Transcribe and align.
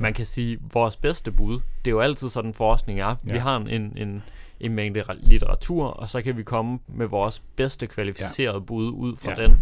man 0.00 0.14
kan 0.14 0.26
sige, 0.26 0.58
vores 0.72 0.96
bedste 0.96 1.30
bud, 1.32 1.54
det 1.84 1.90
er 1.90 1.94
jo 1.94 2.00
altid 2.00 2.28
sådan 2.28 2.54
forskning 2.54 3.00
er. 3.00 3.06
Ja. 3.26 3.32
Vi 3.32 3.38
har 3.38 3.56
en, 3.56 3.68
en, 3.96 4.22
en, 4.60 4.72
mængde 4.74 5.00
ra- 5.00 5.16
litteratur, 5.28 5.86
og 5.86 6.08
så 6.08 6.22
kan 6.22 6.36
vi 6.36 6.42
komme 6.42 6.78
med 6.88 7.06
vores 7.06 7.42
bedste 7.56 7.86
kvalificerede 7.86 8.54
ja. 8.58 8.60
bud 8.64 8.90
ud 8.90 9.16
fra 9.16 9.30
ja. 9.38 9.42
Den 9.46 9.60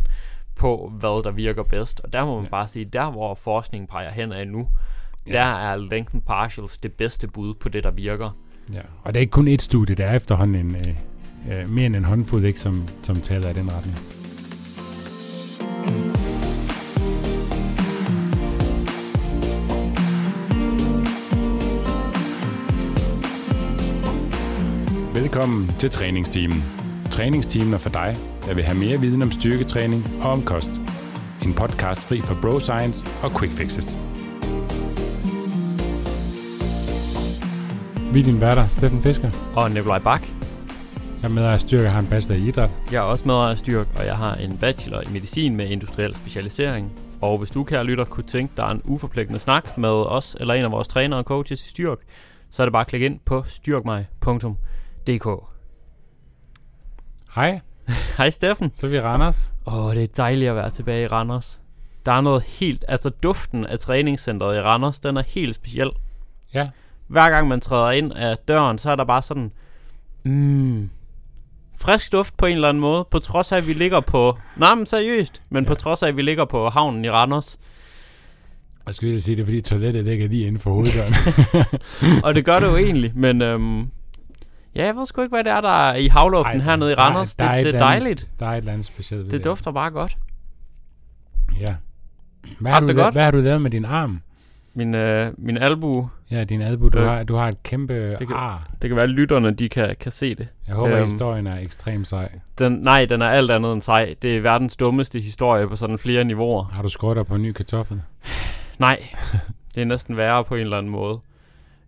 på, 0.56 0.92
hvad 0.98 1.24
der 1.24 1.30
virker 1.30 1.62
bedst. 1.62 2.00
Og 2.00 2.12
der 2.12 2.24
må 2.24 2.34
man 2.34 2.44
Ja. 2.44 2.50
bare 2.50 2.68
sige, 2.68 2.84
der 2.84 3.10
hvor 3.10 3.34
forskningen 3.34 3.86
peger 3.88 4.10
hen 4.10 4.32
af 4.32 4.48
nu, 4.48 4.68
Ja. 5.26 5.32
der 5.32 5.40
er 5.44 5.76
Lengthen 5.76 6.20
Partials 6.20 6.78
det 6.78 6.92
bedste 6.92 7.28
bud 7.28 7.54
på 7.54 7.68
det, 7.68 7.84
der 7.84 7.90
virker. 7.90 8.30
Ja. 8.72 8.80
Og 9.02 9.14
det 9.14 9.18
er 9.18 9.20
ikke 9.20 9.30
kun 9.30 9.48
et 9.48 9.62
studie, 9.62 9.94
der 9.94 10.06
er 10.06 10.16
efterhånden 10.16 10.66
en, 10.66 10.76
øh, 10.76 11.60
øh, 11.62 11.68
mere 11.70 11.86
end 11.86 11.96
en 11.96 12.04
håndfuld, 12.04 12.44
ikke, 12.44 12.60
som, 12.60 12.88
som 13.02 13.16
taler 13.16 13.48
i 13.50 13.52
den 13.52 13.72
retning. 13.72 13.96
Velkommen 25.28 25.68
til 25.78 25.90
træningsteamen. 25.90 26.64
Træningsteamen 27.10 27.74
er 27.74 27.78
for 27.78 27.88
dig, 27.88 28.16
der 28.46 28.54
vil 28.54 28.64
have 28.64 28.78
mere 28.78 29.00
viden 29.00 29.22
om 29.22 29.30
styrketræning 29.30 30.04
og 30.22 30.30
om 30.30 30.42
kost. 30.42 30.70
En 31.42 31.54
podcast 31.54 32.00
fri 32.00 32.20
for 32.20 32.38
bro 32.42 32.60
science 32.60 33.06
og 33.22 33.30
quick 33.30 33.52
fixes. 33.52 33.98
Vi 38.12 38.20
er 38.20 38.24
din 38.24 38.40
værter, 38.40 38.68
Steffen 38.68 39.02
Fisker. 39.02 39.30
Og 39.56 39.70
Nikolaj 39.70 39.98
Bak, 39.98 40.22
Jeg 41.22 41.28
er 41.28 41.28
med 41.28 41.44
af 41.44 41.60
styrke 41.60 41.88
har 41.88 42.00
en 42.00 42.06
bachelor 42.06 42.36
i 42.36 42.48
idræt. 42.48 42.70
jeg 42.92 42.98
er 42.98 43.02
også 43.02 43.24
med 43.26 43.34
af 43.34 43.58
styrk, 43.58 43.86
og 43.96 44.06
jeg 44.06 44.16
har 44.16 44.34
en 44.34 44.58
bachelor 44.58 45.00
i 45.00 45.12
medicin 45.12 45.56
med 45.56 45.68
industriel 45.68 46.14
specialisering. 46.14 46.92
Og 47.20 47.38
hvis 47.38 47.50
du, 47.50 47.64
kære 47.64 47.84
lytter, 47.84 48.04
kunne 48.04 48.26
tænke 48.26 48.52
dig 48.56 48.70
en 48.70 48.82
uforpligtende 48.84 49.38
snak 49.38 49.78
med 49.78 49.88
os 49.88 50.36
eller 50.40 50.54
en 50.54 50.64
af 50.64 50.70
vores 50.70 50.88
trænere 50.88 51.18
og 51.18 51.24
coaches 51.24 51.64
i 51.64 51.68
Styrk, 51.68 51.98
så 52.50 52.62
er 52.62 52.66
det 52.66 52.72
bare 52.72 52.80
at 52.80 52.86
klikke 52.86 53.06
ind 53.06 53.20
på 53.24 53.44
styrkmig.dk. 55.08 55.44
Hej, 57.34 57.60
Hej 58.18 58.30
Steffen. 58.30 58.70
så 58.74 58.86
er 58.86 58.90
vi 58.90 59.00
Randers. 59.00 59.52
Åh, 59.66 59.84
oh, 59.84 59.94
det 59.94 60.02
er 60.02 60.06
dejligt 60.16 60.50
at 60.50 60.56
være 60.56 60.70
tilbage 60.70 61.02
i 61.02 61.06
Randers. 61.06 61.60
Der 62.06 62.12
er 62.12 62.20
noget 62.20 62.42
helt, 62.42 62.84
altså 62.88 63.10
duften 63.10 63.66
af 63.66 63.78
træningscenteret 63.78 64.56
i 64.56 64.60
Randers, 64.60 64.98
den 64.98 65.16
er 65.16 65.22
helt 65.26 65.54
speciel. 65.54 65.90
Ja, 66.54 66.68
Hver 67.06 67.30
gang 67.30 67.48
man 67.48 67.60
træder 67.60 67.90
ind 67.90 68.12
af 68.12 68.36
døren, 68.48 68.78
så 68.78 68.90
er 68.90 68.96
der 68.96 69.04
bare 69.04 69.22
sådan, 69.22 69.52
mm, 70.24 70.90
frisk 71.76 72.12
duft 72.12 72.36
på 72.36 72.46
en 72.46 72.54
eller 72.54 72.68
anden 72.68 72.80
måde, 72.80 73.08
på 73.10 73.18
trods 73.18 73.52
af, 73.52 73.56
at 73.56 73.66
vi 73.66 73.72
ligger 73.72 74.00
på, 74.00 74.38
nej 74.56 74.74
men 74.74 74.86
seriøst, 74.86 75.42
men 75.50 75.64
ja. 75.64 75.68
på 75.68 75.74
trods 75.74 76.02
af, 76.02 76.08
at 76.08 76.16
vi 76.16 76.22
ligger 76.22 76.44
på 76.44 76.68
havnen 76.68 77.04
i 77.04 77.10
Randers. 77.10 77.58
og 78.84 78.94
skal 78.94 79.08
vi 79.08 79.18
så 79.18 79.22
sige, 79.24 79.36
det 79.36 79.42
er 79.42 79.46
fordi 79.46 79.60
toilettet 79.60 80.04
ligger 80.04 80.28
lige 80.28 80.46
inden 80.46 80.60
for 80.60 80.70
hoveddøren. 80.70 81.14
Og 82.24 82.34
det 82.34 82.44
gør 82.44 82.60
det 82.60 82.66
jo 82.66 82.76
egentlig, 82.76 83.12
men 83.14 83.42
øhm, 83.42 83.90
ja, 84.78 84.84
jeg 84.86 84.96
ved 84.96 85.06
sgu 85.06 85.22
ikke, 85.22 85.34
hvad 85.34 85.44
det 85.44 85.52
er, 85.52 85.60
der 85.60 85.88
er 85.90 85.94
i 85.94 86.06
havluften 86.08 86.56
Ej, 86.60 86.64
hernede 86.64 86.92
i 86.92 86.94
der 86.94 87.00
er- 87.02 87.04
Randers. 87.06 87.34
der 87.34 87.44
er 87.44 87.52
det, 87.52 87.60
et 87.60 87.64
det 87.64 87.74
er 87.74 87.76
eller 87.78 87.86
andet- 87.86 88.02
dejligt. 88.04 88.28
der 88.40 88.46
er 88.46 88.50
et 88.52 88.58
eller 88.58 88.72
andet 88.72 88.86
specielt 88.86 89.22
ved 89.24 89.30
Det 89.30 89.44
dufter 89.44 89.72
bare 89.72 89.90
godt. 89.90 90.16
Ja. 91.60 91.74
Hvad 92.60 92.70
Har 92.72 92.80
har, 92.80 92.80
du 92.80 92.86
det 92.88 92.96
godt? 92.96 93.14
hvad 93.14 93.24
har 93.24 93.30
du 93.30 93.38
lavet 93.38 93.62
med 93.62 93.70
din 93.70 93.84
arm? 93.84 94.20
Min, 94.74 94.94
øh, 94.94 95.32
min 95.38 95.58
albu, 95.58 96.08
Ja, 96.30 96.44
din 96.44 96.62
albu. 96.62 96.88
Du, 96.88 96.98
Øh, 96.98 97.06
har, 97.06 97.22
du 97.24 97.34
har 97.36 97.48
et 97.48 97.62
kæmpe 97.62 98.10
det 98.10 98.18
kan- 98.28 98.36
ar. 98.36 98.70
det 98.82 98.90
kan 98.90 98.96
være, 98.96 99.02
at 99.04 99.10
lytterne 99.10 99.50
de 99.50 99.68
kan, 99.68 99.96
kan 100.00 100.12
se 100.12 100.34
det. 100.34 100.48
Jeg 100.66 100.74
håber, 100.74 100.96
Øhm. 100.96 101.04
historien 101.04 101.46
er 101.46 101.58
ekstremt 101.58 102.08
sej. 102.08 102.28
Den, 102.58 102.72
nej, 102.72 103.04
den 103.04 103.22
er 103.22 103.28
alt 103.28 103.50
andet 103.50 103.72
end 103.72 103.82
sej. 103.82 104.14
Det 104.22 104.36
er 104.36 104.40
verdens 104.40 104.76
dummeste 104.76 105.20
historie 105.20 105.68
på 105.68 105.76
sådan 105.76 105.98
flere 105.98 106.24
niveauer. 106.24 106.64
Har 106.64 106.82
du 106.82 106.88
skåret 106.88 107.16
dig 107.16 107.26
på 107.26 107.34
en 107.34 107.42
ny 107.42 107.52
kartoffel? 107.52 108.02
Nej, 108.78 109.08
det 109.74 109.80
er 109.80 109.84
næsten 109.84 110.16
værre 110.16 110.44
på 110.44 110.54
en 110.54 110.60
eller 110.60 110.78
anden 110.78 110.92
måde. 110.92 111.18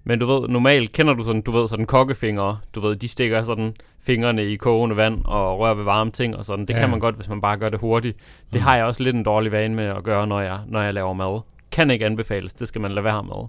Men 0.04 0.18
du 0.18 0.26
ved, 0.26 0.48
normalt 0.48 0.92
kender 0.92 1.14
du 1.14 1.24
sådan, 1.24 1.42
du 1.42 1.50
ved, 1.50 1.68
sådan 1.68 1.86
kokkefingre. 1.86 2.58
Du 2.74 2.80
ved, 2.80 2.96
de 2.96 3.08
stikker 3.08 3.42
sådan 3.42 3.74
fingrene 4.02 4.44
i 4.44 4.56
kogende 4.56 4.96
vand 4.96 5.24
og 5.24 5.58
rører 5.58 5.74
ved 5.74 5.84
varme 5.84 6.10
ting 6.10 6.36
og 6.36 6.44
sådan. 6.44 6.66
Det 6.66 6.74
Ja. 6.74 6.78
kan 6.78 6.90
man 6.90 7.00
godt, 7.00 7.14
hvis 7.16 7.28
man 7.28 7.40
bare 7.40 7.56
gør 7.56 7.68
det 7.68 7.80
hurtigt. 7.80 8.16
Det 8.52 8.60
Mm. 8.60 8.60
har 8.60 8.76
jeg 8.76 8.84
også 8.84 9.02
lidt 9.02 9.16
en 9.16 9.22
dårlig 9.22 9.52
vane 9.52 9.74
med 9.74 9.84
at 9.84 10.02
gøre, 10.04 10.26
når 10.26 10.40
jeg, 10.40 10.60
når 10.66 10.80
jeg 10.80 10.94
laver 10.94 11.12
mad. 11.12 11.40
Kan 11.72 11.90
ikke 11.90 12.06
anbefales, 12.06 12.52
det 12.52 12.68
skal 12.68 12.80
man 12.80 12.90
lade 12.92 13.04
være 13.04 13.22
med. 13.24 13.48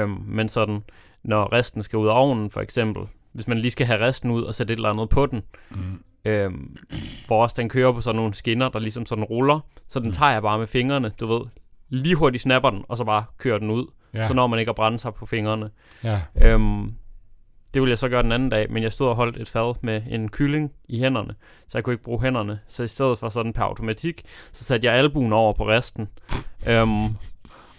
Øhm, 0.00 0.22
men 0.26 0.48
sådan, 0.48 0.82
når 1.24 1.52
resten 1.52 1.82
skal 1.82 1.96
ud 1.96 2.06
af 2.06 2.20
ovnen 2.20 2.50
for 2.50 2.60
eksempel, 2.60 3.02
hvis 3.32 3.48
man 3.48 3.58
lige 3.58 3.70
skal 3.70 3.86
have 3.86 4.00
resten 4.00 4.30
ud 4.30 4.42
og 4.42 4.54
sætte 4.54 4.72
et 4.72 4.76
eller 4.76 4.88
andet 4.88 5.08
på 5.08 5.26
den, 5.26 5.42
Mm. 5.70 5.76
Øhm, 6.24 6.76
for 7.28 7.44
os, 7.44 7.52
den 7.52 7.68
kører 7.68 7.92
på 7.92 8.00
sådan 8.00 8.16
nogle 8.16 8.34
skinner, 8.34 8.68
der 8.68 8.78
ligesom 8.78 9.06
sådan 9.06 9.24
ruller. 9.24 9.60
Så 9.88 9.98
den 9.98 10.06
Mm. 10.08 10.12
tager 10.12 10.32
jeg 10.32 10.42
bare 10.42 10.58
med 10.58 10.66
fingrene, 10.66 11.12
du 11.20 11.26
ved. 11.26 11.40
Lige 11.88 12.14
hurtigt 12.14 12.42
snapper 12.42 12.70
den, 12.70 12.84
og 12.88 12.96
så 12.96 13.04
bare 13.04 13.24
kører 13.38 13.58
den 13.58 13.70
ud. 13.70 13.86
Ja. 14.14 14.26
Så 14.26 14.34
når 14.34 14.46
man 14.46 14.58
ikke 14.58 14.68
har 14.68 14.74
brændt 14.74 15.00
sig 15.00 15.14
på 15.14 15.26
fingrene. 15.26 15.70
ja. 16.04 16.20
Øhm, 16.42 16.94
det 17.74 17.82
ville 17.82 17.90
jeg 17.90 17.98
så 17.98 18.08
gøre 18.08 18.22
den 18.22 18.32
anden 18.32 18.48
dag, 18.48 18.72
men 18.72 18.82
jeg 18.82 18.92
stod 18.92 19.08
og 19.08 19.16
holdt 19.16 19.36
et 19.36 19.48
fad 19.48 19.74
med 19.82 20.02
en 20.10 20.28
kylling 20.28 20.72
i 20.88 20.98
hænderne, 20.98 21.34
så 21.68 21.78
jeg 21.78 21.84
kunne 21.84 21.92
ikke 21.92 22.04
bruge 22.04 22.22
hænderne. 22.22 22.58
Så 22.68 22.82
i 22.82 22.88
stedet 22.88 23.18
for 23.18 23.28
sådan 23.28 23.52
per 23.52 23.62
automatik, 23.62 24.22
så 24.52 24.64
satte 24.64 24.86
jeg 24.86 24.94
albuen 24.94 25.32
over 25.32 25.52
på 25.52 25.68
resten. 25.68 26.08
øhm, 26.68 27.04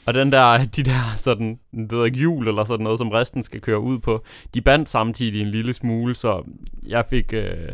og 0.06 0.14
den 0.14 0.32
der, 0.32 0.66
de 0.66 0.84
der 0.84 1.14
sådan, 1.16 1.60
det 1.72 1.92
ved 1.92 2.06
ikke, 2.06 2.18
hjul 2.18 2.48
eller 2.48 2.64
sådan 2.64 2.84
noget, 2.84 3.00
som 3.00 3.10
resten 3.10 3.44
skal 3.44 3.62
køre 3.62 3.80
ud 3.80 4.00
på, 4.00 4.24
de 4.54 4.62
bandt 4.62 4.90
samtidig 4.90 5.42
en 5.42 5.48
lille 5.52 5.74
smule, 5.74 6.16
så 6.16 6.44
jeg 6.88 7.06
fik, 7.10 7.34
øh, 7.34 7.70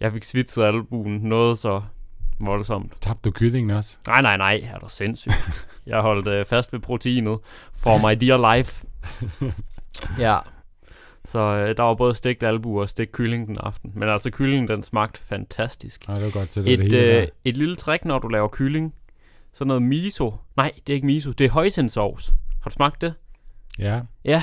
jeg 0.00 0.12
fik 0.12 0.24
svitset 0.24 0.62
albuen 0.62 1.20
noget 1.20 1.58
så 1.58 1.82
voldsomt. 2.46 2.92
Tabte 3.00 3.28
du 3.28 3.30
kyllingen 3.30 3.70
også? 3.70 3.98
Nej, 4.06 4.22
nej, 4.22 4.36
nej, 4.36 4.60
er 4.74 4.78
du 4.78 4.88
sindssyg. 4.88 5.30
Jeg 5.86 6.00
holdt 6.00 6.28
øh, 6.28 6.44
fast 6.44 6.72
ved 6.72 6.80
proteinet 6.80 7.38
for 7.74 7.98
my 7.98 8.16
dear 8.20 8.56
life. 8.56 8.86
ja. 10.18 10.38
Så 11.24 11.38
øh, 11.38 11.76
der 11.76 11.82
var 11.82 11.94
både 11.94 12.14
stegt 12.14 12.42
albu 12.42 12.80
og 12.80 12.88
stegt 12.88 13.12
kylling 13.12 13.46
den 13.48 13.58
aften. 13.58 13.92
Men 13.94 14.08
altså 14.08 14.30
kyllingen, 14.30 14.68
den 14.68 14.82
smagte 14.82 15.20
fantastisk. 15.20 16.08
Nej, 16.08 16.16
det 16.16 16.24
var 16.24 16.30
godt 16.40 16.48
til 16.50 16.64
det, 16.64 16.72
Et, 16.72 16.78
det 16.78 16.92
hele 16.92 17.20
øh, 17.22 17.28
et 17.44 17.56
lille 17.56 17.76
trick, 17.76 18.04
når 18.04 18.18
du 18.18 18.28
laver 18.28 18.48
kylling. 18.52 18.94
Sådan 19.52 19.68
noget 19.68 19.82
miso. 19.82 20.34
Nej, 20.56 20.72
det 20.86 20.92
er 20.92 20.94
ikke 20.94 21.06
miso. 21.06 21.32
Det 21.32 21.44
er 21.46 21.50
højsindsovs. 21.50 22.32
Har 22.62 22.70
du 22.70 22.74
smagt 22.74 23.00
det? 23.00 23.14
Ja, 23.78 24.00
Ja. 24.24 24.42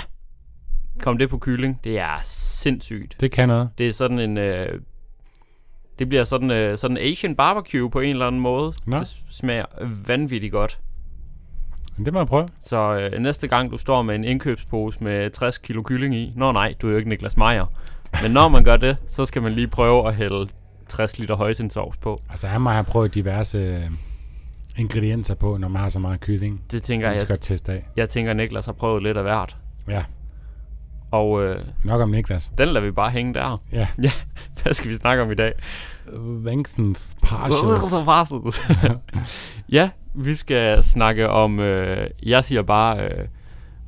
Kom 1.02 1.18
det 1.18 1.30
på 1.30 1.38
kylling. 1.38 1.80
Det 1.84 2.00
er 2.00 2.20
sindssygt. 2.24 3.18
det 3.20 3.32
kan 3.32 3.48
noget. 3.48 3.70
Det 3.78 3.88
er 3.88 3.94
sådan 3.94 4.20
en... 4.20 4.38
Øh, 4.38 4.82
det 6.00 6.10
bliver 6.10 6.24
sådan, 6.24 6.52
øh, 6.52 6.78
sådan 6.78 6.98
Asian 6.98 7.36
barbecue 7.36 7.90
på 7.90 8.00
en 8.00 8.10
eller 8.10 8.28
anden 8.28 8.42
måde. 8.42 8.74
Nå. 8.86 8.98
Det 8.98 9.18
smager 9.30 9.66
vanvittigt 10.08 10.52
godt. 10.52 10.80
Men 11.98 12.06
det 12.06 12.14
må 12.14 12.20
jeg 12.20 12.28
prøve. 12.28 12.48
Så 12.62 13.10
øh, 13.14 13.20
næste 13.22 13.48
gang 13.48 13.72
du 13.72 13.78
står 13.78 14.02
med 14.02 14.16
en 14.16 14.24
indkøbspose 14.24 15.04
med 15.04 15.30
60 15.30 15.58
kilo 15.58 15.82
kylling 15.84 16.16
i, 16.16 16.34
nå 16.36 16.52
nej, 16.52 16.74
du 16.82 16.88
er 16.88 16.92
jo 16.92 16.98
ikke 16.98 17.10
Niklas 17.10 17.38
Meyer. 17.38 17.66
Men 18.22 18.32
når 18.32 18.48
man 18.48 18.64
gør 18.64 18.78
det, 18.78 18.98
så 19.08 19.26
skal 19.26 19.42
man 19.42 19.52
lige 19.54 19.68
prøve 19.68 20.08
at 20.08 20.16
hælde 20.16 20.48
60 20.90 21.20
liter 21.20 21.36
højsindsovs 21.36 21.98
på. 21.98 22.22
Altså, 22.30 22.48
jeg 22.48 22.62
må 22.62 22.70
have 22.70 22.84
prøvet 22.84 23.16
diverse 23.16 23.58
øh, 23.58 23.82
ingredienser 24.78 25.36
på, 25.36 25.58
når 25.58 25.68
man 25.68 25.82
har 25.82 25.90
så 25.90 26.00
meget 26.00 26.20
kylling. 26.20 26.62
Det 26.72 26.84
tænker 26.84 27.08
Jeg 27.10 27.18
jeg, 27.18 27.26
skal 27.26 27.40
teste 27.40 27.72
af. 27.72 27.86
jeg 27.96 28.10
tænker, 28.10 28.34
Niklas 28.34 28.66
har 28.66 28.74
prøvet 28.74 29.04
lidt 29.04 29.18
af 29.18 29.24
hvert. 29.24 29.58
Ja, 29.88 30.04
Og 31.12 31.44
øh, 31.44 31.58
nok 31.84 32.02
om 32.02 32.10
Niklas. 32.12 32.52
den 32.58 32.68
lader 32.70 32.86
vi 32.86 32.92
bare 32.92 33.10
hænge 33.10 33.34
der. 33.34 33.62
Ja. 33.72 33.88
ja. 34.04 34.12
Hvad 34.64 34.74
skal 34.74 34.90
vi 34.90 34.96
snakke 34.96 35.24
om 35.24 35.32
i 35.32 35.36
dag? 35.36 35.54
Lengthened 36.44 36.96
partials. 37.24 37.62
ja, 39.78 39.90
vi 40.14 40.36
skal 40.36 40.84
snakke 40.84 41.30
om, 41.30 41.60
øh, 41.60 42.10
jeg 42.24 42.44
siger 42.44 42.62
bare 42.62 43.04
øh, 43.04 43.28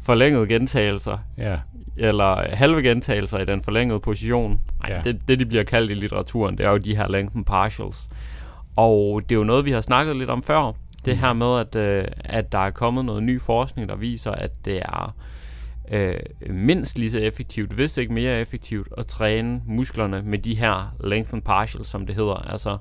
forlængede 0.01 0.47
gentagelser, 0.47 1.17
ja, 1.37 1.57
eller 1.97 2.55
halve 2.55 2.81
gentagelser 2.83 3.39
i 3.39 3.45
den 3.45 3.61
forlængede 3.61 3.99
position. 3.99 4.59
Nej, 4.79 4.91
Ja. 4.95 5.01
det, 5.03 5.21
det 5.27 5.39
de 5.39 5.45
bliver 5.45 5.63
kaldt 5.63 5.91
i 5.91 5.93
litteraturen, 5.93 6.57
det 6.57 6.65
er 6.65 6.69
jo 6.69 6.77
de 6.77 6.95
her 6.95 7.07
lengthen 7.07 7.43
partials. 7.43 8.09
Og 8.75 9.21
det 9.29 9.35
er 9.35 9.39
jo 9.39 9.43
noget, 9.43 9.65
vi 9.65 9.71
har 9.71 9.81
snakket 9.81 10.15
lidt 10.15 10.29
om 10.29 10.43
før. 10.43 10.71
Det 11.05 11.17
her 11.17 11.33
med, 11.33 11.59
at, 11.59 11.75
øh, 11.75 12.05
at 12.19 12.51
der 12.51 12.59
er 12.59 12.71
kommet 12.71 13.05
noget 13.05 13.23
ny 13.23 13.41
forskning, 13.41 13.89
der 13.89 13.95
viser, 13.95 14.31
at 14.31 14.51
det 14.65 14.77
er 14.77 15.15
øh, 15.91 16.19
mindst 16.49 16.97
lige 16.97 17.11
så 17.11 17.19
effektivt, 17.19 17.71
hvis 17.71 17.97
ikke 17.97 18.13
mere 18.13 18.41
effektivt, 18.41 18.87
at 18.97 19.07
træne 19.07 19.61
musklerne 19.65 20.21
med 20.21 20.39
de 20.39 20.55
her 20.55 20.95
length 21.03 21.33
and 21.33 21.41
partial, 21.41 21.85
som 21.85 22.05
det 22.05 22.15
hedder. 22.15 22.35
Altså 22.35 22.77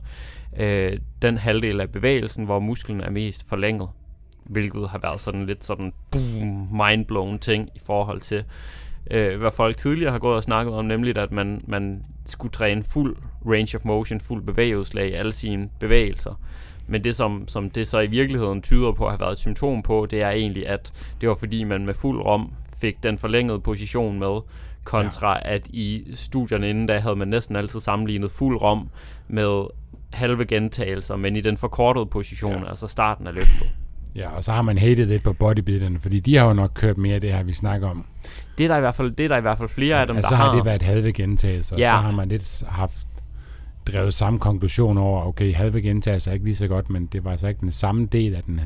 øh, 0.58 0.98
den 1.22 1.38
halvdel 1.38 1.80
af 1.80 1.90
bevægelsen, 1.90 2.44
hvor 2.44 2.58
musklen 2.58 3.00
er 3.00 3.10
mest 3.10 3.48
forlænget. 3.48 3.88
Hvilket 4.44 4.88
har 4.88 4.98
været 4.98 5.20
sådan 5.20 5.46
lidt 5.46 5.64
sådan 5.64 5.92
boom, 6.10 6.68
mindblown 6.72 7.38
ting 7.38 7.68
i 7.74 7.80
forhold 7.86 8.20
til, 8.20 8.44
øh, 9.10 9.38
hvad 9.38 9.50
folk 9.50 9.76
tidligere 9.76 10.12
har 10.12 10.18
gået 10.18 10.36
og 10.36 10.42
snakket 10.42 10.74
om, 10.74 10.84
nemlig 10.84 11.16
at 11.16 11.32
man, 11.32 11.64
man 11.66 12.04
skulle 12.26 12.52
træne 12.52 12.82
fuld 12.82 13.16
range 13.46 13.76
of 13.76 13.84
motion, 13.84 14.20
fuld 14.20 14.42
bevægelseslag 14.42 15.08
i 15.08 15.12
alle 15.12 15.32
sine 15.32 15.70
bevægelser. 15.80 16.40
Men 16.86 17.04
det, 17.04 17.16
som, 17.16 17.48
som 17.48 17.70
det 17.70 17.88
så 17.88 18.00
i 18.00 18.06
virkeligheden 18.06 18.62
tyder 18.62 18.92
på 18.92 19.04
at 19.04 19.12
have 19.12 19.20
været 19.20 19.32
et 19.32 19.38
symptom 19.38 19.82
på, 19.82 20.06
det 20.10 20.22
er 20.22 20.30
egentlig, 20.30 20.68
at 20.68 20.92
det 21.20 21.28
var 21.28 21.34
fordi, 21.34 21.64
man 21.64 21.86
med 21.86 21.94
fuld 21.94 22.20
rom 22.20 22.52
fik 22.80 23.02
den 23.02 23.18
forlængede 23.18 23.60
position 23.60 24.18
med, 24.18 24.40
kontra 24.84 25.32
ja. 25.32 25.54
at 25.54 25.66
i 25.68 26.04
studierne 26.14 26.70
inden 26.70 26.86
da 26.86 26.98
havde 26.98 27.16
man 27.16 27.28
næsten 27.28 27.56
altid 27.56 27.80
sammenlignet 27.80 28.30
fuld 28.30 28.62
rom 28.62 28.88
med 29.28 29.66
halve 30.12 30.44
gentagelser, 30.44 31.16
men 31.16 31.36
i 31.36 31.40
den 31.40 31.56
forkortede 31.56 32.06
position, 32.06 32.52
Ja. 32.52 32.58
ja. 32.60 32.68
altså 32.68 32.86
starten 32.88 33.26
af 33.26 33.34
løftet. 33.34 33.70
Ja, 34.16 34.30
og 34.30 34.44
så 34.44 34.52
har 34.52 34.62
man 34.62 34.78
hated 34.78 35.06
lidt 35.06 35.22
på 35.22 35.32
bodybuilderne, 35.32 36.00
fordi 36.00 36.20
de 36.20 36.36
har 36.36 36.46
jo 36.46 36.52
nok 36.52 36.70
kørt 36.74 36.98
mere 36.98 37.14
af 37.14 37.20
det 37.20 37.32
her, 37.32 37.42
vi 37.42 37.52
snakker 37.52 37.88
om. 37.88 38.04
Det 38.58 38.64
er 38.64 38.68
der 38.68 38.76
i 38.76 38.80
hvert 38.80 38.94
fald, 38.94 39.10
det 39.10 39.24
er 39.24 39.28
der 39.28 39.36
i 39.36 39.40
hvert 39.40 39.58
fald 39.58 39.68
flere 39.68 40.00
af 40.00 40.06
dem, 40.06 40.16
altså, 40.16 40.30
der 40.30 40.36
så 40.36 40.42
har 40.42 40.48
har. 40.50 40.56
det 40.56 40.64
været 40.64 40.82
halve 40.82 41.12
gentagelser, 41.12 41.76
og 41.76 41.80
Ja. 41.80 41.88
så 41.90 41.96
har 41.96 42.10
man 42.10 42.28
lidt 42.28 42.62
haft 42.68 43.08
drevet 43.86 44.14
samme 44.14 44.38
konklusion 44.38 44.98
over, 44.98 45.24
okay, 45.26 45.54
halve 45.54 45.82
gentagelser 45.82 46.30
er 46.30 46.32
ikke 46.32 46.44
lige 46.44 46.56
så 46.56 46.68
godt, 46.68 46.90
men 46.90 47.06
det 47.06 47.24
var 47.24 47.30
altså 47.30 47.48
ikke 47.48 47.60
den 47.60 47.72
samme 47.72 48.06
del 48.06 48.34
af, 48.34 48.42
den, 48.42 48.60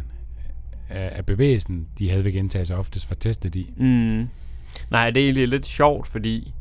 af, 0.92 1.12
af 1.16 1.26
bevægelsen, 1.26 1.88
de 1.98 2.10
halve 2.10 2.32
gentagelser 2.32 2.76
oftest 2.76 3.10
var 3.10 3.16
testet 3.16 3.54
i. 3.54 3.70
Mm. 3.76 4.28
Nej, 4.90 5.10
det 5.10 5.20
er 5.20 5.24
egentlig 5.24 5.48
lidt 5.48 5.66
sjovt, 5.66 6.06
fordi 6.06 6.54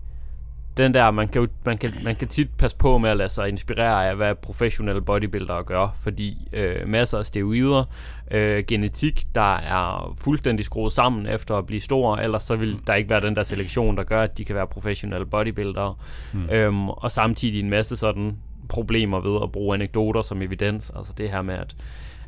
den 0.78 0.94
der, 0.94 1.12
man 1.12 1.28
kan, 1.28 1.42
jo, 1.42 1.48
man, 1.66 1.78
kan, 1.78 1.94
man 2.04 2.16
kan 2.16 2.28
tit 2.28 2.50
passe 2.58 2.78
på 2.78 2.98
med 2.98 3.10
at 3.10 3.18
lade 3.18 3.30
sig 3.30 3.50
inspirere 3.50 4.10
af, 4.10 4.16
hvad 4.16 4.36
professionelle 4.36 5.02
bodybuildere 5.02 5.64
gør, 5.64 5.96
fordi 6.02 6.50
øh, 6.54 6.88
masser 6.88 7.18
af 7.18 7.26
steroider, 7.26 7.84
øh, 8.32 8.64
genetik, 8.68 9.24
der 9.36 9.56
er 9.56 10.16
fuldstændig 10.18 10.66
skruet 10.66 10.94
sammen 10.94 11.28
efter 11.28 11.56
at 11.56 11.66
blive 11.66 11.82
stor, 11.82 12.16
ellers 12.16 12.44
så 12.44 12.56
vil 12.56 12.80
der 12.88 12.94
ikke 12.94 13.10
være 13.10 13.22
den 13.22 13.36
der 13.36 13.44
selektion, 13.44 13.98
der 13.98 14.04
gør, 14.04 14.22
at 14.22 14.38
de 14.38 14.46
kan 14.46 14.56
være 14.56 14.68
professionelle 14.68 15.26
bodybuildere. 15.26 15.96
Mm. 16.34 16.50
Øhm, 16.50 16.90
og 16.90 17.12
samtidig 17.12 17.60
en 17.60 17.70
masse 17.70 17.98
sådan 17.98 18.38
problemer 18.70 19.20
ved 19.20 19.40
at 19.44 19.52
bruge 19.52 19.74
anekdoter 19.74 20.22
som 20.22 20.42
evidens, 20.42 20.92
altså 20.96 21.14
det 21.18 21.30
her 21.30 21.42
med, 21.42 21.54
at 21.54 21.76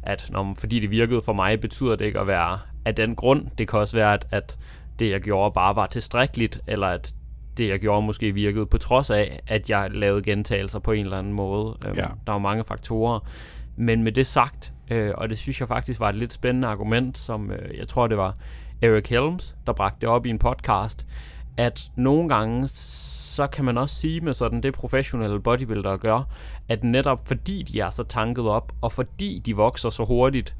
at 0.06 0.28
når, 0.32 0.56
fordi 0.58 0.80
det 0.80 0.92
virkede 0.92 1.22
for 1.22 1.34
mig, 1.34 1.60
betyder 1.62 1.96
det 1.96 2.06
ikke 2.06 2.20
at 2.20 2.28
være 2.28 2.60
af 2.86 2.96
den 2.96 3.16
grund. 3.16 3.48
Det 3.58 3.68
kan 3.68 3.80
også 3.80 3.98
være, 3.98 4.14
at, 4.14 4.28
at 4.32 4.58
det 5.00 5.10
jeg 5.10 5.22
gjorde 5.22 5.52
bare 5.54 5.76
var 5.76 5.88
tilstrækkeligt, 5.88 6.60
eller 6.68 6.88
at 6.88 7.16
det 7.58 7.70
jeg 7.70 7.80
gjorde 7.80 8.06
måske 8.06 8.32
virkede 8.34 8.66
på 8.66 8.78
trods 8.78 9.10
af, 9.10 9.40
at 9.48 9.70
jeg 9.70 9.92
lavede 9.92 10.24
gentagelser 10.24 10.80
på 10.80 10.92
en 10.92 11.06
eller 11.06 11.18
anden 11.18 11.34
måde. 11.34 11.78
Øhm, 11.86 11.96
Ja. 11.98 12.06
Der 12.28 12.32
var 12.32 12.40
mange 12.40 12.64
faktorer. 12.64 13.20
Men 13.76 14.04
med 14.04 14.12
det 14.12 14.28
sagt, 14.28 14.74
øh, 14.92 15.12
og 15.18 15.30
det 15.30 15.38
synes 15.38 15.60
jeg 15.60 15.68
faktisk 15.68 16.00
var 16.00 16.10
et 16.10 16.16
lidt 16.16 16.34
spændende 16.34 16.68
argument, 16.68 17.18
som 17.18 17.52
øh, 17.52 17.78
jeg 17.78 17.88
tror 17.88 18.08
det 18.08 18.18
var 18.18 18.36
Eric 18.82 19.08
Helms, 19.10 19.56
der 19.68 19.74
bragte 19.74 19.98
det 20.02 20.10
op 20.10 20.26
i 20.26 20.30
en 20.30 20.40
podcast, 20.40 21.08
at 21.58 21.82
nogle 21.96 22.30
gange, 22.30 22.68
så 23.34 23.48
kan 23.48 23.66
man 23.66 23.78
også 23.78 23.96
sige 23.96 24.22
med 24.22 24.34
sådan 24.34 24.64
det 24.64 24.74
professionelle 24.74 25.40
bodybuildere 25.40 25.98
gør, 25.98 26.22
at 26.70 26.84
netop 26.84 27.28
fordi 27.28 27.64
de 27.64 27.80
er 27.80 27.90
så 27.90 28.04
tanket 28.04 28.46
op, 28.48 28.72
og 28.82 28.92
fordi 28.92 29.42
de 29.46 29.56
vokser 29.56 29.90
så 29.90 30.06
hurtigt, 30.06 30.56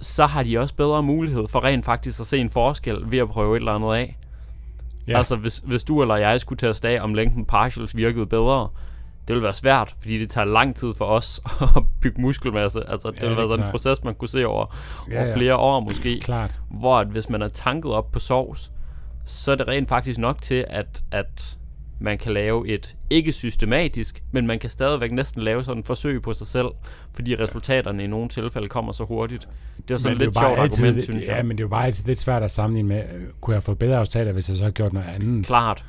så 0.00 0.26
har 0.26 0.42
de 0.42 0.58
også 0.58 0.74
bedre 0.74 1.02
mulighed 1.02 1.48
for 1.48 1.64
rent 1.64 1.84
faktisk 1.84 2.20
at 2.20 2.26
se 2.26 2.38
en 2.38 2.50
forskel 2.50 2.96
ved 3.10 3.18
at 3.18 3.28
prøve 3.28 3.56
et 3.56 3.60
eller 3.60 3.72
andet 3.72 3.94
af. 3.94 4.18
Ja. 5.08 5.18
Altså, 5.18 5.36
hvis, 5.36 5.62
hvis 5.64 5.84
du 5.84 6.02
eller 6.02 6.16
jeg 6.16 6.40
skulle 6.40 6.58
teste 6.58 6.88
af, 6.88 7.02
om 7.02 7.14
længden 7.14 7.44
partials 7.44 7.96
virkede 7.96 8.26
bedre, 8.26 8.68
det 9.28 9.34
ville 9.34 9.42
være 9.42 9.54
svært, 9.54 9.94
fordi 10.00 10.18
det 10.18 10.30
tager 10.30 10.44
lang 10.44 10.76
tid 10.76 10.94
for 10.94 11.04
os 11.04 11.40
at 11.76 11.82
bygge 12.00 12.20
muskelmasse. 12.20 12.90
Altså, 12.90 13.10
det 13.10 13.22
Ja, 13.22 13.26
ville 13.28 13.42
er 13.42 13.46
være 13.46 13.48
sådan 13.48 13.64
en 13.66 13.70
proces, 13.70 14.04
man 14.04 14.14
kunne 14.14 14.28
se 14.28 14.46
over, 14.46 14.76
Ja, 15.10 15.16
over 15.18 15.28
ja. 15.28 15.36
flere 15.36 15.56
år 15.56 15.80
måske. 15.80 16.20
Klart. 16.20 16.60
Hvor 16.70 16.98
at 16.98 17.06
hvis 17.06 17.28
man 17.28 17.42
er 17.42 17.48
tanket 17.48 17.92
op 17.92 18.12
på 18.12 18.18
sovs, 18.18 18.72
så 19.24 19.52
er 19.52 19.56
det 19.56 19.68
rent 19.68 19.88
faktisk 19.88 20.18
nok 20.18 20.42
til, 20.42 20.64
at, 20.68 21.02
at 21.10 21.58
man 22.00 22.18
kan 22.18 22.32
lave 22.32 22.68
et, 22.68 22.96
ikke 23.10 23.32
systematisk, 23.32 24.22
men 24.32 24.46
man 24.46 24.58
kan 24.58 24.70
stadigvæk 24.70 25.12
næsten 25.12 25.42
lave 25.42 25.64
sådan 25.64 25.80
et 25.80 25.86
forsøg 25.86 26.22
på 26.22 26.34
sig 26.34 26.46
selv, 26.46 26.66
fordi 27.12 27.34
resultaterne 27.36 28.04
i 28.04 28.06
nogle 28.06 28.28
tilfælde 28.28 28.68
kommer 28.68 28.92
så 28.92 29.04
hurtigt. 29.04 29.48
Det 29.88 29.94
er 29.94 29.98
sådan 29.98 30.18
Men 30.18 30.18
lidt 30.18 30.34
det 30.34 30.40
jo 30.40 30.46
sjovt 30.46 30.60
altid, 30.60 30.84
argument, 30.86 31.04
synes 31.04 31.26
jeg. 31.26 31.36
Ja, 31.36 31.42
men 31.42 31.50
det 31.50 31.60
er 31.60 31.64
jo 31.64 31.68
bare 31.68 31.86
altid 31.86 32.04
lidt 32.04 32.18
svært 32.18 32.42
at 32.42 32.50
sammenligne 32.50 32.88
med, 32.88 32.98
øh, 33.14 33.22
kunne 33.40 33.54
jeg 33.54 33.62
få 33.62 33.74
bedre 33.74 34.00
resultater, 34.00 34.32
hvis 34.32 34.48
jeg 34.48 34.56
så 34.56 34.62
havde 34.62 34.72
gjort 34.72 34.92
noget 34.92 35.08
andet? 35.14 35.46
Klart, 35.46 35.84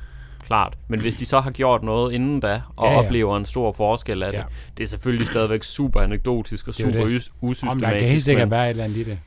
klart. 0.46 0.78
Men 0.88 1.00
hvis 1.00 1.14
de 1.14 1.26
så 1.26 1.40
har 1.40 1.50
gjort 1.50 1.82
noget 1.82 2.12
inden 2.12 2.40
da, 2.40 2.60
og 2.76 2.86
Ja, 2.86 2.92
ja, 2.92 2.98
oplever 2.98 3.36
en 3.36 3.44
stor 3.44 3.72
forskel 3.72 4.22
af 4.22 4.32
det, 4.32 4.38
Ja. 4.38 4.44
det 4.78 4.84
er 4.84 4.88
selvfølgelig 4.88 5.26
stadigvæk 5.26 5.62
super 5.62 6.00
anekdotisk 6.00 6.68
og 6.68 6.74
Det 6.76 6.80
er 6.80 6.84
super 6.92 7.04
det. 7.06 7.28
Om 7.42 7.48
usystematisk. 7.48 7.84
der 7.92 7.98
kan 8.00 8.08
helt 8.08 8.22
sikkert 8.24 8.50
være 8.50 8.64
et 8.66 8.70
eller 8.70 8.84
andet 8.84 8.96
i 8.96 9.04
det. 9.04 9.18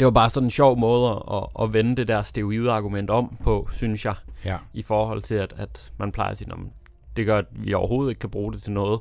det 0.00 0.04
var 0.04 0.10
bare 0.10 0.30
sådan 0.30 0.46
en 0.46 0.50
sjov 0.50 0.78
måde 0.78 1.22
at, 1.34 1.64
at 1.64 1.72
vende 1.72 1.96
det 1.96 2.08
der 2.08 2.22
steroide-argument 2.22 3.10
om 3.10 3.36
på, 3.44 3.68
synes 3.72 4.04
jeg, 4.04 4.14
Ja. 4.44 4.56
i 4.74 4.82
forhold 4.82 5.22
til, 5.22 5.34
at, 5.34 5.54
at 5.58 5.92
man 5.98 6.12
plejer 6.12 6.30
at 6.30 6.38
sige, 6.38 6.48
"Nå, 6.48 6.56
men 6.56 6.72
det 7.16 7.26
gør, 7.26 7.38
at 7.38 7.44
vi 7.50 7.74
overhovedet 7.74 8.10
ikke 8.10 8.18
kan 8.20 8.30
bruge 8.30 8.52
det 8.52 8.62
til 8.62 8.72
noget. 8.72 9.00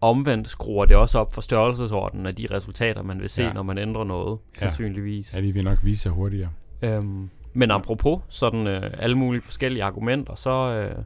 Omvendt 0.00 0.48
skruer 0.48 0.84
det 0.84 0.96
også 0.96 1.18
op 1.18 1.32
for 1.32 1.40
størrelsesordenen 1.40 2.26
af 2.26 2.34
de 2.34 2.46
resultater, 2.50 3.02
man 3.02 3.20
vil 3.20 3.28
se, 3.28 3.42
Ja. 3.42 3.52
når 3.52 3.62
man 3.62 3.78
ændrer 3.78 4.04
noget, 4.04 4.38
Ja. 4.54 4.60
sandsynligvis. 4.60 5.34
Ja, 5.36 5.40
de 5.40 5.52
vil 5.52 5.64
nok 5.64 5.78
vise 5.84 6.02
sig 6.02 6.12
hurtigere. 6.12 6.50
Øhm, 6.82 7.30
men 7.52 7.70
apropos 7.70 8.20
sådan 8.28 8.66
øh, 8.66 8.90
alle 8.98 9.16
mulige 9.18 9.42
forskellige 9.42 9.84
argumenter, 9.84 10.34
så, 10.34 10.50
øh, 10.50 11.04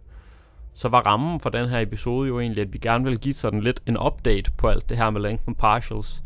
så 0.75 0.89
var 0.89 1.01
rammen 1.07 1.41
for 1.41 1.51
den 1.51 1.69
her 1.69 1.79
episode 1.81 2.29
jo 2.29 2.41
egentlig, 2.41 2.63
at 2.63 2.73
vi 2.73 2.79
gerne 2.79 3.05
vil 3.05 3.19
give 3.19 3.35
sådan 3.35 3.61
lidt 3.61 3.81
en 3.87 3.99
update 3.99 4.51
på 4.57 4.69
alt 4.69 4.89
det 4.89 4.97
her 4.97 5.11
med 5.11 5.21
lengthen 5.21 5.55
partials. 5.55 6.23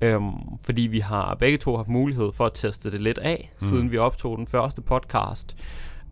Øhm, 0.00 0.30
fordi 0.62 0.82
vi 0.82 0.98
har 1.00 1.34
begge 1.34 1.58
to 1.58 1.76
haft 1.76 1.88
mulighed 1.88 2.32
for 2.32 2.46
at 2.46 2.52
teste 2.54 2.90
det 2.92 3.00
lidt 3.02 3.18
af, 3.18 3.52
mm. 3.60 3.66
siden 3.66 3.92
vi 3.92 3.98
optog 3.98 4.38
den 4.38 4.46
første 4.46 4.80
podcast. 4.82 5.56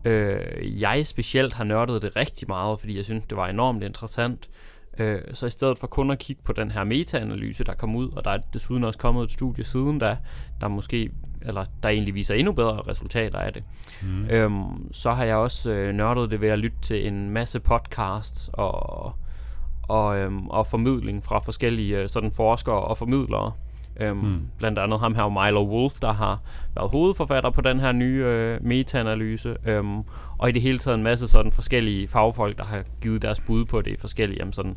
Øh, 0.05 0.81
jeg 0.81 1.07
specielt 1.07 1.53
har 1.53 1.63
nørdet 1.63 2.01
det 2.01 2.15
rigtig 2.15 2.47
meget, 2.47 2.79
fordi 2.79 2.97
jeg 2.97 3.05
synes, 3.05 3.23
det 3.29 3.37
var 3.37 3.47
enormt 3.47 3.83
interessant. 3.83 4.49
Øh, 4.97 5.21
så 5.33 5.45
i 5.45 5.49
stedet 5.49 5.79
for 5.79 5.87
kun 5.87 6.11
at 6.11 6.19
kigge 6.19 6.41
på 6.45 6.53
den 6.53 6.71
her 6.71 6.83
meta-analyse, 6.83 7.63
der 7.63 7.73
kom 7.73 7.95
ud, 7.95 8.11
og 8.11 8.25
der 8.25 8.31
er 8.31 8.37
desuden 8.53 8.83
også 8.83 8.99
kommet 8.99 9.23
et 9.23 9.31
studie 9.31 9.63
siden 9.63 9.99
da, 9.99 10.17
der 10.61 10.67
måske, 10.67 11.11
eller 11.41 11.65
der 11.83 11.89
egentlig 11.89 12.15
viser 12.15 12.35
endnu 12.35 12.53
bedre 12.53 12.81
resultater 12.87 13.39
af 13.39 13.53
det, 13.53 13.63
mm. 14.01 14.25
øhm, 14.25 14.93
så 14.93 15.11
har 15.11 15.25
jeg 15.25 15.35
også 15.35 15.71
øh, 15.71 15.93
nørdet 15.93 16.31
det 16.31 16.41
ved 16.41 16.49
at 16.49 16.59
lytte 16.59 16.77
til 16.81 17.07
en 17.07 17.29
masse 17.29 17.59
podcasts 17.59 18.49
og, 18.53 19.13
og, 19.83 20.17
øhm, 20.17 20.47
og 20.47 20.67
formidling 20.67 21.23
fra 21.23 21.39
forskellige 21.39 21.97
øh, 21.97 22.09
sådan 22.09 22.31
forskere 22.31 22.79
og 22.79 22.97
formidlere. 22.97 23.51
Øhm, 24.01 24.17
mm. 24.17 24.47
Blandt 24.57 24.79
andet 24.79 24.99
ham 24.99 25.15
her 25.15 25.29
Milo 25.29 25.63
Wolf, 25.63 25.93
der 25.93 26.13
har 26.13 26.41
været 26.75 26.91
hovedforfatter 26.91 27.49
på 27.49 27.61
den 27.61 27.79
her 27.79 27.91
nye 27.91 28.23
øh, 28.25 28.63
meta-analyse. 28.63 29.55
Øhm, 29.65 30.03
og 30.37 30.49
i 30.49 30.51
det 30.51 30.61
hele 30.61 30.79
taget 30.79 30.97
en 30.97 31.03
masse 31.03 31.27
sådan 31.27 31.51
forskellige 31.51 32.07
fagfolk, 32.07 32.57
der 32.57 32.63
har 32.63 32.83
givet 33.01 33.21
deres 33.21 33.39
bud 33.39 33.65
på 33.65 33.81
det 33.81 33.91
i 33.91 33.97
forskellige 33.97 34.39
jamen 34.39 34.53
sådan 34.53 34.75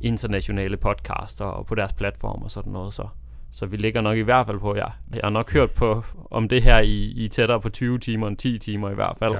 internationale 0.00 0.76
podcaster 0.76 1.44
og 1.44 1.66
på 1.66 1.74
deres 1.74 1.92
platform 1.92 2.42
og 2.42 2.50
sådan 2.50 2.72
noget. 2.72 2.94
Så, 2.94 3.06
så 3.52 3.66
vi 3.66 3.76
ligger 3.76 4.00
nok 4.00 4.16
i 4.16 4.20
hvert 4.22 4.46
fald 4.46 4.58
på, 4.58 4.76
ja, 4.76 4.86
jeg 5.14 5.20
har 5.24 5.30
nok 5.30 5.52
hørt 5.52 5.70
på 5.70 6.04
om 6.30 6.48
det 6.48 6.62
her 6.62 6.78
i, 6.78 7.12
i 7.16 7.28
tættere 7.28 7.60
på 7.60 7.68
20 7.68 7.98
timer 7.98 8.28
end 8.28 8.36
10 8.36 8.58
timer 8.58 8.90
i 8.90 8.94
hvert 8.94 9.16
fald. 9.18 9.34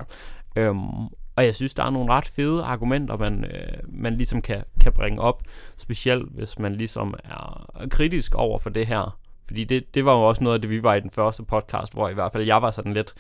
Ja. 0.57 0.63
Øhm, 0.63 1.09
og 1.37 1.45
jeg 1.47 1.55
synes, 1.55 1.75
der 1.75 1.85
er 1.85 1.91
nogle 1.91 2.13
ret 2.13 2.29
fede 2.29 2.63
argumenter, 2.63 3.17
man, 3.17 3.45
øh, 3.45 3.79
man 3.89 4.17
ligesom 4.17 4.43
kan, 4.43 4.63
kan 4.81 4.93
bringe 4.93 5.21
op. 5.21 5.43
Specielt 5.77 6.33
hvis 6.33 6.59
man 6.59 6.75
ligesom 6.75 7.15
er 7.25 7.67
kritisk 7.91 8.35
over 8.35 8.59
for 8.59 8.71
det 8.71 8.87
her. 8.87 9.20
Fordi 9.51 9.65
det, 9.65 9.95
det 9.95 10.05
var 10.05 10.13
jo 10.13 10.23
også 10.23 10.45
noget 10.45 10.55
af 10.55 10.61
det, 10.61 10.71
vi 10.71 10.83
var 10.83 10.95
i 10.95 11.01
den 11.01 11.11
første 11.11 11.43
podcast, 11.43 11.95
hvor 11.95 12.09
i 12.09 12.15
hvert 12.15 12.33
fald 12.33 12.45
jeg 12.45 12.63
var 12.63 12.71
sådan 12.71 12.93
lidt, 12.93 13.15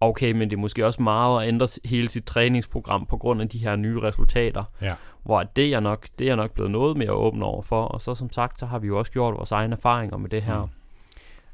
okay, 0.00 0.32
men 0.32 0.50
det 0.50 0.56
er 0.56 0.60
måske 0.60 0.86
også 0.86 1.02
meget 1.02 1.42
at 1.42 1.48
ændre 1.48 1.68
hele 1.84 2.08
sit 2.08 2.24
træningsprogram 2.24 3.06
på 3.06 3.16
grund 3.16 3.42
af 3.42 3.48
de 3.48 3.58
her 3.58 3.76
nye 3.76 4.00
resultater. 4.00 4.64
Ja. 4.82 4.94
Hvor 5.24 5.42
det 5.42 5.64
er, 5.64 5.68
jeg 5.68 5.80
nok, 5.80 6.06
det 6.18 6.24
er 6.24 6.28
jeg 6.28 6.36
nok 6.36 6.50
blevet 6.50 6.70
noget 6.70 6.96
mere 6.96 7.12
åben 7.12 7.42
over 7.42 7.62
for. 7.62 7.84
Og 7.84 8.00
så 8.00 8.14
som 8.14 8.32
sagt, 8.32 8.58
så 8.58 8.66
har 8.66 8.78
vi 8.78 8.86
jo 8.86 8.98
også 8.98 9.12
gjort 9.12 9.34
vores 9.36 9.52
egne 9.52 9.76
erfaringer 9.76 10.16
med 10.16 10.30
det 10.30 10.42
her. 10.42 10.64
Mm. 10.64 10.70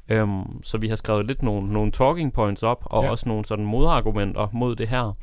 Øhm, 0.09 0.63
så 0.63 0.77
vi 0.77 0.87
har 0.87 0.95
skrevet 0.95 1.25
lidt 1.25 1.43
nogle, 1.43 1.73
nogle 1.73 1.91
talking 1.91 2.33
points 2.33 2.63
op, 2.63 2.83
og 2.85 3.03
Ja. 3.03 3.09
også 3.09 3.29
nogle 3.29 3.45
sådan 3.45 3.65
modargumenter 3.65 4.47
mod 4.53 4.75
det 4.75 4.87
her. 4.87 5.17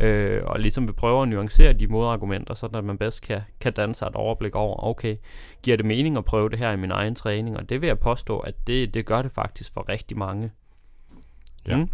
Øh, 0.00 0.42
og 0.44 0.60
ligesom 0.60 0.88
vi 0.88 0.92
prøver 0.92 1.22
at 1.22 1.28
nuancere 1.28 1.72
de 1.72 1.86
modargumenter, 1.86 2.54
så 2.54 2.66
at 2.74 2.84
man 2.84 2.98
bedst 2.98 3.22
kan, 3.22 3.40
kan 3.60 3.72
danne 3.72 3.94
sig 3.94 4.06
et 4.06 4.14
overblik 4.14 4.54
over, 4.54 4.84
okay, 4.86 5.16
giver 5.62 5.76
det 5.76 5.86
mening 5.86 6.16
at 6.16 6.24
prøve 6.24 6.48
det 6.48 6.58
her 6.58 6.72
i 6.72 6.76
min 6.76 6.90
egen 6.90 7.14
træning? 7.14 7.56
Og 7.56 7.68
det 7.68 7.80
vil 7.80 7.86
jeg 7.86 7.98
påstå, 7.98 8.38
at 8.38 8.54
det, 8.66 8.94
det 8.94 9.06
gør 9.06 9.22
det 9.22 9.30
faktisk 9.32 9.74
for 9.74 9.88
rigtig 9.88 10.18
mange. 10.18 10.50
Ja. 11.68 11.76
Mm. 11.76 11.88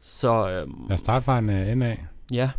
Så 0.00 0.50
øhm, 0.50 0.84
Lad 0.88 0.94
os 0.94 1.00
starte 1.00 1.24
fra 1.24 1.38
en 1.38 1.48
uh, 1.48 1.68
ende 1.68 1.86
af. 1.86 2.04
Ja, 2.32 2.50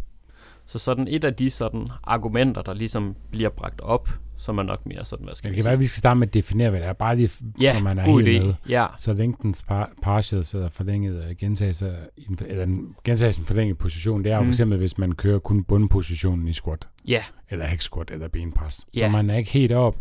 så 0.65 0.79
sådan 0.79 1.07
et 1.07 1.23
af 1.23 1.35
de 1.35 1.49
sådan 1.49 1.88
argumenter, 2.03 2.61
der 2.61 2.73
ligesom 2.73 3.15
bliver 3.31 3.49
bragt 3.49 3.81
op, 3.81 4.09
som 4.39 4.58
er 4.58 4.63
nok 4.63 4.86
mere 4.86 5.05
sådan, 5.05 5.24
hvad 5.25 5.36
skal 5.36 5.48
Det 5.48 5.51
vi 5.51 5.55
kan 5.55 5.63
sige? 5.63 5.65
være, 5.65 5.74
at 5.74 5.79
vi 5.79 5.88
skal 5.88 6.00
starte 6.00 6.19
med 6.19 6.27
at 6.27 6.34
definere, 6.34 6.69
hvad 6.69 6.79
det 6.79 6.88
er. 6.88 6.93
Bare 6.93 7.15
lige, 7.15 7.29
ja, 7.62 7.77
så 7.77 7.84
man 7.84 7.98
er 8.00 8.03
helt 8.03 8.27
idé. 8.27 8.46
med. 8.46 8.53
Ja, 8.69 8.86
Så 8.98 9.13
længdens 9.13 9.63
par, 9.63 9.91
partials 10.01 10.53
eller 10.53 10.69
forlænget 10.69 11.25
uh, 11.29 11.36
gentagelse, 11.38 11.96
en- 12.17 12.39
eller 12.48 12.63
en 12.63 12.96
gentagelse 13.03 13.39
i 13.39 13.41
en 13.41 13.46
forlænget 13.46 13.77
position, 13.77 14.24
det 14.24 14.31
er 14.31 14.36
jo 14.36 14.41
mm. 14.41 14.46
for 14.46 14.48
Mm. 14.48 14.51
eksempel, 14.51 14.77
hvis 14.77 14.98
man 14.98 15.12
kører 15.12 15.39
kun 15.39 15.63
bundpositionen 15.63 16.48
i 16.48 16.53
squat, 16.53 16.88
ja, 17.08 17.24
eller 17.50 17.65
hack 17.65 17.81
squat, 17.81 18.12
eller 18.12 18.27
benpres. 18.27 18.74
Så 18.74 18.86
Ja. 18.96 19.12
man 19.12 19.29
er 19.29 19.36
ikke 19.38 19.51
helt 19.51 19.72
op, 19.72 19.98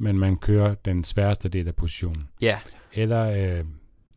men 0.00 0.18
man 0.18 0.36
kører 0.36 0.74
den 0.74 1.04
sværeste 1.04 1.48
del 1.48 1.68
af 1.68 1.74
positionen. 1.74 2.28
ja, 2.40 2.58
Eller 2.92 3.58
øh, 3.58 3.64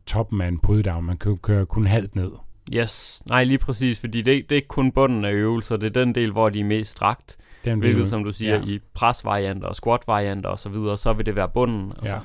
toppen 0.06 0.40
af 0.40 0.48
en 0.48 0.58
pulldown, 0.58 1.04
man 1.04 1.16
kører, 1.16 1.36
kører 1.36 1.64
kun 1.64 1.86
halvt 1.86 2.16
ned. 2.16 2.30
Yes. 2.74 3.22
Nej, 3.28 3.44
lige 3.44 3.58
præcis, 3.58 4.00
fordi 4.00 4.22
det, 4.22 4.26
det 4.50 4.52
er 4.52 4.56
ikke 4.56 4.68
kun 4.68 4.92
bunden 4.92 5.24
af 5.24 5.32
øvelser, 5.32 5.76
det 5.76 5.86
er 5.96 6.04
den 6.04 6.14
del, 6.14 6.32
hvor 6.32 6.48
de 6.48 6.60
er 6.60 6.64
mest 6.64 6.90
strakt, 6.92 7.36
Den 7.64 7.78
hvilket 7.78 7.96
bliver- 7.96 8.08
som 8.08 8.24
du 8.24 8.32
siger, 8.32 8.54
ja. 8.54 8.62
i 8.64 8.80
presvarianter 8.94 9.68
og 9.68 9.76
squat-varianter 9.76 10.48
og 10.50 10.58
så 10.58 10.68
videre, 10.68 10.98
så 10.98 11.12
vil 11.12 11.26
det 11.26 11.36
være 11.36 11.48
bunden, 11.48 11.92
altså 11.98 12.16
Ja. 12.16 12.20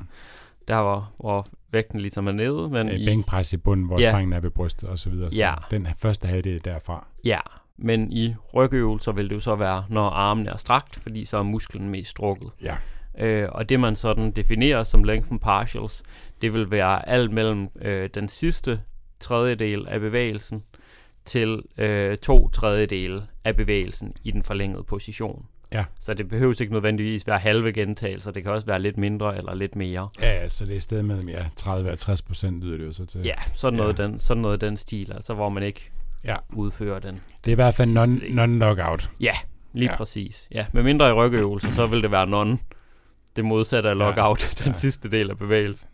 der 0.67 0.81
hvor, 0.81 1.11
hvor 1.19 1.47
vægten 1.71 1.99
ligesom 1.99 2.27
er 2.27 2.31
nede, 2.31 2.69
men 2.69 2.89
øh, 2.89 2.95
i, 2.99 3.05
bænkpres 3.05 3.53
i 3.53 3.57
bunden, 3.57 3.85
hvor 3.87 3.99
Ja. 4.01 4.09
strengen 4.09 4.33
er 4.33 4.39
ved 4.39 4.49
brystet 4.49 4.89
og 4.89 4.99
så 4.99 5.09
videre. 5.09 5.31
Så 5.31 5.37
Ja. 5.37 5.53
den 5.71 5.87
første 6.01 6.27
halvdel 6.27 6.65
derfra. 6.65 7.07
ja, 7.25 7.39
men 7.77 8.11
i 8.11 8.35
rygøvelser 8.53 9.11
vil 9.11 9.29
det 9.29 9.35
jo 9.35 9.39
så 9.39 9.55
være, 9.55 9.83
når 9.89 10.09
armen 10.09 10.47
er 10.47 10.57
strakt, 10.57 10.95
fordi 10.95 11.25
så 11.25 11.37
er 11.37 11.43
musklen 11.43 11.89
mest 11.89 12.09
strukket. 12.09 12.49
Ja. 12.63 12.75
Øh, 13.19 13.49
og 13.51 13.69
det 13.69 13.79
man 13.79 13.95
sådan 13.95 14.31
definerer 14.31 14.83
som 14.83 15.03
lengthen 15.03 15.39
partials, 15.39 16.03
det 16.41 16.53
vil 16.53 16.71
være 16.71 17.09
alt 17.09 17.31
mellem 17.31 17.67
øh, 17.81 18.09
den 18.13 18.27
sidste 18.27 18.79
tredjedel 19.21 19.87
af 19.87 19.99
bevægelsen 19.99 20.63
til 21.25 21.61
øh, 21.77 22.17
to 22.17 22.49
tredjedele 22.49 23.23
af 23.43 23.55
bevægelsen 23.55 24.13
i 24.23 24.31
den 24.31 24.43
forlængede 24.43 24.83
position. 24.83 25.45
Ja. 25.73 25.85
Så 25.99 26.13
det 26.13 26.27
behøver 26.29 26.61
ikke 26.61 26.73
nødvendigvis 26.73 27.27
være 27.27 27.37
halve 27.39 27.73
gentagelser, 27.73 28.31
det 28.31 28.43
kan 28.43 28.51
også 28.51 28.67
være 28.67 28.79
lidt 28.81 28.97
mindre 28.97 29.37
eller 29.37 29.53
lidt 29.53 29.75
mere. 29.75 30.09
Ja, 30.21 30.47
så 30.47 30.65
det 30.65 30.75
er 30.75 30.79
sted 30.79 31.01
mellem 31.03 31.29
ja, 31.29 31.45
30 31.55 31.91
og 31.91 31.99
60 31.99 32.21
procent 32.21 32.61
lyder 32.63 32.77
det 32.77 32.85
jo 32.85 32.91
så 32.91 33.05
til. 33.05 33.21
Ja, 33.21 33.33
sådan 33.55 33.77
noget, 33.77 33.99
Ja. 33.99 34.03
Den, 34.03 34.19
sådan 34.19 34.41
noget 34.41 34.61
den 34.61 34.77
stil, 34.77 35.11
altså 35.13 35.33
hvor 35.33 35.49
man 35.49 35.63
ikke 35.63 35.91
Ja. 36.25 36.35
udfører 36.53 36.99
den. 36.99 37.19
Det 37.45 37.51
er 37.51 37.51
i 37.51 37.55
hvert 37.55 37.75
fald 37.75 37.93
non, 37.93 38.21
non-knockout. 38.39 39.09
Ja, 39.19 39.33
lige 39.73 39.89
Ja. 39.91 39.95
præcis. 39.97 40.47
Ja, 40.51 40.65
med 40.71 40.83
mindre 40.83 41.09
i 41.09 41.13
rygøvelser, 41.13 41.71
så 41.71 41.87
vil 41.87 42.03
det 42.03 42.11
være 42.11 42.27
non. 42.27 42.59
Det 43.35 43.45
modsatte 43.45 43.89
af 43.89 43.97
lockout, 43.97 44.43
ja. 44.59 44.63
den 44.63 44.71
Ja. 44.73 44.77
sidste 44.79 45.11
del 45.11 45.29
af 45.29 45.37
bevægelsen. 45.37 45.87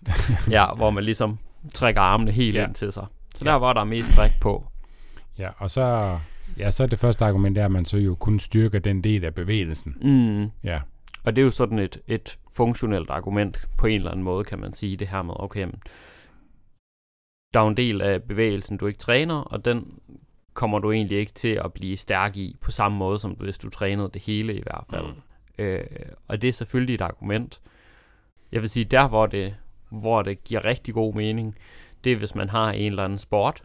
ja, 0.49 0.65
hvor 0.75 0.89
man 0.89 1.03
ligesom 1.03 1.37
trækker 1.73 2.01
armene 2.01 2.31
helt 2.31 2.55
ja. 2.55 2.65
ind 2.65 2.75
til 2.75 2.91
sig. 2.91 3.05
Så 3.37 3.45
Ja. 3.45 3.51
der 3.51 3.55
var 3.57 3.73
der 3.73 3.81
er 3.81 3.85
mest 3.85 4.13
træk 4.13 4.31
på. 4.41 4.67
Ja, 5.37 5.49
og 5.57 5.71
så, 5.71 6.17
ja, 6.57 6.71
så 6.71 6.83
er 6.83 6.87
det 6.87 6.99
første 6.99 7.25
argument, 7.25 7.55
der, 7.55 7.65
at 7.65 7.71
man 7.71 7.85
så 7.85 7.97
jo 7.97 8.15
kun 8.15 8.39
styrker 8.39 8.79
den 8.79 9.03
del 9.03 9.25
af 9.25 9.35
bevægelsen. 9.35 9.95
Mm. 10.01 10.51
Ja, 10.63 10.81
Og 11.23 11.35
det 11.35 11.41
er 11.41 11.45
jo 11.45 11.51
sådan 11.51 11.79
et, 11.79 11.97
et 12.07 12.39
funktionelt 12.53 13.09
argument 13.09 13.67
på 13.77 13.87
en 13.87 13.95
eller 13.95 14.11
anden 14.11 14.23
måde, 14.23 14.43
kan 14.43 14.59
man 14.59 14.73
sige 14.73 14.97
det 14.97 15.07
her 15.07 15.21
med, 15.21 15.33
okay, 15.39 15.63
men 15.63 15.81
der 17.53 17.59
er 17.59 17.63
jo 17.63 17.69
en 17.69 17.77
del 17.77 18.01
af 18.01 18.23
bevægelsen, 18.23 18.77
du 18.77 18.87
ikke 18.87 18.99
træner, 18.99 19.35
og 19.35 19.65
den 19.65 19.99
kommer 20.53 20.79
du 20.79 20.91
egentlig 20.91 21.17
ikke 21.17 21.33
til 21.33 21.59
at 21.65 21.73
blive 21.73 21.97
stærk 21.97 22.37
i 22.37 22.55
på 22.61 22.71
samme 22.71 22.97
måde, 22.97 23.19
som 23.19 23.31
hvis 23.31 23.57
du 23.57 23.69
trænede 23.69 24.09
det 24.13 24.21
hele 24.21 24.55
i 24.55 24.61
hvert 24.63 24.83
fald. 24.89 25.05
Mm. 25.05 25.63
Øh, 25.63 25.85
og 26.27 26.41
det 26.41 26.47
er 26.47 26.53
selvfølgelig 26.53 26.95
et 26.95 27.01
argument. 27.01 27.61
Jeg 28.51 28.61
vil 28.61 28.69
sige, 28.69 28.85
der 28.85 29.07
hvor 29.07 29.25
det, 29.25 29.55
hvor 29.89 30.21
det 30.21 30.43
giver 30.43 30.65
rigtig 30.65 30.93
god 30.93 31.13
mening, 31.13 31.55
det 32.03 32.11
er 32.11 32.15
hvis 32.17 32.35
man 32.35 32.49
har 32.49 32.71
en 32.71 32.91
eller 32.91 33.03
anden 33.03 33.19
sport, 33.19 33.63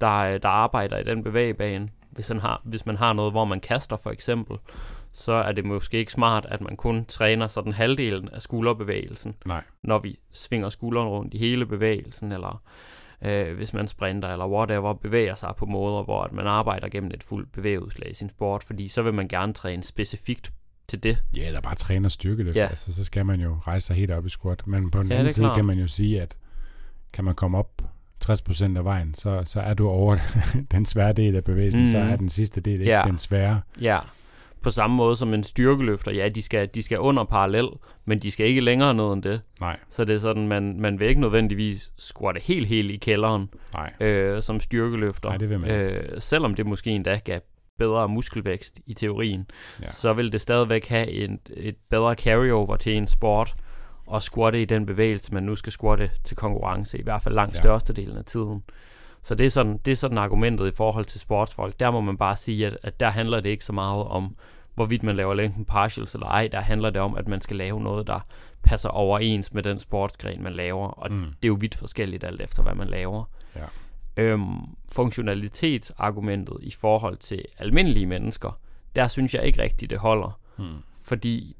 der, 0.00 0.38
der 0.38 0.48
arbejder 0.48 0.98
i 0.98 1.04
den 1.04 1.24
bevægebane. 1.24 1.88
Hvis 2.10 2.28
man, 2.30 2.40
har, 2.40 2.60
hvis 2.64 2.86
man 2.86 2.96
har 2.96 3.12
noget, 3.12 3.32
hvor 3.32 3.44
man 3.44 3.60
kaster 3.60 3.96
for 3.96 4.10
eksempel, 4.10 4.56
så 5.12 5.32
er 5.32 5.52
det 5.52 5.64
måske 5.64 5.98
ikke 5.98 6.12
smart, 6.12 6.46
at 6.48 6.60
man 6.60 6.76
kun 6.76 7.04
træner 7.04 7.48
sådan 7.48 7.72
halvdelen 7.72 8.28
af 8.28 8.42
skulderbevægelsen, 8.42 9.34
nej. 9.46 9.64
når 9.82 9.98
vi 9.98 10.18
svinger 10.32 10.68
skulderen 10.68 11.08
rundt 11.08 11.34
i 11.34 11.38
hele 11.38 11.66
bevægelsen, 11.66 12.32
eller 12.32 12.62
øh, 13.24 13.56
hvis 13.56 13.72
man 13.74 13.88
sprinter, 13.88 14.28
eller 14.28 14.46
whatever, 14.48 14.94
bevæger 14.94 15.34
sig 15.34 15.52
på 15.58 15.66
måder, 15.66 16.02
hvor 16.02 16.22
at 16.22 16.32
man 16.32 16.46
arbejder 16.46 16.88
gennem 16.88 17.10
et 17.14 17.22
fuldt 17.22 17.52
bevægeudslag 17.52 18.10
i 18.10 18.14
sin 18.14 18.28
sport, 18.30 18.62
fordi 18.62 18.88
så 18.88 19.02
vil 19.02 19.14
man 19.14 19.28
gerne 19.28 19.52
træne 19.52 19.84
specifikt 19.84 20.52
til 20.88 21.02
det. 21.02 21.18
Ja, 21.36 21.46
eller 21.46 21.60
bare 21.60 21.74
træner 21.74 22.08
styrkeløft. 22.08 22.56
Ja. 22.56 22.62
Ja. 22.62 22.68
Altså, 22.68 22.94
så 22.94 23.04
skal 23.04 23.26
man 23.26 23.40
jo 23.40 23.54
rejse 23.66 23.86
sig 23.86 23.96
helt 23.96 24.10
op 24.10 24.26
i 24.26 24.28
squat. 24.28 24.66
Men 24.66 24.90
på 24.90 25.02
den 25.02 25.10
Ja, 25.10 25.18
anden 25.18 25.32
side 25.32 25.44
klart. 25.46 25.56
kan 25.56 25.64
man 25.64 25.78
jo 25.78 25.86
sige, 25.86 26.22
at 26.22 26.36
kan 27.12 27.24
man 27.24 27.34
komme 27.34 27.58
op 27.58 27.82
60% 28.24 28.76
af 28.76 28.84
vejen, 28.84 29.14
så, 29.14 29.42
så 29.44 29.60
er 29.60 29.74
du 29.74 29.88
over 29.88 30.16
den 30.72 30.86
svære 30.86 31.12
del 31.12 31.36
af 31.36 31.44
bevægelsen, 31.44 31.80
mm. 31.80 31.86
så 31.86 31.98
er 31.98 32.16
den 32.16 32.28
sidste 32.28 32.60
del 32.60 32.80
ikke 32.80 32.92
Ja. 32.92 33.02
den 33.06 33.18
svære. 33.18 33.60
Ja, 33.80 33.98
på 34.62 34.70
samme 34.70 34.96
måde 34.96 35.16
som 35.16 35.34
en 35.34 35.44
styrkeløfter, 35.44 36.12
ja, 36.12 36.28
de 36.28 36.42
skal, 36.42 36.68
de 36.74 36.82
skal 36.82 36.98
under 36.98 37.24
parallel, 37.24 37.68
men 38.04 38.18
de 38.18 38.30
skal 38.30 38.46
ikke 38.46 38.60
længere 38.60 38.94
ned 38.94 39.04
end 39.12 39.22
det. 39.22 39.40
Nej, 39.60 39.76
Så 39.88 40.04
det 40.04 40.14
er 40.14 40.18
sådan, 40.20 40.48
man, 40.48 40.80
man 40.80 41.00
vil 41.00 41.08
ikke 41.08 41.20
nødvendigvis 41.20 41.92
squatte 41.98 42.40
helt, 42.44 42.66
helt 42.66 42.90
i 42.90 42.96
kælderen 42.96 43.48
nej. 43.74 43.92
øh, 44.08 44.42
som 44.42 44.60
styrkeløfter. 44.60 45.28
Nej, 45.28 45.36
det 45.36 45.50
vil 45.50 45.60
man 45.60 45.70
øh, 45.70 46.04
selvom 46.20 46.54
det 46.54 46.66
måske 46.66 46.90
endda 46.90 47.20
gav 47.24 47.40
bedre 47.78 48.08
muskelvækst 48.08 48.80
i 48.86 48.94
teorien, 48.94 49.46
Ja. 49.80 49.84
ja. 49.84 49.90
så 49.90 50.12
vil 50.12 50.32
det 50.32 50.40
stadigvæk 50.40 50.86
have 50.88 51.10
en, 51.10 51.38
et 51.56 51.76
bedre 51.90 52.14
carryover 52.14 52.76
til 52.76 52.96
en 52.96 53.06
sport 53.06 53.54
og 54.08 54.22
squatte 54.22 54.62
i 54.62 54.64
den 54.64 54.86
bevægelse, 54.86 55.34
man 55.34 55.42
nu 55.42 55.54
skal 55.54 55.72
squatte 55.72 56.10
til 56.24 56.36
konkurrence, 56.36 56.98
i 56.98 57.02
hvert 57.02 57.22
fald 57.22 57.34
langt 57.34 57.54
Ja. 57.54 57.60
størstedelen 57.60 58.16
af 58.16 58.24
tiden. 58.24 58.62
Så 59.22 59.34
det 59.34 59.46
er, 59.46 59.50
sådan, 59.50 59.78
det 59.84 59.92
er 59.92 59.96
sådan 59.96 60.18
argumentet 60.18 60.68
i 60.68 60.76
forhold 60.76 61.04
til 61.04 61.20
sportsfolk. 61.20 61.80
Der 61.80 61.90
må 61.90 62.00
man 62.00 62.16
bare 62.16 62.36
sige, 62.36 62.66
at, 62.66 62.78
at 62.82 63.00
der 63.00 63.10
handler 63.10 63.40
det 63.40 63.50
ikke 63.50 63.64
så 63.64 63.72
meget 63.72 64.04
om, 64.04 64.36
hvorvidt 64.74 65.02
man 65.02 65.16
laver 65.16 65.34
lengthen 65.34 65.64
partials 65.64 66.14
eller 66.14 66.26
ej. 66.26 66.48
Der 66.52 66.60
handler 66.60 66.90
det 66.90 67.00
om, 67.02 67.16
at 67.16 67.28
man 67.28 67.40
skal 67.40 67.56
lave 67.56 67.80
noget, 67.80 68.06
der 68.06 68.20
passer 68.62 68.88
overens 68.88 69.52
med 69.52 69.62
den 69.62 69.78
sportsgren, 69.78 70.42
man 70.42 70.52
laver. 70.52 70.88
Og 70.88 71.12
Mm. 71.12 71.16
mm. 71.18 71.24
det 71.24 71.44
er 71.44 71.48
jo 71.48 71.56
vidt 71.60 71.74
forskelligt 71.74 72.24
alt 72.24 72.40
efter, 72.40 72.62
hvad 72.62 72.74
man 72.74 72.88
laver. 72.88 73.24
Ja. 73.56 73.64
Øhm, 74.16 74.58
funktionalitetsargumentet 74.92 76.56
i 76.60 76.70
forhold 76.70 77.16
til 77.16 77.44
almindelige 77.58 78.06
mennesker, 78.06 78.58
der 78.96 79.08
synes 79.08 79.34
jeg 79.34 79.44
ikke 79.44 79.62
rigtigt, 79.62 79.90
det 79.90 79.98
holder. 79.98 80.40
Hmm. 80.56 80.76
Fordi 81.04 81.56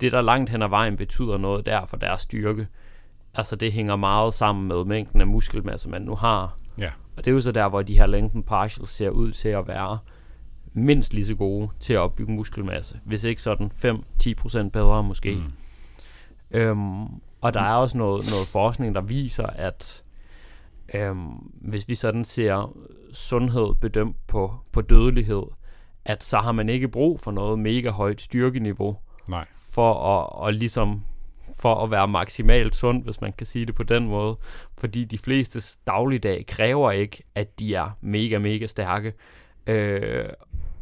det, 0.00 0.12
der 0.12 0.20
langt 0.20 0.50
hen 0.50 0.62
ad 0.62 0.68
vejen 0.68 0.96
betyder 0.96 1.38
noget 1.38 1.66
der 1.66 1.84
for 1.84 1.96
deres 1.96 2.20
styrke, 2.20 2.66
altså 3.34 3.56
det 3.56 3.72
hænger 3.72 3.96
meget 3.96 4.34
sammen 4.34 4.68
med 4.68 4.84
mængden 4.84 5.20
af 5.20 5.26
muskelmasse, 5.26 5.88
man 5.88 6.02
nu 6.02 6.14
har. 6.14 6.56
Ja. 6.78 6.90
Og 7.16 7.24
det 7.24 7.30
er 7.30 7.34
jo 7.34 7.40
så 7.40 7.52
der, 7.52 7.68
hvor 7.68 7.82
de 7.82 7.98
her 7.98 8.06
lengthen 8.06 8.42
partials 8.42 8.90
ser 8.90 9.10
ud 9.10 9.32
til 9.32 9.48
at 9.48 9.68
være 9.68 9.98
mindst 10.72 11.14
lige 11.14 11.26
så 11.26 11.34
gode 11.34 11.68
til 11.80 11.92
at 11.92 11.98
opbygge 11.98 12.32
muskelmasse. 12.32 13.00
Hvis 13.04 13.24
ikke 13.24 13.42
sådan 13.42 13.70
5-10% 14.22 14.68
bedre 14.68 15.02
måske. 15.02 15.34
Mm. 15.34 15.52
Øhm, 16.58 17.04
og 17.40 17.54
der 17.54 17.60
er 17.60 17.74
også 17.74 17.98
noget, 17.98 18.30
noget 18.30 18.46
forskning, 18.46 18.94
der 18.94 19.00
viser, 19.00 19.46
at 19.46 20.02
øhm, 20.94 21.30
hvis 21.60 21.88
vi 21.88 21.94
sådan 21.94 22.24
ser 22.24 22.76
sundhed 23.12 23.74
bedømt 23.74 24.16
på, 24.26 24.54
på 24.72 24.80
dødelighed, 24.80 25.42
at 26.04 26.24
så 26.24 26.38
har 26.38 26.52
man 26.52 26.68
ikke 26.68 26.88
brug 26.88 27.20
for 27.20 27.30
noget 27.30 27.58
mega 27.58 27.90
højt 27.90 28.20
styrkeniveau 28.20 28.96
Nej 29.30 29.46
for 29.70 29.92
at, 29.94 30.26
og 30.32 30.52
ligesom 30.52 31.04
for 31.60 31.74
at 31.74 31.90
være 31.90 32.08
maksimalt 32.08 32.76
sund, 32.76 33.04
hvis 33.04 33.20
man 33.20 33.32
kan 33.32 33.46
sige 33.46 33.66
det 33.66 33.74
på 33.74 33.82
den 33.82 34.08
måde. 34.08 34.36
Fordi 34.78 35.04
de 35.04 35.18
fleste 35.18 35.78
dagligdag 35.86 36.46
kræver 36.46 36.90
ikke, 36.90 37.22
at 37.34 37.58
de 37.58 37.74
er 37.74 37.90
mega, 38.00 38.38
mega 38.38 38.66
stærke. 38.66 39.12
Øh, 39.66 40.24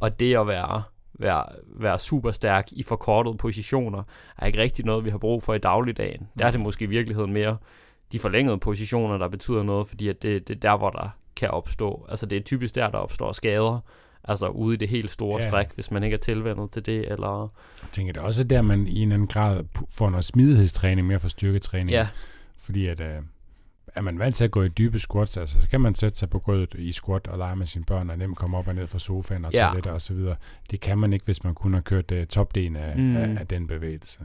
og 0.00 0.20
det 0.20 0.36
at 0.36 0.46
være, 0.46 0.82
være, 1.18 1.44
være 1.66 1.98
super 1.98 2.30
stærk 2.30 2.68
i 2.72 2.82
forkortede 2.82 3.36
positioner, 3.36 4.02
er 4.38 4.46
ikke 4.46 4.58
rigtig 4.58 4.84
noget, 4.84 5.04
vi 5.04 5.10
har 5.10 5.18
brug 5.18 5.42
for 5.42 5.54
i 5.54 5.58
dagligdagen. 5.58 6.28
Der 6.38 6.46
er 6.46 6.50
det 6.50 6.60
måske 6.60 6.84
i 6.84 6.88
virkeligheden 6.88 7.32
mere 7.32 7.56
de 8.12 8.18
forlængede 8.18 8.58
positioner, 8.58 9.18
der 9.18 9.28
betyder 9.28 9.62
noget, 9.62 9.88
fordi 9.88 10.08
at 10.08 10.22
det, 10.22 10.48
det 10.48 10.56
er 10.56 10.60
der, 10.60 10.76
hvor 10.76 10.90
der 10.90 11.08
kan 11.36 11.50
opstå. 11.50 12.06
Altså 12.08 12.26
det 12.26 12.38
er 12.38 12.42
typisk 12.42 12.74
der, 12.74 12.90
der 12.90 12.98
opstår 12.98 13.32
skader. 13.32 13.80
Altså 14.28 14.48
ude 14.48 14.74
i 14.74 14.76
det 14.76 14.88
helt 14.88 15.10
store 15.10 15.42
Ja. 15.42 15.48
stræk, 15.48 15.66
hvis 15.74 15.90
man 15.90 16.02
ikke 16.04 16.14
er 16.14 16.18
tilvendet 16.18 16.70
til 16.70 16.86
det, 16.86 17.12
eller... 17.12 17.52
Jeg 17.82 17.88
tænker, 17.92 18.12
det 18.12 18.20
er 18.20 18.24
også 18.24 18.44
der, 18.44 18.62
man 18.62 18.86
i 18.86 18.98
en 19.02 19.12
anden 19.12 19.28
grad 19.28 19.64
får 19.90 20.10
noget 20.10 20.24
smidighedstræning 20.24 21.06
mere 21.06 21.20
for 21.20 21.28
styrketræning. 21.28 21.90
Ja, 21.90 22.08
Fordi 22.58 22.86
at, 22.86 23.00
øh, 23.00 23.22
er 23.94 24.00
man 24.00 24.18
vant 24.18 24.36
til 24.36 24.44
at 24.44 24.50
gå 24.50 24.62
i 24.62 24.68
dybe 24.68 24.98
squats, 24.98 25.36
altså, 25.36 25.60
så 25.60 25.68
kan 25.68 25.80
man 25.80 25.94
sætte 25.94 26.18
sig 26.18 26.30
på 26.30 26.38
gulvet 26.38 26.74
i 26.74 26.92
squat 26.92 27.26
og 27.26 27.38
lege 27.38 27.56
med 27.56 27.66
sine 27.66 27.84
børn, 27.84 28.10
og 28.10 28.18
nemt 28.18 28.36
komme 28.38 28.56
op 28.58 28.68
og 28.68 28.74
ned 28.74 28.86
fra 28.86 28.98
sofaen 28.98 29.44
og 29.44 29.52
Ja. 29.52 29.66
toiletter 29.66 29.90
og 29.92 30.02
så 30.02 30.14
videre. 30.14 30.36
Det 30.70 30.80
kan 30.80 30.98
man 30.98 31.12
ikke, 31.12 31.24
hvis 31.24 31.44
man 31.44 31.54
kun 31.54 31.74
har 31.74 31.80
kørt 31.80 32.12
uh, 32.12 32.24
topdelen 32.24 32.76
af. 32.76 32.96
Mm. 32.98 33.16
af, 33.16 33.36
af 33.40 33.46
den 33.46 33.66
bevægelse. 33.66 34.18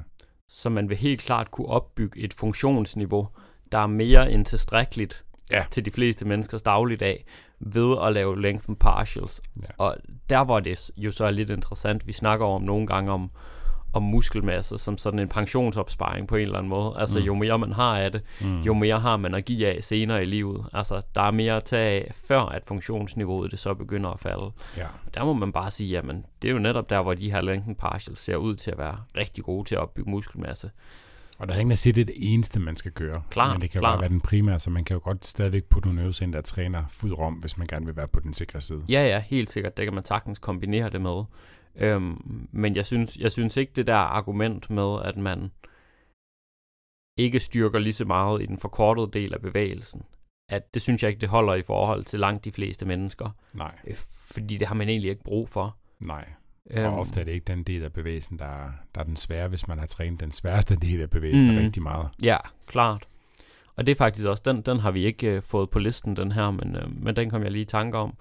så 0.47 0.69
man 0.69 0.89
vil 0.89 0.97
helt 0.97 1.21
klart 1.21 1.51
kunne 1.51 1.67
opbygge 1.67 2.19
et 2.19 2.33
funktionsniveau, 2.33 3.27
der 3.71 3.77
er 3.77 3.87
mere 3.87 4.31
end 4.31 4.45
tilstrækkeligt 4.45 5.23
Ja. 5.53 5.63
til 5.71 5.85
de 5.85 5.91
fleste 5.91 6.25
menneskers 6.25 6.61
dagligdag, 6.61 7.25
ved 7.65 7.97
at 8.07 8.13
lave 8.13 8.41
lengthen 8.41 8.75
partials. 8.75 9.41
Ja. 9.61 9.67
Og 9.77 9.95
der 10.29 10.43
hvor 10.43 10.59
det 10.59 10.91
jo 10.97 11.11
så 11.11 11.25
er 11.25 11.31
lidt 11.31 11.49
interessant, 11.49 12.07
vi 12.07 12.11
snakker 12.13 12.45
om 12.45 12.61
nogle 12.61 12.87
gange 12.87 13.11
om, 13.11 13.31
om 13.93 14.03
muskelmasse 14.03 14.77
som 14.77 14.97
sådan 14.97 15.19
en 15.19 15.29
pensionsopsparing 15.29 16.27
på 16.27 16.35
en 16.35 16.41
eller 16.41 16.57
anden 16.57 16.69
måde. 16.69 16.93
Altså 16.97 17.19
Mm. 17.19 17.25
jo 17.25 17.33
mere 17.35 17.59
man 17.59 17.71
har 17.73 17.97
af 17.99 18.11
det, 18.11 18.21
Mm. 18.41 18.61
jo 18.61 18.73
mere 18.73 18.99
har 18.99 19.17
man 19.17 19.35
at 19.35 19.45
give 19.45 19.67
af 19.67 19.83
senere 19.83 20.21
i 20.23 20.25
livet. 20.25 20.65
Altså 20.73 21.01
der 21.15 21.21
er 21.21 21.31
mere 21.31 21.55
at 21.55 21.63
tage 21.63 22.05
af, 22.05 22.11
før 22.27 22.41
at 22.41 22.63
funktionsniveauet 22.65 23.51
det 23.51 23.59
så 23.59 23.73
begynder 23.73 24.09
at 24.09 24.19
falde. 24.19 24.51
Ja. 24.77 24.87
Der 25.13 25.25
må 25.25 25.33
man 25.33 25.51
bare 25.51 25.71
sige, 25.71 25.89
jamen 25.89 26.25
det 26.41 26.47
er 26.47 26.51
jo 26.53 26.59
netop 26.59 26.89
der, 26.89 27.01
hvor 27.01 27.13
de 27.13 27.31
her 27.31 27.41
lengthen 27.41 27.75
partials 27.75 28.19
ser 28.19 28.35
ud 28.35 28.55
til 28.55 28.71
at 28.71 28.77
være 28.77 28.97
rigtig 29.17 29.43
gode 29.43 29.67
til 29.67 29.75
at 29.75 29.81
opbygge 29.81 30.11
muskelmasse. 30.11 30.69
Og 31.37 31.47
der 31.47 31.53
er 31.53 31.59
ingen, 31.59 31.69
der 31.69 31.75
siger, 31.75 31.93
det 31.93 32.01
er 32.01 32.05
det 32.05 32.33
eneste, 32.33 32.59
man 32.59 32.75
skal 32.75 32.91
gøre. 32.91 33.21
Klart, 33.29 33.53
Men 33.55 33.61
det 33.61 33.69
kan 33.69 33.81
jo 33.81 33.87
bare 33.87 33.99
være 33.99 34.09
den 34.09 34.21
primære, 34.21 34.59
så 34.59 34.69
man 34.69 34.85
kan 34.85 34.93
jo 34.95 35.01
godt 35.03 35.25
stadigvæk 35.25 35.63
putte 35.63 35.87
nogle 35.87 36.01
øvelser 36.01 36.25
ind, 36.25 36.33
der 36.33 36.41
træner 36.41 36.83
fuld 36.89 37.13
rom, 37.13 37.33
hvis 37.33 37.57
man 37.57 37.67
gerne 37.67 37.85
vil 37.85 37.95
være 37.95 38.07
på 38.07 38.19
den 38.19 38.33
sikre 38.33 38.61
side. 38.61 38.85
Ja, 38.89 39.07
ja, 39.07 39.19
helt 39.19 39.49
sikkert. 39.49 39.77
Det 39.77 39.85
kan 39.85 39.93
man 39.93 40.03
sagtens 40.03 40.39
kombinere 40.39 40.89
det 40.89 41.01
med. 41.01 41.23
Øhm, 41.75 42.47
men 42.51 42.75
jeg 42.75 42.85
synes, 42.85 43.17
jeg 43.17 43.31
synes 43.31 43.57
ikke, 43.57 43.71
det 43.75 43.87
der 43.87 43.95
argument 43.95 44.69
med, 44.69 44.99
at 45.03 45.17
man 45.17 45.51
ikke 47.17 47.39
styrker 47.39 47.79
lige 47.79 47.93
så 47.93 48.05
meget 48.05 48.41
i 48.41 48.45
den 48.45 48.57
forkortede 48.57 49.09
del 49.13 49.33
af 49.33 49.41
bevægelsen, 49.41 50.01
at 50.49 50.73
det 50.73 50.81
synes 50.81 51.03
jeg 51.03 51.09
ikke, 51.09 51.21
det 51.21 51.29
holder 51.29 51.53
i 51.53 51.61
forhold 51.61 52.03
til 52.03 52.19
langt 52.19 52.45
de 52.45 52.51
fleste 52.51 52.85
mennesker. 52.85 53.29
Nej, 53.53 53.75
Øh, 53.87 53.95
Fordi 54.33 54.57
det 54.57 54.67
har 54.67 54.75
man 54.75 54.89
egentlig 54.89 55.09
ikke 55.09 55.23
brug 55.23 55.49
for. 55.49 55.77
nej. 55.99 56.25
Øhm, 56.71 56.85
Og 56.93 56.99
ofte 56.99 57.19
er 57.19 57.23
det 57.23 57.31
ikke 57.31 57.45
den 57.45 57.63
del 57.63 57.83
af 57.83 57.93
bevægelsen, 57.93 58.39
der, 58.39 58.45
er- 58.45 58.71
der 58.95 59.01
er 59.01 59.05
den 59.05 59.15
svære, 59.15 59.47
hvis 59.47 59.67
man 59.67 59.79
har 59.79 59.85
trænet 59.85 60.19
den 60.19 60.31
sværeste 60.31 60.75
del 60.75 61.01
af 61.01 61.09
bevægelsen. 61.09 61.51
Mm. 61.51 61.57
rigtig 61.57 61.83
meget. 61.83 62.09
Ja, 62.23 62.37
klart. 62.67 63.03
Og 63.75 63.85
det 63.87 63.91
er 63.91 63.95
faktisk 63.95 64.27
også, 64.27 64.43
den, 64.45 64.61
den 64.61 64.79
har 64.79 64.91
vi 64.91 65.05
ikke 65.05 65.27
øh, 65.27 65.41
fået 65.41 65.69
på 65.69 65.79
listen, 65.79 66.15
den 66.15 66.31
her, 66.31 66.51
men, 66.51 66.75
øh, 66.75 67.03
men 67.03 67.15
den 67.15 67.29
kom 67.29 67.43
jeg 67.43 67.51
lige 67.51 67.61
i 67.61 67.65
tanke 67.65 67.97
om. 67.97 68.13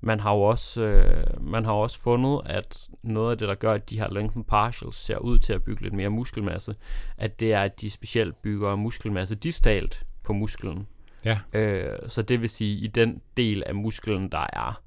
man 0.00 0.20
har 0.20 0.34
jo 0.34 0.40
også, 0.42 0.82
øh, 0.82 1.44
man 1.52 1.64
har 1.64 1.72
også 1.72 2.00
fundet, 2.00 2.40
at 2.44 2.88
noget 3.02 3.30
af 3.32 3.38
det, 3.38 3.48
der 3.48 3.54
gør, 3.54 3.72
at 3.72 3.90
de 3.90 3.98
her 3.98 4.12
lengthen 4.12 4.44
partials 4.44 4.96
ser 4.96 5.18
ud 5.18 5.38
til 5.38 5.52
at 5.52 5.62
bygge 5.64 5.82
lidt 5.82 5.94
mere 5.94 6.08
muskelmasse, 6.08 6.74
at 7.16 7.40
det 7.40 7.52
er, 7.52 7.62
at 7.62 7.80
de 7.80 7.90
specielt 7.90 8.42
bygger 8.42 8.76
muskelmasse 8.76 9.34
distalt 9.34 10.06
på 10.24 10.32
musklen. 10.32 10.86
Ja. 11.24 11.38
Øh, 11.52 11.98
så 12.08 12.22
det 12.22 12.40
vil 12.42 12.48
sige, 12.50 12.76
i 12.84 12.86
den 12.86 13.20
del 13.36 13.62
af 13.66 13.74
musklen, 13.74 14.32
der 14.32 14.46
er 14.52 14.80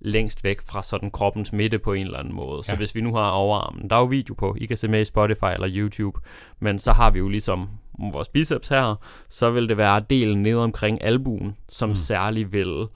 længst 0.00 0.44
væk 0.44 0.60
fra 0.62 0.82
sådan 0.82 1.10
kroppens 1.10 1.52
midte 1.52 1.78
på 1.78 1.92
en 1.92 2.06
eller 2.06 2.18
anden 2.18 2.34
måde. 2.34 2.64
Så 2.64 2.72
Ja. 2.72 2.76
hvis 2.76 2.94
vi 2.94 3.00
nu 3.00 3.14
har 3.14 3.30
overarmen, 3.30 3.90
der 3.90 3.96
er 3.96 4.00
jo 4.00 4.06
video 4.06 4.34
på, 4.34 4.56
I 4.60 4.66
kan 4.66 4.76
se 4.76 4.88
med 4.88 5.00
i 5.00 5.04
Spotify 5.04 5.44
eller 5.54 5.68
YouTube, 5.70 6.20
men 6.60 6.78
så 6.78 6.92
har 6.92 7.10
vi 7.10 7.18
jo 7.18 7.28
ligesom 7.28 7.68
vores 8.12 8.28
biceps 8.28 8.68
her, 8.68 8.94
så 9.28 9.50
vil 9.50 9.68
det 9.68 9.76
være 9.76 10.00
delen 10.10 10.42
nede 10.42 10.62
omkring 10.62 11.04
albuen, 11.04 11.56
som 11.68 11.88
mm. 11.88 11.94
særlig 11.94 12.52
vil 12.52 12.86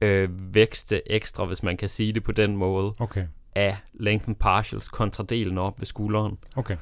øh, 0.00 0.54
vækste 0.54 1.12
ekstra, 1.12 1.44
hvis 1.44 1.62
man 1.62 1.76
kan 1.76 1.88
sige 1.88 2.12
det 2.12 2.24
på 2.24 2.32
den 2.32 2.56
måde, 2.56 2.92
Okay. 3.00 3.26
af 3.54 3.76
lengthen 3.94 4.34
partials 4.34 4.88
kontra 4.88 5.24
delen 5.28 5.58
op 5.58 5.80
ved 5.80 5.86
skulderen. 5.86 6.38
Okay. 6.56 6.76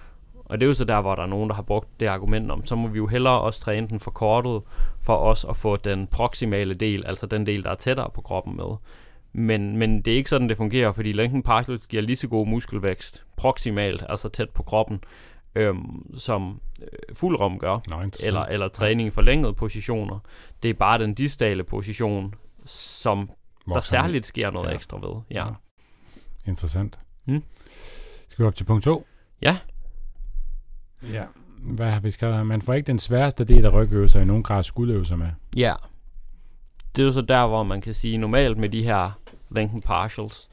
Og 0.44 0.60
det 0.60 0.66
er 0.66 0.68
jo 0.68 0.74
så 0.74 0.84
der, 0.84 1.00
hvor 1.00 1.14
der 1.14 1.22
er 1.22 1.26
nogen, 1.26 1.48
der 1.48 1.54
har 1.54 1.62
brugt 1.62 2.00
det 2.00 2.06
argument 2.06 2.50
om, 2.50 2.66
så 2.66 2.76
må 2.76 2.88
vi 2.88 2.96
jo 2.96 3.06
hellere 3.06 3.40
også 3.40 3.60
træne 3.60 3.88
den 3.88 4.00
forkortet, 4.00 4.62
for 5.02 5.16
os 5.16 5.44
at 5.48 5.56
få 5.56 5.76
den 5.76 6.06
proximale 6.06 6.74
del, 6.74 7.06
altså 7.06 7.26
den 7.26 7.46
del, 7.46 7.62
der 7.64 7.70
er 7.70 7.74
tættere 7.74 8.10
på 8.14 8.20
kroppen 8.20 8.56
med. 8.56 8.76
Men, 9.38 9.76
men 9.76 10.02
det 10.02 10.12
er 10.12 10.16
ikke 10.16 10.30
sådan, 10.30 10.48
det 10.48 10.56
fungerer, 10.56 10.92
fordi 10.92 11.12
lengthen 11.12 11.42
partials 11.42 11.86
giver 11.86 12.02
lige 12.02 12.16
så 12.16 12.28
god 12.28 12.46
muskelvækst 12.46 13.24
proximalt, 13.36 14.04
altså 14.08 14.28
tæt 14.28 14.50
på 14.50 14.62
kroppen, 14.62 15.00
øhm, 15.54 16.16
som 16.16 16.60
øh, 16.82 16.88
fuld 17.14 17.40
rom 17.40 17.58
gør, 17.58 17.74
interessant. 17.74 18.26
eller, 18.28 18.44
eller 18.44 18.68
træning 18.68 19.06
i 19.06 19.10
forlængede 19.10 19.54
positioner. 19.54 20.18
Det 20.62 20.70
er 20.70 20.74
bare 20.74 20.98
den 20.98 21.14
distale 21.14 21.64
position, 21.64 22.34
som 22.64 23.30
Hvor 23.66 23.74
der 23.74 23.80
særligt 23.80 24.26
sker 24.26 24.50
noget 24.50 24.68
Ja. 24.68 24.74
ekstra 24.74 24.98
ved. 24.98 25.22
Ja. 25.30 25.46
Ja. 25.46 25.52
Interessant. 26.46 26.98
Mm. 27.26 27.42
Skal 28.28 28.42
vi 28.42 28.46
op 28.46 28.54
til 28.54 28.64
punkt 28.64 28.84
2? 28.84 29.06
Ja. 29.42 29.56
Ja. 31.12 31.24
Hvad 31.58 31.90
har 31.90 32.00
vi 32.00 32.10
skrevet 32.10 32.36
her? 32.36 32.42
Man 32.42 32.62
får 32.62 32.74
ikke 32.74 32.86
den 32.86 32.98
sværeste 32.98 33.44
del 33.44 33.64
af 33.64 33.72
rygøvelser 33.72 34.20
i 34.20 34.24
nogen 34.24 34.42
grad 34.42 34.62
skuldøvelser 34.64 35.16
med. 35.16 35.28
Ja. 35.56 35.74
Det 36.96 37.02
er 37.02 37.06
jo 37.06 37.12
så 37.12 37.20
der, 37.22 37.46
hvor 37.46 37.62
man 37.62 37.80
kan 37.80 37.94
sige, 37.94 38.18
normalt 38.18 38.58
med 38.58 38.68
de 38.68 38.82
her 38.82 39.10
lengthen 39.50 39.80
partials, 39.80 40.48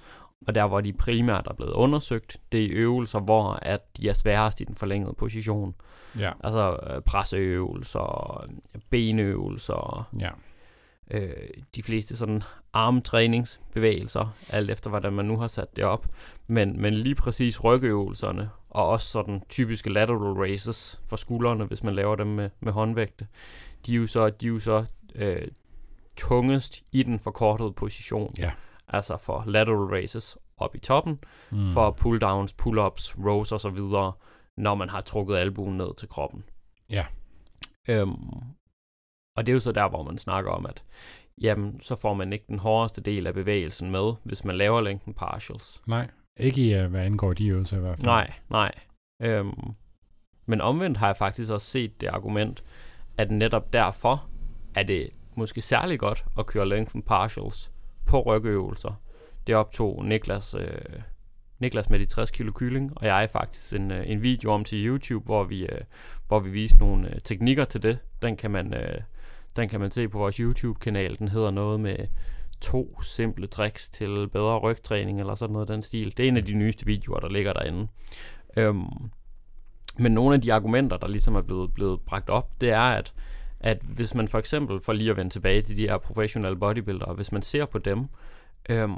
og 0.48 0.56
der, 0.56 0.68
hvor 0.68 0.82
de 0.82 0.94
primært 0.94 1.48
er 1.48 1.54
blevet 1.54 1.72
undersøgt, 1.72 2.38
det 2.52 2.60
er 2.60 2.66
i 2.66 2.70
øvelser, 2.70 3.20
hvor 3.20 3.60
at 3.62 3.98
de 3.98 4.10
er 4.10 4.14
sværest 4.14 4.62
i 4.62 4.64
den 4.64 4.76
forlængede 4.76 5.14
position. 5.14 5.76
Ja. 6.20 6.32
Altså 6.44 6.78
øh, 6.90 7.02
presseøvelser, 7.02 8.46
benøvelser, 8.90 10.10
Ja. 10.20 10.30
øh, 11.12 11.48
de 11.76 11.84
fleste 11.84 12.16
sådan 12.18 12.44
armtræningsbevægelser, 12.74 14.34
alt 14.50 14.70
efter 14.72 14.90
hvordan 14.90 15.14
man 15.14 15.26
nu 15.26 15.38
har 15.38 15.48
sat 15.48 15.76
det 15.76 15.84
op. 15.84 16.08
Men, 16.48 16.82
men 16.82 16.94
lige 16.94 17.16
præcis 17.16 17.64
rygøvelserne, 17.64 18.50
og 18.70 18.88
også 18.88 19.08
sådan 19.08 19.42
typiske 19.50 19.90
lateral 19.90 20.34
raises 20.34 21.02
for 21.08 21.16
skuldrene, 21.16 21.66
hvis 21.66 21.84
man 21.84 21.96
laver 21.96 22.16
dem 22.16 22.28
med, 22.28 22.50
med 22.60 22.74
håndvægte, 22.74 23.28
de 23.86 23.94
er 23.94 23.98
jo 23.98 24.08
så, 24.08 24.30
de 24.30 24.46
er 24.46 24.50
jo 24.50 24.60
så 24.60 24.86
øh, 25.16 25.48
tungest 26.18 26.84
i 26.92 27.04
den 27.04 27.20
forkortede 27.20 27.74
position. 27.74 28.34
Ja. 28.38 28.52
Altså 28.88 29.18
for 29.18 29.44
lateral 29.48 29.78
raises 29.88 30.38
op 30.58 30.76
i 30.76 30.80
toppen, 30.80 31.20
Mm. 31.52 31.72
for 31.72 31.92
pull-downs, 31.92 32.54
pull-ups, 32.62 33.26
rows 33.28 33.52
og 33.52 33.62
så 33.62 33.70
videre, 33.70 34.12
når 34.58 34.76
man 34.76 34.90
har 34.90 35.02
trukket 35.02 35.36
albuen 35.36 35.78
ned 35.78 35.96
til 35.98 36.10
kroppen. 36.10 36.44
Ja. 36.90 37.06
Øhm, 37.90 38.14
og 39.38 39.46
det 39.46 39.50
er 39.50 39.54
jo 39.54 39.60
så 39.60 39.72
der, 39.72 39.90
hvor 39.90 40.04
man 40.04 40.18
snakker 40.18 40.52
om, 40.52 40.66
at 40.66 40.84
jamen, 41.42 41.82
så 41.82 41.96
får 41.96 42.14
man 42.14 42.34
ikke 42.34 42.46
den 42.48 42.60
hårdeste 42.60 43.02
del 43.02 43.28
af 43.28 43.34
bevægelsen 43.34 43.92
med, 43.92 44.14
hvis 44.24 44.44
man 44.46 44.58
laver 44.58 44.82
længden 44.82 45.14
partials. 45.14 45.82
Nej. 45.88 46.10
Ikke 46.38 46.62
i, 46.62 46.84
uh, 46.84 46.92
hvad 46.92 47.02
angår 47.02 47.34
de 47.34 47.48
øvelser 47.48 47.78
i 47.78 47.80
hvert 47.80 47.98
fald. 47.98 48.06
Nej, 48.06 48.34
nej. 48.50 48.72
Øhm, 49.22 49.74
men 50.46 50.62
omvendt 50.62 50.98
har 50.98 51.08
jeg 51.08 51.18
faktisk 51.18 51.52
også 51.52 51.68
set 51.68 52.02
det 52.02 52.08
argument, 52.08 52.64
at 53.18 53.32
netop 53.32 53.74
derfor 53.74 54.28
er 54.76 54.84
det 54.84 55.10
måske 55.38 55.62
særlig 55.62 56.00
godt 56.00 56.26
at 56.40 56.46
køre 56.46 56.70
lengthen 56.70 57.02
partials 57.02 57.72
på 58.06 58.22
rygøvelser. 58.22 59.02
Det 59.48 59.56
optog 59.56 60.06
Niklas, 60.06 60.54
øh, 60.54 61.02
Niklas 61.60 61.90
med 61.90 62.00
de 62.00 62.06
60 62.06 62.32
kilo 62.32 62.52
kylling, 62.52 62.92
og 62.96 63.06
jeg 63.06 63.30
faktisk 63.30 63.74
en, 63.74 63.92
øh, 63.92 64.10
en 64.10 64.24
video 64.24 64.52
om 64.52 64.64
til 64.64 64.88
YouTube, 64.88 65.26
hvor 65.26 65.44
vi, 65.44 65.64
øh, 65.64 65.82
hvor 66.28 66.40
vi 66.40 66.50
viser 66.50 66.78
nogle 66.80 67.16
øh, 67.16 67.22
teknikker 67.24 67.66
til 67.66 67.84
det. 67.84 67.98
Den 68.22 68.38
kan 68.38 68.52
man, 68.52 68.74
øh, 68.74 69.02
den 69.56 69.70
kan 69.70 69.80
man 69.80 69.92
se 69.92 70.08
på 70.08 70.18
vores 70.18 70.38
YouTube-kanal. 70.38 71.20
Den 71.20 71.28
hedder 71.28 71.52
noget 71.52 71.80
med 71.80 71.96
to 72.62 73.02
simple 73.02 73.48
tricks 73.48 73.90
til 73.90 74.30
bedre 74.34 74.58
rygtræning, 74.58 75.20
eller 75.20 75.36
sådan 75.36 75.54
noget 75.54 75.70
af 75.70 75.76
den 75.76 75.84
stil. 75.84 76.18
Det 76.18 76.24
er 76.24 76.28
en 76.28 76.38
af 76.38 76.46
de 76.46 76.54
nyeste 76.54 76.86
videoer, 76.86 77.20
der 77.20 77.30
ligger 77.30 77.54
derinde. 77.54 77.88
Øhm, 78.58 78.88
men 79.98 80.12
nogle 80.12 80.36
af 80.36 80.42
de 80.42 80.54
argumenter, 80.54 80.98
der 80.98 81.08
ligesom 81.08 81.36
er 81.36 81.42
blevet, 81.42 81.74
blevet 81.74 82.02
bragt 82.02 82.30
op, 82.30 82.62
det 82.62 82.70
er, 82.70 82.82
at, 82.82 83.14
at 83.64 83.78
hvis 83.82 84.14
man 84.16 84.28
for 84.28 84.40
eksempel, 84.40 84.82
for 84.82 84.94
lige 84.94 85.12
at 85.12 85.18
vende 85.18 85.32
tilbage 85.34 85.62
til 85.62 85.78
de 85.78 85.82
her 85.88 85.98
professionelle 85.98 86.60
bodybuildere, 86.60 87.14
hvis 87.14 87.32
man 87.32 87.42
ser 87.42 87.66
på 87.66 87.78
dem, 87.78 88.06
øhm, 88.70 88.96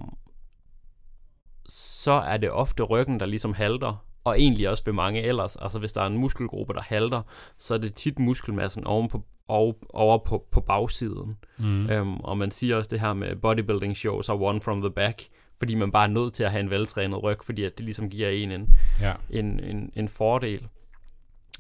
så 1.69 2.11
er 2.11 2.37
det 2.37 2.51
ofte 2.51 2.83
ryggen, 2.83 3.19
der 3.19 3.25
ligesom 3.25 3.53
halter, 3.53 4.05
og 4.23 4.39
egentlig 4.39 4.69
også 4.69 4.83
ved 4.85 4.93
mange 4.93 5.21
ellers. 5.21 5.55
Altså 5.55 5.79
hvis 5.79 5.93
der 5.93 6.01
er 6.01 6.07
en 6.07 6.17
muskelgruppe, 6.17 6.73
der 6.73 6.81
halter, 6.81 7.21
så 7.57 7.73
er 7.73 7.77
det 7.77 7.93
tit 7.93 8.19
muskelmassen 8.19 8.87
oven 8.87 9.07
på, 9.09 9.23
over, 9.47 9.73
over 9.89 10.17
på, 10.17 10.45
på 10.51 10.61
bagsiden. 10.61 11.37
Mm. 11.57 11.89
Øhm, 11.89 12.15
og 12.17 12.37
man 12.37 12.51
siger 12.51 12.75
også 12.75 12.89
det 12.89 12.99
her 12.99 13.13
med 13.13 13.35
bodybuilding 13.35 13.97
shows 13.97 14.29
are 14.29 14.37
one 14.41 14.61
from 14.61 14.81
the 14.81 14.91
back, 14.91 15.21
fordi 15.59 15.75
man 15.75 15.91
bare 15.91 16.03
er 16.03 16.11
nødt 16.11 16.33
til 16.33 16.43
at 16.43 16.51
have 16.51 16.59
en 16.63 16.69
veltrænet 16.69 17.23
ryg, 17.23 17.37
fordi 17.43 17.63
at 17.63 17.77
det 17.77 17.85
ligesom 17.85 18.09
giver 18.09 18.29
en 18.29 18.51
en, 18.51 18.75
Ja. 19.01 19.13
en, 19.29 19.59
en, 19.59 19.91
en 19.95 20.09
fordel. 20.09 20.67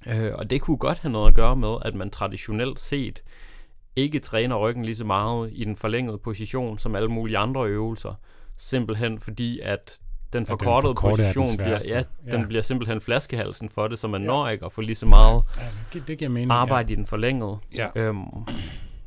Øh, 0.07 0.31
og 0.35 0.49
det 0.49 0.61
kunne 0.61 0.77
godt 0.77 0.99
have 0.99 1.11
noget 1.11 1.27
at 1.27 1.35
gøre 1.35 1.55
med, 1.55 1.75
at 1.81 1.95
man 1.95 2.09
traditionelt 2.09 2.79
set 2.79 3.23
ikke 3.95 4.19
træner 4.19 4.55
ryggen 4.57 4.85
lige 4.85 4.95
så 4.95 5.05
meget 5.05 5.49
i 5.53 5.63
den 5.65 5.75
forlængede 5.75 6.17
position 6.17 6.79
som 6.79 6.95
alle 6.95 7.09
mulige 7.09 7.37
andre 7.37 7.65
øvelser. 7.67 8.13
Simpelthen 8.57 9.19
fordi, 9.19 9.59
at 9.59 9.99
den 10.33 10.45
forkortede 10.45 10.89
forkorte 10.89 11.17
den 11.23 11.33
position 11.33 11.57
bliver, 11.57 11.79
sværeste. 11.79 11.89
ja, 12.25 12.31
den 12.31 12.41
Ja. 12.41 12.47
bliver 12.47 12.61
simpelthen 12.63 13.01
flaskehalsen 13.01 13.69
for 13.69 13.87
det, 13.87 13.99
så 13.99 14.07
man 14.07 14.21
Ja. 14.21 14.25
ja. 14.25 14.31
når 14.31 14.47
ikke 14.49 14.65
at 14.65 14.71
få 14.71 14.81
lige 14.81 14.95
så 14.95 15.05
meget 15.05 15.43
ja 15.93 15.99
det, 16.07 16.17
giver 16.17 16.29
mening. 16.29 16.51
arbejde 16.51 16.93
i 16.93 16.95
den 16.95 17.05
forlængede. 17.05 17.57
Ja. 17.75 17.87
Øhm, 17.95 18.23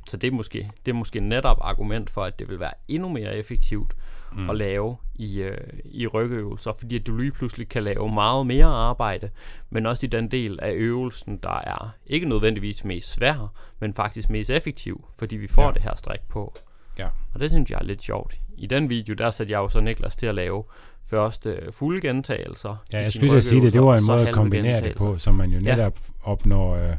så 0.08 0.16
det 0.16 0.26
er, 0.28 0.32
måske, 0.32 0.70
det 0.86 0.92
er 0.92 0.96
måske 0.96 1.20
netop 1.20 1.58
argument 1.60 2.10
for, 2.10 2.22
at 2.24 2.38
det 2.38 2.48
vil 2.48 2.60
være 2.60 2.72
endnu 2.88 3.08
mere 3.08 3.36
effektivt 3.36 3.96
mm. 4.32 4.50
at 4.50 4.56
lave 4.56 4.96
i, 5.18 5.40
øh, 5.42 5.56
i 5.84 6.06
rygøvelser, 6.06 6.72
fordi 6.78 6.96
at 6.96 7.06
du 7.06 7.16
lige 7.16 7.30
pludselig 7.30 7.68
kan 7.68 7.82
lave 7.82 8.12
meget 8.12 8.46
mere 8.46 8.64
arbejde, 8.66 9.30
men 9.70 9.86
også 9.86 10.06
i 10.06 10.08
den 10.08 10.30
del 10.30 10.58
af 10.62 10.72
øvelsen, 10.72 11.36
der 11.42 11.60
er 11.66 11.90
ikke 12.06 12.28
nødvendigvis 12.28 12.84
mest 12.84 13.12
svær, 13.12 13.52
men 13.80 13.94
faktisk 13.94 14.30
mest 14.30 14.50
effektiv, 14.50 15.04
fordi 15.18 15.36
vi 15.36 15.46
får 15.46 15.62
Ja. 15.62 15.68
ja. 15.68 15.72
det 15.74 15.82
her 15.82 15.94
stræk 15.96 16.20
på. 16.28 16.54
Ja. 16.98 17.06
Og 17.34 17.40
det 17.40 17.50
synes 17.50 17.70
jeg 17.70 17.78
er 17.80 17.84
lidt 17.84 18.02
sjovt. 18.02 18.36
I 18.56 18.66
den 18.66 18.88
video, 18.88 19.14
der 19.14 19.30
satte 19.30 19.52
jeg 19.52 19.58
jo 19.58 19.68
så 19.68 19.80
Niklas 19.80 20.16
til 20.16 20.26
at 20.26 20.34
lave 20.34 20.64
først 21.06 21.46
øh, 21.46 21.72
fulde 21.72 22.00
gentagelser. 22.00 22.84
Ja, 22.92 22.98
jeg 22.98 23.12
skulle 23.12 23.40
sige 23.42 23.62
det. 23.62 23.72
Det 23.72 23.80
var 23.82 23.96
en 23.96 24.06
måde 24.06 24.28
at 24.28 24.34
kombinere 24.34 24.80
det 24.82 24.96
på, 24.96 25.18
så 25.18 25.32
man 25.32 25.50
jo 25.50 25.60
Ja. 25.60 25.76
netop 25.76 25.98
opnår 26.22 26.76
øh, 26.76 26.96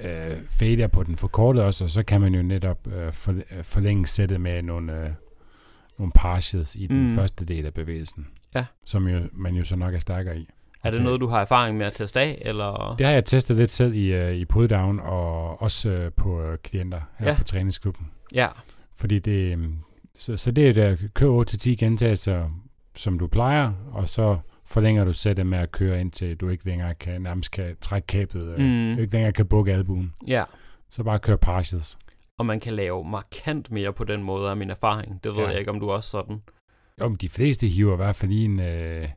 øh, 0.00 0.36
failure 0.50 0.88
på 0.88 1.02
den 1.02 1.16
forkortede 1.16 1.64
også, 1.64 1.84
og 1.84 1.90
så 1.90 2.02
kan 2.02 2.20
man 2.20 2.34
jo 2.34 2.42
netop 2.42 2.78
øh, 2.92 3.12
for, 3.12 3.32
øh, 3.32 3.64
forlænge 3.64 4.06
sættet 4.06 4.40
med 4.40 4.62
nogle, 4.62 4.92
øh, 5.04 5.10
nogle 6.02 6.12
partials 6.14 6.74
i 6.76 6.86
den 6.86 7.08
Mm. 7.08 7.14
første 7.14 7.44
del 7.44 7.66
af 7.66 7.74
bevægelsen. 7.74 8.26
Ja. 8.54 8.64
Som 8.86 9.08
jo, 9.08 9.20
man 9.32 9.54
jo 9.54 9.64
så 9.64 9.76
nok 9.76 9.94
er 9.94 9.98
stærkere 9.98 10.38
i. 10.38 10.48
Er 10.84 10.90
det 10.90 10.98
Okay. 10.98 11.04
noget, 11.04 11.20
du 11.20 11.26
har 11.26 11.40
erfaring 11.40 11.78
med 11.78 11.86
at 11.86 11.92
teste 11.94 12.20
af, 12.20 12.42
eller? 12.44 12.94
Det 12.98 13.06
har 13.06 13.12
jeg 13.12 13.24
testet 13.24 13.56
lidt 13.56 13.70
selv 13.70 13.94
i, 13.94 14.12
øh, 14.14 14.34
i 14.34 14.44
putdown 14.44 15.00
og 15.00 15.62
også 15.62 15.88
øh, 15.90 16.12
på 16.12 16.42
øh, 16.42 16.58
klienter 16.58 17.00
her 17.18 17.28
Ja. 17.28 17.34
på 17.38 17.44
træningsklubben. 17.44 18.06
Ja, 18.34 18.48
Fordi 18.96 19.18
det, 19.18 19.58
øh, 19.58 19.64
så, 20.18 20.36
så 20.36 20.50
det 20.50 20.68
er 20.68 20.72
der, 20.72 20.96
kør 21.14 21.28
8-10 21.28 21.74
gentagelser, 21.74 22.50
som 22.96 23.18
du 23.18 23.26
plejer, 23.26 23.72
og 23.92 24.08
så 24.08 24.38
forlænger 24.64 25.04
du 25.04 25.12
sættet 25.12 25.46
med 25.46 25.58
at 25.58 25.72
køre 25.72 26.00
indtil 26.00 26.36
du 26.36 26.48
ikke 26.48 26.64
længere 26.66 26.94
kan, 26.94 27.22
nærmest 27.22 27.50
kan 27.50 27.76
trække 27.80 28.06
kablet. 28.06 28.58
Mm. 28.58 28.98
ikke 28.98 29.12
længere 29.12 29.32
kan 29.32 29.46
bukke 29.46 29.72
albuen. 29.72 30.12
ja. 30.26 30.44
Så 30.90 31.02
bare 31.02 31.18
kør 31.18 31.36
partials. 31.36 31.98
Og 32.42 32.46
man 32.46 32.60
kan 32.60 32.72
lave 32.74 33.04
markant 33.04 33.70
mere 33.70 33.92
på 33.92 34.04
den 34.04 34.22
måde 34.22 34.50
af 34.50 34.56
min 34.56 34.70
erfaring. 34.70 35.24
Det 35.24 35.32
ved 35.36 35.42
Ja. 35.42 35.48
jeg 35.50 35.58
ikke, 35.58 35.70
om 35.70 35.80
du 35.80 35.90
også 35.90 36.10
sådan. 36.10 36.42
Jo, 37.00 37.08
men 37.08 37.16
de 37.16 37.28
fleste 37.28 37.66
hiver 37.66 37.92
i 37.92 37.96
hvert 37.96 38.16
fald 38.16 38.30
lige 38.30 38.44
en 38.44 38.60
øh, 38.60 39.08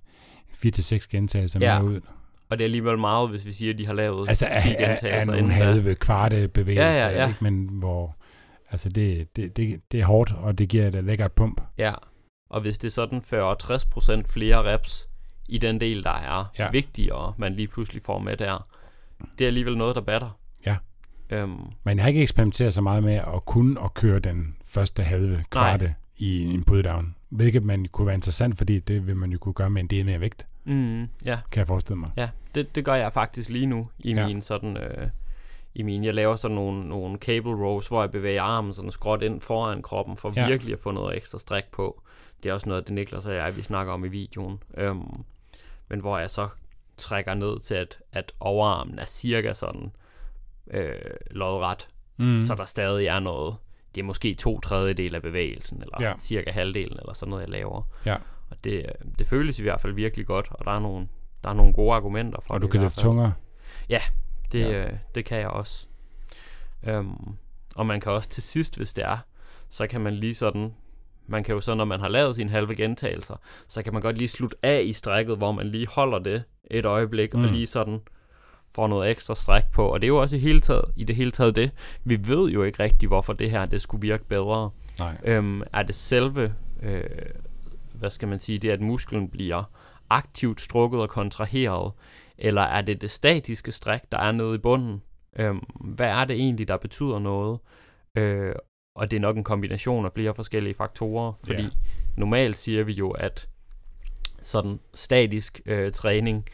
4-6 0.53 1.07
gentagelser 1.11 1.59
Ja. 1.59 1.81
med 1.81 1.89
ud. 1.89 2.01
Og 2.49 2.57
det 2.57 2.61
er 2.63 2.65
alligevel 2.65 2.97
meget, 2.97 3.29
hvis 3.29 3.45
vi 3.45 3.51
siger, 3.51 3.73
at 3.73 3.79
de 3.79 3.85
har 3.85 3.93
lavet 3.93 4.27
Altså 4.29 4.45
10 4.45 4.49
af, 4.51 4.57
af, 4.59 4.67
af 4.69 4.89
gentagelser 4.89 5.25
nogle 5.31 5.39
inden 5.39 5.59
da. 5.59 5.65
halve, 5.65 5.95
kvarte 5.95 6.47
bevægelser, 6.47 6.85
Ja, 6.85 7.09
ja, 7.09 7.21
ja. 7.21 7.27
Ikke? 7.27 7.43
men 7.43 7.69
hvor 7.71 8.15
altså 8.71 8.89
det, 8.89 9.35
det, 9.35 9.57
det, 9.57 9.81
det 9.91 9.99
er 9.99 10.05
hårdt, 10.05 10.31
og 10.31 10.57
det 10.57 10.69
giver 10.69 10.87
et 10.87 11.03
lækkert 11.03 11.31
pump. 11.31 11.61
Ja, 11.77 11.93
og 12.49 12.61
hvis 12.61 12.77
det 12.77 12.87
er 12.87 12.91
sådan 12.91 13.19
40-60% 13.19 14.31
flere 14.33 14.73
reps 14.73 15.07
i 15.49 15.57
den 15.57 15.81
del, 15.81 16.03
der 16.03 16.09
er 16.17 16.51
ja. 16.59 16.69
vigtigere, 16.71 17.33
man 17.37 17.53
lige 17.55 17.67
pludselig 17.67 18.01
får 18.03 18.19
med 18.19 18.37
der, 18.37 18.67
det 19.37 19.43
er 19.45 19.47
alligevel 19.47 19.77
noget, 19.77 19.95
der 19.95 20.01
batter. 20.01 20.39
Øhm, 21.29 21.57
jeg 21.85 22.01
har 22.01 22.07
ikke 22.07 22.21
eksperimenteret 22.21 22.73
så 22.73 22.81
meget 22.81 23.03
med 23.03 23.15
at 23.15 23.45
kunne 23.45 23.83
at 23.83 23.93
køre 23.93 24.19
den 24.19 24.55
første 24.65 25.03
halve 25.03 25.43
kvarte 25.49 25.95
i 26.17 26.43
en 26.53 26.63
putdown. 26.63 27.15
Hvilket 27.29 27.63
man 27.63 27.85
kunne 27.85 28.07
være 28.07 28.15
interessant, 28.15 28.57
fordi 28.57 28.79
det 28.79 29.07
vil 29.07 29.15
man 29.15 29.31
jo 29.31 29.37
kunne 29.37 29.53
gøre 29.53 29.69
med 29.69 29.81
en 29.81 29.87
del 29.87 30.05
mere 30.05 30.19
vægt, 30.19 30.47
Mm, 30.67 31.01
ja, 31.25 31.39
kan 31.51 31.59
jeg 31.59 31.67
forestille 31.67 31.99
mig. 31.99 32.09
ja. 32.17 32.29
Det, 32.55 32.75
det 32.75 32.85
gør 32.85 32.93
jeg 32.95 33.13
faktisk 33.13 33.49
lige 33.49 33.65
nu 33.65 33.89
i 33.99 34.13
Ja. 34.13 34.27
min 34.27 34.41
sådan... 34.41 34.77
Øh, 34.77 35.07
i 35.77 35.83
min, 35.83 36.03
jeg 36.03 36.13
laver 36.13 36.35
sådan 36.35 36.55
nogle, 36.55 36.89
nogle 36.89 37.17
cable 37.17 37.51
rows, 37.51 37.87
hvor 37.87 38.01
jeg 38.01 38.11
bevæger 38.11 38.41
armen 38.43 38.73
sådan 38.73 38.91
skråt 38.91 39.21
ind 39.23 39.41
foran 39.41 39.81
kroppen, 39.81 40.17
for 40.17 40.33
ja. 40.35 40.47
virkelig 40.47 40.73
at 40.73 40.79
få 40.79 40.91
noget 40.91 41.17
ekstra 41.17 41.39
stræk 41.39 41.63
på. 41.71 42.01
Det 42.43 42.49
er 42.49 42.53
også 42.53 42.69
noget, 42.69 42.87
det 42.87 42.93
Niklas 42.95 43.25
og 43.25 43.33
jeg, 43.35 43.57
vi 43.57 43.61
snakker 43.61 43.93
om 43.93 44.05
i 44.05 44.07
videoen. 44.07 44.57
Øhm, 44.77 45.23
men 45.89 45.99
hvor 45.99 46.17
jeg 46.17 46.29
så 46.29 46.47
trækker 46.97 47.33
ned 47.33 47.59
til, 47.59 47.73
at, 47.73 47.99
at 48.11 48.31
overarmen 48.39 48.99
er 48.99 49.05
cirka 49.05 49.53
sådan 49.53 49.91
øh, 50.73 50.95
lodret, 51.31 51.87
Mm. 52.17 52.41
så 52.41 52.55
der 52.55 52.65
stadig 52.65 53.05
er 53.07 53.19
noget. 53.19 53.55
Det 53.95 54.01
er 54.01 54.05
måske 54.05 54.33
to 54.33 54.59
tredjedel 54.59 55.15
af 55.15 55.21
bevægelsen, 55.21 55.81
eller 55.81 55.97
Ja. 55.99 56.07
ja. 56.07 56.13
cirka 56.19 56.51
halvdelen, 56.51 56.99
eller 56.99 57.13
sådan 57.13 57.29
noget, 57.29 57.41
jeg 57.43 57.49
laver. 57.49 57.81
Ja. 58.05 58.15
Og 58.49 58.57
det, 58.63 58.73
øh, 58.77 59.11
det 59.19 59.27
føles 59.27 59.59
i 59.59 59.61
hvert 59.61 59.81
fald 59.81 59.93
virkelig 59.93 60.25
godt, 60.25 60.47
og 60.51 60.65
der 60.65 60.71
er 60.71 60.79
nogle, 60.79 61.07
der 61.43 61.49
er 61.49 61.53
nogle 61.53 61.73
gode 61.73 61.93
argumenter 61.95 62.39
for 62.41 62.53
og 62.53 62.59
det. 62.61 62.67
du 62.67 62.71
kan 62.71 62.81
løfte 62.81 63.01
tungere. 63.01 63.33
Det, 64.51 64.59
Ja. 64.59 64.69
ja. 64.71 64.85
øh, 64.87 64.93
det 65.15 65.25
kan 65.25 65.37
jeg 65.39 65.47
også. 65.47 65.87
Øhm, 66.83 67.35
og 67.75 67.85
man 67.85 67.99
kan 67.99 68.11
også 68.11 68.29
til 68.29 68.43
sidst, 68.43 68.77
hvis 68.77 68.93
det 68.93 69.03
er, 69.05 69.17
så 69.69 69.87
kan 69.87 70.01
man 70.01 70.13
lige 70.13 70.35
sådan, 70.35 70.73
man 71.27 71.43
kan 71.43 71.55
jo 71.55 71.61
så, 71.61 71.75
når 71.75 71.85
man 71.85 71.99
har 71.99 72.07
lavet 72.07 72.35
sine 72.35 72.49
halve 72.49 72.75
gentagelser, 72.75 73.35
så 73.67 73.83
kan 73.83 73.93
man 73.93 74.01
godt 74.01 74.17
lige 74.17 74.27
slutte 74.27 74.57
af 74.63 74.81
i 74.85 74.93
strækket, 74.93 75.37
hvor 75.37 75.51
man 75.51 75.67
lige 75.67 75.87
holder 75.87 76.19
det 76.19 76.43
et 76.71 76.85
øjeblik. 76.85 77.33
Mm. 77.33 77.43
og 77.43 77.49
lige 77.49 77.67
sådan 77.67 77.99
får 78.75 78.87
noget 78.87 79.11
ekstra 79.11 79.35
stræk 79.35 79.63
på. 79.73 79.87
Og 79.87 80.01
det 80.01 80.05
er 80.05 80.09
jo 80.09 80.17
også 80.21 80.35
i, 80.35 80.39
hele 80.39 80.59
taget, 80.61 80.85
i 80.95 81.03
det 81.03 81.15
hele 81.15 81.31
taget 81.31 81.55
det. 81.55 81.71
Vi 82.03 82.27
ved 82.27 82.49
jo 82.51 82.63
ikke 82.63 82.83
rigtigt, 82.83 83.09
hvorfor 83.09 83.33
det 83.33 83.51
her 83.51 83.65
det 83.65 83.81
skulle 83.81 84.01
virke 84.01 84.25
bedre. 84.25 84.69
Nej. 84.99 85.17
Øhm, 85.23 85.61
er 85.73 85.83
det 85.83 85.95
selve, 85.95 86.53
øh, 86.83 87.03
hvad 87.93 88.09
skal 88.09 88.27
man 88.27 88.39
sige, 88.39 88.59
det 88.59 88.69
at 88.69 88.81
musklen 88.81 89.29
bliver 89.29 89.63
aktivt 90.09 90.61
strukket 90.61 91.01
og 91.01 91.09
kontraheret, 91.09 91.93
eller 92.37 92.61
er 92.61 92.81
det 92.81 93.01
det 93.01 93.11
statiske 93.11 93.71
stræk, 93.71 94.01
der 94.11 94.17
er 94.17 94.31
nede 94.31 94.55
i 94.55 94.57
bunden? 94.57 95.01
Øhm, 95.39 95.57
hvad 95.81 96.09
er 96.09 96.25
det 96.25 96.35
egentlig, 96.35 96.67
der 96.67 96.77
betyder 96.77 97.19
noget? 97.19 97.59
Øh, 98.17 98.55
og 98.95 99.11
det 99.11 99.17
er 99.17 99.21
nok 99.21 99.37
en 99.37 99.43
kombination 99.43 100.05
af 100.05 100.11
flere 100.13 100.35
forskellige 100.35 100.73
faktorer, 100.75 101.33
fordi 101.43 101.61
Ja. 101.61 101.69
normalt 102.17 102.57
siger 102.57 102.83
vi 102.83 102.93
jo, 102.93 103.09
at 103.11 103.47
sådan 104.43 104.79
statisk 104.93 105.61
øh, 105.65 105.91
træning 105.91 106.45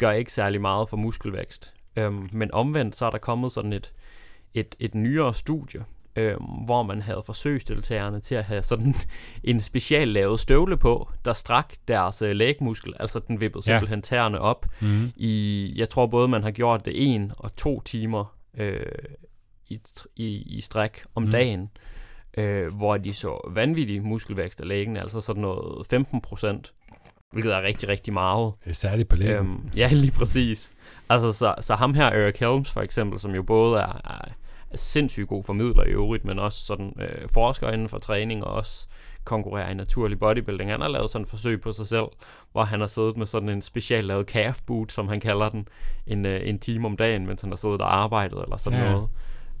gør 0.00 0.10
ikke 0.10 0.32
særlig 0.32 0.60
meget 0.60 0.88
for 0.88 0.96
muskelvækst. 0.96 1.74
Øhm, 1.96 2.28
men 2.32 2.54
omvendt 2.54 2.96
så 2.96 3.06
er 3.06 3.10
der 3.10 3.18
kommet 3.18 3.52
sådan 3.52 3.72
et, 3.72 3.92
et, 4.54 4.74
et 4.78 4.94
nyere 4.94 5.34
studie, 5.34 5.84
øhm, 6.16 6.42
hvor 6.44 6.82
man 6.82 7.02
havde 7.02 7.22
forsøgsdeltagerne 7.26 8.20
til 8.20 8.34
at 8.34 8.44
have 8.44 8.62
sådan 8.62 8.94
en 9.44 9.60
special 9.60 10.08
lavet 10.08 10.40
støvle 10.40 10.76
på, 10.76 11.08
der 11.24 11.32
strak 11.32 11.74
deres 11.88 12.22
øh, 12.22 12.30
lægmuskel, 12.36 12.94
altså 13.00 13.18
den 13.28 13.40
vippede 13.40 13.62
Ja. 13.66 13.72
simpelthen 13.72 14.02
tæerne 14.02 14.40
op 14.40 14.66
Mm. 14.80 15.10
i, 15.16 15.72
jeg 15.76 15.88
tror 15.88 16.06
både 16.06 16.28
man 16.28 16.42
har 16.42 16.50
gjort 16.50 16.84
det 16.84 17.14
en 17.14 17.32
og 17.36 17.56
to 17.56 17.80
timer 17.80 18.36
øh, 18.56 18.82
i, 19.68 19.80
i, 20.16 20.42
i 20.56 20.60
stræk 20.60 21.02
om 21.14 21.22
mm. 21.22 21.30
dagen, 21.30 21.70
øh, 22.38 22.74
hvor 22.74 22.96
de 22.96 23.14
så 23.14 23.48
vanvittig 23.54 24.02
muskelvækst 24.02 24.60
af 24.60 24.68
lægen, 24.68 24.96
altså 24.96 25.20
sådan 25.20 25.42
noget 25.42 25.86
15 25.86 26.20
procent, 26.20 26.72
hvilket 27.32 27.54
er 27.54 27.62
rigtig, 27.62 27.88
rigtig 27.88 28.12
meget. 28.12 28.52
Er 28.66 28.72
særligt 28.72 29.08
på 29.08 29.16
lægen. 29.16 29.36
Øhm, 29.36 29.70
ja, 29.76 29.88
lige 29.92 30.12
præcis. 30.12 30.72
Altså, 31.08 31.32
så, 31.32 31.54
så 31.60 31.74
ham 31.74 31.94
her, 31.94 32.06
Eric 32.06 32.38
Helms 32.38 32.70
for 32.72 32.80
eksempel, 32.80 33.18
som 33.20 33.34
jo 33.34 33.42
både 33.42 33.80
er, 33.80 34.00
er, 34.04 34.28
sindssygt 34.74 35.28
god 35.28 35.42
formidler 35.44 35.84
i 35.84 35.88
øvrigt, 35.90 36.24
men 36.24 36.38
også 36.38 36.66
sådan 36.66 36.92
øh, 37.00 37.28
forsker 37.34 37.70
inden 37.70 37.88
for 37.88 37.98
træning 37.98 38.44
og 38.44 38.52
også 38.52 38.86
konkurrerer 39.24 39.70
i 39.70 39.74
naturlig 39.74 40.18
bodybuilding. 40.18 40.70
Han 40.70 40.80
har 40.80 40.88
lavet 40.88 41.10
sådan 41.10 41.22
et 41.22 41.28
forsøg 41.28 41.60
på 41.60 41.72
sig 41.72 41.86
selv, 41.86 42.04
hvor 42.52 42.62
han 42.64 42.80
har 42.80 42.86
siddet 42.86 43.16
med 43.16 43.26
sådan 43.26 43.48
en 43.48 43.62
special 43.62 44.04
lavet 44.04 44.26
calf 44.26 44.60
boot, 44.66 44.92
som 44.92 45.08
han 45.08 45.20
kalder 45.20 45.48
den, 45.48 45.68
en, 46.06 46.26
øh, 46.26 46.40
en 46.48 46.58
time 46.58 46.86
om 46.86 46.96
dagen, 46.96 47.26
mens 47.26 47.40
han 47.40 47.50
har 47.50 47.56
siddet 47.56 47.80
og 47.80 47.96
arbejdet 47.96 48.42
eller 48.42 48.56
sådan 48.56 48.78
Ja. 48.78 48.90
noget. 48.90 49.08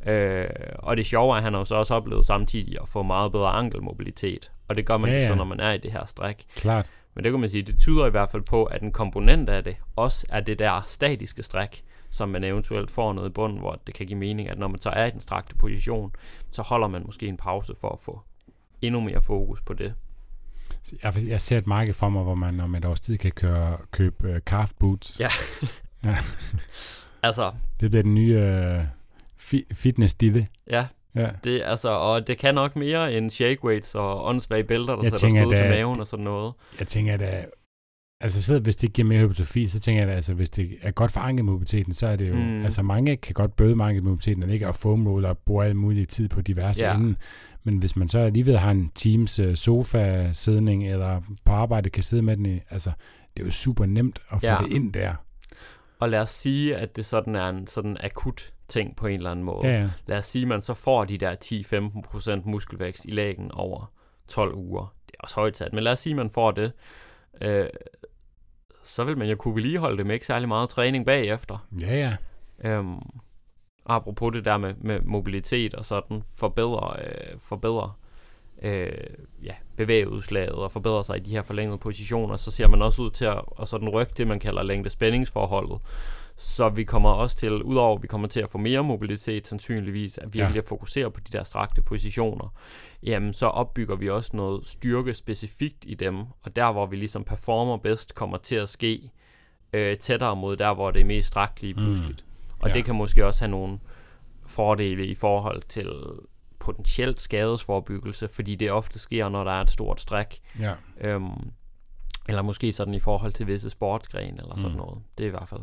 Øh, 0.06 0.46
og 0.78 0.96
det 0.96 1.06
sjove 1.06 1.32
er, 1.32 1.36
at 1.36 1.42
han 1.42 1.52
har 1.52 1.60
jo 1.60 1.64
så 1.64 1.74
også 1.74 1.94
oplevet 1.94 2.26
samtidig 2.26 2.76
at 2.82 2.88
få 2.88 3.02
meget 3.02 3.32
bedre 3.32 3.48
ankelmobilitet. 3.50 4.50
Og 4.68 4.76
det 4.76 4.86
gør 4.86 4.96
man 4.96 5.10
Ja, 5.10 5.16
ja, 5.16 5.22
ja. 5.22 5.28
så, 5.28 5.34
når 5.34 5.44
man 5.44 5.60
er 5.60 5.72
i 5.72 5.78
det 5.78 5.92
her 5.92 6.06
stræk. 6.06 6.44
Klart. 6.56 6.90
Men 7.20 7.24
det 7.24 7.32
kan 7.32 7.40
man 7.40 7.50
sige, 7.50 7.62
det 7.62 7.78
tyder 7.78 8.06
i 8.06 8.10
hvert 8.10 8.30
fald 8.30 8.42
på, 8.42 8.64
at 8.64 8.82
en 8.82 8.92
komponent 8.92 9.48
af 9.48 9.64
det 9.64 9.76
også 9.96 10.26
er 10.28 10.40
det 10.40 10.58
der 10.58 10.82
statiske 10.86 11.42
stræk, 11.42 11.82
som 12.10 12.28
man 12.28 12.44
eventuelt 12.44 12.90
får 12.90 13.12
noget 13.12 13.28
i 13.28 13.32
bunden, 13.32 13.58
hvor 13.58 13.80
det 13.86 13.94
kan 13.94 14.06
give 14.06 14.18
mening, 14.18 14.48
at 14.48 14.58
når 14.58 14.68
man 14.68 14.80
så 14.82 14.90
er 14.90 15.06
i 15.06 15.10
den 15.10 15.20
strakte 15.20 15.54
position, 15.56 16.12
så 16.50 16.62
holder 16.62 16.88
man 16.88 17.02
måske 17.06 17.26
en 17.26 17.36
pause 17.36 17.74
for 17.80 17.88
at 17.88 17.98
få 18.00 18.20
endnu 18.82 19.00
mere 19.00 19.22
fokus 19.22 19.60
på 19.60 19.72
det. 19.74 19.94
Jeg, 21.02 21.14
jeg 21.26 21.40
ser 21.40 21.58
et 21.58 21.66
marked 21.66 21.94
for 21.94 22.08
mig, 22.08 22.22
hvor 22.22 22.34
man 22.34 22.60
om 22.60 22.74
et 22.74 22.84
års 22.84 23.00
tid 23.00 23.18
kan 23.18 23.32
køre, 23.32 23.76
købe 23.90 24.30
uh, 24.30 24.38
calf 24.38 24.72
boots. 24.78 25.20
Ja. 25.20 25.28
ja. 26.04 26.16
Altså, 27.22 27.52
Det 27.80 27.90
bliver 27.90 28.02
den 28.02 28.14
nye 28.14 28.36
uh, 28.78 28.84
fi- 29.38 29.74
fitness-dille. 29.74 30.46
ja, 30.70 30.86
Ja. 31.14 31.28
det, 31.44 31.62
altså, 31.64 31.88
og 31.88 32.26
det 32.26 32.38
kan 32.38 32.54
nok 32.54 32.76
mere 32.76 33.12
end 33.14 33.30
shake 33.30 33.64
weights 33.64 33.94
og 33.94 34.26
åndssvage 34.26 34.64
bælter, 34.64 34.96
der 34.96 35.02
Jeg 35.02 35.10
sætter 35.12 35.28
stød 35.40 35.56
til 35.56 35.64
da- 35.64 35.68
maven 35.68 36.00
og 36.00 36.06
sådan 36.06 36.24
noget. 36.24 36.52
Jeg 36.78 36.88
tænker, 36.88 37.14
at 37.14 37.46
altså 38.20 38.42
selv 38.42 38.62
hvis 38.62 38.76
det 38.76 38.92
giver 38.92 39.08
mere 39.08 39.20
hypotrofi, 39.20 39.66
så 39.66 39.80
tænker 39.80 40.02
jeg, 40.02 40.10
at 40.10 40.16
altså, 40.16 40.34
hvis 40.34 40.50
det 40.50 40.70
er 40.82 40.90
godt 40.90 41.10
for 41.10 41.20
ankelmobiliteten, 41.20 41.92
så 41.94 42.06
er 42.06 42.16
det 42.16 42.28
jo, 42.28 42.34
mm. 42.34 42.64
Altså 42.64 42.82
mange 42.82 43.16
kan 43.16 43.34
godt 43.34 43.56
bøde 43.56 43.76
med 43.76 43.84
ankelmobiliteten, 43.84 44.42
og 44.42 44.50
ikke 44.50 44.66
at 44.66 44.74
foam 44.74 45.06
roll 45.06 45.24
og 45.24 45.38
bruge 45.38 45.64
al 45.64 45.76
mulig 45.76 46.08
tid 46.08 46.28
på 46.28 46.40
diverse 46.40 46.84
Ja. 46.84 46.94
enden. 46.94 47.16
Men 47.64 47.78
hvis 47.78 47.96
man 47.96 48.08
så 48.08 48.18
alligevel 48.18 48.58
har 48.58 48.70
en 48.70 48.90
teams 48.94 49.40
uh, 49.40 49.54
sofa-sidning, 49.54 50.88
eller 50.88 51.20
på 51.44 51.52
arbejde 51.52 51.90
kan 51.90 52.02
sidde 52.02 52.22
med 52.22 52.36
den 52.36 52.46
i, 52.46 52.60
altså, 52.70 52.90
det 53.36 53.42
er 53.42 53.46
jo 53.46 53.52
super 53.52 53.86
nemt 53.86 54.18
at 54.30 54.40
få 54.40 54.46
Ja. 54.46 54.58
det 54.64 54.72
ind 54.72 54.92
der. 54.92 55.14
Og 56.00 56.08
lad 56.08 56.20
os 56.20 56.30
sige, 56.30 56.76
at 56.76 56.96
det 56.96 57.06
sådan 57.06 57.36
er 57.36 57.48
en 57.48 57.66
sådan 57.66 57.96
akut 58.00 58.52
ting 58.70 58.96
på 58.96 59.06
en 59.06 59.16
eller 59.16 59.30
anden 59.30 59.44
måde. 59.44 59.68
Ja, 59.68 59.80
ja. 59.80 59.90
Lad 60.06 60.18
os 60.18 60.26
sige, 60.26 60.42
at 60.42 60.48
man 60.48 60.62
så 60.62 60.74
får 60.74 61.04
de 61.04 61.18
der 61.18 61.36
10-15% 62.44 62.50
muskelvækst 62.50 63.04
i 63.04 63.10
lægen 63.10 63.52
over 63.52 63.92
12 64.28 64.54
uger. 64.54 64.94
Det 65.06 65.14
er 65.18 65.22
også 65.22 65.34
højt 65.34 65.56
sat, 65.56 65.72
men 65.72 65.84
lad 65.84 65.92
os 65.92 65.98
sige, 65.98 66.12
at 66.12 66.16
man 66.16 66.30
får 66.30 66.50
det. 66.50 66.72
Øh, 67.40 67.66
så 68.82 69.04
vil 69.04 69.18
man 69.18 69.28
jo 69.28 69.36
kunne 69.36 69.54
vedligeholde 69.54 69.98
det 69.98 70.06
med 70.06 70.14
ikke 70.14 70.26
særlig 70.26 70.48
meget 70.48 70.68
træning 70.68 71.06
bagefter. 71.06 71.66
Ja, 71.80 71.96
ja. 71.96 72.16
Øhm, 72.70 72.98
apropos 73.86 74.32
det 74.32 74.44
der 74.44 74.56
med, 74.56 74.74
med 74.78 75.00
mobilitet 75.00 75.74
og 75.74 75.84
sådan, 75.84 76.22
forbedre, 76.34 76.96
øh, 77.04 77.38
forbedre 77.38 77.92
øh, 78.62 78.92
ja, 79.42 79.54
bevægeudslaget 79.76 80.54
og 80.54 80.72
forbedre 80.72 81.04
sig 81.04 81.16
i 81.16 81.20
de 81.20 81.30
her 81.30 81.42
forlængede 81.42 81.78
positioner, 81.78 82.36
så 82.36 82.50
ser 82.50 82.68
man 82.68 82.82
også 82.82 83.02
ud 83.02 83.10
til 83.10 83.24
at, 83.24 83.42
at 83.60 83.68
sådan 83.68 83.88
rykke 83.88 84.12
det, 84.16 84.26
man 84.26 84.38
kalder 84.38 84.62
længde-spændingsforholdet. 84.62 85.78
Så 86.42 86.68
vi 86.68 86.84
kommer 86.84 87.10
også 87.10 87.36
til, 87.36 87.62
udover 87.62 87.96
at 87.96 88.02
vi 88.02 88.06
kommer 88.06 88.28
til 88.28 88.40
at 88.40 88.50
få 88.50 88.58
mere 88.58 88.84
mobilitet 88.84 89.48
sandsynligvis, 89.48 90.18
at 90.18 90.34
virkelig 90.34 90.54
Ja. 90.54 90.60
at 90.60 90.68
fokusere 90.68 91.10
på 91.10 91.20
de 91.20 91.38
der 91.38 91.44
strakte 91.44 91.82
positioner, 91.82 92.54
jamen 93.02 93.32
så 93.32 93.46
opbygger 93.46 93.96
vi 93.96 94.08
også 94.10 94.30
noget 94.36 94.66
styrke 94.66 95.14
specifikt 95.14 95.84
i 95.86 95.94
dem, 95.94 96.16
og 96.42 96.56
der 96.56 96.72
hvor 96.72 96.86
vi 96.86 96.96
ligesom 96.96 97.24
performer 97.24 97.76
bedst, 97.76 98.14
kommer 98.14 98.36
til 98.38 98.54
at 98.54 98.68
ske 98.68 99.10
øh, 99.72 99.96
tættere 99.98 100.36
mod 100.36 100.56
der, 100.56 100.74
hvor 100.74 100.90
det 100.90 101.00
er 101.00 101.04
mest 101.04 101.28
strakt 101.28 101.62
lige 101.62 101.74
Mm. 101.74 101.78
pludseligt. 101.80 102.24
Og 102.60 102.68
Ja. 102.68 102.74
det 102.74 102.84
kan 102.84 102.94
måske 102.94 103.26
også 103.26 103.40
have 103.44 103.50
nogle 103.50 103.78
fordele 104.46 105.06
i 105.06 105.14
forhold 105.14 105.62
til 105.62 105.92
potentielt 106.58 107.20
skadesforebyggelse, 107.20 108.28
fordi 108.28 108.54
det 108.54 108.70
ofte 108.72 108.98
sker, 108.98 109.28
når 109.28 109.44
der 109.44 109.50
er 109.52 109.60
et 109.60 109.70
stort 109.70 110.00
stræk. 110.00 110.40
ja. 110.60 110.74
Øhm, 111.00 111.50
eller 112.28 112.42
måske 112.42 112.72
sådan 112.72 112.94
i 112.94 113.00
forhold 113.00 113.32
til 113.32 113.46
visse 113.46 113.70
sportsgrene 113.70 114.38
eller 114.42 114.56
sådan 114.56 114.70
Mm. 114.70 114.76
noget. 114.76 114.98
Det 115.18 115.24
er 115.24 115.28
i 115.28 115.30
hvert 115.30 115.48
fald 115.48 115.60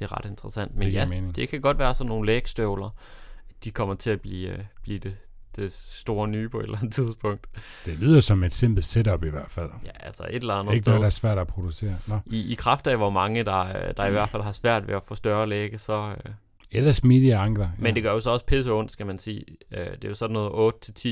det 0.00 0.06
er 0.10 0.18
ret 0.18 0.30
interessant. 0.30 0.74
Men 0.76 0.86
Det 0.86 0.92
ja, 0.92 1.08
mening. 1.08 1.36
det 1.36 1.48
kan 1.48 1.60
godt 1.60 1.78
være 1.78 1.94
sådan 1.94 2.08
nogle 2.08 2.26
lægstøvler. 2.26 2.90
De 3.64 3.70
kommer 3.70 3.94
til 3.94 4.10
at 4.10 4.20
blive, 4.20 4.48
øh, 4.48 4.58
blive 4.82 4.98
det, 4.98 5.16
det 5.56 5.72
store 5.72 6.28
nye 6.28 6.48
på 6.48 6.58
et 6.58 6.64
eller 6.64 6.78
andet 6.78 6.92
tidspunkt. 6.94 7.46
Det 7.86 7.98
lyder 7.98 8.20
som 8.20 8.44
et 8.44 8.52
simpelt 8.54 8.84
setup 8.84 9.24
i 9.24 9.28
hvert 9.28 9.50
fald. 9.50 9.70
Ja, 9.84 9.90
altså 10.06 10.22
et 10.30 10.34
eller 10.36 10.54
andet 10.54 10.72
Ikke 10.72 10.82
sted. 10.82 10.92
noget, 10.92 11.00
der 11.00 11.06
er 11.06 11.10
svært 11.10 11.38
at 11.38 11.46
producere. 11.46 11.96
Nå. 12.06 12.18
I, 12.26 12.52
I 12.52 12.54
kraft 12.54 12.86
af, 12.86 12.96
hvor 12.96 13.10
mange, 13.10 13.44
der, 13.44 13.60
øh, 13.88 13.94
der 13.96 14.06
i 14.06 14.10
hvert 14.10 14.28
fald 14.28 14.42
har 14.42 14.52
svært 14.52 14.86
ved 14.88 14.94
at 14.94 15.02
få 15.04 15.14
større 15.14 15.48
læge, 15.48 15.78
så... 15.78 16.14
Øh, 16.26 16.32
Eller 16.70 16.92
smidige 16.92 17.36
ankler. 17.36 17.68
Men 17.78 17.94
det 17.94 18.02
gør 18.02 18.12
jo 18.12 18.20
så 18.20 18.30
også 18.30 18.44
pisse 18.46 18.72
ondt, 18.72 18.92
skal 18.92 19.06
man 19.06 19.18
sige. 19.18 19.44
Øh, 19.72 19.86
det 19.86 20.04
er 20.04 20.08
jo 20.08 20.14
sådan 20.14 20.34
noget 20.34 20.72
8-10, 20.98 21.08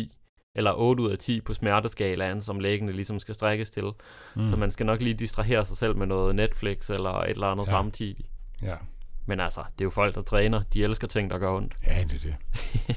eller 0.55 0.72
8 0.72 1.03
ud 1.03 1.11
af 1.11 1.18
10 1.18 1.40
på 1.40 1.55
smerteskalaen, 1.55 2.42
som 2.42 2.61
lægene 2.61 2.92
ligesom 2.92 3.18
skal 3.18 3.35
strækkes 3.35 3.70
til. 3.70 3.85
Mm. 4.37 4.46
Så 4.46 4.57
man 4.57 4.70
skal 4.70 4.87
nok 4.87 5.03
lige 5.03 5.14
distrahere 5.14 5.64
sig 5.64 5.77
selv 5.77 5.96
med 5.96 6.07
noget 6.07 6.35
Netflix 6.37 6.90
eller 6.90 7.11
et 7.11 7.31
eller 7.31 7.46
andet 7.46 7.66
Ja. 7.66 7.70
ja. 7.77 7.79
samtidig. 7.83 8.24
Ja, 8.62 8.75
Men 9.27 9.40
altså, 9.40 9.61
det 9.61 9.81
er 9.81 9.85
jo 9.87 9.90
folk, 9.90 10.14
der 10.14 10.23
træner. 10.23 10.62
De 10.75 10.85
elsker 10.85 11.07
ting, 11.09 11.31
der 11.31 11.38
gør 11.38 11.57
ondt. 11.57 11.75
ja 11.87 12.05
det 12.05 12.14
er 12.14 12.18
det. 12.18 12.97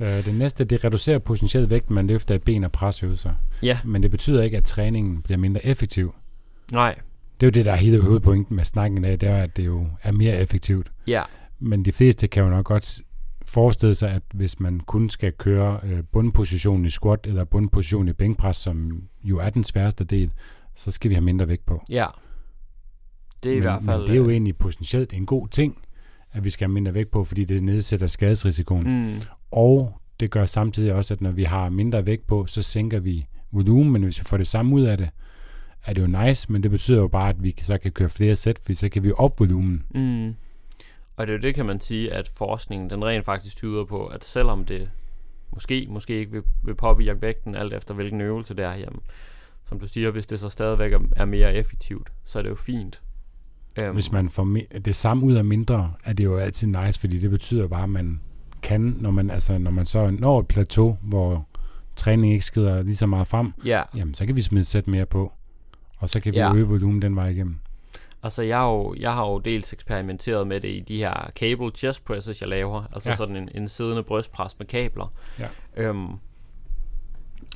øh, 0.18 0.24
det 0.24 0.34
næste, 0.34 0.64
det 0.64 0.84
reducerer 0.84 1.18
potentielt 1.18 1.70
vægt, 1.70 1.90
man 1.90 2.06
løfter 2.06 2.34
i 2.34 2.38
ben 2.38 2.64
og 2.64 2.72
presøvelser. 2.72 3.34
Ja, 3.62 3.78
Men 3.84 4.02
det 4.02 4.10
betyder 4.10 4.42
ikke, 4.42 4.56
at 4.56 4.64
træningen 4.64 5.22
bliver 5.22 5.38
mindre 5.38 5.66
effektiv. 5.66 6.14
nej. 6.72 6.98
Det 7.40 7.46
er 7.46 7.50
jo 7.50 7.54
det, 7.54 7.64
der 7.64 7.72
er 7.72 7.76
hele 7.76 8.02
hovedpointen 8.02 8.56
med 8.56 8.64
snakken 8.64 9.04
af, 9.04 9.18
det 9.18 9.28
er, 9.28 9.42
at 9.42 9.56
det 9.56 9.66
jo 9.66 9.86
er 10.02 10.12
mere 10.12 10.36
effektivt. 10.36 10.92
Ja, 11.06 11.22
Men 11.58 11.84
de 11.84 11.92
fleste 11.92 12.28
kan 12.28 12.42
jo 12.42 12.48
nok 12.50 12.64
godt 12.66 13.00
forestille 13.46 13.94
sig, 13.94 14.10
at 14.10 14.22
hvis 14.34 14.60
man 14.60 14.80
kun 14.80 15.10
skal 15.10 15.32
køre 15.32 15.80
øh, 15.82 16.02
bundpositionen 16.12 16.84
i 16.86 16.90
squat 16.90 17.18
eller 17.26 17.44
bundpositionen 17.44 18.08
i 18.08 18.12
bænkpres, 18.12 18.56
som 18.56 19.02
jo 19.24 19.38
er 19.38 19.50
den 19.50 19.64
sværeste 19.64 20.04
del, 20.04 20.32
så 20.74 20.90
skal 20.90 21.08
vi 21.08 21.14
have 21.14 21.24
mindre 21.24 21.48
vægt 21.48 21.66
på. 21.66 21.82
Ja. 21.90 22.06
Det 23.42 23.50
er 23.50 23.54
men, 23.54 23.58
i 23.58 23.60
hvert 23.60 23.82
fald... 23.84 23.98
Men 23.98 24.06
det 24.06 24.12
er 24.12 24.18
jo 24.18 24.26
øh, 24.26 24.32
egentlig 24.32 24.56
potentielt 24.56 25.12
en 25.12 25.26
god 25.26 25.48
ting, 25.48 25.78
at 26.32 26.44
vi 26.44 26.50
skal 26.50 26.66
have 26.66 26.74
mindre 26.74 26.94
vægt 26.94 27.10
på, 27.10 27.24
fordi 27.24 27.44
det 27.44 27.62
nedsætter 27.62 28.06
skadesrisikoen. 28.06 29.04
Mm, 29.04 29.20
Og 29.50 30.00
det 30.20 30.30
gør 30.30 30.46
samtidig 30.46 30.92
også, 30.92 31.14
at 31.14 31.20
når 31.20 31.30
vi 31.30 31.44
har 31.44 31.68
mindre 31.68 32.06
vægt 32.06 32.26
på, 32.26 32.46
så 32.46 32.62
sænker 32.62 33.00
vi 33.00 33.26
volumen, 33.50 33.92
men 33.92 34.02
hvis 34.02 34.20
vi 34.20 34.24
får 34.24 34.36
det 34.36 34.46
samme 34.46 34.74
ud 34.74 34.82
af 34.82 34.98
det, 34.98 35.10
er 35.86 35.92
det 35.92 36.02
jo 36.02 36.24
nice, 36.24 36.52
men 36.52 36.62
det 36.62 36.70
betyder 36.70 36.98
jo 36.98 37.08
bare, 37.08 37.28
at 37.28 37.42
vi 37.42 37.54
så 37.60 37.78
kan 37.78 37.92
køre 37.92 38.08
flere 38.08 38.36
sæt, 38.36 38.58
for 38.66 38.72
så 38.72 38.88
kan 38.88 39.02
vi 39.02 39.12
op 39.16 39.40
volumen. 39.40 39.82
mm. 39.94 40.34
Og 41.16 41.26
det 41.26 41.32
er 41.32 41.36
jo 41.36 41.42
det, 41.42 41.54
kan 41.54 41.66
man 41.66 41.80
sige, 41.80 42.12
at 42.12 42.28
forskningen 42.28 42.90
den 42.90 43.04
rent 43.04 43.24
faktisk 43.24 43.56
tyder 43.56 43.84
på, 43.84 44.06
at 44.06 44.24
selvom 44.24 44.64
det 44.64 44.90
måske, 45.52 45.86
måske 45.90 46.18
ikke 46.18 46.32
vil, 46.32 46.42
vil 46.64 46.74
påvirke 46.74 47.22
vægten, 47.22 47.54
alt 47.54 47.74
efter 47.74 47.94
hvilken 47.94 48.20
øvelse 48.20 48.54
det 48.54 48.64
er, 48.64 48.74
jamen, 48.74 49.00
som 49.68 49.80
du 49.80 49.86
siger, 49.86 50.10
hvis 50.10 50.26
det 50.26 50.40
så 50.40 50.48
stadigvæk 50.48 50.92
er, 50.92 51.00
er 51.16 51.24
mere 51.24 51.54
effektivt, 51.54 52.12
så 52.24 52.38
er 52.38 52.42
det 52.42 52.50
jo 52.50 52.54
fint. 52.54 53.02
Um, 53.78 53.94
Hvis 53.94 54.12
man 54.12 54.28
får 54.28 54.56
det 54.84 54.96
samme 54.96 55.24
ud 55.26 55.34
af 55.34 55.44
mindre, 55.44 55.92
er 56.04 56.12
det 56.12 56.24
jo 56.24 56.36
altid 56.36 56.66
nice, 56.66 57.00
fordi 57.00 57.18
det 57.18 57.30
betyder 57.30 57.66
bare, 57.68 57.82
at 57.82 57.88
man 57.88 58.20
kan, 58.62 58.96
når 59.00 59.10
man, 59.10 59.30
altså, 59.30 59.58
når 59.58 59.70
man 59.70 59.84
så 59.84 60.10
når 60.10 60.40
et 60.40 60.46
plateau, 60.48 60.98
hvor 61.02 61.46
træning 61.96 62.32
ikke 62.32 62.44
skrider 62.44 62.82
lige 62.82 62.96
så 62.96 63.06
meget 63.06 63.26
frem, 63.26 63.52
Ja, 63.64 63.82
jamen 63.96 64.14
så 64.14 64.26
kan 64.26 64.36
vi 64.36 64.42
smide 64.42 64.64
sæt 64.64 64.88
mere 64.88 65.06
på. 65.06 65.32
Og 65.96 66.10
så 66.10 66.20
kan 66.20 66.32
vi 66.32 66.38
ja. 66.38 66.54
øge 66.54 66.66
volumen 66.66 67.02
den 67.02 67.16
vej 67.16 67.28
igennem. 67.28 67.58
altså 68.22 68.42
jeg 68.42 68.58
har, 68.58 68.68
jo, 68.70 68.94
jeg 68.98 69.14
har 69.14 69.26
jo 69.26 69.38
dels 69.38 69.72
eksperimenteret 69.72 70.46
med 70.46 70.60
det 70.60 70.68
i 70.68 70.84
de 70.88 70.96
her 70.96 71.30
cable 71.34 71.70
chest 71.74 72.04
presses, 72.04 72.40
jeg 72.40 72.48
laver, 72.48 72.84
altså 72.92 73.10
ja. 73.10 73.16
Sådan 73.16 73.36
en, 73.36 73.48
en 73.54 73.68
siddende 73.68 74.02
brystpres 74.02 74.58
med 74.58 74.66
kabler. 74.66 75.12
Ja. 75.38 75.90
Um, 75.90 76.18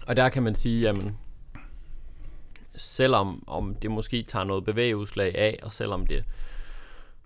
og 0.06 0.16
der 0.16 0.28
kan 0.28 0.42
man 0.42 0.54
sige, 0.54 0.80
jamen, 0.80 1.16
selvom 2.76 3.44
om 3.46 3.74
det 3.74 3.90
måske 3.90 4.22
tager 4.22 4.44
noget 4.44 4.64
bevægeudslag 4.64 5.34
af, 5.38 5.58
og 5.62 5.72
selvom 5.72 6.06
det 6.06 6.24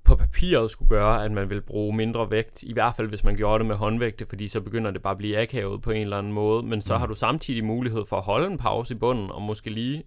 på 0.05 0.17
papiret 0.17 0.71
skulle 0.71 0.89
gøre, 0.89 1.25
at 1.25 1.33
man 1.33 1.51
vil 1.51 1.61
bruge 1.61 1.97
mindre 1.97 2.31
vægt, 2.31 2.63
i 2.63 2.73
hvert 2.73 2.97
fald 2.97 3.09
hvis 3.09 3.25
man 3.25 3.37
gjorde 3.37 3.59
det 3.59 3.67
med 3.67 3.77
håndvægte, 3.77 4.27
fordi 4.27 4.49
så 4.49 4.61
begynder 4.61 4.91
det 4.91 5.03
bare 5.03 5.11
at 5.11 5.19
blive 5.19 5.39
akavet 5.39 5.83
på 5.83 5.91
en 5.91 6.01
eller 6.03 6.19
anden 6.19 6.33
måde, 6.33 6.63
men 6.63 6.81
så 6.83 6.95
Mm. 6.95 7.01
har 7.01 7.07
du 7.07 7.15
samtidig 7.15 7.65
mulighed 7.65 8.05
for 8.09 8.17
at 8.17 8.23
holde 8.23 8.47
en 8.47 8.59
pause 8.59 8.95
i 8.95 8.97
bunden, 8.99 9.31
og 9.31 9.43
måske 9.43 9.71
lige, 9.71 10.03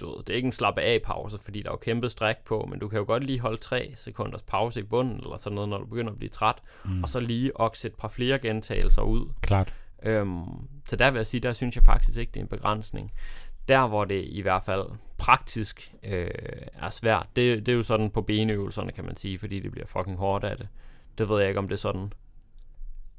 du 0.00 0.06
ved, 0.16 0.24
det 0.24 0.30
er 0.30 0.36
ikke 0.36 0.46
en 0.46 0.52
slappe 0.52 0.80
af 0.80 1.00
pause, 1.04 1.38
fordi 1.44 1.62
der 1.62 1.68
er 1.68 1.72
jo 1.72 1.76
kæmpe 1.76 2.10
stræk 2.10 2.36
på, 2.46 2.66
men 2.70 2.78
du 2.80 2.88
kan 2.88 2.98
jo 2.98 3.04
godt 3.04 3.24
lige 3.24 3.40
holde 3.40 3.56
3 3.56 3.94
sekunders 3.96 4.42
pause 4.42 4.80
i 4.80 4.82
bunden, 4.82 5.16
eller 5.16 5.36
sådan 5.36 5.54
noget, 5.54 5.70
når 5.70 5.78
du 5.78 5.86
begynder 5.86 6.10
at 6.12 6.18
blive 6.18 6.30
træt, 6.30 6.56
Mm. 6.84 7.02
og 7.02 7.08
så 7.08 7.20
lige 7.20 7.60
okse 7.60 7.88
et 7.88 7.94
par 7.94 8.08
flere 8.08 8.38
gentagelser 8.38 9.02
ud, 9.02 9.32
Klart. 9.40 9.74
Øhm, 10.02 10.44
så 10.88 10.96
der 10.96 11.10
vil 11.10 11.18
jeg 11.18 11.26
sige, 11.26 11.40
der 11.40 11.52
synes 11.52 11.76
jeg 11.76 11.84
faktisk 11.84 12.18
ikke, 12.18 12.30
det 12.32 12.40
er 12.40 12.44
en 12.44 12.48
begrænsning. 12.48 13.10
Der, 13.72 13.88
hvor 13.88 14.04
det 14.04 14.24
i 14.28 14.40
hvert 14.40 14.62
fald 14.62 14.84
praktisk 15.18 15.92
øh, 16.04 16.30
er 16.82 16.90
svært, 16.90 17.26
det, 17.36 17.66
det 17.66 17.72
er 17.72 17.76
jo 17.76 17.82
sådan 17.82 18.10
på 18.10 18.22
benøvelserne, 18.22 18.92
kan 18.92 19.04
man 19.04 19.16
sige, 19.16 19.38
fordi 19.38 19.60
det 19.60 19.72
bliver 19.72 19.86
fucking 19.86 20.16
hårdt 20.16 20.44
af 20.44 20.56
det. 20.56 20.68
Det 21.18 21.28
ved 21.28 21.38
jeg 21.40 21.48
ikke, 21.48 21.58
om 21.58 21.68
det 21.68 21.78
sådan 21.78 22.12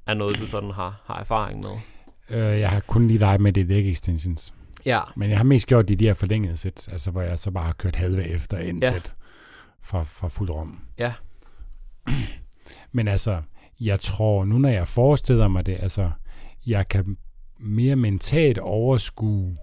er 0.08 0.14
noget, 0.14 0.40
du 0.40 0.48
sådan 0.48 0.72
har, 0.72 1.02
har 1.06 1.20
erfaring 1.20 1.60
med. 1.60 1.72
Øh, 2.30 2.60
jeg 2.60 2.70
har 2.70 2.80
kun 2.80 3.08
lige 3.08 3.20
leget 3.20 3.42
med 3.42 3.54
det 3.54 3.66
leg 3.68 3.92
extensions. 3.92 4.54
Ja, 4.86 5.00
Men 5.16 5.30
jeg 5.30 5.40
har 5.40 5.44
mest 5.44 5.68
gjort 5.68 5.88
det 5.88 5.94
i 5.94 5.98
de 5.98 6.06
her 6.06 6.14
forlængede 6.14 6.58
sæt, 6.58 6.88
altså 6.92 7.12
hvor 7.12 7.22
jeg 7.22 7.40
så 7.40 7.52
bare 7.52 7.66
har 7.66 7.74
kørt 7.74 7.96
halve 7.96 8.28
efter 8.28 8.58
en 8.58 8.80
Ja. 8.84 8.88
ja. 8.88 8.94
sæt 8.94 9.16
fra, 9.82 10.04
fra 10.04 10.28
fuld 10.28 10.50
rum. 10.50 10.80
Ja. 11.00 11.14
Men 12.92 13.08
altså, 13.08 13.42
jeg 13.80 14.00
tror 14.00 14.46
nu, 14.46 14.58
når 14.58 14.70
jeg 14.70 14.88
forestiller 14.88 15.48
mig 15.48 15.66
det, 15.66 15.78
altså, 15.80 16.12
jeg 16.66 16.88
kan 16.88 17.18
mere 17.60 17.96
mentalt 17.96 18.58
overskue 18.58 19.58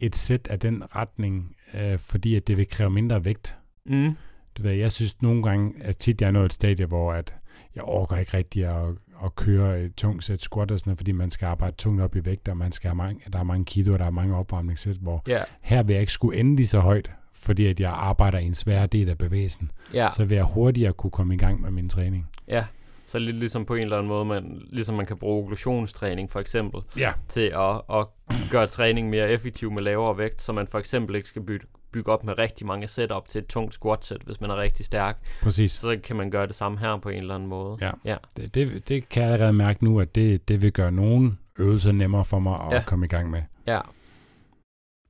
et 0.00 0.16
sæt 0.16 0.48
af 0.50 0.60
den 0.60 0.96
retning, 0.96 1.56
øh, 1.74 1.98
fordi 1.98 2.34
at 2.34 2.46
det 2.46 2.56
vil 2.56 2.68
kræve 2.68 2.90
mindre 2.90 3.24
vægt. 3.24 3.58
mm, 3.86 4.14
Det 4.56 4.64
ved, 4.64 4.70
jeg, 4.70 4.80
jeg 4.80 4.92
synes 4.92 5.22
nogle 5.22 5.42
gange, 5.42 5.72
at 5.82 5.96
tit 5.96 6.20
jeg 6.20 6.26
er 6.26 6.30
nået 6.30 6.44
et 6.46 6.52
stadie, 6.52 6.86
hvor 6.86 7.12
at 7.12 7.34
jeg 7.74 7.82
overgår 7.82 8.16
ikke 8.16 8.36
rigtig 8.36 8.64
at, 8.66 8.88
at 9.24 9.36
køre 9.36 9.80
et 9.82 9.94
tungt 9.94 10.24
sæt 10.24 10.40
squat 10.40 10.70
og 10.70 10.78
sådan 10.78 10.90
noget, 10.90 10.98
fordi 10.98 11.12
man 11.12 11.30
skal 11.30 11.46
arbejde 11.46 11.76
tungt 11.76 12.00
op 12.02 12.16
i 12.16 12.24
vægt, 12.24 12.48
og 12.48 12.56
man 12.56 12.72
skal 12.72 12.88
have 12.88 12.96
mange, 12.96 13.20
der 13.32 13.38
er 13.38 13.42
mange 13.42 13.64
kilo, 13.64 13.92
og 13.92 13.98
der 13.98 14.04
er 14.04 14.10
mange 14.10 14.36
opvarmningssæt, 14.36 14.96
hvor 14.96 15.22
ja, 15.28 15.40
her 15.60 15.82
vil 15.82 15.92
jeg 15.94 16.00
ikke 16.00 16.12
skulle 16.12 16.38
ende 16.40 16.56
lige 16.56 16.66
så 16.66 16.80
højt, 16.80 17.10
fordi 17.34 17.66
at 17.66 17.80
jeg 17.80 17.90
arbejder 17.90 18.38
i 18.38 18.44
en 18.44 18.54
svær 18.54 18.86
del 18.86 19.08
af 19.08 19.18
bevægelsen. 19.18 19.70
ja, 19.94 20.08
Så 20.16 20.24
vil 20.24 20.34
jeg 20.34 20.44
hurtigere 20.44 20.92
kunne 20.92 21.10
komme 21.10 21.34
i 21.34 21.38
gang 21.38 21.60
med 21.60 21.70
min 21.70 21.88
træning. 21.88 22.28
ja. 22.48 22.64
Så 23.08 23.18
lidt 23.18 23.36
ligesom 23.36 23.64
på 23.66 23.74
en 23.74 23.82
eller 23.82 23.96
anden 23.96 24.08
måde, 24.08 24.24
man, 24.24 24.62
ligesom 24.70 24.94
man 24.94 25.06
kan 25.06 25.16
bruge 25.16 25.42
okklusionstræning 25.42 26.30
for 26.30 26.40
eksempel, 26.40 26.80
Ja. 26.96 27.12
til 27.28 27.40
at, 27.56 27.80
at 27.98 28.06
gøre 28.50 28.66
træning 28.66 29.10
mere 29.10 29.30
effektiv 29.30 29.70
med 29.72 29.82
lavere 29.82 30.18
vægt, 30.18 30.42
så 30.42 30.52
man 30.52 30.66
for 30.66 30.78
eksempel 30.78 31.16
ikke 31.16 31.28
skal 31.28 31.42
bygge, 31.42 31.66
bygge 31.92 32.12
op 32.12 32.24
med 32.24 32.38
rigtig 32.38 32.66
mange 32.66 32.88
setup 32.88 33.28
til 33.28 33.38
et 33.38 33.46
tungt 33.46 33.74
squat 33.74 34.04
set, 34.04 34.22
hvis 34.22 34.40
man 34.40 34.50
er 34.50 34.56
rigtig 34.56 34.86
stærk. 34.86 35.18
Præcis. 35.42 35.72
Så 35.72 35.98
kan 36.04 36.16
man 36.16 36.30
gøre 36.30 36.46
det 36.46 36.54
samme 36.54 36.78
her 36.78 36.96
på 36.96 37.08
en 37.08 37.18
eller 37.18 37.34
anden 37.34 37.48
måde. 37.48 37.76
Ja. 37.80 37.90
Ja. 38.04 38.16
Det, 38.36 38.54
det, 38.54 38.88
det 38.88 39.08
kan 39.08 39.22
jeg 39.22 39.32
allerede 39.32 39.52
mærke 39.52 39.84
nu, 39.84 40.00
at 40.00 40.14
det, 40.14 40.48
det 40.48 40.62
vil 40.62 40.72
gøre 40.72 40.92
nogle 40.92 41.36
øvelser 41.58 41.92
nemmere 41.92 42.24
for 42.24 42.38
mig 42.38 42.60
at 42.60 42.72
ja. 42.72 42.82
komme 42.86 43.04
i 43.06 43.08
gang 43.08 43.30
med. 43.30 43.42
ja. 43.66 43.80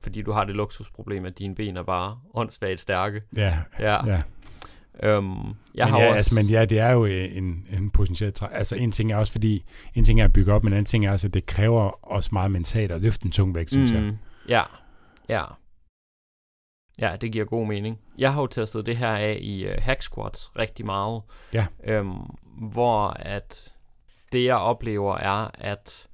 Fordi 0.03 0.21
du 0.21 0.31
har 0.31 0.43
det 0.43 0.55
luksusproblem, 0.55 1.25
at 1.25 1.39
dine 1.39 1.55
ben 1.55 1.77
er 1.77 1.83
bare 1.83 2.17
åndssvagt 2.33 2.79
stærke. 2.79 3.21
Ja, 3.37 3.57
Ja. 3.79 4.05
ja. 4.05 4.21
Øhm, 5.03 5.39
jeg 5.75 5.85
men, 5.85 5.87
har 5.87 5.99
ja, 5.99 6.07
også... 6.07 6.17
altså, 6.17 6.35
men 6.35 6.45
ja, 6.45 6.65
det 6.65 6.79
er 6.79 6.91
jo 6.91 7.05
en, 7.05 7.65
en 7.69 7.89
potentiel 7.89 8.33
træ. 8.33 8.47
Altså 8.51 8.75
en 8.75 8.91
ting 8.91 9.11
er 9.11 9.15
også 9.15 9.31
fordi, 9.31 9.65
en 9.95 10.03
ting 10.03 10.21
er 10.21 10.25
at 10.25 10.33
bygge 10.33 10.53
op, 10.53 10.63
men 10.63 10.73
en 10.73 10.77
anden 10.77 10.85
ting 10.85 11.05
er 11.05 11.11
også, 11.11 11.27
at 11.27 11.33
det 11.33 11.45
kræver 11.45 12.05
også 12.11 12.29
meget 12.33 12.51
mentalt 12.51 12.91
at 12.91 13.01
løfte 13.01 13.25
en 13.25 13.31
tung 13.31 13.55
vægt, 13.55 13.71
synes 13.71 13.91
jeg. 13.91 14.01
Mm, 14.01 14.17
Ja, 14.49 14.63
ja. 15.29 15.43
Ja, 16.99 17.15
det 17.21 17.31
giver 17.31 17.45
god 17.45 17.67
mening. 17.67 17.99
Jeg 18.17 18.33
har 18.33 18.41
jo 18.41 18.47
testet 18.47 18.85
det 18.85 18.97
her 18.97 19.11
af 19.11 19.37
i 19.41 19.65
uh, 19.65 19.71
hack 19.79 20.01
squats 20.01 20.51
rigtig 20.57 20.85
meget. 20.85 21.21
Ja. 21.53 21.65
Øhm, 21.83 22.19
hvor 22.71 23.07
at 23.09 23.73
det 24.31 24.43
jeg 24.45 24.55
oplever 24.57 25.17
er, 25.17 25.51
at 25.53 26.07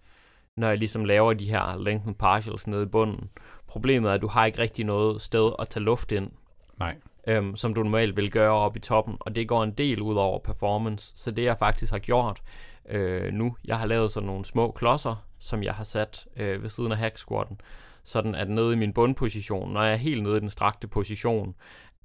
når 0.58 0.68
jeg 0.68 0.78
ligesom 0.78 1.06
laver 1.06 1.34
de 1.34 1.50
her 1.50 1.84
lengthen 1.84 2.16
partials 2.16 2.68
nede 2.68 2.84
i 2.84 2.86
bunden, 2.86 3.30
problemet 3.68 4.10
er, 4.10 4.14
at 4.14 4.22
du 4.22 4.28
har 4.28 4.46
ikke 4.46 4.60
rigtig 4.60 4.86
noget 4.86 5.22
sted 5.22 5.52
at 5.60 5.70
tage 5.70 5.84
luft 5.84 6.12
ind, 6.12 6.32
Nej. 6.80 6.96
Øhm, 7.28 7.56
som 7.56 7.74
du 7.74 7.84
normalt 7.84 8.16
vil 8.18 8.32
gøre 8.32 8.52
op 8.52 8.76
i 8.76 8.80
toppen, 8.80 9.18
og 9.20 9.36
det 9.36 9.48
går 9.48 9.64
en 9.64 9.72
del 9.72 10.02
ud 10.02 10.16
over 10.16 10.40
performance. 10.40 11.14
Så 11.16 11.32
det 11.32 11.44
jeg 11.44 11.58
faktisk 11.60 11.92
har 11.92 12.00
gjort 12.00 12.42
øh, 12.90 13.34
nu, 13.34 13.56
jeg 13.66 13.80
har 13.80 13.86
lavet 13.86 14.12
sådan 14.12 14.28
nogle 14.28 14.46
små 14.46 14.72
klodser, 14.72 15.26
som 15.40 15.64
jeg 15.64 15.74
har 15.74 15.84
sat 15.84 16.26
øh, 16.38 16.64
ved 16.64 16.70
siden 16.70 16.92
af 16.92 16.98
hack 16.98 17.18
squatten, 17.18 17.62
sådan 18.04 18.36
at 18.36 18.50
nede 18.50 18.74
i 18.74 18.76
min 18.76 18.94
bundposition, 18.94 19.74
når 19.74 19.84
jeg 19.84 19.92
er 19.94 19.98
helt 19.98 20.24
nede 20.24 20.38
i 20.38 20.40
den 20.40 20.50
strakte 20.50 20.88
position, 20.88 21.56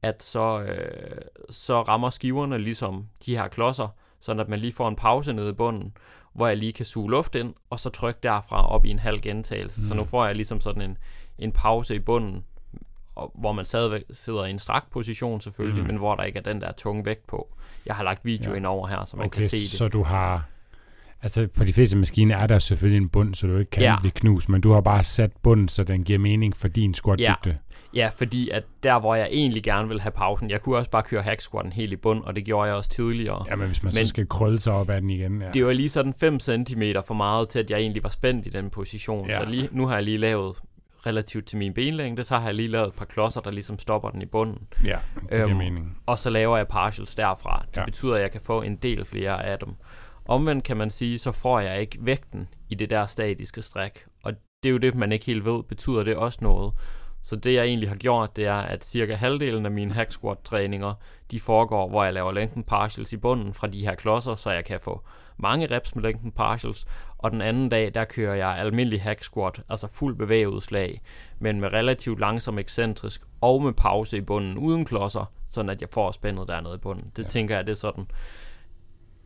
at 0.03 0.23
så, 0.23 0.61
øh, 0.61 1.21
så 1.51 1.83
rammer 1.83 2.11
skiverne 2.11 2.59
ligesom 2.59 3.07
de 3.27 3.37
her 3.37 3.49
klodser, 3.49 3.89
sådan 4.21 4.41
at 4.41 4.49
man 4.49 4.59
lige 4.59 4.73
får 4.73 4.89
en 4.89 4.97
pause 4.97 5.33
nede 5.33 5.51
i 5.51 5.53
bunden, 5.53 5.97
hvor 6.33 6.47
jeg 6.47 6.57
lige 6.57 6.73
kan 6.73 6.85
suge 6.87 7.11
luft 7.11 7.35
ind, 7.35 7.55
og 7.71 7.81
så 7.81 7.91
trykke 7.91 8.21
derfra 8.23 8.69
op 8.69 8.85
i 8.85 8.91
en 8.91 8.99
halv 8.99 9.21
gentagelse. 9.21 9.81
Mm. 9.81 9.87
Så 9.87 9.95
Mm. 9.95 9.99
nu 9.99 10.05
får 10.05 10.27
jeg 10.27 10.35
ligesom 10.37 10.61
sådan 10.61 10.83
en, 10.83 10.99
en 11.39 11.53
pause 11.53 11.95
i 11.95 11.99
bunden, 11.99 12.45
og, 13.17 13.33
hvor 13.41 13.53
man 13.53 13.65
stadigvæk 13.65 14.03
sidder 14.13 14.45
i 14.45 14.51
en 14.51 14.59
strak 14.59 14.85
position 14.93 15.41
selvfølgelig, 15.41 15.83
mm. 15.83 15.87
Men 15.87 15.97
hvor 15.97 16.15
der 16.15 16.23
ikke 16.25 16.39
er 16.39 16.43
den 16.43 16.61
der 16.61 16.73
tunge 16.73 17.05
vægt 17.07 17.27
på. 17.27 17.49
Jeg 17.87 17.95
har 17.95 18.05
lagt 18.05 18.25
video 18.25 18.45
ja. 18.45 18.51
Ja. 18.51 18.57
ind 18.57 18.67
over 18.67 18.87
her, 18.87 19.05
så 19.05 19.17
man 19.17 19.27
Okay, 19.27 19.41
kan 19.41 19.49
se 19.49 19.57
det. 19.61 19.69
så 19.71 19.89
du 19.89 20.03
har... 20.03 20.45
Altså 21.23 21.49
på 21.57 21.65
de 21.65 21.73
fleste 21.73 21.97
maskiner 21.97 22.37
er 22.37 22.47
der 22.47 22.59
selvfølgelig 22.59 22.97
en 23.03 23.09
bund, 23.09 23.35
så 23.35 23.47
du 23.47 23.57
ikke 23.57 23.71
kan 23.71 23.83
Ja. 23.83 23.91
ja. 23.93 23.99
blive 24.01 24.11
knust, 24.13 24.49
men 24.49 24.61
du 24.61 24.73
har 24.73 24.81
bare 24.81 25.03
sat 25.03 25.31
bunden, 25.43 25.69
så 25.69 25.85
den 25.85 26.05
giver 26.05 26.19
mening 26.19 26.57
for 26.57 26.69
din 26.69 26.95
squatdybde. 26.95 27.59
Ja, 27.95 28.11
fordi 28.17 28.51
at 28.51 28.65
der, 28.83 29.01
hvor 29.01 29.15
jeg 29.15 29.29
egentlig 29.33 29.63
gerne 29.63 29.89
vil 29.89 30.01
have 30.01 30.11
pausen, 30.13 30.51
jeg 30.51 30.61
kunne 30.61 30.77
også 30.77 30.91
bare 30.91 31.03
køre 31.03 31.23
hack 31.23 31.41
squatten 31.41 31.73
helt 31.73 31.93
i 31.93 31.97
bund, 31.97 32.23
og 32.25 32.37
det 32.37 32.45
gjorde 32.45 32.67
jeg 32.69 32.77
også 32.77 32.91
tidligere. 32.91 33.45
Ja, 33.51 33.57
men 33.57 33.67
hvis 33.67 33.83
man 33.83 33.93
Men- 33.97 34.05
så 34.05 34.09
skal 34.09 34.27
krølle 34.29 34.59
sig 34.61 34.73
op 34.73 34.91
ad 34.91 35.01
den 35.01 35.11
igen. 35.11 35.43
Ja. 35.43 35.51
Det 35.55 35.67
var 35.67 35.73
lige 35.73 35.89
sådan 35.89 36.15
5 36.15 36.41
cm 36.41 36.83
for 37.07 37.15
meget 37.15 37.49
til, 37.49 37.59
at 37.59 37.71
jeg 37.71 37.79
egentlig 37.79 38.03
var 38.03 38.09
spændt 38.09 38.47
i 38.47 38.51
den 38.51 38.71
position. 38.71 39.27
Ja. 39.27 39.33
Ja. 39.33 39.45
Så 39.45 39.51
lige, 39.51 39.69
nu 39.73 39.87
har 39.87 39.95
jeg 39.95 40.03
lige 40.05 40.19
lavet 40.19 40.57
relativt 41.07 41.47
til 41.47 41.59
min 41.59 41.75
benlængde, 41.75 42.25
så 42.25 42.37
har 42.37 42.45
jeg 42.45 42.55
lige 42.55 42.69
lavet 42.69 42.89
et 42.89 42.95
par 42.95 43.05
klodser, 43.05 43.41
der 43.41 43.51
ligesom 43.51 43.79
stopper 43.79 44.11
den 44.11 44.23
i 44.23 44.27
bunden. 44.27 44.59
ja, 44.85 44.99
det 45.15 45.31
giver 45.31 45.47
Øhm, 45.49 45.57
mening. 45.57 45.99
Og 46.07 46.19
så 46.19 46.31
laver 46.31 46.57
jeg 46.57 46.69
partials 46.69 47.15
derfra. 47.15 47.65
Det 47.71 47.77
ja. 47.77 47.85
Betyder, 47.85 48.15
at 48.15 48.23
jeg 48.23 48.31
kan 48.33 48.41
få 48.41 48.63
en 48.63 48.77
del 48.77 49.05
flere 49.05 49.45
af 49.45 49.59
dem. 49.59 49.69
Omvendt 50.25 50.65
kan 50.65 50.77
man 50.77 50.91
sige, 50.91 51.19
så 51.19 51.33
får 51.33 51.61
jeg 51.61 51.81
ikke 51.81 51.99
vægten 52.01 52.49
i 52.69 52.75
det 52.75 52.91
der 52.91 53.07
statiske 53.07 53.63
stræk. 53.63 54.05
Og 54.25 54.33
det 54.63 54.69
er 54.69 54.73
jo 54.73 54.79
det, 54.79 54.95
man 54.95 55.13
ikke 55.13 55.25
helt 55.27 55.45
ved, 55.45 55.63
betyder 55.63 56.03
det 56.05 56.17
også 56.17 56.39
noget. 56.43 56.73
Så 57.23 57.37
det 57.37 57.55
jeg 57.55 57.65
egentlig 57.65 57.89
har 57.89 57.97
gjort, 57.97 58.37
det 58.37 58.47
er, 58.47 58.55
at 58.55 58.85
cirka 58.85 59.15
halvdelen 59.15 59.67
af 59.67 59.73
mine 59.73 59.95
hack 59.95 60.13
squat 60.13 60.39
træninger, 60.45 60.95
de 61.31 61.41
foregår, 61.41 61.89
hvor 61.89 62.05
jeg 62.05 62.13
laver 62.13 62.33
længden 62.33 62.65
partials 62.65 63.13
i 63.13 63.17
bunden 63.17 63.55
fra 63.55 63.67
de 63.67 63.81
her 63.81 63.95
klodser, 63.95 64.35
så 64.35 64.51
jeg 64.51 64.65
kan 64.65 64.81
få 64.83 65.03
mange 65.43 65.67
reps 65.77 65.95
med 65.95 66.03
længden 66.03 66.33
partials. 66.33 66.87
Og 67.19 67.31
den 67.31 67.41
anden 67.43 67.69
dag, 67.69 67.95
der 67.95 68.05
kører 68.05 68.35
jeg 68.35 68.49
almindelig 68.59 69.03
hack 69.03 69.23
squat, 69.23 69.63
altså 69.69 69.87
fuld 69.87 70.17
bevægeudslag, 70.17 71.01
men 71.39 71.61
med 71.61 71.73
relativt 71.73 72.21
langsom 72.21 72.59
ekscentrisk 72.59 73.23
og 73.41 73.63
med 73.63 73.73
pause 73.73 74.17
i 74.17 74.21
bunden 74.21 74.59
uden 74.59 74.85
klodser, 74.85 75.33
sådan 75.51 75.71
at 75.71 75.81
jeg 75.81 75.89
får 75.93 76.11
spændet 76.13 76.49
dernede 76.49 76.75
i 76.75 76.79
bunden. 76.79 77.13
Det 77.17 77.23
ja. 77.23 77.29
Tænker 77.29 77.55
jeg, 77.57 77.67
det 77.67 77.73
er 77.73 77.77
sådan 77.77 78.07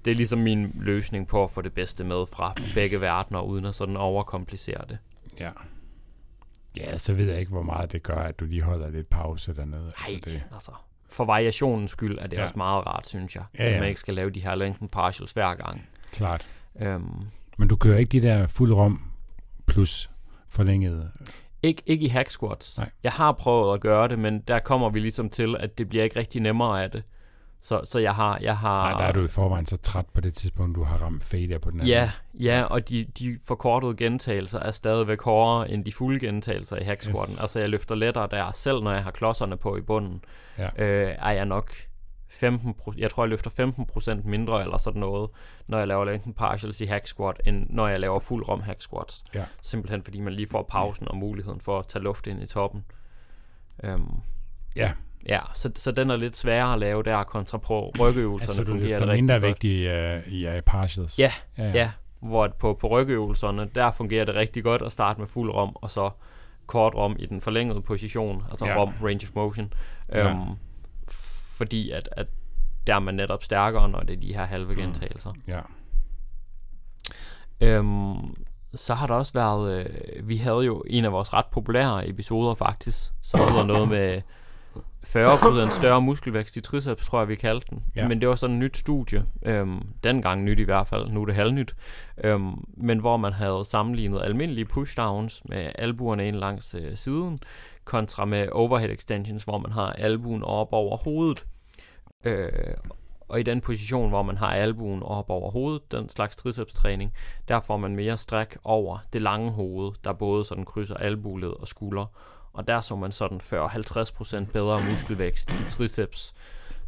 det 0.05 0.11
er 0.11 0.15
ligesom 0.15 0.39
min 0.39 0.73
løsning 0.81 1.29
på 1.29 1.45
at 1.45 1.51
få 1.51 1.63
det 1.63 1.73
bedste 1.73 2.05
med 2.05 2.27
fra 2.33 2.55
begge 2.75 3.01
verdener, 3.01 3.41
uden 3.41 3.65
at 3.65 3.75
sådan 3.75 3.97
overkomplicere 3.97 4.85
det. 4.89 4.99
Ja. 5.41 5.51
Ja, 6.77 6.99
så 6.99 7.13
ved 7.15 7.31
jeg 7.31 7.41
ikke, 7.41 7.53
hvor 7.53 7.63
meget 7.63 7.93
det 7.93 8.03
gør, 8.03 8.17
at 8.17 8.41
du 8.41 8.45
lige 8.45 8.63
holder 8.63 8.91
lidt 8.91 9.11
pause 9.11 9.55
dernede. 9.55 9.83
Nej, 9.83 9.93
altså 10.15 10.31
det, 10.31 10.43
altså, 10.53 10.71
for 11.09 11.25
variationens 11.25 11.91
skyld 11.91 12.19
er 12.19 12.27
det 12.27 12.37
Ja. 12.37 12.43
også 12.43 12.55
meget 12.57 12.87
rart, 12.87 13.09
synes 13.09 13.35
jeg. 13.37 13.45
Ja, 13.59 13.65
At 13.65 13.73
ja. 13.73 13.79
man 13.81 13.89
ikke 13.89 14.01
skal 14.01 14.15
lave 14.15 14.31
de 14.31 14.41
her 14.41 14.55
lengthen 14.55 14.89
partials 14.89 15.33
hver 15.33 15.55
gang. 15.55 15.89
Klart. 16.15 16.47
Øhm, 16.81 17.11
Men 17.59 17.69
du 17.69 17.77
kører 17.77 17.99
ikke 17.99 18.11
de 18.21 18.27
der 18.27 18.47
fuld 18.47 18.73
rom 18.73 19.01
plus 19.67 20.11
forlængede. 20.49 21.11
ikke, 21.63 21.83
ikke 21.87 22.05
i 22.05 22.09
hack 22.09 22.31
squats. 22.31 22.79
Nej. 22.79 22.91
Jeg 23.03 23.13
har 23.13 23.33
prøvet 23.33 23.75
at 23.75 23.81
gøre 23.81 24.09
det, 24.09 24.19
men 24.19 24.41
der 24.41 24.59
kommer 24.59 24.91
vi 24.91 25.01
ligesom 25.01 25.31
til, 25.31 25.57
at 25.61 25.79
det 25.79 25.89
bliver 25.89 26.05
ikke 26.05 26.19
rigtig 26.19 26.43
nemmere 26.43 26.83
af 26.83 26.91
det. 26.91 27.03
Så, 27.61 27.81
så 27.85 27.99
jeg 27.99 28.15
har... 28.15 28.39
Jeg 28.43 28.57
har 28.59 28.91
Nej, 28.91 28.99
der 29.01 29.05
er 29.09 29.13
du 29.13 29.25
i 29.25 29.29
forvejen 29.29 29.67
så 29.67 29.77
træt 29.77 30.07
på 30.15 30.21
det 30.21 30.35
tidspunkt, 30.35 30.77
du 30.77 30.83
har 30.83 30.97
ramt 30.97 31.25
failure 31.25 31.59
på 31.59 31.71
den 31.71 31.81
anden. 31.81 31.89
Ja, 31.93 32.11
ja, 32.35 32.63
og 32.63 32.89
de, 32.89 33.05
de 33.19 33.39
forkortede 33.45 33.97
gentagelser 33.97 34.59
er 34.59 34.71
stadigvæk 34.71 35.23
hårdere 35.23 35.71
end 35.71 35.85
de 35.85 35.93
fulde 35.93 36.27
gentagelser 36.27 36.77
i 36.77 36.85
hack 36.85 37.03
squatten. 37.03 37.33
Yes. 37.35 37.41
Altså 37.41 37.59
jeg 37.61 37.69
løfter 37.69 37.95
lettere 37.95 38.29
der, 38.31 38.53
selv 38.53 38.83
når 38.83 38.91
jeg 38.93 39.05
har 39.05 39.11
klodserne 39.11 39.57
på 39.57 39.77
i 39.77 39.81
bunden, 39.81 40.21
Ja. 40.59 40.65
øh, 40.79 41.15
er 41.19 41.31
jeg 41.31 41.45
nok 41.47 41.73
15 42.35 42.75
jeg 42.97 43.11
tror 43.11 43.25
jeg 43.25 43.31
løfter 43.31 43.51
15% 44.21 44.29
mindre 44.29 44.63
eller 44.63 44.79
sådan 44.79 45.01
noget, 45.01 45.31
når 45.67 45.79
jeg 45.79 45.89
laver 45.89 46.05
lengthen 46.05 46.35
partials 46.35 46.81
i 46.81 46.85
hack 46.85 47.07
squat, 47.07 47.41
end 47.47 47.67
når 47.71 47.89
jeg 47.89 48.01
laver 48.01 48.19
fuld 48.21 48.49
rom 48.49 48.61
hack 48.61 48.83
squats. 48.83 49.25
Ja. 49.35 49.45
Simpelthen 49.63 50.03
fordi 50.03 50.21
man 50.21 50.33
lige 50.33 50.49
får 50.49 50.63
pausen 50.71 51.09
og 51.09 51.17
muligheden 51.17 51.61
for 51.61 51.79
at 51.79 51.87
tage 51.87 52.03
luft 52.03 52.27
ind 52.27 52.43
i 52.43 52.47
toppen. 52.47 52.85
Øhm, 53.85 54.11
Ja. 54.77 54.93
Ja, 55.29 55.41
så, 55.55 55.71
så 55.77 55.91
den 55.91 56.11
er 56.11 56.17
lidt 56.17 56.37
sværere 56.37 56.73
at 56.73 56.79
lave 56.79 57.03
der 57.03 57.23
kontra 57.23 57.59
på 57.59 57.93
rygøvelserne. 58.01 58.59
Altså, 58.59 58.73
du 58.73 58.79
løfter 58.79 59.13
mindre 59.13 59.43
vægt 59.43 59.65
i, 59.65 59.87
uh, 59.89 60.33
i 60.33 60.47
uh, 60.47 60.53
partials. 60.67 61.19
Ja, 61.19 61.33
ja. 61.59 61.71
Ja, 61.71 61.91
hvor 62.21 62.45
at 62.45 62.55
på, 62.55 62.75
på 62.81 62.89
rygøvelserne, 62.89 63.71
der 63.75 63.91
fungerer 63.91 64.25
det 64.25 64.35
rigtig 64.35 64.65
godt 64.65 64.83
at 64.83 64.93
starte 64.93 65.21
med 65.21 65.29
fuld 65.29 65.51
rom, 65.51 65.77
og 65.77 65.91
så 65.91 66.11
kort 66.67 66.95
rom 66.95 67.17
i 67.19 67.27
den 67.27 67.41
forlængede 67.41 67.83
position, 67.83 68.43
altså 68.51 68.67
Ja. 68.67 68.73
ja. 68.73 68.79
rom 68.81 68.93
range 69.03 69.27
of 69.27 69.35
motion. 69.35 69.73
Ja. 70.13 70.35
Fordi 71.55 71.91
at, 71.91 72.09
at 72.13 72.27
der 72.87 72.95
er 72.95 72.99
man 72.99 73.15
netop 73.15 73.43
stærkere, 73.43 73.89
når 73.89 74.01
det 74.01 74.17
er 74.17 74.21
de 74.21 74.35
her 74.35 74.45
halve 74.45 74.75
Mm. 74.75 74.81
gentagelser. 74.81 75.33
ja. 75.49 75.61
Øhm, 77.61 78.35
så 78.75 78.95
har 78.95 79.07
der 79.07 79.15
også 79.15 79.33
været, 79.33 79.87
øh, 80.17 80.29
vi 80.29 80.37
havde 80.37 80.61
jo 80.65 80.83
en 80.87 81.05
af 81.05 81.13
vores 81.13 81.33
ret 81.33 81.47
populære 81.53 82.09
episoder 82.09 82.55
faktisk, 82.55 82.99
som 83.23 83.41
hedder 83.41 83.65
noget 83.67 83.89
med 83.89 84.23
40% 85.05 85.71
større 85.71 86.01
muskelvækst 86.03 86.57
i 86.57 86.61
triceps, 86.61 87.07
tror 87.07 87.19
jeg 87.19 87.29
vi 87.29 87.35
kaldte 87.35 87.67
den. 87.71 87.83
Ja. 87.97 88.09
Men 88.09 88.21
det 88.21 88.29
var 88.29 88.35
sådan 88.37 88.57
et 88.57 88.61
nyt 88.63 88.77
studie, 88.77 89.25
øhm, 89.43 89.83
dengang 90.05 90.45
nyt 90.45 90.59
i 90.59 90.63
hvert 90.63 90.87
fald, 90.87 91.09
nu 91.09 91.23
er 91.23 91.27
det 91.27 91.35
halvnyt, 91.35 91.75
øhm, 92.25 92.65
men 92.77 92.99
hvor 92.99 93.17
man 93.17 93.33
havde 93.33 93.65
sammenlignet 93.65 94.23
almindelige 94.23 94.65
pushdowns 94.65 95.43
med 95.49 95.71
albuerne 95.79 96.29
ind 96.29 96.37
langs 96.37 96.75
øh, 96.75 96.97
siden, 96.97 97.39
kontra 97.85 98.25
med 98.25 98.49
overhead 98.53 98.91
extensions, 98.91 99.45
hvor 99.45 99.59
man 99.59 99.73
har 99.73 99.93
albuen 99.93 100.43
op 100.45 100.69
over 100.73 100.97
hovedet. 100.97 101.47
Øh, 102.25 102.49
og 103.29 103.41
i 103.41 103.43
den 103.43 103.61
position, 103.61 104.09
hvor 104.09 104.23
man 104.23 104.37
har 104.37 104.47
albuen 104.47 105.03
op 105.03 105.31
over 105.31 105.51
hovedet, 105.51 105.93
den 105.93 106.09
slags 106.09 106.37
triceps-træning, 106.37 107.13
der 107.49 107.61
får 107.61 107.77
man 107.77 107.97
mere 107.97 108.17
stræk 108.17 108.57
over 108.65 108.99
det 109.13 109.23
lange 109.23 109.51
hoved, 109.51 109.93
der 110.05 110.13
både 110.13 110.45
sådan 110.45 110.65
krydser 110.65 110.95
albueled 110.97 111.49
og 111.61 111.69
skulder. 111.69 112.07
Og 112.53 112.69
der 112.69 112.81
så 112.81 112.97
man 112.97 113.13
sådan 113.13 113.41
40-50% 113.41 114.45
bedre 114.53 114.85
muskelvækst 114.91 115.51
i 115.51 115.69
triceps, 115.69 116.35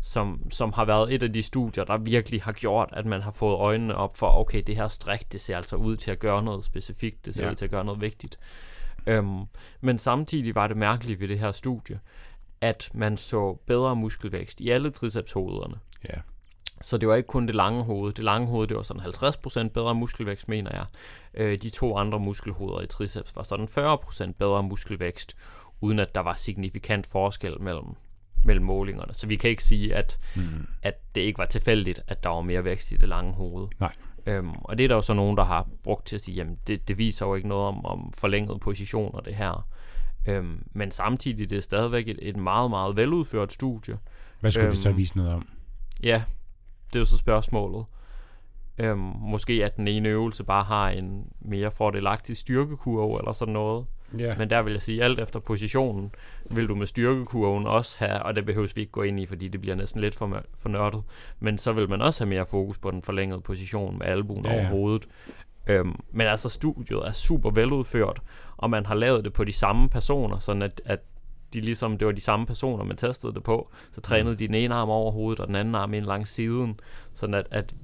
som, 0.03 0.41
som 0.51 0.73
har 0.73 0.85
været 0.85 1.15
et 1.15 1.23
af 1.23 1.33
de 1.33 1.43
studier, 1.43 1.85
der 1.85 1.99
virkelig 1.99 2.43
har 2.43 2.53
gjort, 2.53 2.89
at 2.93 3.07
man 3.07 3.23
har 3.23 3.31
fået 3.31 3.55
øjnene 3.57 3.95
op 3.95 4.17
for, 4.17 4.39
okay, 4.39 4.63
det 4.67 4.77
her 4.77 4.89
stræk, 4.89 5.33
det 5.33 5.41
ser 5.41 5.57
altså 5.57 5.77
ud 5.77 5.97
til 5.97 6.11
at 6.11 6.19
gøre 6.19 6.43
noget 6.43 6.65
specifikt, 6.65 7.27
det 7.27 7.35
ser 7.35 7.43
Ja. 7.43 7.47
ja. 7.47 7.51
ud 7.51 7.57
til 7.57 7.65
at 7.65 7.71
gøre 7.71 7.85
noget 7.85 8.01
vigtigt. 8.01 8.39
Øhm, 9.07 9.41
men 9.81 9.99
samtidig 9.99 10.55
var 10.55 10.67
det 10.67 10.77
mærkeligt 10.77 11.21
ved 11.21 11.29
det 11.29 11.39
her 11.39 11.53
studie, 11.53 12.01
at 12.61 12.91
man 12.95 13.17
så 13.17 13.59
bedre 13.67 13.97
muskelvækst 13.97 14.61
i 14.61 14.71
alle 14.71 14.91
tricepshovederne. 14.91 15.75
Ja. 16.09 16.15
Så 16.81 16.99
det 16.99 17.09
var 17.09 17.15
ikke 17.15 17.27
kun 17.27 17.47
det 17.47 17.55
lange 17.55 17.83
hoved. 17.85 18.13
Det 18.13 18.25
lange 18.25 18.47
hoved, 18.47 18.67
det 18.69 18.77
var 18.77 18.83
sådan 18.83 19.03
50% 19.67 19.69
bedre 19.69 19.95
muskelvækst, 19.95 20.49
mener 20.49 20.71
jeg. 20.75 20.87
Øh, 21.35 21.59
de 21.63 21.71
to 21.71 21.97
andre 21.97 22.19
muskelhoveder 22.19 22.81
i 22.81 22.87
triceps 22.87 23.37
var 23.37 23.43
sådan 23.43 23.69
40% 23.69 24.33
bedre 24.39 24.63
muskelvækst, 24.63 25.37
uden 25.81 25.99
at 25.99 26.15
der 26.15 26.21
var 26.21 26.35
signifikant 26.35 27.07
forskel 27.07 27.61
mellem, 27.61 27.87
mellem 28.45 28.65
målingerne. 28.65 29.15
Så 29.15 29.27
vi 29.27 29.37
kan 29.37 29.51
ikke 29.51 29.65
sige, 29.65 29.95
at, 29.95 30.19
Mm. 30.37 30.67
at 30.83 31.15
det 31.15 31.21
ikke 31.21 31.39
var 31.39 31.47
tilfældigt, 31.47 32.01
at 32.09 32.23
der 32.23 32.29
var 32.31 32.41
mere 32.41 32.65
vækst 32.65 32.93
i 32.93 32.97
det 32.97 33.09
lange 33.09 33.35
hoved. 33.35 33.69
Nej. 33.81 33.93
Øhm, 34.27 34.51
og 34.51 34.79
det 34.79 34.85
er 34.85 34.89
der 34.89 34.95
jo 34.95 35.03
så 35.03 35.15
nogen, 35.15 35.37
der 35.37 35.45
har 35.45 35.69
brugt 35.83 36.07
til 36.07 36.17
at 36.17 36.23
sige, 36.23 36.35
jamen 36.35 36.59
det, 36.67 36.89
det 36.89 36.99
viser 36.99 37.27
jo 37.27 37.35
ikke 37.35 37.49
noget 37.49 37.69
om, 37.69 37.87
om 37.87 38.13
forlængede 38.13 38.59
positioner, 38.59 39.21
det 39.21 39.35
her. 39.35 39.69
Øhm, 40.29 40.67
men 40.73 40.91
samtidig 40.91 41.51
det 41.51 41.59
er 41.59 41.63
stadigvæk 41.63 42.09
et, 42.09 42.19
et 42.23 42.37
meget, 42.37 42.71
meget 42.71 42.97
veludført 42.97 43.53
studie. 43.53 43.99
Hvad 44.41 44.51
skulle 44.51 44.67
øhm, 44.67 44.77
vi 44.77 44.81
så 44.81 44.93
vise 44.93 45.17
noget 45.17 45.35
om? 45.35 45.49
Ja, 46.03 46.23
det 46.87 46.97
er 46.97 47.01
jo 47.01 47.05
så 47.05 47.17
spørgsmålet. 47.17 47.85
Øhm, 48.79 48.99
måske 49.21 49.65
at 49.65 49.77
den 49.77 49.89
ene 49.89 50.09
øvelse 50.09 50.45
bare 50.45 50.65
har 50.65 50.89
en 50.89 51.27
mere 51.41 51.71
fordelagtig 51.71 52.37
styrkekurve 52.37 53.19
eller 53.19 53.33
sådan 53.33 53.55
noget. 53.55 53.87
Ja. 54.19 54.35
Men 54.39 54.51
der 54.51 54.63
vil 54.63 54.73
jeg 54.73 54.83
sige, 54.83 55.05
alt 55.05 55.21
efter 55.21 55.41
positionen, 55.41 56.11
vil 56.51 56.69
du 56.69 56.75
med 56.75 56.87
styrkekurven 56.87 57.67
også 57.67 57.97
have, 57.99 58.23
og 58.23 58.37
det 58.37 58.47
behøves 58.47 58.77
vi 58.77 58.81
ikke 58.81 58.93
gå 58.93 59.03
ind 59.03 59.21
i, 59.21 59.27
fordi 59.27 59.49
det 59.49 59.61
bliver 59.61 59.77
næsten 59.77 60.01
lidt 60.01 60.15
for, 60.15 60.43
for 60.59 60.69
nørdet, 60.69 61.03
men 61.41 61.59
så 61.59 61.73
vil 61.73 61.89
man 61.89 62.03
også 62.03 62.25
have 62.25 62.29
mere 62.29 62.47
fokus 62.47 62.79
på 62.79 62.91
den 62.91 63.03
forlængede 63.03 63.41
position 63.41 63.99
med 63.99 64.07
albuen 64.07 64.47
ja. 64.47 64.53
over 64.55 64.65
hovedet. 64.65 65.09
Øhm, 65.67 66.01
men 66.13 66.27
altså 66.27 66.49
studiet 66.49 66.99
er 67.07 67.13
super 67.13 67.51
veludført, 67.51 68.23
og 68.57 68.71
man 68.71 68.87
har 68.87 68.95
lavet 68.95 69.25
det 69.25 69.33
på 69.33 69.45
de 69.45 69.53
samme 69.53 69.89
personer, 69.89 70.39
sådan 70.39 70.63
at, 70.63 70.81
at 70.85 71.01
de 71.53 71.61
ligesom, 71.61 71.99
det 71.99 72.07
var 72.07 72.13
de 72.13 72.21
samme 72.21 72.47
personer, 72.47 72.85
man 72.85 72.97
testede 72.97 73.35
det 73.35 73.43
på. 73.43 73.71
Så 73.93 74.01
trænede 74.01 74.37
de 74.37 74.47
den 74.47 74.55
ene 74.55 74.75
arm 74.75 74.89
over 74.89 75.13
hovedet, 75.13 75.41
og 75.41 75.47
den 75.47 75.57
anden 75.57 75.75
arm 75.75 75.95
ind 75.95 76.05
langs 76.05 76.31
siden, 76.31 76.81
sådan 77.15 77.35
at, 77.35 77.47
at 77.51 77.75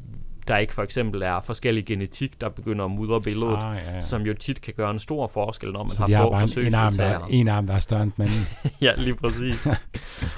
der 0.48 0.56
ikke 0.56 0.74
for 0.74 0.82
eksempel 0.82 1.22
er 1.22 1.40
forskellig 1.40 1.86
genetik, 1.86 2.40
der 2.40 2.48
begynder 2.48 2.84
at 2.84 2.90
mudre 2.90 3.20
billedet, 3.20 3.58
Ah, 3.62 3.76
ja, 3.76 3.94
ja. 3.94 4.00
som 4.00 4.22
jo 4.22 4.34
tit 4.34 4.60
kan 4.60 4.74
gøre 4.74 4.90
en 4.90 4.98
stor 4.98 5.26
forskel, 5.26 5.72
når 5.72 5.82
man 5.82 5.90
så 5.90 5.98
har 6.00 6.24
få 6.24 6.30
bare 6.30 6.42
en, 6.42 6.66
en, 6.66 6.74
arm, 6.74 6.92
der, 6.92 7.02
forsøgsdeltagere. 7.18 7.32
en 7.32 7.48
arm, 7.48 7.66
der 7.66 7.74
er 7.74 7.78
større 7.78 8.02
end 8.02 8.12
den 8.16 8.24
anden. 8.24 8.46
ja, 8.80 8.92
lige 8.96 9.14
præcis. 9.14 9.68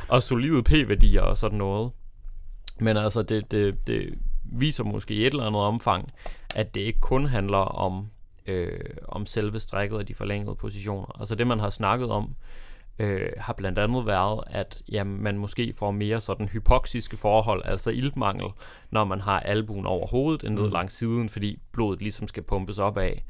og 0.09 0.23
solide 0.23 0.63
p-værdier 0.63 1.21
og 1.23 1.39
sådan 1.39 1.59
noget. 1.59 1.91
Men 2.81 2.97
altså, 2.97 3.23
det, 3.23 3.51
det, 3.51 3.87
det 3.87 4.15
viser 4.45 4.85
måske 4.85 5.15
i 5.15 5.21
et 5.21 5.27
eller 5.27 5.47
andet 5.47 5.63
omfang, 5.63 6.09
at 6.55 6.75
det 6.75 6.81
ikke 6.81 7.01
kun 7.01 7.27
handler 7.27 7.59
om, 7.59 8.07
øh, 8.47 8.81
om 9.09 9.27
selve 9.27 9.61
strækket 9.61 9.99
af 9.99 10.07
de 10.07 10.15
forlængede 10.15 10.57
positioner. 10.57 11.21
Altså 11.21 11.35
det, 11.35 11.47
man 11.47 11.61
har 11.61 11.71
snakket 11.71 12.11
om, 12.11 12.35
øh, 12.99 13.31
har 13.39 13.53
blandt 13.53 13.79
andet 13.79 14.07
været, 14.07 14.45
at 14.47 14.83
jamen, 14.93 15.23
man 15.23 15.39
måske 15.39 15.75
får 15.77 15.91
mere 15.91 16.21
sådan 16.21 16.49
hypoxiske 16.49 17.17
forhold, 17.17 17.63
altså 17.65 17.91
iltmangel, 17.91 18.49
når 18.91 19.05
man 19.05 19.21
har 19.21 19.41
albuen 19.41 19.87
over 19.87 20.07
hovedet 20.07 20.45
end 20.45 20.55
ned 20.55 20.67
Mm. 20.67 20.73
langs 20.73 20.95
siden, 20.95 21.29
fordi 21.29 21.59
blodet 21.73 22.01
ligesom 22.03 22.29
skal 22.29 22.43
pumpes 22.43 22.79
op 22.79 22.99
af. 22.99 23.25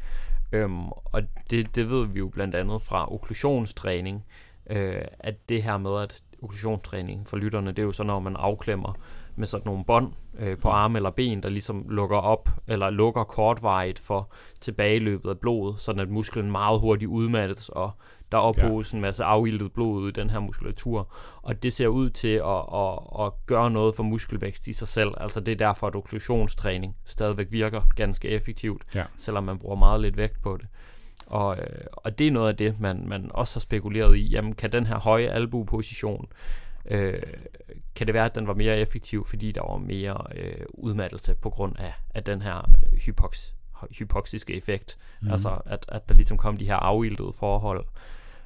Øhm, 0.52 0.88
og 0.88 1.22
det, 1.50 1.74
det 1.74 1.90
ved 1.90 2.06
vi 2.06 2.18
jo 2.18 2.28
blandt 2.28 2.54
andet 2.54 2.82
fra 2.82 3.12
okklusionstræning, 3.14 4.24
øh, 4.70 5.02
at 5.18 5.48
det 5.48 5.62
her 5.62 5.78
med, 5.78 6.02
at 6.02 6.22
okklusionstræning 6.42 7.28
for 7.28 7.36
lytterne, 7.36 7.70
det 7.70 7.78
er 7.78 7.82
jo 7.82 7.92
så, 7.92 8.02
når 8.02 8.18
man 8.20 8.36
afklemmer 8.36 8.92
med 9.36 9.46
sådan 9.46 9.66
nogle 9.66 9.84
bånd 9.84 10.12
øh, 10.38 10.58
på 10.58 10.68
arme 10.68 10.98
eller 10.98 11.10
ben, 11.10 11.42
der 11.42 11.48
ligesom 11.48 11.86
lukker 11.88 12.16
op, 12.16 12.48
eller 12.66 12.90
lukker 12.90 13.24
kortvarigt 13.24 13.98
for 13.98 14.30
tilbageløbet 14.60 15.30
af 15.30 15.38
blodet, 15.38 15.80
sådan 15.80 16.00
at 16.00 16.08
musklen 16.08 16.50
meget 16.50 16.80
hurtigt 16.80 17.08
udmattes, 17.08 17.68
og 17.68 17.90
der 18.32 18.38
ophoges 18.38 18.92
en 18.92 19.00
masse 19.00 19.24
afildet 19.24 19.72
blod 19.72 20.08
i 20.08 20.12
den 20.12 20.30
her 20.30 20.40
muskulatur. 20.40 21.10
Og 21.42 21.62
det 21.62 21.72
ser 21.72 21.86
ud 21.88 22.10
til 22.10 22.28
at, 22.28 22.64
at, 22.74 23.26
at 23.26 23.32
gøre 23.46 23.70
noget 23.70 23.94
for 23.94 24.02
muskelvækst 24.02 24.66
i 24.66 24.72
sig 24.72 24.88
selv. 24.88 25.10
Altså 25.16 25.40
det 25.40 25.52
er 25.52 25.56
derfor, 25.56 25.86
at 25.86 25.96
okklusionstræning 25.96 26.96
stadigvæk 27.04 27.46
virker 27.50 27.80
ganske 27.96 28.28
effektivt, 28.28 28.82
Ja. 28.94 29.04
selvom 29.16 29.44
man 29.44 29.58
bruger 29.58 29.76
meget 29.76 30.00
lidt 30.00 30.16
vægt 30.16 30.42
på 30.42 30.56
det. 30.56 30.66
Og, 31.26 31.56
øh, 31.58 31.86
og 31.92 32.18
det 32.18 32.26
er 32.26 32.30
noget 32.30 32.48
af 32.48 32.56
det, 32.56 32.80
man, 32.80 33.08
man 33.08 33.30
også 33.34 33.54
har 33.54 33.60
spekuleret 33.60 34.16
i. 34.16 34.28
Jamen, 34.28 34.54
kan 34.54 34.72
den 34.72 34.86
her 34.86 34.98
høje 34.98 35.26
albueposition, 35.28 36.26
øh, 36.90 37.22
kan 37.96 38.06
det 38.06 38.14
være, 38.14 38.24
at 38.24 38.34
den 38.34 38.46
var 38.46 38.54
mere 38.54 38.78
effektiv, 38.78 39.26
fordi 39.26 39.52
der 39.52 39.60
var 39.70 39.76
mere 39.78 40.16
øh, 40.36 40.66
udmattelse 40.74 41.34
på 41.34 41.50
grund 41.50 41.76
af, 41.78 41.92
af 42.14 42.24
den 42.24 42.42
her 42.42 42.70
øh, 42.92 42.98
hypox, 42.98 43.52
hypoxiske 43.98 44.54
effekt? 44.56 44.98
Mm. 45.22 45.30
Altså, 45.30 45.58
at, 45.66 45.84
at 45.88 46.08
der 46.08 46.14
ligesom 46.14 46.36
kom 46.36 46.56
de 46.56 46.66
her 46.66 46.76
afildede 46.76 47.32
forhold. 47.32 47.86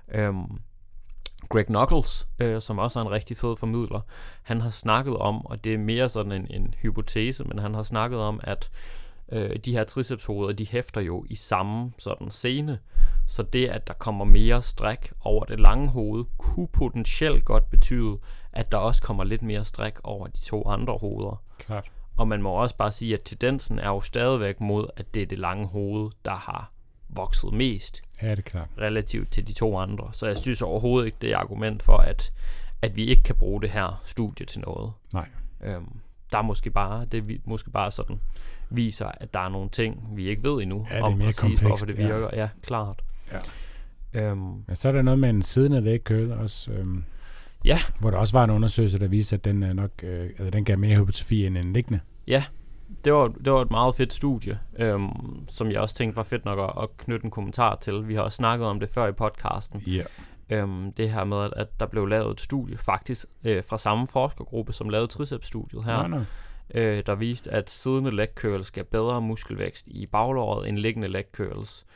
Øhm, 0.08 0.60
Greg 1.48 1.66
Knuckles, 1.66 2.28
øh, 2.38 2.62
som 2.62 2.78
også 2.78 2.98
er 2.98 3.04
en 3.04 3.10
rigtig 3.10 3.36
fed 3.36 3.56
formidler, 3.56 4.00
han 4.42 4.60
har 4.60 4.70
snakket 4.70 5.16
om, 5.16 5.46
og 5.46 5.64
det 5.64 5.74
er 5.74 5.78
mere 5.78 6.08
sådan 6.08 6.32
en, 6.32 6.46
en 6.50 6.74
hypotese, 6.82 7.44
men 7.44 7.58
han 7.58 7.74
har 7.74 7.82
snakket 7.82 8.20
om, 8.20 8.40
at 8.42 8.70
øh, 9.32 9.56
de 9.56 9.72
her 9.72 9.84
tricepshoveder, 9.84 10.52
de 10.52 10.66
hæfter 10.66 11.00
jo 11.00 11.24
i 11.28 11.34
samme 11.34 11.92
sådan 11.98 12.30
scene, 12.30 12.78
så 13.26 13.42
det, 13.42 13.68
at 13.68 13.86
der 13.86 13.94
kommer 13.94 14.24
mere 14.24 14.62
stræk 14.62 15.12
over 15.20 15.44
det 15.44 15.60
lange 15.60 15.88
hoved, 15.88 16.24
kunne 16.38 16.68
potentielt 16.68 17.44
godt 17.44 17.70
betyde, 17.70 18.18
at 18.52 18.72
der 18.72 18.78
også 18.78 19.02
kommer 19.02 19.24
lidt 19.24 19.42
mere 19.42 19.64
stræk 19.64 19.94
over 20.04 20.26
de 20.26 20.40
to 20.44 20.68
andre 20.68 20.98
hoveder. 20.98 21.42
Klart. 21.58 21.90
Og 22.18 22.28
man 22.28 22.42
må 22.42 22.50
også 22.50 22.76
bare 22.76 22.90
sige, 22.92 23.14
at 23.14 23.20
tendensen 23.24 23.78
er 23.78 23.88
jo 23.88 24.00
stadigvæk 24.00 24.60
mod, 24.60 24.86
at 24.96 25.14
det 25.14 25.22
er 25.22 25.26
det 25.26 25.38
lange 25.38 25.66
hoved, 25.66 26.10
der 26.24 26.34
har 26.34 26.72
vokset 27.08 27.52
mest 27.52 28.02
Ja, 28.22 28.30
det 28.30 28.38
er 28.38 28.42
klart. 28.42 28.68
relativt 28.78 29.32
til 29.32 29.48
de 29.48 29.52
to 29.52 29.78
andre. 29.78 30.08
Så 30.12 30.26
jeg 30.26 30.38
synes 30.38 30.62
overhovedet 30.62 31.06
ikke, 31.06 31.18
det 31.20 31.32
er 31.32 31.36
argument 31.38 31.82
for, 31.82 31.96
at, 31.96 32.32
at 32.82 32.96
vi 32.96 33.04
ikke 33.04 33.22
kan 33.22 33.34
bruge 33.34 33.62
det 33.62 33.70
her 33.70 34.00
studie 34.04 34.46
til 34.46 34.60
noget. 34.60 34.92
Nej. 35.12 35.28
Øhm, 35.64 35.88
der 36.32 36.38
er 36.38 36.42
måske 36.42 36.70
bare, 36.70 37.04
det 37.04 37.28
vi, 37.28 37.40
måske 37.44 37.70
bare 37.70 37.90
sådan 37.90 38.20
viser, 38.70 39.06
at 39.06 39.34
der 39.34 39.40
er 39.40 39.48
nogle 39.48 39.68
ting, 39.68 40.08
vi 40.16 40.28
ikke 40.28 40.42
ved 40.42 40.62
endnu, 40.62 40.86
Ja, 40.90 40.94
det 40.96 41.00
er 41.00 41.04
om 41.04 41.12
mere 41.12 41.26
præcis, 41.26 41.40
komplekst, 41.40 41.64
hvorfor 41.66 41.86
det 41.86 41.98
ja. 41.98 42.06
virker. 42.06 42.28
Ja, 42.32 42.48
klart. 42.62 43.02
Ja. 43.32 43.38
Øhm, 44.30 44.64
Ja, 44.68 44.74
så 44.74 44.88
er 44.88 44.92
der 44.92 45.02
noget 45.02 45.18
med 45.20 45.30
en 45.30 45.42
siddende 45.42 45.80
leg 45.80 46.00
curl 46.04 46.32
også. 46.32 46.70
Øhm, 46.72 47.04
Ja. 47.64 47.78
Hvor 48.00 48.10
der 48.10 48.18
også 48.18 48.32
var 48.32 48.44
en 48.44 48.50
undersøgelse, 48.50 48.98
der 48.98 49.08
viste, 49.08 49.36
at 49.36 49.44
den, 49.44 49.62
er 49.62 49.72
nok, 49.72 49.90
øh, 50.02 50.30
altså, 50.38 50.50
den 50.50 50.64
gav 50.64 50.78
mere 50.78 50.98
hypotrofi 50.98 51.46
end 51.46 51.58
en 51.58 51.72
liggende. 51.72 52.00
det, 53.04 53.12
var, 53.12 53.28
det 53.28 53.52
var 53.52 53.62
et 53.62 53.70
meget 53.70 53.94
fedt 53.94 54.12
studie, 54.12 54.58
øhm, 54.78 55.48
som 55.48 55.70
jeg 55.70 55.80
også 55.80 55.94
tænkte 55.94 56.16
var 56.16 56.22
fedt 56.22 56.44
nok 56.44 56.58
at, 56.58 56.82
at 56.82 56.96
knytte 56.96 57.24
en 57.24 57.30
kommentar 57.30 57.76
til. 57.76 58.08
Vi 58.08 58.14
har 58.14 58.22
også 58.22 58.36
snakket 58.36 58.66
om 58.66 58.80
det 58.80 58.88
før 58.90 59.06
i 59.06 59.12
podcasten. 59.12 59.80
Ja. 59.80 60.02
Øhm, 60.50 60.92
det 60.92 61.10
her 61.10 61.24
med, 61.24 61.50
at, 61.56 61.80
der 61.80 61.86
blev 61.86 62.06
lavet 62.06 62.32
et 62.32 62.40
studie, 62.40 62.78
faktisk 62.78 63.26
øh, 63.44 63.64
fra 63.64 63.78
samme 63.78 64.06
forskergruppe, 64.06 64.72
som 64.72 64.88
lavede 64.88 65.06
triceps-studiet 65.06 65.84
her. 65.84 66.06
Nå, 66.06 66.16
nå. 66.18 66.24
øh, 66.74 67.02
der 67.06 67.14
viste, 67.14 67.50
at 67.50 67.70
siddende 67.70 68.10
leg 68.10 68.28
curls 68.34 68.70
gav 68.70 68.84
bedre 68.84 69.20
muskelvækst 69.20 69.86
i 69.86 70.06
baglåret 70.06 70.68
end 70.68 70.78
liggende 70.78 71.08
leg 71.08 71.24
curls. 71.32 71.86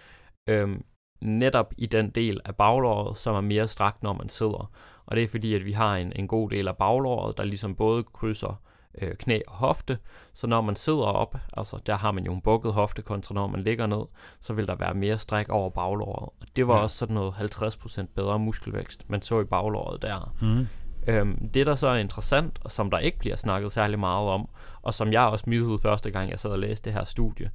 Øhm, 0.48 0.84
netop 1.20 1.72
i 1.78 1.86
den 1.86 2.10
del 2.10 2.40
af 2.44 2.56
baglåret, 2.56 3.18
som 3.18 3.34
er 3.34 3.40
mere 3.40 3.68
strakt, 3.68 4.02
når 4.02 4.12
man 4.12 4.28
sidder. 4.28 4.70
Og 5.06 5.16
det 5.16 5.24
er 5.24 5.28
fordi, 5.28 5.54
at 5.54 5.64
vi 5.64 5.72
har 5.72 5.96
en, 5.96 6.12
en 6.16 6.28
god 6.28 6.50
del 6.50 6.68
af 6.68 6.76
baglåret, 6.76 7.38
der 7.38 7.44
ligesom 7.44 7.74
både 7.74 8.02
krydser 8.14 8.60
øh, 9.02 9.14
knæ 9.14 9.40
og 9.46 9.54
hofte. 9.54 9.98
Så 10.34 10.46
når 10.46 10.60
man 10.60 10.76
sidder 10.76 11.02
op, 11.04 11.36
altså 11.56 11.78
der 11.86 11.94
har 11.96 12.12
man 12.12 12.24
jo 12.24 12.32
en 12.32 12.40
bukket 12.40 12.72
hofte 12.72 13.02
kontra 13.02 13.34
når 13.34 13.46
man 13.46 13.62
ligger 13.62 13.86
ned, 13.86 14.02
så 14.40 14.52
vil 14.52 14.66
der 14.66 14.74
være 14.74 14.94
mere 14.94 15.18
stræk 15.18 15.48
over 15.48 15.70
baglåret. 15.70 16.28
Og 16.40 16.46
det 16.56 16.66
var 16.68 16.76
Ja. 16.76 16.82
også 16.82 16.96
sådan 16.96 17.14
noget 17.14 17.32
50% 17.32 18.06
bedre 18.14 18.38
muskelvækst, 18.38 19.04
man 19.10 19.22
så 19.22 19.40
i 19.40 19.44
baglåret 19.44 20.02
der. 20.02 20.34
Mm. 20.42 20.66
Øhm, 21.08 21.48
det, 21.48 21.66
der 21.66 21.74
så 21.74 21.86
er 21.88 21.96
interessant, 21.96 22.58
og 22.64 22.72
som 22.72 22.90
der 22.90 22.98
ikke 22.98 23.18
bliver 23.18 23.36
snakket 23.36 23.72
særlig 23.72 23.98
meget 23.98 24.28
om, 24.28 24.48
og 24.82 24.94
som 24.94 25.12
jeg 25.12 25.22
også 25.22 25.44
missede 25.50 25.78
første 25.78 26.10
gang, 26.10 26.30
jeg 26.30 26.38
sad 26.38 26.50
og 26.50 26.58
læste 26.58 26.84
det 26.84 26.98
her 26.98 27.04
studie, 27.04 27.50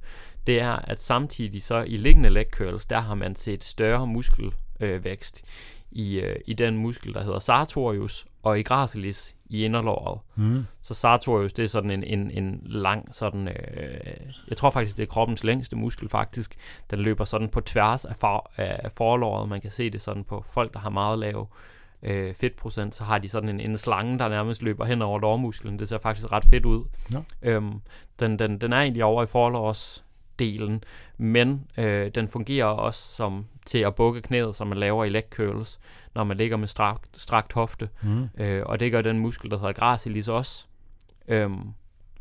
det 0.46 0.60
er, 0.60 0.72
at 0.76 1.02
samtidig 1.02 1.62
så 1.62 1.76
i 1.86 1.96
liggende 1.96 2.30
leg 2.30 2.46
curls, 2.52 2.86
der 2.86 2.98
har 3.00 3.14
man 3.14 3.34
set 3.34 3.64
større 3.64 4.06
muskelvækst 4.06 5.04
vækst 5.04 5.44
i, 5.90 6.20
øh, 6.20 6.36
i 6.46 6.52
den 6.52 6.76
muskel, 6.76 7.14
der 7.14 7.22
hedder 7.22 7.38
sartorius, 7.38 8.26
og 8.42 8.58
i 8.58 8.62
gracilis 8.62 9.34
i 9.46 9.64
inderlåret. 9.64 10.20
Mm. 10.36 10.64
Så 10.82 10.94
sartorius, 10.94 11.52
det 11.52 11.64
er 11.64 11.68
sådan 11.68 11.90
en, 11.90 12.04
en, 12.04 12.30
en 12.30 12.60
lang, 12.64 13.14
sådan, 13.14 13.48
øh, 13.48 13.54
jeg 14.48 14.56
tror 14.56 14.70
faktisk, 14.70 14.96
det 14.96 15.02
er 15.02 15.06
kroppens 15.06 15.44
længste 15.44 15.76
muskel 15.76 16.08
faktisk. 16.08 16.56
Den 16.90 16.98
løber 16.98 17.24
sådan 17.24 17.48
på 17.48 17.60
tværs 17.60 18.04
af, 18.04 18.16
for, 18.16 18.50
af 18.56 18.92
forlåret. 18.92 19.48
Man 19.48 19.60
kan 19.60 19.70
se 19.70 19.90
det 19.90 20.02
sådan 20.02 20.24
på 20.24 20.44
folk, 20.50 20.74
der 20.74 20.80
har 20.80 20.90
meget 20.90 21.18
lav 21.18 21.48
øh, 22.02 22.34
fedtprocent, 22.34 22.94
så 22.94 23.04
har 23.04 23.18
de 23.18 23.28
sådan 23.28 23.48
en, 23.48 23.60
en 23.60 23.78
slange, 23.78 24.18
der 24.18 24.28
nærmest 24.28 24.62
løber 24.62 24.84
hen 24.84 25.02
over 25.02 25.18
lårmusklen. 25.18 25.78
Det 25.78 25.88
ser 25.88 25.98
faktisk 25.98 26.32
ret 26.32 26.44
fedt 26.44 26.64
ud. 26.64 26.84
Nå. 27.10 27.22
Øhm, 27.42 27.80
den, 28.20 28.38
den, 28.38 28.60
den 28.60 28.72
er 28.72 28.80
egentlig 28.80 29.04
over 29.04 29.22
i 29.22 29.26
forlårsdelen, 29.26 30.84
men 31.18 31.66
øh, 31.76 32.10
den 32.14 32.28
fungerer 32.28 32.66
også 32.66 33.16
som 33.16 33.46
til 33.68 33.78
at 33.78 33.94
bukke 33.94 34.20
knæet, 34.22 34.56
som 34.56 34.66
man 34.66 34.78
laver 34.78 35.04
i 35.04 35.08
leg 35.08 35.22
curls, 35.30 35.78
når 36.14 36.24
man 36.24 36.36
ligger 36.36 36.56
med 36.56 36.68
strakt, 36.68 37.08
strakt 37.20 37.52
hofte. 37.52 37.88
Mm. 38.02 38.28
Øh, 38.38 38.62
og 38.66 38.80
det 38.80 38.92
gør 38.92 39.02
den 39.02 39.18
muskel, 39.18 39.50
der 39.50 39.58
hedder 39.58 39.72
gracilis 39.72 40.28
også. 40.28 40.66
Øhm, 41.28 41.60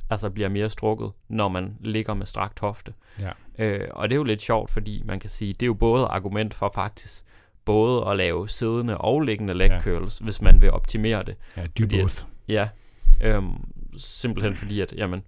altså 0.10 0.30
bliver 0.30 0.50
mere 0.50 0.70
strukket, 0.70 1.12
når 1.30 1.48
man 1.48 1.78
ligger 1.80 2.14
med 2.14 2.26
strakt 2.26 2.60
hofte. 2.60 2.93
Ja. 3.20 3.32
Øh, 3.60 3.88
og 3.91 4.10
det 4.10 4.16
er 4.16 4.18
jo 4.18 4.24
lidt 4.24 4.41
sjovt, 4.41 4.72
fordi 4.72 5.04
man 5.06 5.20
kan 5.20 5.30
sige, 5.30 5.54
det 5.54 5.62
er 5.62 5.68
jo 5.68 5.74
både 5.74 6.06
argument 6.06 6.54
for 6.54 6.72
faktisk 6.76 7.24
både 7.66 8.06
at 8.08 8.18
lave 8.18 8.50
siddende 8.50 8.98
og 8.98 9.22
liggende 9.22 9.54
leg 9.54 9.70
Ja. 9.70 9.82
curls, 9.82 10.18
hvis 10.18 10.41
man 10.41 10.62
vil 10.62 10.72
optimere 10.72 11.24
det. 11.24 11.36
Ja, 11.58 11.62
do 11.62 11.68
Fordi 11.80 11.95
at- 12.00 12.04
both. 12.04 12.24
Ja, 12.48 12.70
øhm, 13.24 13.54
simpelthen 13.98 14.56
fordi, 14.56 14.82
at 14.82 14.93
jamen, 14.98 15.24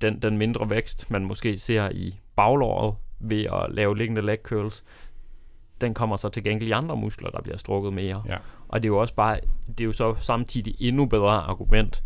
den, 0.00 0.22
den 0.22 0.38
mindre 0.38 0.70
vækst, 0.70 1.10
man 1.10 1.24
måske 1.24 1.58
ser 1.58 1.90
i 1.90 2.18
baglåret 2.36 2.94
ved 3.20 3.44
at 3.44 3.66
lave 3.74 3.96
liggende 3.98 4.22
leg 4.22 4.38
curls, 4.42 4.84
den 5.80 5.94
kommer 5.94 6.16
så 6.16 6.28
til 6.28 6.44
gengæld 6.44 6.68
i 6.68 6.72
andre 6.72 6.96
muskler, 6.96 7.30
der 7.30 7.42
bliver 7.42 7.58
strukket 7.58 7.92
mere. 7.92 8.22
Ja. 8.28 8.36
Og 8.68 8.82
det 8.82 8.88
er 8.88 8.92
jo 8.92 8.98
også 8.98 9.14
bare, 9.14 9.40
det 9.68 9.80
er 9.80 9.84
jo 9.84 9.92
så 9.92 10.14
samtidig 10.20 10.74
endnu 10.78 11.06
bedre 11.06 11.30
argument 11.30 12.04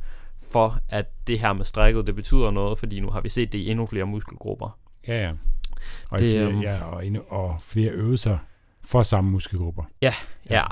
for, 0.50 0.78
at 0.88 1.06
det 1.26 1.38
her 1.38 1.52
med 1.52 1.64
strækket, 1.64 2.06
det 2.06 2.14
betyder 2.14 2.50
noget, 2.50 2.78
fordi 2.78 3.00
nu 3.00 3.10
har 3.10 3.20
vi 3.20 3.28
set 3.28 3.52
det 3.52 3.58
i 3.58 3.70
endnu 3.70 3.86
flere 3.86 4.04
muskelgrupper. 4.04 4.78
Ja, 5.08 5.22
ja. 5.22 5.32
Og, 6.10 6.18
Det, 6.18 6.32
flere, 6.32 6.48
øhm, 6.48 6.60
ja, 6.60 6.84
og, 6.84 7.06
endnu, 7.06 7.22
og 7.28 7.56
flere 7.60 7.90
øvelser 7.90 8.38
for 8.84 9.02
samme 9.02 9.30
muskelgrupper. 9.30 9.82
Ja. 10.02 10.12
Ja. 10.50 10.54
ja. 10.54 10.64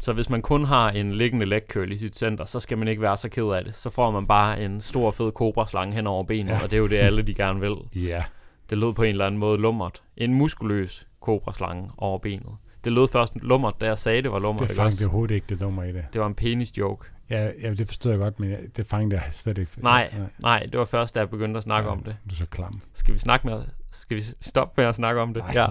Så 0.00 0.12
hvis 0.12 0.30
man 0.30 0.42
kun 0.42 0.64
har 0.64 0.90
en 0.90 1.12
liggende 1.12 1.46
leg 1.46 1.62
curl 1.70 1.92
i 1.92 1.98
sit 1.98 2.16
center, 2.16 2.44
så 2.44 2.60
skal 2.60 2.78
man 2.78 2.88
ikke 2.88 3.02
være 3.02 3.16
så 3.16 3.28
ked 3.28 3.44
af 3.44 3.64
det. 3.64 3.74
Så 3.74 3.90
får 3.90 4.10
man 4.10 4.26
bare 4.26 4.62
en 4.64 4.80
stor 4.80 5.10
fed 5.10 5.32
kobraslange 5.32 5.94
hen 5.94 6.06
over 6.06 6.24
benet, 6.24 6.52
ja. 6.52 6.62
og 6.62 6.70
det 6.70 6.76
er 6.76 6.80
jo 6.80 6.86
det, 6.86 6.96
alle 6.96 7.22
de 7.22 7.34
gerne 7.34 7.60
vil. 7.60 7.74
Ja. 8.08 8.24
Det 8.70 8.78
lød 8.78 8.92
på 8.92 9.02
en 9.02 9.08
eller 9.08 9.26
anden 9.26 9.38
måde 9.38 9.60
lummert. 9.60 10.02
En 10.16 10.34
muskuløs 10.34 11.06
kobraslange 11.24 11.90
over 11.98 12.18
benet. 12.18 12.52
Det 12.84 12.92
lød 12.92 13.08
først 13.08 13.32
lummert, 13.42 13.80
da 13.80 13.86
jeg 13.86 13.98
sagde, 13.98 14.22
det 14.22 14.32
var 14.32 14.38
lummert. 14.40 14.68
Det 14.68 14.76
fangede 14.76 15.04
overhovedet 15.04 15.34
ikke 15.34 15.46
det 15.48 15.60
dummer 15.60 15.82
i 15.82 15.92
det. 15.92 16.04
det 16.12 16.20
var 16.20 16.26
en 16.26 16.34
penis 16.34 16.78
joke. 16.78 17.08
Ja, 17.30 17.48
ja, 17.62 17.70
det 17.74 17.86
forstod 17.86 18.12
jeg 18.12 18.18
godt, 18.18 18.40
men 18.40 18.54
det 18.76 18.86
fangede 18.86 19.14
jeg 19.24 19.32
slet 19.32 19.58
ikke. 19.58 19.70
Nej, 19.76 20.10
Nej. 20.18 20.26
nej, 20.38 20.66
det 20.72 20.78
var 20.78 20.84
først, 20.84 21.14
da 21.14 21.20
jeg 21.20 21.30
begyndte 21.30 21.58
at 21.58 21.64
snakke 21.64 21.88
Ja. 21.88 21.92
om 21.96 22.02
det. 22.02 22.16
Du 22.24 22.30
er 22.30 22.36
så 22.36 22.46
klam. 22.46 22.80
Skal 22.94 23.14
vi 23.14 23.18
snakke 23.18 23.46
med 23.46 23.62
Skal 23.90 24.16
vi 24.16 24.22
stoppe 24.40 24.80
med 24.80 24.88
at 24.88 24.94
snakke 24.94 25.20
om 25.20 25.34
det? 25.34 25.42
Nej. 25.42 25.52
Ja, 25.54 25.66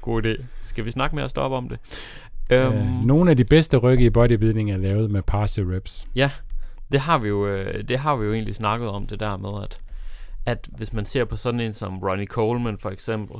god 0.00 0.24
idé. 0.26 0.44
Skal 0.64 0.84
vi 0.84 0.90
snakke 0.90 1.16
med 1.16 1.24
at 1.24 1.30
stoppe 1.30 1.56
om 1.56 1.68
det? 1.68 1.78
Øhm. 2.50 2.72
Øh, 2.78 3.04
nogle 3.04 3.30
af 3.30 3.36
de 3.36 3.44
bedste 3.44 3.76
rygge 3.76 4.04
i 4.04 4.10
bodybuilding 4.10 4.70
er 4.72 4.76
lavet 4.76 5.10
med 5.10 5.22
partial 5.22 5.66
reps. 5.66 6.08
det 6.92 7.00
har 7.00 7.18
vi 7.18 7.28
jo, 7.28 7.46
øh, 7.46 7.84
det 7.88 7.98
har 7.98 8.16
vi 8.16 8.26
jo 8.26 8.32
egentlig 8.32 8.54
snakket 8.54 8.88
om, 8.88 9.06
det 9.06 9.20
der 9.20 9.36
med, 9.36 9.62
at, 9.62 9.80
at 10.46 10.68
hvis 10.76 10.92
man 10.92 11.04
ser 11.04 11.24
på 11.24 11.36
sådan 11.36 11.60
en 11.60 11.72
som 11.72 11.98
Ronnie 11.98 12.26
Coleman 12.26 12.78
for 12.78 12.90
eksempel, 12.90 13.36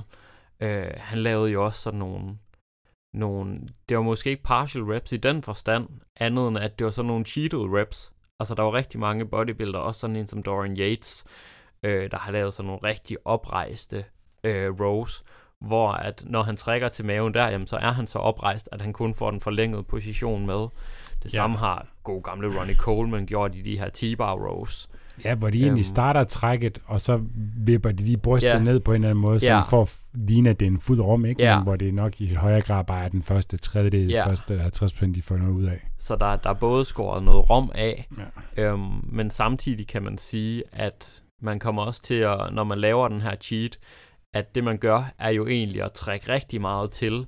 øh, 0.61 0.91
han 0.97 1.19
lavede 1.19 1.51
jo 1.51 1.65
også 1.65 1.81
sådan 1.81 1.99
nogle, 1.99 2.39
nogle, 3.15 3.61
det 3.89 3.97
var 3.97 4.03
måske 4.03 4.31
ikke 4.31 4.43
partial 4.43 4.85
reps 4.85 5.13
i 5.13 5.17
den 5.17 5.43
forstand, 5.43 5.89
andet 6.17 6.49
end 6.49 6.59
at 6.59 6.79
det 6.79 6.85
var 6.85 6.91
sådan 6.91 7.07
nogle 7.07 7.25
cheated 7.25 7.59
reps. 7.61 8.13
Altså 8.41 8.55
der 8.55 8.63
var 8.63 8.75
rigtig 8.75 9.01
mange 9.01 9.27
bodybuildere, 9.27 9.83
også 9.83 10.01
sådan 10.01 10.17
en 10.17 10.27
som 10.27 10.43
Dorian 10.43 10.77
Yates, 10.77 11.25
øh, 11.83 12.11
der 12.11 12.17
har 12.19 12.33
lavet 12.33 12.55
sådan 12.55 12.67
nogle 12.67 12.81
rigtig 12.85 13.17
oprejste 13.25 14.05
øh, 14.45 14.81
rows, 14.81 15.25
hvor 15.61 15.89
at 15.93 16.25
når 16.27 16.43
han 16.43 16.57
trækker 16.57 16.89
til 16.89 17.05
maven 17.05 17.35
der, 17.35 17.49
jamen, 17.49 17.67
så 17.67 17.77
er 17.77 17.91
han 17.91 18.07
så 18.07 18.19
oprejst, 18.19 18.69
at 18.73 18.83
han 18.83 18.93
kun 18.93 19.15
får 19.15 19.31
den 19.31 19.41
forlængede 19.41 19.83
position 19.83 20.47
med. 20.47 20.59
Det 21.23 21.25
Ja. 21.25 21.29
samme 21.29 21.57
har 21.57 21.87
god 22.03 22.23
gamle 22.23 22.59
Ronnie 22.61 22.77
Coleman 22.77 23.27
gjort 23.27 23.55
i 23.55 23.63
de 23.63 23.79
her 23.79 23.89
T-bar 23.89 24.35
rows. 24.35 24.89
Ja, 25.25 25.35
hvor 25.35 25.51
de 25.51 25.59
egentlig 25.59 25.81
Øhm. 25.83 25.85
starter 25.85 26.25
trækket, 26.25 26.79
og 26.87 27.01
så 27.01 27.21
vipper 27.57 27.93
de 27.93 28.05
lige 28.05 28.17
brystet 28.19 28.49
Ja. 28.49 28.59
ned 28.63 28.81
på 28.81 28.93
en 28.93 28.95
eller 28.95 29.09
anden 29.11 29.23
måde, 29.23 29.41
så 29.41 29.47
Ja. 29.47 29.57
ja. 29.57 29.63
for 29.63 29.83
at 29.83 29.97
ligne, 30.15 30.51
at 30.51 30.61
det 30.61 30.67
en 30.67 30.81
fuld 30.81 31.01
rum, 31.01 31.25
ikke? 31.25 31.43
Ja. 31.43 31.57
Men 31.57 31.65
hvor 31.65 31.77
det 31.77 31.95
nok 31.95 32.21
i 32.21 32.35
højere 32.35 32.61
grad 32.61 32.85
bare 32.85 33.05
er 33.05 33.09
den 33.09 33.23
første 33.23 33.57
tredjedel, 33.57 34.09
ja. 34.09 34.27
første 34.27 34.59
50 34.59 34.93
de 34.93 35.23
får 35.23 35.37
noget 35.37 35.53
ud 35.53 35.65
af. 35.65 35.89
Så 35.99 36.17
der, 36.17 36.37
der 36.37 36.51
er 36.51 36.55
både 36.55 36.85
skåret 36.85 37.23
noget 37.23 37.51
rom 37.51 37.71
af, 37.75 38.09
Ja. 38.57 38.63
øhm, 38.73 38.81
men 39.03 39.31
samtidig 39.31 39.87
kan 39.89 40.03
man 40.03 40.19
sige, 40.19 40.63
at 40.73 41.23
man 41.43 41.59
kommer 41.59 41.83
også 41.83 42.03
til 42.03 42.15
at, 42.15 42.37
når 42.53 42.65
man 42.65 42.79
laver 42.79 43.09
den 43.09 43.21
her 43.21 43.37
cheat, 43.41 43.79
at 44.35 44.55
det 44.55 44.65
man 44.65 44.79
gør, 44.79 45.13
er 45.19 45.31
jo 45.31 45.47
egentlig 45.47 45.83
at 45.83 45.93
trække 45.93 46.33
rigtig 46.33 46.61
meget 46.61 46.91
til 46.91 47.27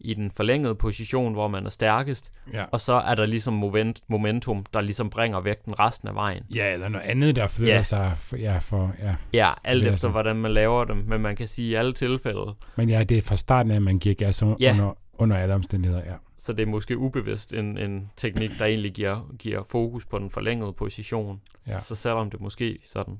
i 0.00 0.14
den 0.14 0.30
forlængede 0.30 0.74
position, 0.74 1.32
hvor 1.32 1.48
man 1.48 1.66
er 1.66 1.70
stærkest, 1.70 2.32
Ja. 2.52 2.64
og 2.72 2.80
så 2.80 2.92
er 2.92 3.14
der 3.14 3.26
ligesom 3.26 3.54
moment, 3.54 4.00
momentum, 4.08 4.66
der 4.72 4.80
ligesom 4.80 5.10
bringer 5.10 5.40
vægten 5.40 5.78
resten 5.78 6.08
af 6.08 6.14
vejen. 6.14 6.42
ja, 6.54 6.72
eller 6.72 6.88
noget 6.88 7.04
andet, 7.06 7.36
der 7.36 7.46
flytter 7.48 7.74
Ja. 7.74 7.82
sig. 7.82 8.12
For, 8.16 8.36
ja, 8.36 8.58
for, 8.58 8.92
ja. 9.02 9.14
Ja, 9.32 9.52
alt 9.64 9.84
er 9.84 9.88
efter 9.88 9.96
sådan. 10.00 10.12
hvordan 10.12 10.36
man 10.36 10.50
laver 10.52 10.84
dem, 10.84 10.96
men 10.96 11.20
man 11.20 11.36
kan 11.36 11.48
sige 11.48 11.68
i 11.68 11.74
alle 11.74 11.92
tilfælde, 11.92 12.54
Men 12.76 12.88
ja, 12.88 13.04
det 13.04 13.18
er 13.18 13.22
fra 13.22 13.36
starten 13.36 13.70
af, 13.72 13.76
at 13.76 13.82
man 13.82 13.98
giver 13.98 14.14
gas 14.14 14.42
un- 14.42 14.56
Ja. 14.60 14.72
under, 14.72 14.94
under 15.18 15.36
alle 15.36 15.54
omstændigheder. 15.54 16.02
Ja. 16.06 16.14
så 16.38 16.52
det 16.52 16.62
er 16.62 16.66
måske 16.66 16.98
ubevidst 16.98 17.52
en, 17.52 17.78
en 17.78 18.10
teknik, 18.16 18.50
der 18.58 18.64
egentlig 18.64 18.92
giver, 18.92 19.30
giver 19.38 19.62
fokus 19.62 20.04
på 20.04 20.18
den 20.18 20.30
forlængede 20.30 20.72
position. 20.72 21.40
Ja. 21.66 21.80
Så 21.80 21.94
selvom 21.94 22.30
det 22.30 22.40
måske 22.40 22.78
sådan 22.84 23.14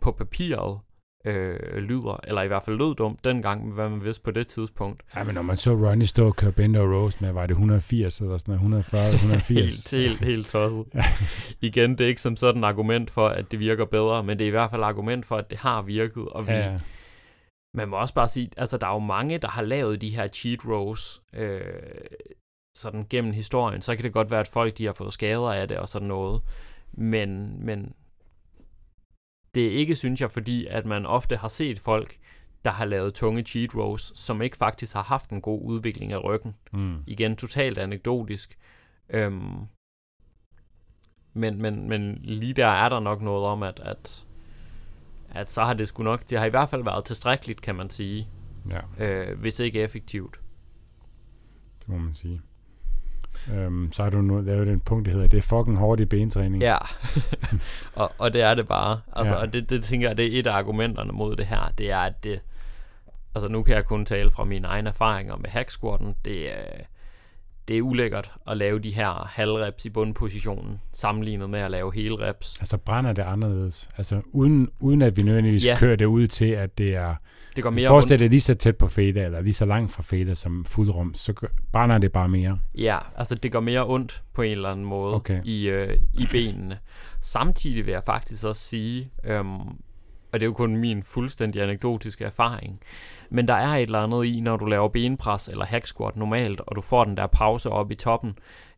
på 0.00 0.12
papiret 0.12 0.78
øh, 1.24 1.76
lyder, 1.76 2.20
eller 2.24 2.42
i 2.42 2.46
hvert 2.46 2.62
fald 2.62 2.76
lød 2.76 2.94
dumt 2.94 3.24
dengang, 3.24 3.72
hvad 3.72 3.88
man 3.88 4.04
vidste 4.04 4.22
på 4.22 4.30
det 4.30 4.46
tidspunkt. 4.46 5.02
ja, 5.16 5.24
men 5.24 5.34
når 5.34 5.42
man 5.42 5.56
så 5.56 5.70
Ronnie 5.70 6.06
stå 6.06 6.26
og 6.26 6.36
køre 6.36 6.52
bend 6.52 6.76
og 6.76 6.90
roast 6.90 7.20
med, 7.20 7.32
var 7.32 7.46
det 7.46 7.50
180 7.50 8.20
eller 8.20 8.36
sådan 8.36 8.52
noget, 8.52 8.58
140, 8.58 9.14
180? 9.14 9.90
helt, 9.90 9.90
helt, 9.90 10.24
helt 10.24 10.48
tosset. 10.48 10.86
Igen, 11.60 11.90
det 11.90 12.00
er 12.00 12.08
ikke 12.08 12.20
som 12.20 12.36
sådan 12.36 12.64
et 12.64 12.66
argument 12.66 13.10
for, 13.10 13.28
at 13.28 13.50
det 13.50 13.58
virker 13.58 13.84
bedre, 13.84 14.24
men 14.24 14.38
det 14.38 14.44
er 14.44 14.48
i 14.48 14.50
hvert 14.50 14.70
fald 14.70 14.82
et 14.82 14.86
argument 14.86 15.26
for, 15.26 15.36
at 15.36 15.50
det 15.50 15.58
har 15.58 15.82
virket, 15.82 16.28
og 16.28 16.46
vi, 16.46 16.52
ja. 16.52 16.78
man 17.74 17.88
må 17.88 17.96
også 17.96 18.14
bare 18.14 18.28
sige, 18.28 18.50
altså 18.56 18.76
der 18.76 18.86
er 18.86 18.92
jo 18.92 18.98
mange, 18.98 19.38
der 19.38 19.48
har 19.48 19.62
lavet 19.62 20.00
de 20.00 20.10
her 20.10 20.26
cheat 20.26 20.66
rows, 20.66 21.22
øh, 21.34 21.60
sådan 22.76 23.06
gennem 23.10 23.32
historien, 23.32 23.82
så 23.82 23.96
kan 23.96 24.04
det 24.04 24.12
godt 24.12 24.30
være, 24.30 24.40
at 24.40 24.48
folk 24.48 24.78
de 24.78 24.86
har 24.86 24.92
fået 24.92 25.12
skader 25.12 25.52
af 25.52 25.68
det 25.68 25.76
og 25.76 25.88
sådan 25.88 26.08
noget, 26.08 26.42
men, 26.92 27.56
men 27.66 27.92
det 29.54 29.66
er 29.66 29.70
ikke, 29.70 29.96
synes 29.96 30.20
jeg, 30.20 30.30
fordi 30.30 30.66
at 30.66 30.86
man 30.86 31.06
ofte 31.06 31.36
har 31.36 31.48
set 31.48 31.78
folk, 31.80 32.18
der 32.64 32.70
har 32.70 32.84
lavet 32.84 33.14
tunge 33.14 33.42
cheat 33.42 33.74
rows, 33.74 34.12
som 34.14 34.42
ikke 34.42 34.56
faktisk 34.56 34.92
har 34.92 35.02
haft 35.02 35.30
en 35.30 35.40
god 35.40 35.62
udvikling 35.64 36.12
af 36.12 36.24
ryggen. 36.24 36.54
Mm. 36.72 36.96
Igen, 37.06 37.36
totalt 37.36 37.78
anekdotisk. 37.78 38.58
Øhm, 39.08 39.56
men, 41.34 41.62
men, 41.62 41.88
men 41.88 42.18
lige 42.22 42.54
der 42.54 42.66
er 42.66 42.88
der 42.88 43.00
nok 43.00 43.22
noget 43.22 43.44
om, 43.46 43.62
at, 43.62 43.80
at, 43.80 44.26
at 45.30 45.50
så 45.50 45.64
har 45.64 45.74
det 45.74 45.88
sgu 45.88 46.02
nok, 46.02 46.30
det 46.30 46.38
har 46.38 46.46
i 46.46 46.50
hvert 46.50 46.68
fald 46.68 46.84
været 46.84 47.04
tilstrækkeligt, 47.04 47.60
kan 47.62 47.74
man 47.74 47.90
sige, 47.90 48.28
Ja, 48.72 49.06
øh, 49.06 49.38
hvis 49.38 49.58
ikke 49.60 49.80
effektivt. 49.80 50.40
det 51.80 51.88
må 51.88 51.98
man 51.98 52.14
sige. 52.14 52.40
Øhm, 53.54 53.92
så 53.92 54.02
har 54.02 54.10
du 54.10 54.22
nu 54.22 54.40
lavet 54.40 54.68
en 54.68 54.80
punkt, 54.80 55.06
der 55.06 55.12
hedder, 55.12 55.26
det 55.26 55.38
er 55.38 55.42
fucking 55.42 55.76
hårdt 55.78 56.00
i 56.00 56.04
bentræning. 56.04 56.62
Ja, 56.62 56.76
og, 57.94 58.12
og 58.18 58.32
det 58.32 58.42
er 58.42 58.54
det 58.54 58.68
bare. 58.68 59.00
Altså, 59.12 59.34
Ja. 59.34 59.40
Og 59.40 59.52
det, 59.52 59.70
det 59.70 59.84
tænker 59.84 60.08
jeg, 60.08 60.16
det 60.16 60.36
er 60.36 60.40
et 60.40 60.46
af 60.46 60.52
argumenterne 60.52 61.12
mod 61.12 61.36
det 61.36 61.46
her, 61.46 61.72
det 61.78 61.90
er, 61.90 61.98
at 61.98 62.24
det, 62.24 62.40
altså 63.34 63.48
nu 63.48 63.62
kan 63.62 63.74
jeg 63.74 63.84
kun 63.84 64.04
tale 64.06 64.30
fra 64.30 64.44
mine 64.44 64.66
egne 64.68 64.88
erfaringer 64.88 65.36
med 65.36 65.50
hacksquatten, 65.50 66.14
det 66.24 66.52
er, 66.52 66.62
det 67.68 67.78
er 67.78 67.82
ulækkert 67.82 68.32
at 68.48 68.56
lave 68.56 68.78
de 68.78 68.90
her 68.90 69.28
halvreps 69.30 69.84
i 69.84 69.90
bundpositionen, 69.90 70.80
sammenlignet 70.94 71.50
med 71.50 71.60
at 71.60 71.70
lave 71.70 71.94
hele 71.94 72.28
reps. 72.28 72.56
Altså 72.60 72.76
brænder 72.76 73.12
det 73.12 73.22
anderledes. 73.22 73.88
Altså 73.98 74.22
uden, 74.32 74.68
uden 74.80 75.02
at 75.02 75.16
vi 75.16 75.22
nødvendigvis 75.22 75.64
Ja. 75.66 75.76
kører 75.78 75.96
det 75.96 76.04
ud 76.04 76.26
til, 76.26 76.46
at 76.50 76.78
det 76.78 76.94
er... 76.94 77.14
Det 77.56 77.64
går 77.64 77.70
mere 77.70 77.88
Forestil 77.88 78.18
dig 78.18 78.30
lige 78.30 78.40
så 78.40 78.54
tæt 78.54 78.76
på 78.76 78.88
fader, 78.88 79.24
eller 79.24 79.40
lige 79.40 79.54
så 79.54 79.64
langt 79.64 79.92
fra 79.92 80.02
fader 80.02 80.34
som 80.34 80.64
fuldrum, 80.64 81.14
så 81.14 81.48
brænder 81.72 81.98
det 81.98 82.12
bare 82.12 82.28
mere. 82.28 82.58
Ja, 82.74 82.98
altså 83.16 83.34
det 83.34 83.52
gør 83.52 83.60
mere 83.60 83.86
ondt 83.86 84.22
på 84.34 84.42
en 84.42 84.52
eller 84.52 84.68
anden 84.68 84.84
måde 84.86 85.14
Okay. 85.14 85.40
i, 85.44 85.68
øh, 85.68 85.98
i 86.14 86.26
benene. 86.32 86.78
Samtidig 87.20 87.86
vil 87.86 87.92
jeg 87.92 88.02
faktisk 88.06 88.44
også 88.44 88.62
sige, 88.62 89.10
øhm, 89.24 89.60
og 90.32 90.40
det 90.40 90.42
er 90.42 90.46
jo 90.46 90.52
kun 90.52 90.76
min 90.76 91.02
fuldstændig 91.02 91.62
anekdotiske 91.62 92.24
erfaring, 92.24 92.80
men 93.30 93.48
der 93.48 93.54
er 93.54 93.76
et 93.76 93.82
eller 93.82 93.98
andet 93.98 94.24
i, 94.24 94.40
når 94.40 94.56
du 94.56 94.64
laver 94.64 94.88
benpres 94.88 95.48
eller 95.48 95.64
hack 95.64 95.86
squat 95.86 96.16
normalt, 96.16 96.60
og 96.66 96.76
du 96.76 96.80
får 96.80 97.04
den 97.04 97.16
der 97.16 97.26
pause 97.26 97.70
op 97.70 97.90
i 97.90 97.94
toppen. 97.94 98.34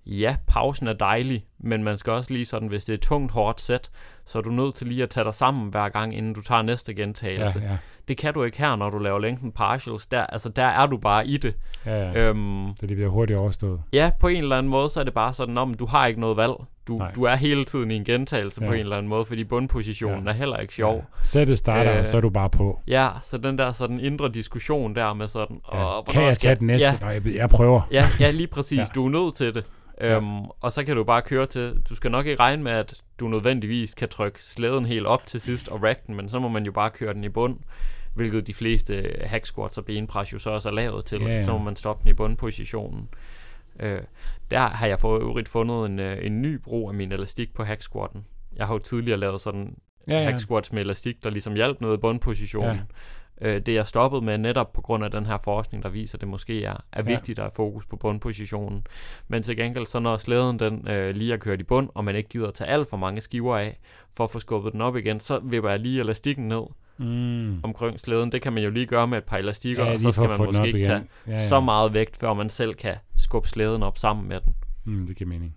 Ja, 0.06 0.36
pausen 0.46 0.86
er 0.86 0.92
dejlig, 0.92 1.44
men 1.58 1.84
man 1.84 1.98
skal 1.98 2.12
også 2.12 2.32
lige 2.32 2.46
sådan, 2.46 2.68
hvis 2.68 2.84
det 2.84 2.92
er 2.92 2.94
et 2.94 3.00
tungt, 3.02 3.32
hårdt 3.32 3.60
sæt, 3.60 3.90
så 4.26 4.38
er 4.38 4.42
du 4.42 4.50
nødt 4.50 4.74
til 4.74 4.86
lige 4.86 5.02
at 5.02 5.10
tage 5.10 5.24
dig 5.24 5.34
sammen 5.34 5.68
hver 5.70 5.88
gang, 5.88 6.16
inden 6.16 6.32
du 6.34 6.40
tager 6.42 6.62
næste 6.62 6.94
gentagelse. 6.94 7.60
Ja, 7.60 7.70
ja, 7.70 7.76
Det 8.08 8.16
kan 8.16 8.34
du 8.34 8.42
ikke 8.42 8.58
her, 8.58 8.76
når 8.76 8.90
du 8.90 8.98
laver 8.98 9.18
lengthen 9.18 9.52
partials. 9.52 10.06
Der, 10.06 10.24
altså, 10.26 10.48
der 10.48 10.64
er 10.64 10.86
du 10.86 10.96
bare 10.96 11.26
i 11.26 11.36
det. 11.36 11.54
ja, 11.86 11.96
ja. 12.10 12.28
Øhm, 12.28 12.68
Så 12.80 12.86
det 12.86 12.96
bliver 12.96 13.08
hurtigt 13.10 13.38
overstået. 13.38 13.80
Ja, 13.92 14.10
på 14.20 14.28
en 14.28 14.42
eller 14.42 14.58
anden 14.58 14.70
måde, 14.70 14.88
så 14.90 15.00
er 15.00 15.04
det 15.04 15.14
bare 15.14 15.34
sådan, 15.34 15.58
om 15.58 15.74
du 15.74 15.86
har 15.86 16.06
ikke 16.06 16.20
noget 16.20 16.36
valg. 16.36 16.52
Du, 16.88 16.96
Nej. 16.96 17.12
du 17.12 17.22
er 17.22 17.34
hele 17.34 17.64
tiden 17.64 17.90
i 17.90 17.94
en 17.96 18.04
gentagelse 18.04 18.62
ja. 18.62 18.66
på 18.68 18.72
en 18.72 18.80
eller 18.80 18.96
anden 18.96 19.08
måde, 19.08 19.24
fordi 19.24 19.44
bundpositionen 19.44 20.24
Ja. 20.24 20.30
er 20.30 20.34
heller 20.34 20.56
ikke 20.56 20.74
sjov. 20.74 20.94
Ja. 20.96 21.00
Sættet 21.22 21.58
starter, 21.58 21.92
Øh, 21.94 22.00
og 22.00 22.08
så 22.08 22.16
er 22.16 22.20
du 22.20 22.30
bare 22.30 22.50
på. 22.50 22.80
Ja. 22.88 23.08
så 23.22 23.38
den 23.38 23.58
der 23.58 23.72
sådan 23.72 24.00
indre 24.00 24.28
diskussion 24.28 24.94
der 24.94 25.14
med 25.14 25.28
sådan... 25.28 25.56
Ja. 25.72 25.78
hvornår 25.78 26.02
kan 26.10 26.22
jeg 26.22 26.34
skal 26.34 26.48
tage 26.48 26.58
den 26.58 26.66
næste? 26.66 26.86
Ja, 26.88 26.96
Nå, 27.00 27.08
jeg, 27.08 27.22
jeg 27.36 27.48
prøver. 27.50 27.80
ja, 27.92 28.08
ja, 28.20 28.30
lige 28.30 28.46
præcis. 28.46 28.78
Ja. 28.78 28.84
Du 28.94 29.06
er 29.06 29.10
nødt 29.10 29.34
til 29.34 29.54
det. 29.54 29.64
Ja. 30.00 30.16
Øhm, 30.16 30.44
og 30.44 30.72
så 30.72 30.84
kan 30.84 30.96
du 30.96 31.04
bare 31.04 31.22
køre 31.22 31.46
til... 31.46 31.82
Du 31.88 31.94
skal 31.94 32.10
nok 32.10 32.26
ikke 32.26 32.40
regne 32.40 32.62
med, 32.62 32.72
at 32.72 33.02
du 33.20 33.28
nødvendigvis 33.28 33.94
kan 33.94 34.08
trykke 34.08 34.44
slæden 34.44 34.86
helt 34.86 35.06
op 35.06 35.26
til 35.26 35.40
sidst 35.40 35.68
og 35.68 35.82
rack 35.82 36.06
den, 36.06 36.14
men 36.14 36.28
så 36.28 36.38
må 36.38 36.48
man 36.48 36.64
jo 36.64 36.72
bare 36.72 36.90
køre 36.90 37.14
den 37.14 37.24
i 37.24 37.28
bund, 37.28 37.58
hvilket 38.14 38.46
de 38.46 38.54
fleste 38.54 39.16
hack 39.24 39.46
squats 39.46 39.78
og 39.78 39.84
benpres 39.84 40.32
jo 40.32 40.38
så 40.38 40.50
også 40.50 40.68
er 40.68 40.72
lavet 40.72 41.04
til. 41.04 41.20
Ja, 41.20 41.28
ja. 41.28 41.42
Så 41.42 41.52
må 41.52 41.58
man 41.58 41.76
stoppe 41.76 42.02
den 42.02 42.10
i 42.10 42.12
bundpositionen. 42.12 43.08
Øh, 43.80 44.00
der 44.50 44.58
har 44.58 44.86
jeg 44.86 45.00
for 45.00 45.18
øvrigt 45.18 45.48
fundet 45.48 45.86
en, 45.86 45.98
øh, 45.98 46.26
en 46.26 46.42
ny 46.42 46.54
brug 46.54 46.88
af 46.88 46.94
min 46.94 47.12
elastik 47.12 47.54
på 47.54 47.64
hack 47.64 47.82
squatten. 47.82 48.24
Jeg 48.56 48.66
har 48.66 48.74
jo 48.74 48.78
tidligere 48.78 49.18
lavet 49.18 49.40
sådan 49.40 49.76
ja, 50.08 50.18
ja. 50.18 50.24
hack 50.24 50.38
squats 50.38 50.72
med 50.72 50.82
elastik, 50.82 51.24
der 51.24 51.30
ligesom 51.30 51.54
hjalp 51.54 51.80
noget 51.80 51.96
i 51.96 52.00
bundpositionen. 52.00 52.76
Ja. 52.76 52.82
Øh, 53.40 53.54
det 53.54 53.68
er 53.68 53.74
jeg 53.74 53.86
stoppet 53.86 54.22
med 54.22 54.38
netop 54.38 54.72
på 54.72 54.80
grund 54.80 55.04
af 55.04 55.10
den 55.10 55.26
her 55.26 55.38
forskning, 55.44 55.82
der 55.82 55.88
viser, 55.88 56.16
at 56.16 56.20
det 56.20 56.28
måske 56.28 56.64
er, 56.64 56.72
er 56.92 57.02
Ja. 57.02 57.02
vigtigt 57.02 57.38
at 57.38 57.42
have 57.44 57.52
fokus 57.56 57.86
på 57.86 57.96
bundpositionen. 57.96 58.86
Men 59.28 59.42
til 59.42 59.56
gengæld, 59.56 59.86
så 59.86 59.98
når 59.98 60.16
slæden 60.16 60.58
den 60.58 60.88
øh, 60.88 61.14
lige 61.14 61.32
er 61.32 61.36
kørt 61.36 61.60
i 61.60 61.64
bund, 61.64 61.88
og 61.94 62.04
man 62.04 62.16
ikke 62.16 62.28
gider 62.28 62.48
at 62.48 62.54
tage 62.54 62.70
alt 62.70 62.88
for 62.88 62.96
mange 62.96 63.20
skiver 63.20 63.56
af, 63.56 63.78
for 64.16 64.24
at 64.24 64.30
få 64.30 64.38
skubbet 64.38 64.72
den 64.72 64.80
op 64.80 64.96
igen, 64.96 65.20
så 65.20 65.38
vipper 65.44 65.70
jeg 65.70 65.80
lige 65.80 66.00
elastikken 66.00 66.48
ned 66.48 66.62
Mm. 66.98 67.60
omkring 67.64 68.00
slæden. 68.00 68.32
Det 68.32 68.42
kan 68.42 68.52
man 68.52 68.62
jo 68.62 68.70
lige 68.70 68.86
gøre 68.86 69.06
med 69.06 69.18
et 69.18 69.24
par 69.24 69.36
elastikker, 69.36 69.84
Ja, 69.86 69.92
og 69.94 70.00
så 70.00 70.12
skal 70.12 70.28
man 70.28 70.38
måske 70.44 70.66
ikke 70.66 70.78
igen. 70.78 70.88
tage 70.88 71.02
ja, 71.26 71.32
ja. 71.32 71.46
så 71.48 71.60
meget 71.60 71.92
vægt, 71.94 72.16
før 72.16 72.32
man 72.34 72.50
selv 72.50 72.74
kan 72.74 72.94
skubbe 73.16 73.48
slæden 73.48 73.82
op 73.82 73.98
sammen 73.98 74.28
med 74.28 74.40
den. 74.40 74.54
Mm, 74.84 75.06
det 75.06 75.16
giver 75.16 75.28
mening. 75.28 75.56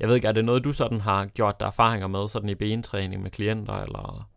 Jeg 0.00 0.08
ved 0.08 0.14
ikke, 0.14 0.28
er 0.28 0.32
det 0.32 0.44
noget, 0.44 0.64
du 0.64 0.72
sådan 0.72 1.00
har 1.00 1.26
gjort 1.26 1.60
dig 1.60 1.66
erfaringer 1.66 2.06
med, 2.06 2.28
sådan 2.28 2.48
i 2.48 2.54
bentræning 2.54 3.22
med 3.22 3.30
klienter, 3.30 3.74
eller 3.82 4.28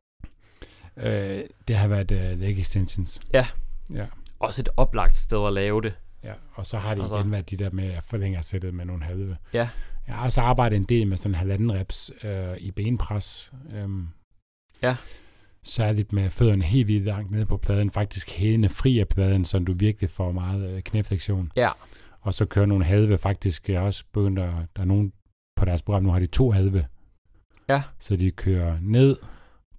Øh, 0.99 1.43
det 1.67 1.75
har 1.75 1.87
været 1.87 2.11
uh, 2.11 2.39
leg 2.39 2.59
extensions. 2.59 3.21
Ja. 3.33 3.47
Ja. 3.93 4.05
også 4.39 4.61
et 4.61 4.69
oplagt 4.77 5.17
sted 5.17 5.47
at 5.47 5.53
lave 5.53 5.81
det? 5.81 5.93
Ja, 6.23 6.33
og 6.53 6.65
så 6.65 6.77
har 6.77 6.95
det 6.95 7.01
Altså- 7.01 7.17
igen 7.19 7.31
været 7.31 7.49
de 7.49 7.57
der 7.57 7.69
med 7.71 7.91
at 7.91 8.03
forlænge 8.03 8.41
sættet 8.41 8.73
med 8.73 8.85
nogle 8.85 9.03
halve. 9.03 9.37
Ja. 9.53 9.69
Jeg 10.07 10.15
har 10.15 10.25
også 10.25 10.41
arbejdet 10.41 10.75
en 10.75 10.83
del 10.83 11.07
med 11.07 11.17
sådan 11.17 11.35
halvanden 11.35 11.73
reps 11.73 12.11
øh, 12.23 12.57
i 12.57 12.71
benpres. 12.71 13.51
Øhm, 13.73 14.07
Ja. 14.83 14.95
Særligt 15.63 16.13
med 16.13 16.29
fødderne 16.29 16.63
helt 16.63 16.87
vildt 16.87 17.05
langt 17.05 17.31
nede 17.31 17.45
på 17.45 17.57
pladen. 17.57 17.91
Faktisk 17.91 18.29
hælene 18.31 18.69
fri 18.69 18.99
af 18.99 19.07
pladen, 19.07 19.45
så 19.45 19.59
du 19.59 19.73
virkelig 19.73 20.09
får 20.09 20.31
meget 20.31 20.69
øh, 20.71 20.81
knæflektion. 20.81 21.51
Ja. 21.55 21.71
Og 22.21 22.33
så 22.33 22.45
kører 22.45 22.65
nogle 22.65 22.85
halve. 22.85 23.17
Faktisk 23.17 23.69
jeg 23.69 23.81
også 23.81 24.03
begyndt 24.13 24.39
at... 24.39 24.51
Der 24.75 24.81
er 24.81 24.85
nogen 24.85 25.13
på 25.55 25.65
deres 25.65 25.81
program, 25.81 26.03
nu 26.03 26.11
har 26.11 26.19
de 26.19 26.25
to 26.25 26.51
halve. 26.51 26.85
Ja. 27.69 27.83
Så 27.99 28.15
de 28.17 28.31
kører 28.31 28.77
ned, 28.81 29.17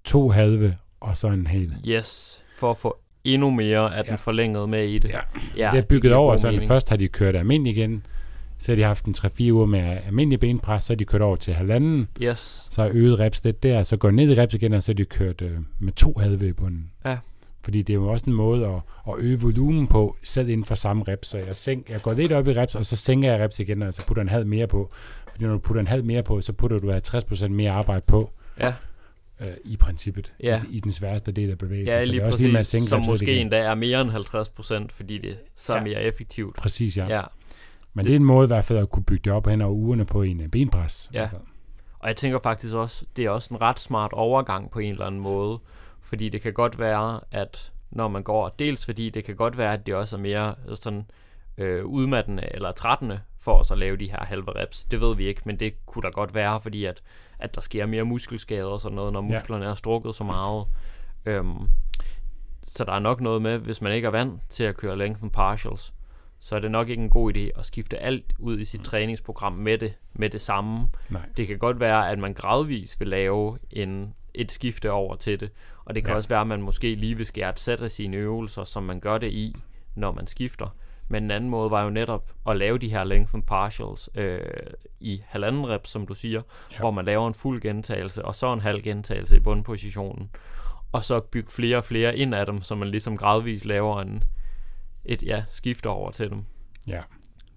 to 0.04 0.28
halve, 0.30 0.76
og 1.00 1.16
så 1.16 1.28
en 1.28 1.46
hel. 1.46 1.74
Yes, 1.88 2.42
for 2.56 2.70
at 2.70 2.76
få 2.76 2.98
endnu 3.24 3.50
mere 3.50 3.96
af 3.96 4.04
den 4.04 4.12
Ja. 4.12 4.16
forlængede 4.16 4.66
med 4.66 4.84
i 4.88 4.98
det. 4.98 5.08
Ja. 5.10 5.18
ja 5.56 5.70
det 5.72 5.78
er 5.78 5.82
bygget 5.82 6.02
giver 6.02 6.14
over, 6.16 6.36
så 6.36 6.50
mening. 6.50 6.68
først 6.68 6.88
har 6.88 6.96
de 6.96 7.08
kørt 7.08 7.36
almindelig 7.36 7.76
igen, 7.76 8.06
så 8.58 8.72
har 8.72 8.76
de 8.76 8.82
haft 8.82 9.04
en 9.04 9.14
3-4 9.18 9.52
uger 9.52 9.66
med 9.66 9.98
almindelig 10.06 10.40
benpres, 10.40 10.84
så 10.84 10.92
har 10.92 10.96
de 10.96 11.04
kørt 11.04 11.22
over 11.22 11.36
til 11.36 11.54
halvanden, 11.54 12.08
Yes, 12.22 12.68
så 12.70 12.82
har 12.82 12.90
øget 12.94 13.20
reps 13.20 13.44
lidt 13.44 13.62
der, 13.62 13.82
så 13.82 13.96
går 13.96 14.10
ned 14.10 14.30
i 14.36 14.40
reps 14.40 14.54
igen, 14.54 14.72
og 14.72 14.82
så 14.82 14.92
har 14.92 14.94
de 14.94 15.04
kørt 15.04 15.42
øh, 15.42 15.58
med 15.78 15.92
to 15.92 16.14
halve 16.20 16.48
i 16.48 16.52
bunden. 16.52 16.90
Ja. 17.04 17.16
Fordi 17.62 17.82
det 17.82 17.92
er 17.92 17.94
jo 17.94 18.08
også 18.08 18.26
en 18.26 18.32
måde 18.32 18.66
at, 18.66 18.80
at 19.08 19.14
øge 19.18 19.40
volumen 19.40 19.86
på, 19.86 20.16
selv 20.24 20.48
inden 20.48 20.64
for 20.64 20.74
samme 20.74 21.04
reps. 21.08 21.28
Så 21.28 21.38
jeg, 21.38 21.56
sænk, 21.56 21.90
jeg 21.90 22.02
går 22.02 22.12
lidt 22.12 22.32
op 22.32 22.48
i 22.48 22.52
reps, 22.52 22.74
og 22.74 22.86
så 22.86 22.96
sænker 22.96 23.32
jeg 23.32 23.40
reps 23.44 23.60
igen, 23.60 23.82
og 23.82 23.94
så 23.94 24.06
putter 24.06 24.22
en 24.22 24.28
halv 24.28 24.46
mere 24.46 24.66
på. 24.66 24.90
Fordi 25.32 25.44
når 25.44 25.52
du 25.52 25.58
putter 25.58 25.80
en 25.80 25.86
halv 25.86 26.04
mere 26.04 26.22
på, 26.22 26.40
så 26.40 26.52
putter 26.52 26.78
du 26.78 26.92
50% 26.92 27.48
mere 27.48 27.70
arbejde 27.70 28.02
på, 28.06 28.30
ja, 28.60 28.74
øh, 29.40 29.46
i 29.64 29.76
princippet, 29.76 30.32
Ja. 30.42 30.62
i, 30.70 30.76
i 30.76 30.80
den 30.80 30.92
sværeste 30.92 31.32
del 31.32 31.50
af 31.50 31.58
bevægelsen. 31.58 31.94
ja 31.94 32.00
så 32.00 32.04
det 32.04 32.10
lige 32.10 32.22
er 32.22 32.26
også 32.26 32.38
lige 32.38 32.52
med 32.52 32.58
at 32.60 32.60
præcis, 32.60 32.70
sænke 32.70 32.86
som 32.86 33.02
måske 33.06 33.26
igen. 33.32 33.40
endda 33.40 33.58
er 33.58 33.74
mere 33.74 34.00
end 34.00 34.10
50 34.10 34.48
procent, 34.48 34.92
fordi 34.92 35.18
det 35.18 35.38
så 35.56 35.72
er 35.72 35.76
Ja. 35.76 35.82
mere 35.82 36.02
effektivt. 36.02 36.56
Præcis, 36.56 36.96
ja. 36.96 37.06
Ja. 37.16 37.22
Men 37.94 38.04
det 38.04 38.12
er 38.12 38.16
en 38.16 38.24
måde 38.24 38.44
i 38.44 38.46
hvert 38.46 38.64
fald 38.64 38.78
at 38.78 38.90
kunne 38.90 39.04
bygge 39.04 39.22
det 39.24 39.32
op 39.32 39.46
hen 39.46 39.62
over 39.62 39.72
ugerne 39.72 40.04
på 40.04 40.22
en 40.22 40.40
øh, 40.40 40.48
benpres. 40.48 41.10
Ja. 41.14 41.28
Og 41.98 42.08
jeg 42.08 42.16
tænker 42.16 42.38
faktisk 42.42 42.74
også, 42.74 43.04
det 43.16 43.24
er 43.24 43.30
også 43.30 43.54
en 43.54 43.60
ret 43.62 43.78
smart 43.80 44.12
overgang 44.12 44.70
på 44.70 44.78
en 44.78 44.92
eller 44.92 45.06
anden 45.06 45.20
måde, 45.20 45.58
fordi 46.02 46.28
det 46.28 46.40
kan 46.40 46.52
godt 46.52 46.78
være, 46.78 47.20
at 47.30 47.72
når 47.90 48.08
man 48.08 48.22
går, 48.22 48.54
dels 48.58 48.84
fordi 48.84 49.10
det 49.10 49.24
kan 49.24 49.36
godt 49.36 49.58
være, 49.58 49.72
at 49.72 49.86
det 49.86 49.94
også 49.94 50.16
er 50.16 50.20
mere 50.20 50.54
sådan 50.74 51.04
øh, 51.58 51.84
udmattende 51.84 52.42
eller 52.54 52.72
trættende 52.72 53.20
for 53.40 53.52
os 53.58 53.70
at 53.70 53.78
lave 53.78 53.96
de 53.96 54.10
her 54.10 54.24
halve 54.24 54.60
reps. 54.62 54.84
Det 54.84 55.00
ved 55.00 55.16
vi 55.16 55.24
ikke, 55.26 55.40
men 55.44 55.60
det 55.60 55.86
kunne 55.86 56.02
da 56.02 56.08
godt 56.08 56.34
være, 56.34 56.60
fordi 56.60 56.84
at, 56.84 57.02
at 57.38 57.54
der 57.54 57.60
sker 57.60 57.86
mere 57.86 58.04
muskelskader 58.04 58.64
og 58.66 58.80
sådan 58.80 58.96
noget, 58.96 59.12
når 59.12 59.22
Ja. 59.22 59.28
musklerne 59.28 59.64
er 59.64 59.74
strukket 59.74 60.14
så 60.14 60.24
meget. 60.24 60.66
Øhm, 61.26 61.68
så 62.62 62.84
der 62.84 62.92
er 62.92 62.98
nok 62.98 63.20
noget 63.20 63.42
med, 63.42 63.58
hvis 63.58 63.80
man 63.80 63.92
ikke 63.92 64.06
er 64.06 64.10
vant 64.10 64.42
til 64.50 64.64
at 64.64 64.76
køre 64.76 64.98
lengthen 64.98 65.30
partials, 65.30 65.94
så 66.40 66.56
er 66.56 66.60
det 66.60 66.70
nok 66.70 66.88
ikke 66.88 67.02
en 67.02 67.10
god 67.10 67.36
idé 67.36 67.58
at 67.58 67.66
skifte 67.66 67.98
alt 67.98 68.32
ud 68.38 68.58
i 68.58 68.64
sit 68.64 68.80
træningsprogram 68.84 69.52
med 69.52 69.78
det, 69.78 69.94
med 70.12 70.30
det 70.30 70.40
samme. 70.40 70.88
Nej. 71.10 71.28
Det 71.36 71.46
kan 71.46 71.58
godt 71.58 71.80
være, 71.80 72.10
at 72.10 72.18
man 72.18 72.32
gradvis 72.34 73.00
vil 73.00 73.08
lave 73.08 73.58
en, 73.70 74.14
et 74.34 74.52
skifte 74.52 74.90
over 74.92 75.16
til 75.16 75.40
det, 75.40 75.50
og 75.84 75.94
det 75.94 76.02
kan 76.04 76.08
Ja. 76.08 76.12
ja. 76.12 76.16
også 76.16 76.28
være, 76.28 76.40
at 76.40 76.46
man 76.46 76.62
måske 76.62 76.94
lige 76.94 77.14
vil 77.14 77.26
skære 77.26 77.50
et 77.50 77.60
sæt 77.60 77.80
af 77.80 77.90
sine 77.90 78.16
øvelser, 78.16 78.64
som 78.64 78.82
man 78.82 79.00
gør 79.00 79.18
det 79.18 79.32
i, 79.32 79.56
når 79.94 80.12
man 80.12 80.26
skifter. 80.26 80.66
Men 81.08 81.24
en 81.24 81.30
anden 81.30 81.50
måde 81.50 81.70
var 81.70 81.84
jo 81.84 81.90
netop 81.90 82.32
at 82.48 82.56
lave 82.56 82.78
de 82.78 82.88
her 82.88 83.04
lengthen 83.04 83.42
partials 83.42 84.10
øh, 84.14 84.40
i 85.00 85.22
halvanden 85.26 85.68
rep, 85.68 85.86
som 85.86 86.06
du 86.06 86.14
siger, 86.14 86.42
Ja. 86.72 86.78
hvor 86.78 86.90
man 86.90 87.04
laver 87.04 87.28
en 87.28 87.34
fuld 87.34 87.60
gentagelse, 87.60 88.24
og 88.24 88.34
så 88.34 88.52
en 88.52 88.60
halv 88.60 88.82
gentagelse 88.82 89.36
i 89.36 89.40
bundpositionen. 89.40 90.30
Og 90.92 91.04
så 91.04 91.20
bygge 91.20 91.50
flere 91.50 91.76
og 91.76 91.84
flere 91.84 92.16
ind 92.16 92.34
af 92.34 92.46
dem, 92.46 92.62
så 92.62 92.74
man 92.74 92.88
ligesom 92.88 93.16
gradvist 93.16 93.64
laver 93.64 94.00
en, 94.00 94.22
et 95.04 95.22
ja, 95.22 95.42
skifte 95.48 95.86
over 95.88 96.10
til 96.10 96.30
dem. 96.30 96.44
Ja. 96.86 96.92
Jeg 96.92 97.02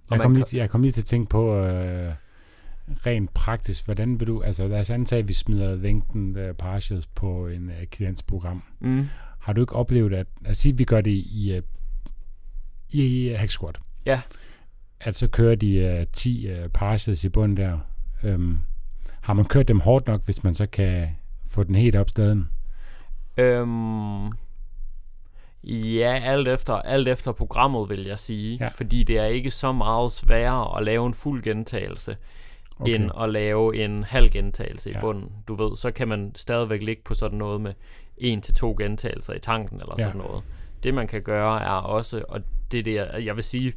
man 0.10 0.20
kom, 0.20 0.34
lige, 0.34 0.45
til- 0.45 0.58
jeg 0.58 0.70
kom 0.70 0.82
lige 0.82 0.91
til 0.91 1.02
at 1.02 1.06
tænke 1.06 1.30
på 1.30 1.56
øh, 1.56 2.14
rent 3.06 3.34
praktisk, 3.34 3.86
hvordan 3.86 4.20
vil 4.20 4.28
du, 4.28 4.41
altså 4.41 4.68
lad 4.68 4.80
os 4.80 4.89
antage, 4.89 5.20
at 5.20 5.28
vi 5.28 5.34
smider 5.34 5.76
længden 5.76 6.49
uh, 6.49 6.56
partials 6.56 7.06
på 7.06 7.47
en 7.47 7.68
uh, 7.68 7.84
klientsprogram. 7.91 8.64
Mm. 8.80 9.08
Har 9.39 9.54
du 9.54 9.62
ikke 9.62 9.76
oplevet, 9.76 10.14
at, 10.14 10.28
at 10.45 10.58
sige, 10.58 10.74
at 10.74 10.80
vi 10.80 10.84
gør 10.84 11.02
det 11.02 11.12
i, 11.12 11.54
uh, 11.58 11.64
i 12.91 13.33
hack 13.37 13.51
squat? 13.51 13.79
Ja. 14.05 14.21
At 14.99 15.15
så 15.15 15.27
kører 15.27 15.55
de 15.55 15.97
uh, 16.01 16.07
10 16.13 16.51
uh, 16.51 16.67
partials 16.73 17.23
i 17.23 17.29
bunden 17.29 17.57
der. 17.57 17.79
Um, 18.23 18.61
har 19.21 19.33
man 19.33 19.45
kørt 19.45 19.67
dem 19.67 19.79
hårdt 19.79 20.07
nok, 20.07 20.25
hvis 20.25 20.43
man 20.43 20.55
så 20.55 20.65
kan 20.65 21.07
få 21.47 21.63
den 21.63 21.75
helt 21.75 21.95
op 21.95 22.09
staden? 22.09 22.49
Øhm, 23.37 24.25
ja, 25.63 26.19
alt 26.23 26.47
efter, 26.47 26.73
alt 26.73 27.07
efter 27.07 27.31
programmet, 27.31 27.89
vil 27.89 28.03
jeg 28.05 28.19
sige. 28.19 28.57
Ja. 28.61 28.67
Fordi 28.67 29.03
det 29.03 29.17
er 29.17 29.25
ikke 29.25 29.51
så 29.51 29.71
meget 29.71 30.11
sværere 30.11 30.77
at 30.77 30.83
lave 30.85 31.07
en 31.07 31.13
fuld 31.13 31.43
gentagelse, 31.43 32.17
okay. 32.79 32.95
end 32.95 33.11
at 33.21 33.29
lave 33.29 33.83
en 33.85 34.03
halv 34.03 34.29
gentagelse. 34.29 34.89
Ja. 34.89 34.97
i 34.97 35.01
bunden. 35.01 35.29
Du 35.47 35.55
ved, 35.55 35.77
så 35.77 35.91
kan 35.91 36.07
man 36.07 36.31
stadigvæk 36.35 36.81
ligge 36.81 37.01
på 37.05 37.13
sådan 37.13 37.37
noget 37.37 37.61
med 37.61 37.73
en 38.17 38.41
til 38.41 38.53
to 38.53 38.75
gentagelser 38.77 39.33
i 39.33 39.39
tanken, 39.39 39.79
eller 39.79 39.95
Ja. 39.97 40.03
sådan 40.03 40.21
noget. 40.21 40.43
Det 40.83 40.93
man 40.93 41.07
kan 41.07 41.21
gøre 41.21 41.61
er 41.63 41.69
også, 41.71 42.23
og 42.29 42.41
det 42.72 42.80
er 42.80 42.84
det, 42.84 42.93
jeg- 42.95 43.26
jeg 43.26 43.36
vil 43.36 43.43
sige, 43.43 43.74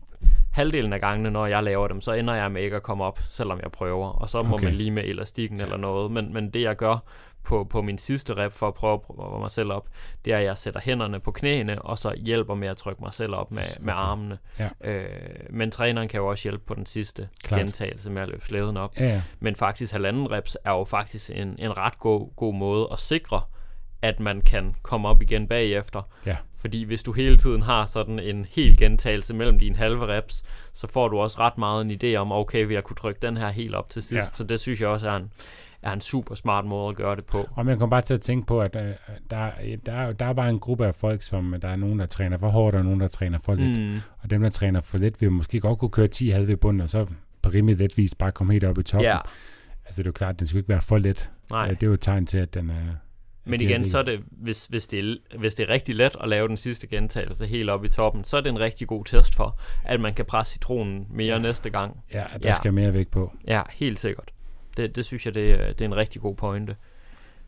halvdelen 0.52 0.92
af 0.92 1.00
gangene, 1.00 1.30
når 1.30 1.46
jeg 1.46 1.62
laver 1.62 1.88
dem, 1.88 2.00
så 2.00 2.12
ender 2.12 2.34
jeg 2.34 2.52
med 2.52 2.62
ikke 2.62 2.76
at 2.76 2.82
komme 2.82 3.04
op, 3.04 3.18
selvom 3.30 3.60
jeg 3.62 3.70
prøver. 3.72 4.08
Og 4.08 4.28
så 4.30 4.42
må 4.42 4.54
Okay. 4.54 4.64
man 4.64 4.74
lige 4.74 4.90
med 4.90 5.04
elastikken 5.04 5.60
eller 5.60 5.76
noget. 5.76 6.10
Men, 6.10 6.32
men 6.34 6.50
det 6.50 6.62
jeg 6.62 6.76
gør 6.76 6.96
på, 7.44 7.64
på 7.64 7.82
min 7.82 7.98
sidste 7.98 8.34
rep 8.36 8.52
for 8.52 8.68
at 8.68 8.74
prøve 8.74 8.92
at 8.94 9.02
prøve 9.02 9.38
mig 9.40 9.50
selv 9.50 9.72
op, 9.72 9.88
det 10.24 10.32
er, 10.32 10.38
at 10.38 10.44
jeg 10.44 10.58
sætter 10.58 10.80
hænderne 10.80 11.20
på 11.20 11.30
knæene, 11.30 11.82
og 11.82 11.98
så 11.98 12.14
hjælper 12.16 12.54
med 12.54 12.68
at 12.68 12.76
trykke 12.76 13.02
mig 13.02 13.14
selv 13.14 13.34
op 13.34 13.50
med, 13.50 13.62
med 13.80 13.92
Okay. 13.92 14.02
armene. 14.02 14.38
Ja. 14.58 14.68
Øh, 14.84 15.06
men 15.50 15.70
træneren 15.70 16.08
kan 16.08 16.20
jo 16.20 16.26
også 16.26 16.42
hjælpe 16.42 16.64
på 16.66 16.74
den 16.74 16.86
sidste 16.86 17.28
Klart. 17.44 17.60
gentagelse 17.60 18.10
med 18.10 18.22
at 18.22 18.28
løfte 18.28 18.46
slæden 18.46 18.76
op. 18.76 18.92
Ja, 19.00 19.04
ja. 19.04 19.22
Men 19.40 19.56
faktisk 19.56 19.92
halvanden 19.92 20.30
reps 20.30 20.56
er 20.64 20.70
jo 20.72 20.84
faktisk 20.84 21.30
en, 21.34 21.56
en 21.58 21.76
ret 21.76 21.98
god, 21.98 22.36
god 22.36 22.54
måde 22.54 22.88
at 22.92 22.98
sikre, 22.98 23.40
at 24.04 24.20
man 24.20 24.40
kan 24.40 24.74
komme 24.82 25.08
op 25.08 25.22
igen 25.22 25.48
bagefter. 25.48 26.08
Ja. 26.26 26.36
Fordi 26.56 26.84
hvis 26.84 27.02
du 27.02 27.12
hele 27.12 27.36
tiden 27.36 27.62
har 27.62 27.86
sådan 27.86 28.18
en 28.18 28.46
hel 28.50 28.76
gentagelse 28.76 29.34
mellem 29.34 29.58
dine 29.58 29.76
halve 29.76 30.06
reps, 30.08 30.42
så 30.72 30.86
får 30.86 31.08
du 31.08 31.18
også 31.18 31.38
ret 31.40 31.58
meget 31.58 31.82
en 31.84 31.90
idé 31.90 32.16
om, 32.16 32.32
okay, 32.32 32.66
vil 32.66 32.74
jeg 32.74 32.84
kunne 32.84 32.96
trykke 32.96 33.20
den 33.22 33.36
her 33.36 33.48
helt 33.48 33.74
op 33.74 33.90
til 33.90 34.02
sidst. 34.02 34.14
Ja. 34.14 34.32
Så 34.32 34.44
det 34.44 34.60
synes 34.60 34.80
jeg 34.80 34.88
også 34.88 35.08
er 35.08 35.16
en, 35.16 35.30
er 35.82 35.92
en 35.92 36.00
super 36.00 36.34
smart 36.34 36.64
måde 36.64 36.88
at 36.88 36.96
gøre 36.96 37.16
det 37.16 37.24
på. 37.24 37.46
Og 37.52 37.66
man 37.66 37.78
kommer 37.78 37.90
bare 37.96 38.02
til 38.02 38.14
at 38.14 38.20
tænke 38.20 38.46
på, 38.46 38.60
at 38.60 38.76
øh, 38.76 38.82
der, 39.30 39.50
der, 39.86 39.92
er, 39.92 40.12
der 40.12 40.26
er 40.26 40.32
bare 40.32 40.50
en 40.50 40.58
gruppe 40.60 40.86
af 40.86 40.94
folk, 40.94 41.22
som 41.22 41.54
der 41.62 41.68
er 41.68 41.76
nogen, 41.76 41.98
der 41.98 42.06
træner 42.06 42.38
for 42.38 42.48
hårdt, 42.48 42.76
og 42.76 42.84
nogen, 42.84 43.00
der 43.00 43.08
træner 43.08 43.38
for 43.38 43.54
lidt. 43.54 43.80
Mm, 43.80 44.00
Og 44.22 44.30
dem, 44.30 44.42
der 44.42 44.50
træner 44.50 44.80
for 44.80 44.98
lidt, 44.98 45.20
vil 45.20 45.32
måske 45.32 45.60
godt 45.60 45.78
kunne 45.78 45.90
køre 45.90 46.08
10 46.08 46.28
halve 46.28 46.52
i 46.52 46.56
bunden, 46.56 46.80
og 46.80 46.90
så 46.90 47.06
på 47.42 47.48
rimelig 47.50 47.78
let 47.78 47.96
vis 47.98 48.14
bare 48.14 48.32
komme 48.32 48.52
helt 48.52 48.64
op 48.64 48.78
i 48.78 48.82
toppen. 48.82 49.04
ja, 49.10 49.18
Altså 49.86 50.02
det 50.02 50.06
er 50.06 50.08
jo 50.08 50.12
klart, 50.12 50.34
at 50.34 50.38
den 50.38 50.46
skal 50.46 50.58
ikke 50.58 50.68
være 50.68 50.80
for 50.80 50.98
let. 50.98 51.30
nej. 51.50 51.66
Øh, 51.68 51.74
Det 51.74 51.82
er 51.82 51.86
jo 51.86 51.92
et 51.92 52.00
tegn 52.00 52.26
til, 52.26 52.38
at 52.38 52.54
den 52.54 52.70
er... 52.70 52.94
Men 53.44 53.60
det 53.60 53.66
igen, 53.70 53.84
så 53.84 53.98
er 53.98 54.02
det, 54.02 54.20
hvis, 54.30 54.66
hvis, 54.66 54.86
det 54.86 54.98
er, 54.98 55.38
hvis 55.38 55.54
det 55.54 55.68
er 55.68 55.72
rigtig 55.72 55.94
let 55.94 56.16
at 56.20 56.28
lave 56.28 56.48
den 56.48 56.56
sidste 56.56 56.86
gentagelse 56.86 57.46
helt 57.46 57.70
op 57.70 57.84
i 57.84 57.88
toppen, 57.88 58.24
så 58.24 58.36
er 58.36 58.40
det 58.40 58.50
en 58.50 58.60
rigtig 58.60 58.88
god 58.88 59.04
test 59.04 59.34
for, 59.34 59.58
at 59.84 60.00
man 60.00 60.14
kan 60.14 60.24
presse 60.24 60.52
citronen 60.52 61.06
mere 61.10 61.32
Ja. 61.34 61.38
næste 61.38 61.70
gang. 61.70 61.96
Ja, 62.12 62.24
at 62.34 62.42
der 62.42 62.48
Ja. 62.48 62.54
skal 62.54 62.72
mere 62.72 62.94
vægt 62.94 63.10
på. 63.10 63.32
Ja, 63.46 63.62
helt 63.72 64.00
sikkert. 64.00 64.30
Det, 64.76 64.96
det 64.96 65.04
synes 65.04 65.26
jeg, 65.26 65.34
det, 65.34 65.58
det 65.58 65.80
er 65.80 65.84
en 65.88 65.96
rigtig 65.96 66.20
god 66.22 66.34
pointe. 66.36 66.76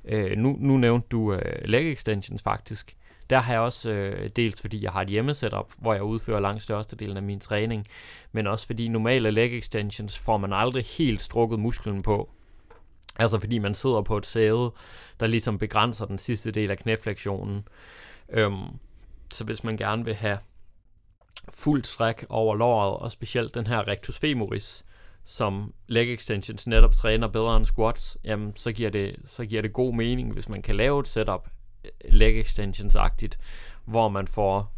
Øh, 0.05 0.39
nu, 0.39 0.57
nu 0.61 0.77
nævnte 0.77 1.09
du 1.11 1.33
øh, 1.33 1.41
leg 1.65 1.93
extensions 1.93 2.43
faktisk. 2.43 2.97
Der 3.31 3.39
har 3.39 3.53
jeg 3.53 3.61
også 3.61 3.91
øh, 3.91 4.31
dels 4.37 4.61
fordi 4.61 4.83
jeg 4.85 4.93
har 4.93 5.03
et 5.03 5.09
hjemmesetup, 5.09 5.73
hvor 5.79 5.93
jeg 5.95 6.03
udfører 6.03 6.41
langt 6.41 6.63
størstedelen 6.63 7.17
af 7.17 7.23
min 7.23 7.41
træning, 7.41 7.85
men 8.33 8.47
også 8.47 8.67
fordi 8.67 8.89
normale 8.89 9.31
leg 9.31 9.59
extensions 9.59 10.19
får 10.19 10.37
man 10.37 10.53
aldrig 10.53 10.85
helt 10.99 11.23
strukket 11.23 11.59
musklen 11.59 12.03
på. 12.03 12.31
Altså 13.19 13.39
fordi 13.41 13.59
man 13.59 13.75
sidder 13.75 14.03
på 14.03 14.17
et 14.17 14.27
sæde, 14.27 14.73
der 15.21 15.27
ligesom 15.27 15.59
begrænser 15.59 16.07
den 16.07 16.19
sidste 16.19 16.51
del 16.51 16.71
af 16.71 16.79
knæflektionen. 16.79 17.69
Øhm, 18.29 18.65
så 19.33 19.45
hvis 19.45 19.65
man 19.65 19.77
gerne 19.77 20.05
vil 20.05 20.15
have 20.15 20.39
fuldt 21.49 21.87
stræk 21.87 22.25
over 22.29 22.55
låret, 22.55 22.97
og 22.97 23.13
specielt 23.13 23.55
den 23.55 23.67
her 23.67 23.89
rectus 23.89 24.19
femoris, 24.19 24.85
som 25.25 25.75
leg 25.87 26.15
extensions 26.15 26.67
netop 26.67 26.93
træner 26.93 27.29
bedre 27.29 27.57
end 27.57 27.67
squats, 27.67 28.19
jamen 28.25 28.53
så 28.57 28.73
giver 28.73 28.91
det, 28.91 29.17
så 29.25 29.45
giver 29.45 29.63
det 29.63 29.73
god 29.73 29.95
mening, 29.95 30.33
hvis 30.33 30.49
man 30.49 30.63
kan 30.63 30.77
lave 30.77 31.01
et 31.01 31.09
setup 31.09 31.49
øh, 31.85 31.91
leg 32.05 32.41
extensions-agtigt, 32.41 33.39
hvor 33.85 34.09
man 34.09 34.29
får 34.29 34.73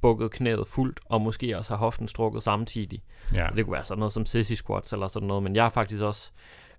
bukket 0.00 0.30
knæet 0.30 0.66
fuldt, 0.66 1.00
og 1.04 1.20
måske 1.20 1.58
også 1.58 1.72
har 1.72 1.78
hoften 1.78 2.08
strukket 2.08 2.42
samtidig. 2.42 3.02
Ja. 3.34 3.48
Det 3.56 3.64
kunne 3.64 3.72
være 3.72 3.84
sådan 3.84 3.98
noget 3.98 4.12
som 4.12 4.26
sissy 4.26 4.52
squats 4.52 4.92
eller 4.92 5.08
sådan 5.08 5.28
noget, 5.28 5.42
men 5.42 5.56
jeg 5.56 5.64
har 5.64 5.70
faktisk 5.70 6.02
også 6.02 6.30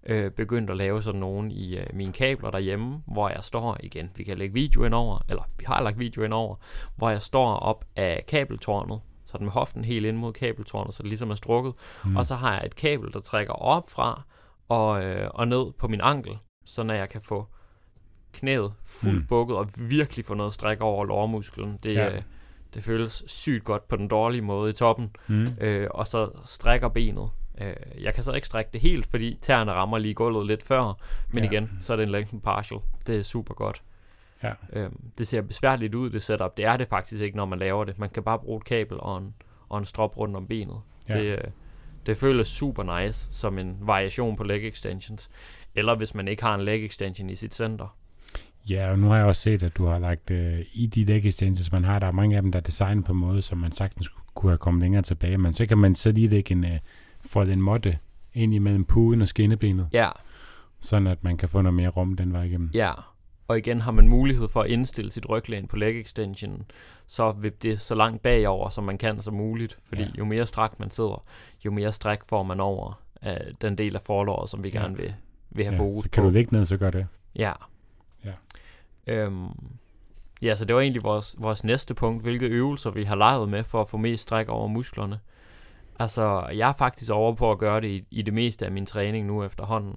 øh, 0.05 0.31
begyndt 0.31 0.69
at 0.69 0.77
lave 0.77 1.01
sådan 1.01 1.19
nogen 1.19 1.51
i 1.51 1.77
øh, 1.77 1.85
mine 1.93 2.13
kabler 2.13 2.51
derhjemme, 2.51 3.01
hvor 3.07 3.29
jeg 3.29 3.43
står 3.43 3.77
igen. 3.83 4.09
Vi 4.15 4.23
kan 4.23 4.37
lægge 4.37 4.53
video 4.53 4.83
ind 4.83 4.93
over, 4.93 5.19
eller 5.29 5.43
vi 5.59 5.65
har 5.67 5.81
lagt 5.83 5.99
video 5.99 6.23
ind 6.23 6.33
over, 6.33 6.55
hvor 6.95 7.09
jeg 7.09 7.21
står 7.21 7.53
op 7.53 7.85
af 7.95 8.23
kabeltårnet, 8.27 9.01
sådan 9.25 9.45
med 9.45 9.51
hoften 9.53 9.85
helt 9.85 10.05
ind 10.05 10.17
mod 10.17 10.33
kabeltårnet, 10.33 10.93
så 10.95 11.03
det 11.03 11.09
ligesom 11.09 11.29
er 11.31 11.35
strukket. 11.35 11.73
Mm. 12.05 12.15
Og 12.15 12.25
så 12.25 12.35
har 12.35 12.53
jeg 12.53 12.65
et 12.65 12.75
kabel, 12.75 13.13
der 13.13 13.19
trækker 13.19 13.53
op 13.53 13.89
fra 13.89 14.21
og, 14.69 15.03
øh, 15.05 15.29
og 15.33 15.47
ned 15.47 15.71
på 15.79 15.87
min 15.87 16.01
ankel, 16.03 16.37
så 16.65 16.83
når 16.83 16.93
jeg 16.93 17.09
kan 17.09 17.21
få 17.21 17.47
knæet 18.33 18.73
fuldt 18.85 19.17
Mm. 19.17 19.27
bukket 19.27 19.57
og 19.57 19.69
virkelig 19.89 20.25
få 20.25 20.33
noget 20.33 20.53
stræk 20.53 20.81
over 20.81 21.05
lårmusklen. 21.05 21.79
Det, 21.83 21.93
ja. 21.93 22.15
øh, 22.15 22.21
det 22.73 22.83
føles 22.83 23.23
sygt 23.27 23.63
godt 23.63 23.87
på 23.87 23.95
den 23.95 24.07
dårlige 24.07 24.41
måde 24.41 24.69
i 24.69 24.73
toppen 24.73 25.15
Mm. 25.27 25.47
øh, 25.61 25.87
og 25.91 26.07
så 26.07 26.29
strækker 26.45 26.87
benet. 26.87 27.29
Øh, 27.61 27.73
jeg 28.03 28.13
kan 28.13 28.23
så 28.23 28.31
ikke 28.33 28.47
strække 28.47 28.69
det 28.73 28.81
helt, 28.81 29.05
fordi 29.05 29.37
tæerne 29.41 29.71
rammer 29.71 29.97
lige 29.97 30.13
gulvet 30.13 30.47
lidt 30.47 30.63
før, 30.63 30.99
men 31.31 31.43
Ja. 31.43 31.49
igen, 31.49 31.77
så 31.81 31.93
er 31.93 31.97
det 31.97 32.03
en 32.03 32.09
lengthen 32.11 32.41
partial. 32.41 32.79
Det 33.07 33.19
er 33.19 33.23
super 33.23 33.53
godt. 33.53 33.83
Ja. 34.43 34.51
Øh, 34.73 34.89
det 35.17 35.27
ser 35.27 35.41
besværligt 35.41 35.95
ud, 35.95 36.09
det 36.09 36.23
setup. 36.23 36.57
Det 36.57 36.65
er 36.65 36.77
det 36.77 36.87
faktisk 36.87 37.21
ikke, 37.21 37.37
når 37.37 37.45
man 37.45 37.59
laver 37.59 37.83
det. 37.83 37.99
Man 37.99 38.09
kan 38.09 38.23
bare 38.23 38.39
bruge 38.39 38.57
et 38.57 38.63
kabel 38.65 38.97
og 38.99 39.17
en, 39.17 39.33
og 39.69 39.79
en 39.79 39.85
strop 39.85 40.17
rundt 40.17 40.35
om 40.35 40.47
benet. 40.47 40.77
Ja. 41.09 41.17
Det, 41.19 41.31
øh, 41.31 41.43
det 42.05 42.17
føles 42.17 42.47
super 42.47 42.99
nice 43.01 43.27
som 43.33 43.57
en 43.57 43.77
variation 43.81 44.35
på 44.35 44.43
leg 44.43 44.67
extensions. 44.67 45.29
Eller 45.75 45.95
hvis 45.95 46.15
man 46.15 46.27
ikke 46.27 46.43
har 46.43 46.55
en 46.55 46.61
leg 46.61 46.85
extension 46.85 47.29
i 47.29 47.35
sit 47.35 47.55
center. 47.55 47.95
Ja, 48.69 48.91
og 48.91 48.99
nu 48.99 49.07
har 49.07 49.15
jeg 49.17 49.25
også 49.25 49.41
set, 49.41 49.63
at 49.63 49.77
du 49.77 49.85
har 49.85 49.99
lagt 49.99 50.31
øh, 50.31 50.59
i 50.73 50.85
de 50.87 51.03
leg 51.05 51.25
extensions, 51.25 51.71
man 51.71 51.83
har, 51.83 51.99
der 51.99 52.07
er 52.07 52.11
mange 52.11 52.35
af 52.35 52.41
dem, 52.41 52.51
der 52.51 52.59
er 52.59 52.63
designet 52.63 53.05
på 53.05 53.11
en 53.11 53.17
måde, 53.17 53.41
som 53.41 53.57
man 53.57 53.71
sagtens 53.71 54.09
kunne 54.35 54.51
have 54.51 54.57
kommet 54.57 54.81
længere 54.81 55.01
tilbage. 55.03 55.37
Men 55.37 55.53
så 55.53 55.65
kan 55.65 55.77
man 55.77 55.95
så 55.95 56.11
lige 56.11 56.27
lægge 56.27 56.51
en, 56.51 56.63
øh, 56.65 56.79
folde 57.33 57.53
en 57.53 57.61
måtte 57.61 57.97
ind 58.33 58.53
imellem 58.53 58.85
puden 58.85 59.21
og 59.21 59.27
skinnebenet, 59.27 59.87
Ja, 59.93 60.09
sådan 60.79 61.07
at 61.07 61.23
man 61.23 61.37
kan 61.37 61.49
få 61.49 61.61
noget 61.61 61.73
mere 61.73 61.89
rum 61.89 62.15
den 62.15 62.33
vej 62.33 62.43
igennem. 62.43 62.69
Ja, 62.73 62.91
og 63.47 63.57
igen 63.57 63.81
har 63.81 63.91
man 63.91 64.07
mulighed 64.07 64.49
for 64.49 64.61
at 64.61 64.69
indstille 64.69 65.11
sit 65.11 65.29
ryglæn 65.29 65.67
på 65.67 65.75
leg 65.75 65.99
extension, 66.01 66.65
så 67.07 67.31
vil 67.31 67.51
det 67.61 67.81
så 67.81 67.95
langt 67.95 68.21
bagover, 68.23 68.69
som 68.69 68.83
man 68.83 68.97
kan 68.97 69.21
som 69.21 69.33
muligt. 69.33 69.77
Fordi 69.87 70.01
Ja. 70.01 70.07
jo 70.17 70.25
mere 70.25 70.47
strakt 70.47 70.79
man 70.79 70.89
sidder, 70.91 71.23
jo 71.65 71.71
mere 71.71 71.91
stræk 71.91 72.19
får 72.25 72.43
man 72.43 72.59
over 72.59 73.01
af 73.21 73.51
den 73.61 73.77
del 73.77 73.95
af 73.95 74.01
forlåret, 74.01 74.49
som 74.49 74.63
vi 74.63 74.69
Ja. 74.69 74.79
gerne 74.81 74.97
vil, 74.97 75.13
vil 75.49 75.65
have 75.65 75.75
Ja, 75.75 75.79
fokus 75.81 76.03
så 76.03 76.09
kan 76.09 76.23
på. 76.23 76.27
du 76.29 76.33
ligge 76.33 76.55
ned, 76.55 76.65
så 76.65 76.77
gør 76.77 76.89
det. 76.89 77.07
Ja. 77.35 77.51
Ja. 78.25 78.31
Øhm, 79.07 79.47
ja, 80.41 80.55
så 80.55 80.65
det 80.65 80.75
var 80.75 80.81
egentlig 80.81 81.03
vores, 81.03 81.35
vores 81.37 81.63
næste 81.63 81.93
punkt, 81.93 82.23
hvilke 82.23 82.45
øvelser 82.45 82.89
vi 82.91 83.03
har 83.03 83.15
leget 83.15 83.49
med 83.49 83.63
for 83.63 83.81
at 83.81 83.87
få 83.89 83.97
mest 83.97 84.23
stræk 84.23 84.49
over 84.49 84.67
musklerne. 84.67 85.19
Altså, 86.03 86.47
jeg 86.55 86.69
er 86.69 86.73
faktisk 86.73 87.11
over 87.11 87.33
på 87.35 87.51
at 87.51 87.57
gøre 87.57 87.81
det 87.81 87.87
i, 87.87 88.03
i 88.11 88.21
det 88.21 88.33
meste 88.33 88.65
af 88.65 88.71
min 88.71 88.85
træning 88.85 89.27
nu 89.27 89.43
efterhånden. 89.43 89.95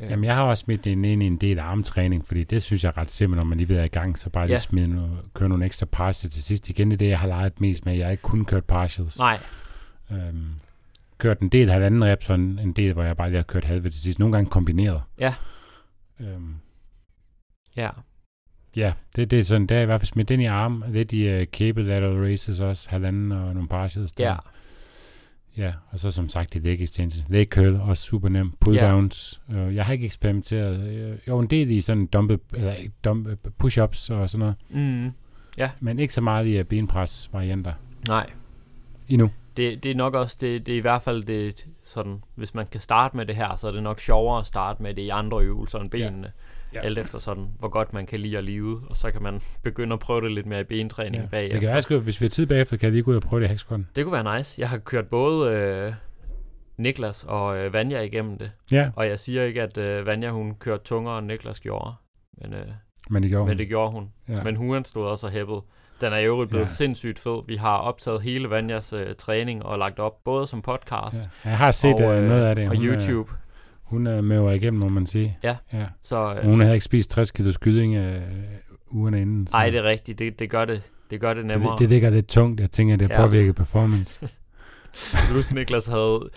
Øh, 0.00 0.10
Jamen, 0.10 0.24
jeg 0.24 0.34
har 0.34 0.42
også 0.42 0.60
smidt 0.64 0.84
den 0.84 1.04
ind 1.04 1.22
i 1.22 1.26
en 1.26 1.36
del 1.36 1.58
armtræning, 1.58 2.26
fordi 2.26 2.44
det 2.44 2.62
synes 2.62 2.84
jeg 2.84 2.88
er 2.96 2.98
ret 2.98 3.10
simpelt, 3.10 3.36
når 3.36 3.44
man 3.44 3.58
lige 3.58 3.68
ved 3.68 3.76
at 3.76 3.80
er 3.80 3.84
i 3.84 3.88
gang, 3.88 4.18
så 4.18 4.30
bare 4.30 4.46
lige 4.46 4.54
Ja. 4.54 4.58
smide 4.58 4.88
noget, 4.88 5.18
køre 5.34 5.48
nogle 5.48 5.66
ekstra 5.66 5.86
partials 5.86 6.34
til 6.34 6.42
sidst. 6.42 6.68
Igen, 6.68 6.90
det 6.90 6.94
er 6.94 6.98
det, 6.98 7.08
jeg 7.08 7.18
har 7.18 7.28
leget 7.28 7.60
mest 7.60 7.86
med. 7.86 7.94
Jeg 7.96 8.06
har 8.06 8.10
ikke 8.10 8.22
kun 8.22 8.44
kørt 8.44 8.64
partials. 8.64 9.18
Nej, 9.18 9.40
Øhm, 10.12 10.46
kørt 11.18 11.38
en 11.40 11.48
del 11.48 11.70
halvanden 11.70 12.04
reps, 12.04 12.28
og 12.30 12.34
en, 12.34 12.58
en 12.58 12.72
del, 12.72 12.92
hvor 12.92 13.02
jeg 13.02 13.16
bare 13.16 13.28
lige 13.28 13.36
har 13.38 13.42
kørt 13.42 13.64
halve 13.64 13.90
til 13.90 14.00
sidst. 14.00 14.18
Nogle 14.18 14.36
gange 14.36 14.50
kombineret. 14.50 15.02
Ja. 15.18 15.34
Øhm, 16.20 16.54
ja. 17.76 17.90
ja, 18.76 18.92
det, 19.16 19.30
det 19.30 19.38
er 19.38 19.44
sådan, 19.44 19.66
der 19.66 19.76
er 19.76 19.82
i 19.82 19.84
hvert 19.84 20.00
fald 20.00 20.06
smidt 20.06 20.30
ind 20.30 20.42
i 20.42 20.46
arm, 20.46 20.84
lidt 20.88 21.12
i 21.12 21.36
uh, 21.40 21.44
cable 21.44 21.84
lateral 21.84 22.30
races 22.30 22.60
også, 22.60 22.90
halvanden 22.90 23.32
og 23.32 23.54
nogle 23.54 23.68
partials. 23.68 24.12
der. 24.12 24.28
Ja. 24.30 24.36
Ja, 25.56 25.72
og 25.90 25.98
så 25.98 26.10
som 26.10 26.28
sagt 26.28 26.54
i 26.54 26.58
leg 26.58 26.80
extensions. 26.80 27.24
Leg 27.28 27.46
curl, 27.46 27.76
også 27.80 28.02
super 28.02 28.28
nem. 28.28 28.52
Pull 28.60 28.76
Ja. 28.76 28.88
downs. 28.90 29.42
Øh, 29.52 29.74
jeg 29.74 29.84
har 29.84 29.92
ikke 29.92 30.04
eksperimenteret. 30.06 30.80
Øh, 30.88 31.18
jo, 31.28 31.38
en 31.38 31.46
del 31.46 31.70
i 31.70 31.80
sådan 31.80 32.06
dumpe, 32.06 32.38
eller 32.54 32.74
dumpe, 33.04 33.38
push-ups 33.64 34.10
og 34.14 34.30
sådan 34.30 34.38
noget. 34.38 34.54
Mm, 34.70 35.12
Men 35.80 35.98
ikke 35.98 36.14
så 36.14 36.20
meget 36.20 36.46
i 36.46 36.60
uh, 36.60 36.66
benpres-varianter. 36.66 37.72
nej. 38.08 38.30
Endnu. 39.08 39.30
det, 39.56 39.82
det 39.82 39.90
er 39.90 39.94
nok 39.94 40.14
også, 40.14 40.36
det, 40.40 40.66
det 40.66 40.72
er 40.74 40.78
i 40.78 40.80
hvert 40.80 41.02
fald 41.02 41.24
det 41.24 41.66
sådan, 41.84 42.22
hvis 42.34 42.54
man 42.54 42.66
kan 42.66 42.80
starte 42.80 43.16
med 43.16 43.26
det 43.26 43.36
her, 43.36 43.56
så 43.56 43.68
er 43.68 43.72
det 43.72 43.82
nok 43.82 44.00
sjovere 44.00 44.38
at 44.40 44.46
starte 44.46 44.82
med 44.82 44.94
det 44.94 45.02
i 45.02 45.08
andre 45.08 45.42
øvelser 45.42 45.78
end 45.78 45.94
Ja. 45.94 46.08
benene. 46.08 46.26
Ja. 46.26 46.32
Ja. 46.74 46.80
Alt 46.80 46.98
efter 46.98 47.18
sådan, 47.18 47.46
hvor 47.58 47.68
godt 47.68 47.92
man 47.92 48.06
kan 48.06 48.20
lide 48.20 48.38
at 48.38 48.44
lide, 48.44 48.76
og 48.90 48.96
så 48.96 49.10
kan 49.10 49.22
man 49.22 49.40
begynde 49.64 49.92
at 49.92 49.98
prøve 50.00 50.20
det 50.20 50.32
lidt 50.32 50.46
mere 50.46 50.60
i 50.60 50.64
bentræning 50.64 51.22
Ja. 51.22 51.28
bagefter. 51.30 51.54
Det 51.54 51.60
kan 51.60 51.70
være, 51.72 51.82
sgu, 51.82 51.98
hvis 51.98 52.20
vi 52.20 52.24
har 52.26 52.30
tid 52.30 52.46
bagefter, 52.46 52.76
kan 52.76 52.84
jeg 52.86 52.92
lige 52.92 53.02
gå 53.02 53.10
ud 53.10 53.16
og 53.16 53.22
prøve 53.22 53.42
det 53.42 53.46
i 53.48 53.50
hexagon. 53.50 53.86
det 53.96 54.04
kunne 54.04 54.24
være 54.24 54.38
nice. 54.38 54.60
Jeg 54.60 54.68
har 54.68 54.78
kørt 54.78 55.06
både 55.06 55.52
øh, 55.52 55.92
Niklas 56.78 57.24
og 57.28 57.58
øh, 57.58 57.72
Vanja 57.72 58.00
igennem 58.00 58.38
det, 58.38 58.50
Ja, 58.72 58.90
og 58.96 59.06
jeg 59.08 59.20
siger 59.20 59.42
ikke, 59.42 59.62
at 59.62 59.78
øh, 59.78 60.06
Vanja 60.06 60.30
hun 60.30 60.54
kørte 60.54 60.84
tungere 60.84 61.18
end 61.18 61.26
Niklas 61.26 61.60
gjorde, 61.60 61.92
men, 62.42 62.52
øh, 62.54 62.66
men 63.10 63.22
det 63.22 63.30
gjorde 63.30 63.44
men 63.44 63.52
hun. 63.52 63.58
det 63.58 63.68
gjorde 63.68 63.90
hun. 63.90 64.08
Ja. 64.28 64.42
Men 64.42 64.56
hun 64.56 64.84
stod 64.84 65.06
også 65.06 65.26
og 65.26 65.32
hæppede. 65.32 65.60
Den 66.00 66.12
er 66.12 66.16
i 66.18 66.24
øvrigt 66.24 66.48
blevet 66.50 66.64
Ja. 66.64 66.68
sindssygt 66.70 67.18
fed. 67.18 67.42
Vi 67.46 67.56
har 67.56 67.76
optaget 67.78 68.22
hele 68.22 68.50
Vanjas 68.50 68.92
øh, 68.92 69.06
træning 69.18 69.64
og 69.66 69.78
lagt 69.78 69.98
op, 69.98 70.24
både 70.24 70.46
som 70.46 70.62
podcast 70.62 71.16
ja. 71.44 71.48
Jeg 71.50 71.58
har 71.58 71.70
set 71.70 71.94
og, 71.94 72.04
og, 72.06 72.22
øh, 72.22 72.28
noget 72.28 72.44
af 72.44 72.54
det. 72.56 72.68
og 72.68 72.76
Hun 72.76 72.86
er- 72.88 72.94
YouTube. 72.94 73.32
Hun 73.84 74.06
er 74.06 74.20
med 74.20 74.54
igennem, 74.54 74.82
må 74.82 74.88
man 74.88 75.06
sige. 75.06 75.38
Ja. 75.42 75.56
ja. 75.72 75.84
Så, 76.02 76.36
Hun 76.42 76.60
havde 76.60 76.74
ikke 76.74 76.84
spist 76.84 77.10
60 77.10 77.30
kilo 77.30 77.52
skyding 77.52 77.94
øh, 77.96 78.20
ugerne 78.90 79.20
inden. 79.20 79.48
Nej, 79.52 79.70
det 79.70 79.78
er 79.78 79.82
rigtigt. 79.84 80.18
Det, 80.18 80.38
det, 80.38 80.50
gør 80.50 80.64
det, 80.64 80.90
det 81.10 81.20
gør 81.20 81.34
det 81.34 81.46
nemmere. 81.46 81.72
det, 81.72 81.78
det 81.78 81.88
ligger 81.88 82.10
lidt 82.10 82.26
tungt. 82.28 82.60
Jeg 82.60 82.70
tænker, 82.70 82.96
det 82.96 83.10
Ja. 83.10 83.16
påvirker 83.26 83.52
performance. 83.52 84.28
Plus 85.30 85.52
Niklas 85.52 85.86
havde, 85.86 86.28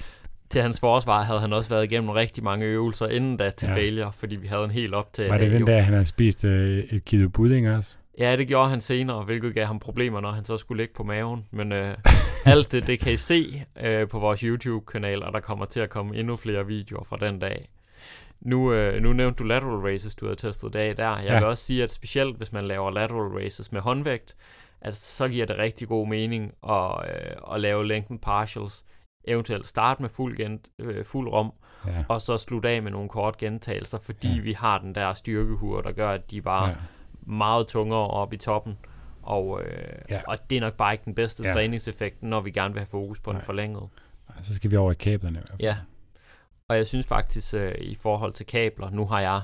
til 0.50 0.62
hans 0.62 0.80
forsvar 0.80 1.24
havde 1.24 1.40
han 1.40 1.54
også 1.54 1.70
været 1.70 1.84
igennem 1.84 2.10
rigtig 2.10 2.44
mange 2.44 2.66
øvelser 2.66 3.08
inden 3.08 3.38
da 3.38 3.50
til 3.50 3.68
Ja. 3.68 3.76
failure, 3.76 4.12
fordi 4.16 4.36
vi 4.36 4.48
havde 4.48 4.64
en 4.64 4.72
helt 4.72 4.94
op 4.94 5.14
til 5.14 5.28
Var 5.28 5.38
det 5.38 5.52
den 5.52 5.66
dag, 5.66 5.84
han 5.86 5.94
havde 5.94 6.06
spist 6.06 6.44
øh, 6.44 6.78
et 6.90 7.06
kilo 7.06 7.30
budding 7.30 7.70
også? 7.70 7.98
Ja, 8.18 8.36
det 8.36 8.48
gjorde 8.48 8.70
han 8.70 8.82
senere, 8.82 9.24
hvilket 9.24 9.54
gav 9.54 9.66
ham 9.66 9.80
problemer, 9.80 10.22
når 10.22 10.32
han 10.32 10.46
så 10.46 10.58
skulle 10.58 10.84
ligge 10.84 10.94
på 10.94 11.04
maven. 11.04 11.48
Men 11.52 11.72
øh, 11.72 11.98
alt 12.46 12.72
det, 12.72 12.88
det 12.88 13.00
kan 13.00 13.14
I 13.14 13.18
se 13.18 13.66
øh, 13.82 14.08
på 14.08 14.20
vores 14.20 14.40
YouTube-kanal, 14.42 15.24
og 15.24 15.34
der 15.34 15.40
kommer 15.40 15.66
til 15.66 15.80
at 15.80 15.90
komme 15.90 16.16
endnu 16.18 16.36
flere 16.36 16.66
videoer 16.66 17.04
fra 17.04 17.18
den 17.18 17.40
dag. 17.40 17.70
Nu, 18.42 18.74
øh, 18.74 19.02
nu 19.02 19.14
nævnte 19.14 19.38
du 19.44 19.48
lateral 19.48 19.94
races, 19.94 20.16
du 20.16 20.26
havde 20.26 20.36
testet 20.36 20.74
dag 20.74 20.98
der. 20.98 21.18
Jeg 21.18 21.24
Ja. 21.26 21.36
vil 21.40 21.44
også 21.48 21.64
sige, 21.66 21.84
at 21.84 21.92
specielt 21.92 22.38
hvis 22.38 22.52
man 22.52 22.66
laver 22.66 22.92
lateral 22.92 23.44
races 23.44 23.72
med 23.72 23.82
håndvægt, 23.82 24.36
at 24.82 24.96
så 24.96 25.28
giver 25.28 25.46
det 25.46 25.58
rigtig 25.58 25.88
god 25.88 26.08
mening 26.08 26.52
at, 26.70 26.92
øh, 27.10 27.54
at 27.54 27.60
lave 27.60 27.88
længden 27.88 28.20
partials. 28.20 28.84
Eventuelt 29.28 29.68
starte 29.68 30.02
med 30.02 30.10
fuld, 30.10 30.38
gen, 30.38 30.60
øh, 30.80 31.06
fuld 31.06 31.30
rom, 31.30 31.52
Ja. 31.88 32.04
og 32.10 32.22
så 32.22 32.38
slutte 32.38 32.70
af 32.70 32.82
med 32.84 32.92
nogle 32.92 33.10
kort 33.10 33.38
gentagelser, 33.38 33.98
fordi 33.98 34.36
ja. 34.36 34.42
vi 34.42 34.52
har 34.54 34.78
den 34.78 34.96
der 34.96 35.14
styrkehur, 35.14 35.82
der 35.82 35.92
gør, 35.92 36.12
at 36.12 36.32
de 36.32 36.42
bare 36.42 36.68
ja. 36.68 36.76
Meget 37.28 37.68
tungere 37.68 38.08
op 38.08 38.34
i 38.34 38.38
toppen. 38.38 38.78
Og, 39.24 39.62
øh, 39.64 39.94
Ja. 40.10 40.22
og 40.28 40.50
det 40.50 40.56
er 40.56 40.62
nok 40.62 40.74
bare 40.74 40.94
ikke 40.94 41.06
den 41.06 41.16
bedste 41.16 41.44
Ja. 41.44 41.50
ja. 41.50 41.56
træningseffekt, 41.56 42.24
når 42.24 42.42
vi 42.42 42.52
gerne 42.52 42.74
vil 42.74 42.80
have 42.80 42.88
fokus 42.88 43.20
på 43.20 43.32
Nej. 43.32 43.40
den 43.40 43.46
forlængede. 43.46 43.88
Nej, 44.30 44.42
Så 44.42 44.54
skal 44.56 44.72
vi 44.72 44.76
over 44.78 44.92
i 44.92 44.96
kablerne. 44.96 45.34
i 45.36 45.40
hvert 45.40 45.50
fald. 45.50 45.60
Ja. 45.62 45.78
Og 46.70 46.78
jeg 46.78 46.88
synes 46.88 47.08
faktisk, 47.08 47.54
øh, 47.54 47.76
i 47.78 47.96
forhold 47.96 48.34
til 48.34 48.46
kabler, 48.46 48.90
nu 48.90 49.06
har 49.06 49.20
jeg 49.22 49.42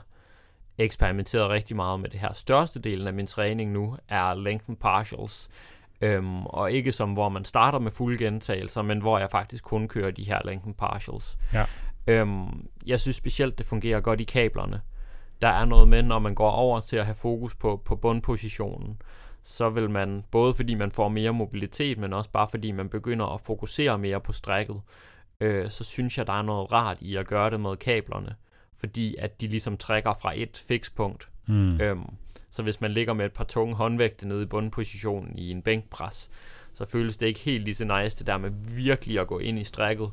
eksperimenteret 0.78 1.50
rigtig 1.50 1.76
meget 1.76 2.00
med 2.00 2.10
det 2.10 2.20
her. 2.20 2.34
Største 2.34 2.80
delen 2.80 3.08
af 3.08 3.14
min 3.14 3.28
træning 3.28 3.72
nu 3.72 3.98
er 4.10 4.34
lengthen 4.34 4.76
partials. 4.76 5.50
Øhm, 6.02 6.46
og 6.46 6.72
ikke 6.72 6.92
som, 6.92 7.14
hvor 7.14 7.30
man 7.30 7.46
starter 7.46 7.80
med 7.80 7.92
fulde 7.92 8.18
gentagelser, 8.26 8.82
men 8.82 9.00
hvor 9.02 9.20
jeg 9.20 9.32
faktisk 9.32 9.64
kun 9.64 9.88
kører 9.88 10.12
de 10.12 10.24
her 10.24 10.40
lengthen 10.46 10.74
partials. 10.74 11.38
Ja. 11.54 11.66
Øhm, 12.08 12.68
jeg 12.86 13.00
synes 13.00 13.16
specielt, 13.16 13.58
det 13.58 13.66
fungerer 13.66 14.00
godt 14.00 14.22
i 14.22 14.24
kablerne. 14.24 14.82
Der 15.44 15.50
er 15.50 15.66
noget 15.66 15.88
med, 15.88 16.04
når 16.04 16.20
man 16.20 16.36
går 16.36 16.52
over 16.52 16.80
til 16.80 16.96
at 16.96 17.06
have 17.06 17.16
fokus 17.16 17.56
på, 17.56 17.82
på 17.86 17.96
bundpositionen, 17.96 19.02
så 19.44 19.70
vil 19.70 19.90
man, 19.90 20.24
både 20.32 20.54
fordi 20.54 20.74
man 20.74 20.92
får 20.92 21.08
mere 21.08 21.34
mobilitet, 21.34 21.98
men 21.98 22.14
også 22.14 22.30
bare 22.30 22.48
fordi 22.52 22.72
man 22.72 22.90
begynder 22.90 23.26
at 23.26 23.42
fokusere 23.42 23.98
mere 23.98 24.22
på 24.22 24.34
strækket, 24.34 24.82
øh, 25.40 25.70
så 25.70 25.84
synes 25.84 26.18
jeg, 26.18 26.28
der 26.28 26.34
er 26.34 26.42
noget 26.42 26.72
rart 26.72 26.98
i 27.02 27.16
at 27.16 27.28
gøre 27.28 27.50
det 27.50 27.60
med 27.60 27.76
kablerne, 27.76 28.36
fordi 28.78 29.16
at 29.20 29.42
de 29.42 29.48
ligesom 29.48 29.78
trækker 29.78 30.14
fra 30.22 30.32
et 30.36 30.64
fikspunkt. 30.68 31.30
Mm. 31.48 31.82
Øhm, 31.82 32.06
så 32.52 32.64
hvis 32.64 32.82
man 32.82 32.92
ligger 32.92 33.14
med 33.14 33.26
et 33.26 33.34
par 33.34 33.44
tunge 33.44 33.76
håndvægte 33.76 34.28
nede 34.28 34.44
i 34.44 34.46
bundpositionen 34.46 35.38
i 35.38 35.52
en 35.52 35.62
bænkpres, 35.62 36.30
så 36.74 36.86
føles 36.86 37.18
det 37.18 37.26
ikke 37.26 37.40
helt 37.40 37.64
lige 37.64 37.76
så 37.76 37.86
nice 37.86 38.20
det 38.20 38.28
der 38.28 38.38
med 38.38 38.52
virkelig 38.76 39.20
at 39.20 39.28
gå 39.28 39.40
ind 39.40 39.60
i 39.60 39.64
strækket, 39.64 40.12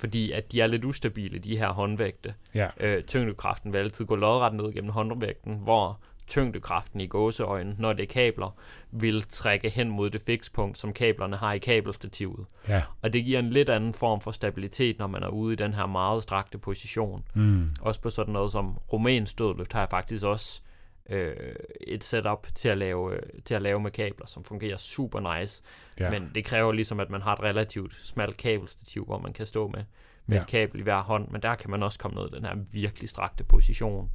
fordi 0.00 0.32
at 0.32 0.52
de 0.52 0.60
er 0.60 0.66
lidt 0.66 0.84
ustabile, 0.84 1.38
de 1.38 1.58
her 1.58 1.68
håndvægte. 1.68 2.34
Ja. 2.54 2.66
Øh, 2.80 3.02
tyngdekraften 3.04 3.72
vil 3.72 3.78
altid 3.78 4.04
gå 4.04 4.16
lodret 4.16 4.54
ned 4.54 4.72
gennem 4.72 4.90
håndvægten, 4.90 5.54
hvor 5.54 6.00
tyngdekraften 6.26 7.00
i 7.00 7.06
gåseøjne, 7.06 7.76
når 7.78 7.92
det 7.92 8.02
er 8.02 8.06
kabler, 8.06 8.56
vil 8.90 9.22
trække 9.22 9.70
hen 9.70 9.90
mod 9.90 10.10
det 10.10 10.22
fikspunkt, 10.26 10.78
som 10.78 10.92
kablerne 10.92 11.36
har 11.36 11.52
i 11.52 11.58
kabelstativet. 11.58 12.46
Ja. 12.68 12.82
Og 13.02 13.12
det 13.12 13.24
giver 13.24 13.38
en 13.38 13.50
lidt 13.50 13.68
anden 13.68 13.94
form 13.94 14.20
for 14.20 14.30
stabilitet, 14.30 14.98
når 14.98 15.06
man 15.06 15.22
er 15.22 15.28
ude 15.28 15.52
i 15.52 15.56
den 15.56 15.74
her 15.74 15.86
meget 15.86 16.22
strakte 16.22 16.58
position. 16.58 17.24
Mm. 17.34 17.68
Også 17.80 18.00
på 18.00 18.10
sådan 18.10 18.32
noget 18.32 18.52
som 18.52 18.78
rumænsk 18.92 19.38
dødløft 19.38 19.72
har 19.72 19.80
jeg 19.80 19.90
faktisk 19.90 20.24
også 20.24 20.62
øh, 21.10 21.54
et 21.86 22.04
setup 22.04 22.46
til 22.54 22.68
at, 22.68 22.78
lave, 22.78 23.14
øh, 23.14 23.22
til 23.44 23.54
at 23.54 23.62
lave 23.62 23.80
med 23.80 23.90
kabler, 23.90 24.26
som 24.26 24.44
fungerer 24.44 24.76
super 24.76 25.38
nice. 25.38 25.62
Ja. 26.00 26.10
Men 26.10 26.30
det 26.34 26.44
kræver 26.44 26.72
ligesom, 26.72 27.00
at 27.00 27.10
man 27.10 27.22
har 27.22 27.34
et 27.34 27.40
relativt 27.42 27.94
smalt 27.94 28.36
kabelstativ, 28.36 29.04
hvor 29.04 29.18
man 29.18 29.32
kan 29.32 29.46
stå 29.46 29.68
med, 29.68 29.84
med 30.26 30.36
Ja. 30.36 30.42
et 30.42 30.48
kabel 30.48 30.80
i 30.80 30.82
hver 30.82 31.02
hånd. 31.02 31.28
Men 31.28 31.42
der 31.42 31.54
kan 31.54 31.70
man 31.70 31.82
også 31.82 31.98
komme 31.98 32.20
ned 32.20 32.28
i 32.32 32.34
den 32.36 32.44
her 32.44 32.54
virkelig 32.72 33.08
strakte 33.08 33.44
position. 33.44 34.10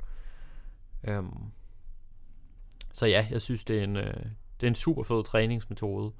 Øhm. 1.07 1.33
Så 2.93 3.05
ja, 3.05 3.27
jeg 3.31 3.41
synes, 3.41 3.63
det 3.63 3.79
er 3.79 3.83
en, 3.83 3.95
øh, 3.95 4.13
det 4.59 4.63
er 4.63 4.67
en 4.67 4.75
super 4.75 5.03
fed 5.03 5.23
træningsmetode. 5.23 6.11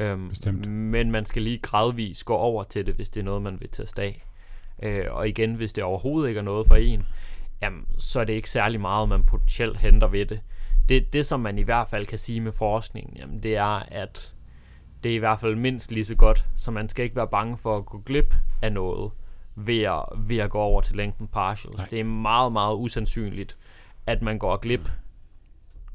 Øhm, 0.00 0.28
Bestemt. 0.28 0.68
Men 0.68 1.10
man 1.10 1.24
skal 1.24 1.42
lige 1.42 1.58
gradvist 1.58 2.24
gå 2.24 2.34
over 2.34 2.64
til 2.64 2.86
det, 2.86 2.94
hvis 2.94 3.08
det 3.08 3.20
er 3.20 3.24
noget, 3.24 3.42
man 3.42 3.60
vil 3.60 3.68
teste 3.70 4.02
af. 4.02 4.26
Øh, 4.82 5.04
og 5.10 5.28
igen, 5.28 5.54
hvis 5.54 5.72
det 5.72 5.84
overhovedet 5.84 6.28
ikke 6.28 6.38
er 6.38 6.42
noget 6.42 6.66
for 6.66 6.74
en, 6.76 7.06
jamen, 7.62 7.86
så 7.98 8.20
er 8.20 8.24
det 8.24 8.32
ikke 8.32 8.50
særlig 8.50 8.80
meget, 8.80 9.08
man 9.08 9.22
potentielt 9.22 9.76
henter 9.76 10.08
ved 10.08 10.26
det. 10.26 10.40
Det, 10.88 11.12
det 11.12 11.26
som 11.26 11.40
man 11.40 11.58
i 11.58 11.62
hvert 11.62 11.88
fald 11.88 12.06
kan 12.06 12.18
sige 12.18 12.40
med 12.40 12.52
forskningen, 12.52 13.16
jamen, 13.16 13.42
det 13.42 13.56
er, 13.56 13.82
at 13.88 14.34
det 15.02 15.10
er 15.10 15.14
i 15.14 15.18
hvert 15.18 15.40
fald 15.40 15.56
mindst 15.56 15.90
lige 15.90 16.04
så 16.04 16.14
godt, 16.14 16.46
så 16.56 16.70
man 16.70 16.88
skal 16.88 17.04
ikke 17.04 17.16
være 17.16 17.28
bange 17.28 17.58
for 17.58 17.76
at 17.76 17.86
gå 17.86 17.98
glip 17.98 18.34
af 18.62 18.72
noget 18.72 19.12
ved 19.54 19.82
at, 19.82 20.04
ved 20.16 20.38
at 20.38 20.50
gå 20.50 20.58
over 20.58 20.80
til 20.80 20.96
længden 20.96 21.26
partials. 21.26 21.76
Nej. 21.76 21.86
Det 21.90 22.00
er 22.00 22.04
meget, 22.04 22.52
meget 22.52 22.76
usandsynligt, 22.76 23.56
at 24.06 24.22
man 24.22 24.38
går 24.38 24.56
glip 24.56 24.90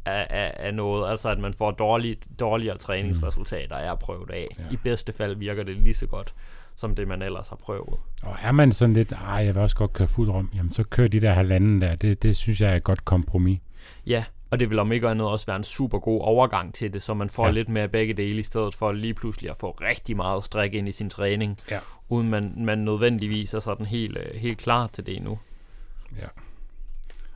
af, 0.05 0.27
af, 0.29 0.53
af 0.55 0.73
noget, 0.73 1.09
altså 1.09 1.29
at 1.29 1.39
man 1.39 1.53
får 1.53 1.71
dårligt, 1.71 2.27
dårligere 2.39 2.77
træningsresultater 2.77 3.75
af 3.75 3.91
at 3.91 3.99
prøve 3.99 4.25
det 4.25 4.33
af. 4.33 4.47
Ja. 4.59 4.63
I 4.71 4.75
bedste 4.75 5.13
fald 5.13 5.35
virker 5.35 5.63
det 5.63 5.75
lige 5.75 5.93
så 5.93 6.07
godt, 6.07 6.33
som 6.81 6.95
det 6.95 7.07
man 7.07 7.21
ellers 7.21 7.47
har 7.47 7.55
prøvet. 7.55 7.99
Og 8.23 8.35
er 8.41 8.51
man 8.51 8.71
sådan 8.71 8.93
lidt, 8.93 9.11
ej, 9.11 9.35
jeg 9.45 9.55
vil 9.55 9.63
også 9.63 9.75
godt 9.75 9.93
køre 9.93 10.07
fuld 10.07 10.29
rum, 10.29 10.49
jamen 10.55 10.71
så 10.71 10.83
kør 10.83 11.07
de 11.07 11.19
der 11.21 11.33
halvanden 11.33 11.81
der. 11.81 11.95
Det, 11.95 12.23
det 12.23 12.37
synes 12.37 12.61
jeg 12.61 12.71
er 12.71 12.75
et 12.75 12.83
godt 12.83 13.05
kompromis. 13.05 13.59
Ja, 14.07 14.23
og 14.51 14.59
det 14.59 14.69
vil 14.69 14.79
om 14.79 14.91
ikke 14.91 15.07
andet 15.07 15.27
også 15.27 15.45
være 15.45 15.55
en 15.57 15.63
super 15.63 15.99
god 15.99 16.21
overgang 16.21 16.73
til 16.73 16.93
det, 16.93 17.03
så 17.03 17.13
man 17.13 17.29
får 17.29 17.45
Ja. 17.45 17.51
lidt 17.51 17.69
mere 17.69 17.87
begge 17.87 18.13
dele, 18.13 18.39
i 18.39 18.43
stedet 18.43 18.75
for 18.75 18.91
lige 18.91 19.13
pludselig 19.13 19.49
at 19.49 19.57
få 19.57 19.67
rigtig 19.69 20.15
meget 20.15 20.43
stræk 20.43 20.73
ind 20.73 20.87
i 20.87 20.91
sin 20.91 21.09
træning, 21.09 21.57
Ja. 21.71 21.77
uden 22.09 22.29
man, 22.29 22.53
man 22.57 22.77
nødvendigvis 22.77 23.53
er 23.53 23.59
sådan 23.59 23.85
helt, 23.85 24.17
øh, 24.17 24.39
helt 24.41 24.57
klar 24.57 24.87
til 24.87 25.05
det 25.05 25.15
endnu. 25.17 25.39
Ja. 26.17 26.25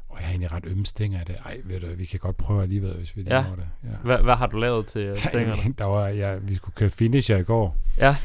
Og 0.10 0.18
jeg 0.22 0.26
er 0.26 0.30
egentlig 0.30 0.52
ret 0.52 0.66
ømme 0.66 0.86
stænger 0.86 1.20
af 1.20 1.26
det. 1.26 1.36
Ej, 1.46 1.58
ved 1.64 1.80
du, 1.80 1.88
vi 1.98 2.06
kan 2.06 2.20
godt 2.20 2.38
prøve 2.38 2.62
alligevel, 2.64 2.94
hvis 2.94 3.16
vi 3.18 3.22
lige 3.22 3.36
Ja. 3.36 3.44
det. 3.56 3.68
Ja. 3.84 3.90
Hvad, 4.04 4.18
hvad 4.18 4.36
har 4.36 4.48
du 4.48 4.58
lavet 4.58 4.86
til 4.86 5.18
stængerne? 5.30 5.74
der 5.78 5.86
var, 5.86 6.08
ja, 6.08 6.36
vi 6.36 6.56
skulle 6.56 6.76
køre 6.76 6.90
finisher 6.90 7.38
i 7.38 7.44
går. 7.44 7.78
Ja. 7.98 8.16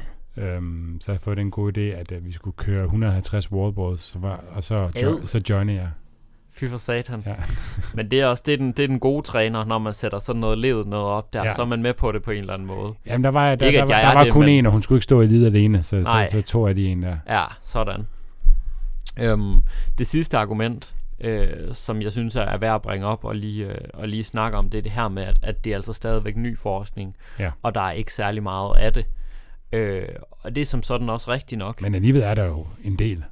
Øhm, 0.41 0.99
så 1.01 1.07
har 1.07 1.15
jeg 1.15 1.21
fået 1.21 1.37
den 1.37 1.51
gode 1.51 1.93
idé, 1.93 1.97
at 1.97 2.13
uh, 2.13 2.27
vi 2.27 2.33
skulle 2.33 2.57
køre 2.57 2.85
150 2.85 3.53
wallballs, 3.53 4.03
så 4.03 4.19
var, 4.19 4.45
og 4.55 4.65
så, 4.65 4.91
jo, 5.03 5.21
så 5.27 5.43
joinede 5.51 5.79
jeg. 5.79 5.89
Fy 6.53 6.65
for 6.65 6.77
satan. 6.77 7.23
Ja. 7.27 7.35
Men 7.95 8.11
det 8.11 8.21
er 8.21 8.27
også 8.27 8.43
det 8.47 8.55
er 8.55 8.59
den, 8.59 8.73
det 8.73 8.83
er 8.83 8.87
den 8.89 9.01
gode 9.01 9.23
træner, 9.27 9.65
når 9.65 9.79
man 9.79 9.93
sætter 9.93 10.19
sådan 10.19 10.41
noget 10.41 10.59
ledet 10.59 10.87
noget 10.87 11.07
op 11.07 11.33
der, 11.33 11.45
Ja. 11.45 11.55
så 11.55 11.63
er 11.63 11.67
man 11.67 11.83
med 11.83 11.95
på 11.95 12.13
det 12.13 12.23
på 12.23 12.31
en 12.31 12.39
eller 12.41 12.55
anden 12.55 12.69
måde. 12.69 12.95
Jamen, 13.07 13.25
der 13.25 13.31
var, 13.31 13.55
der, 13.55 13.67
Ikke, 13.67 13.77
der, 13.77 13.83
at 13.83 13.89
der, 13.89 13.95
der 14.01 14.07
er 14.09 14.15
var 14.15 14.25
det, 14.25 14.33
kun 14.33 14.41
men- 14.45 14.49
en, 14.55 14.67
og 14.67 14.73
hun 14.73 14.83
skulle 14.83 14.97
ikke 14.97 15.05
stå 15.05 15.21
i 15.21 15.27
lid 15.27 15.47
alene, 15.47 15.83
så, 15.83 15.89
så, 15.91 16.03
Nej. 16.03 16.29
så, 16.31 16.43
tog 16.43 16.69
jeg 16.69 16.77
de 16.77 16.87
en 16.87 17.03
der. 17.03 17.17
Ja, 17.29 17.45
sådan. 17.63 18.07
Øhm, 19.19 19.63
det 19.99 20.07
sidste 20.07 20.39
argument, 20.39 20.95
øh, 21.21 21.49
som 21.75 22.03
jeg 22.03 22.13
synes 22.13 22.37
er 22.37 22.57
værd 22.57 22.75
at 22.75 22.83
bringe 22.83 23.07
op 23.07 23.25
og 23.25 23.37
lige, 23.37 23.67
øh, 23.67 23.79
og 23.95 24.09
lige 24.09 24.25
snakke 24.25 24.59
om, 24.59 24.71
det 24.71 24.79
er 24.79 24.83
det 24.83 24.93
her 24.93 25.09
med, 25.09 25.23
at, 25.23 25.37
at 25.43 25.65
det 25.65 25.71
er 25.73 25.77
altså 25.77 25.93
stadigvæk 25.93 26.37
ny 26.37 26.59
forskning, 26.59 27.17
Ja. 27.39 27.51
og 27.63 27.75
der 27.75 27.81
er 27.81 27.93
ikke 27.93 28.13
særlig 28.13 28.43
meget 28.43 28.77
af 28.79 28.93
det. 28.93 29.07
Øh, 29.73 30.03
og 30.43 30.57
det 30.57 30.63
er 30.63 30.67
som 30.67 30.83
sådan 30.83 31.09
også 31.11 31.31
rigtigt 31.33 31.59
nok. 31.59 31.83
Men 31.83 31.95
alligevel 31.95 32.23
er 32.23 32.35
der 32.35 32.45
jo 32.45 32.67
en 32.85 32.97
del. 32.99 33.25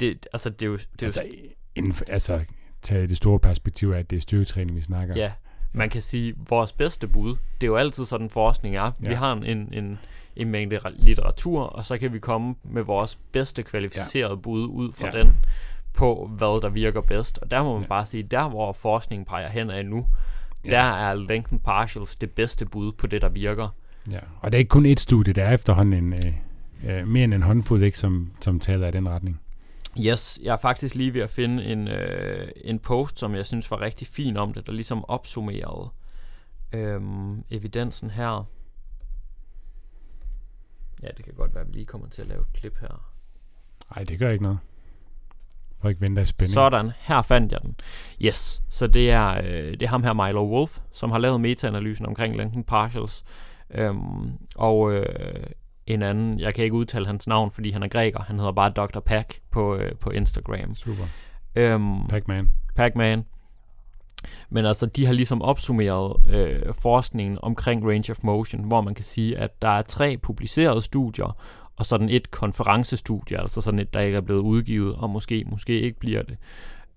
det, 0.00 0.26
altså, 0.32 0.50
det 0.50 0.62
er 0.62 0.66
jo, 0.66 0.76
det 0.76 0.82
er 0.82 1.02
Altså, 1.02 1.22
jo 1.22 1.28
inden 1.76 1.92
for, 1.92 2.04
altså 2.08 2.44
tage 2.82 3.06
det 3.06 3.16
store 3.16 3.38
perspektiv 3.38 3.90
af, 3.90 3.98
at 3.98 4.10
det 4.10 4.16
er 4.16 4.20
styrketræning, 4.20 4.76
vi 4.76 4.82
snakker. 4.82 5.16
ja, 5.16 5.32
man 5.72 5.90
kan 5.90 6.02
sige, 6.02 6.34
vores 6.48 6.72
bedste 6.72 7.08
bud, 7.08 7.30
det 7.60 7.62
er 7.62 7.66
jo 7.66 7.76
altid 7.76 8.04
sådan 8.04 8.30
forskning 8.30 8.76
er. 8.76 8.90
Vi 8.98 9.06
Ja. 9.08 9.14
har 9.14 9.32
en, 9.32 9.44
en, 9.72 9.98
en, 10.36 10.48
mængde 10.50 10.76
ra- 10.78 11.04
litteratur, 11.04 11.62
og 11.62 11.84
så 11.84 11.98
kan 11.98 12.12
vi 12.12 12.18
komme 12.18 12.54
med 12.64 12.82
vores 12.82 13.18
bedste 13.32 13.62
kvalificerede 13.62 14.36
bud 14.36 14.66
ud 14.66 14.92
fra 14.92 15.06
Ja. 15.06 15.18
den, 15.22 15.36
på 15.94 16.30
hvad 16.36 16.62
der 16.62 16.68
virker 16.68 17.00
bedst. 17.00 17.38
Og 17.38 17.50
der 17.50 17.62
må 17.62 17.72
man 17.72 17.82
Ja. 17.82 17.88
bare 17.88 18.06
sige, 18.06 18.22
der 18.22 18.48
hvor 18.48 18.72
forskningen 18.72 19.24
peger 19.26 19.48
hen 19.48 19.70
af 19.70 19.86
nu, 19.86 20.06
Ja. 20.64 20.70
der 20.70 20.78
er 20.82 21.14
Lincoln 21.14 21.58
Partials 21.58 22.16
det 22.16 22.30
bedste 22.30 22.66
bud 22.66 22.92
på 22.92 23.06
det, 23.06 23.22
der 23.22 23.28
virker. 23.28 23.68
Ja, 24.10 24.18
og 24.40 24.52
det 24.52 24.56
er 24.56 24.58
ikke 24.58 24.68
kun 24.68 24.86
et 24.86 25.00
studie, 25.00 25.32
der 25.32 25.44
er 25.44 25.54
efterhånden 25.54 26.04
en, 26.04 26.12
øh, 26.12 26.98
øh, 26.98 27.08
mere 27.08 27.24
end 27.24 27.34
en 27.34 27.42
håndfuld, 27.42 27.82
ikke, 27.82 27.98
som, 27.98 28.32
som 28.40 28.60
taler 28.60 28.88
i 28.88 28.90
den 28.90 29.08
retning. 29.08 29.40
Yes, 29.98 30.40
jeg 30.42 30.52
er 30.52 30.56
faktisk 30.56 30.94
lige 30.94 31.14
ved 31.14 31.20
at 31.20 31.30
finde 31.30 31.64
en, 31.64 31.88
øh, 31.88 32.48
en 32.64 32.78
post, 32.78 33.18
som 33.18 33.34
jeg 33.34 33.46
synes 33.46 33.70
var 33.70 33.80
rigtig 33.80 34.06
fin 34.06 34.36
om 34.36 34.52
det, 34.52 34.66
der 34.66 34.72
ligesom 34.72 35.04
opsummerede 35.04 35.90
øhm, 36.72 37.44
evidensen 37.50 38.10
her. 38.10 38.48
Ja, 41.02 41.08
det 41.16 41.24
kan 41.24 41.34
godt 41.34 41.54
være, 41.54 41.62
at 41.62 41.68
vi 41.68 41.72
lige 41.72 41.84
kommer 41.84 42.08
til 42.08 42.22
at 42.22 42.28
lave 42.28 42.40
et 42.40 42.52
klip 42.52 42.80
her. 42.80 43.10
Nej, 43.96 44.04
det 44.04 44.18
gør 44.18 44.30
ikke 44.30 44.42
noget. 44.42 44.58
For 45.80 45.88
ikke 45.88 46.00
vente 46.00 46.20
af 46.20 46.26
spænding. 46.26 46.54
Sådan, 46.54 46.90
her 46.98 47.22
fandt 47.22 47.52
jeg 47.52 47.60
den. 47.62 47.76
Yes, 48.20 48.62
så 48.68 48.86
det 48.86 49.10
er, 49.10 49.38
øh, 49.44 49.72
det 49.72 49.82
er 49.82 49.88
ham 49.88 50.02
her, 50.02 50.12
Milo 50.12 50.50
Wolf, 50.50 50.78
som 50.92 51.10
har 51.10 51.18
lavet 51.18 51.40
meta-analysen 51.40 52.06
omkring 52.06 52.36
Lincoln 52.36 52.64
Partials. 52.64 53.24
Øhm, 53.70 54.32
og 54.54 54.92
øh, 54.92 55.46
en 55.86 56.02
anden, 56.02 56.40
jeg 56.40 56.54
kan 56.54 56.64
ikke 56.64 56.76
udtale 56.76 57.06
hans 57.06 57.26
navn, 57.26 57.50
fordi 57.50 57.70
han 57.70 57.82
er 57.82 57.88
græker, 57.88 58.20
han 58.20 58.38
hedder 58.38 58.52
bare 58.52 58.70
Dr. 58.70 59.00
Pack 59.00 59.40
på, 59.50 59.76
øh, 59.76 59.92
på 60.00 60.10
Instagram. 60.10 60.74
Super. 60.74 61.04
Øhm, 61.56 62.08
Pac-Man. 62.08 62.50
Pac-Man. 62.76 63.24
Men 64.50 64.66
altså, 64.66 64.86
de 64.86 65.06
har 65.06 65.12
ligesom 65.12 65.42
opsummeret 65.42 66.16
øh, 66.30 66.74
forskningen 66.78 67.38
omkring 67.42 67.88
range 67.90 68.10
of 68.12 68.18
motion, 68.22 68.64
hvor 68.64 68.80
man 68.80 68.94
kan 68.94 69.04
sige, 69.04 69.38
at 69.38 69.62
der 69.62 69.68
er 69.68 69.82
tre 69.82 70.16
publicerede 70.16 70.82
studier, 70.82 71.36
og 71.76 71.86
sådan 71.86 72.08
et 72.08 72.30
konferencestudie, 72.30 73.40
altså 73.40 73.60
sådan 73.60 73.80
et, 73.80 73.94
der 73.94 74.00
ikke 74.00 74.16
er 74.16 74.20
blevet 74.20 74.40
udgivet, 74.40 74.94
og 74.94 75.10
måske, 75.10 75.44
måske 75.46 75.80
ikke 75.80 75.98
bliver 75.98 76.22
det, 76.22 76.36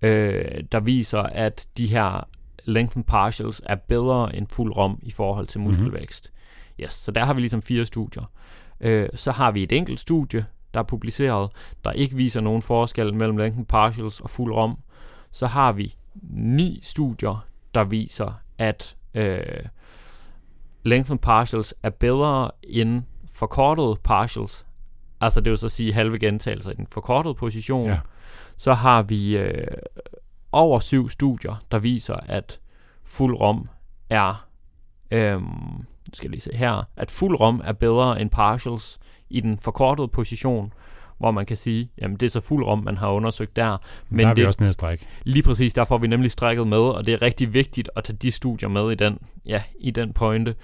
øh, 0.02 0.64
der 0.72 0.80
viser, 0.80 1.22
at 1.22 1.66
de 1.76 1.86
her 1.86 2.28
lengthen 2.64 3.02
partials 3.02 3.62
er 3.66 3.74
bedre 3.74 4.36
end 4.36 4.46
fuld 4.46 4.76
rom 4.76 4.98
i 5.02 5.10
forhold 5.10 5.46
til 5.46 5.60
muskelvækst. 5.60 6.32
Yes, 6.80 6.92
så 6.92 7.10
der 7.10 7.24
har 7.24 7.34
vi 7.34 7.40
ligesom 7.40 7.62
fire 7.62 7.86
studier. 7.86 8.30
Øh, 8.80 9.08
så 9.14 9.32
har 9.32 9.50
vi 9.50 9.62
et 9.62 9.72
enkelt 9.72 10.00
studie, 10.00 10.46
der 10.74 10.80
er 10.80 10.84
publiceret, 10.84 11.50
der 11.84 11.92
ikke 11.92 12.16
viser 12.16 12.40
nogen 12.40 12.62
forskel 12.62 13.14
mellem 13.14 13.36
lengthen 13.36 13.64
partials 13.64 14.20
og 14.20 14.30
fuld 14.30 14.52
rom. 14.52 14.78
Så 15.30 15.46
har 15.46 15.72
vi 15.72 15.96
ni 16.30 16.80
studier, 16.82 17.44
der 17.74 17.84
viser, 17.84 18.40
at 18.58 18.96
øh, 19.14 19.38
lengthen 20.82 21.18
partials 21.18 21.74
er 21.82 21.90
bedre 21.90 22.50
end 22.62 23.02
forkortede 23.32 23.96
partials. 24.04 24.66
Altså 25.20 25.40
det 25.40 25.50
vil 25.50 25.58
så 25.58 25.68
sige 25.68 25.92
halve 25.92 26.18
gentagelser 26.18 26.70
i 26.70 26.74
den 26.74 26.86
forkortede 26.86 27.34
position. 27.34 27.88
Ja. 27.88 27.98
Så 28.56 28.74
har 28.74 29.02
vi 29.02 29.36
øh, 29.36 29.66
over 30.52 30.78
syv 30.78 31.08
studier, 31.08 31.62
der 31.70 31.78
viser, 31.78 32.14
at 32.14 32.60
fuld 33.04 33.40
rom 33.40 33.68
er, 34.10 34.46
øhm, 35.10 35.86
skal 36.12 36.30
lige 36.30 36.40
se 36.40 36.50
her, 36.54 36.88
at 36.96 37.10
fuld 37.10 37.40
rom 37.40 37.60
er 37.64 37.72
bedre 37.72 38.20
end 38.20 38.30
partials 38.30 38.98
i 39.30 39.40
den 39.40 39.58
forkortede 39.62 40.08
position, 40.08 40.72
hvor 41.18 41.30
man 41.30 41.46
kan 41.46 41.56
sige, 41.56 41.90
jamen 41.98 42.16
det 42.16 42.26
er 42.26 42.30
så 42.30 42.40
fuld 42.40 42.64
rom, 42.64 42.78
man 42.84 42.96
har 42.96 43.10
undersøgt 43.10 43.56
der. 43.56 43.76
Men 44.08 44.18
der 44.18 44.30
er 44.30 44.34
det, 44.34 44.42
vi 44.42 44.46
også 44.46 44.60
nede 44.60 44.68
at 44.68 44.74
strække. 44.74 45.06
Lige 45.24 45.42
præcis, 45.42 45.74
der 45.74 45.84
får 45.84 45.98
vi 45.98 46.06
nemlig 46.06 46.30
strækket 46.30 46.66
med, 46.66 46.78
og 46.78 47.06
det 47.06 47.14
er 47.14 47.22
rigtig 47.22 47.54
vigtigt 47.54 47.90
at 47.96 48.04
tage 48.04 48.16
de 48.16 48.30
studier 48.30 48.68
med 48.68 48.92
i 48.92 48.94
den, 48.94 49.18
ja, 49.46 49.62
i 49.80 49.90
den 49.90 50.12
pointe. 50.12 50.54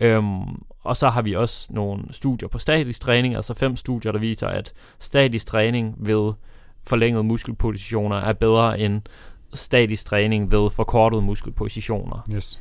Øhm, 0.00 0.62
og 0.82 0.96
så 0.96 1.08
har 1.08 1.22
vi 1.22 1.34
også 1.34 1.66
nogle 1.70 2.04
studier 2.10 2.48
på 2.48 2.58
statisk 2.58 3.00
træning, 3.00 3.36
altså 3.36 3.54
fem 3.54 3.76
studier, 3.76 4.12
der 4.12 4.18
viser, 4.18 4.46
at 4.46 4.72
statisk 5.00 5.46
træning 5.46 5.96
ved 5.98 6.32
forlængede 6.86 7.24
muskelpositioner 7.24 8.16
er 8.16 8.32
bedre 8.32 8.80
end 8.80 9.02
statisk 9.54 10.06
træning 10.06 10.52
ved 10.52 10.70
forkortede 10.70 11.22
muskelpositioner. 11.22 12.26
Yes. 12.30 12.60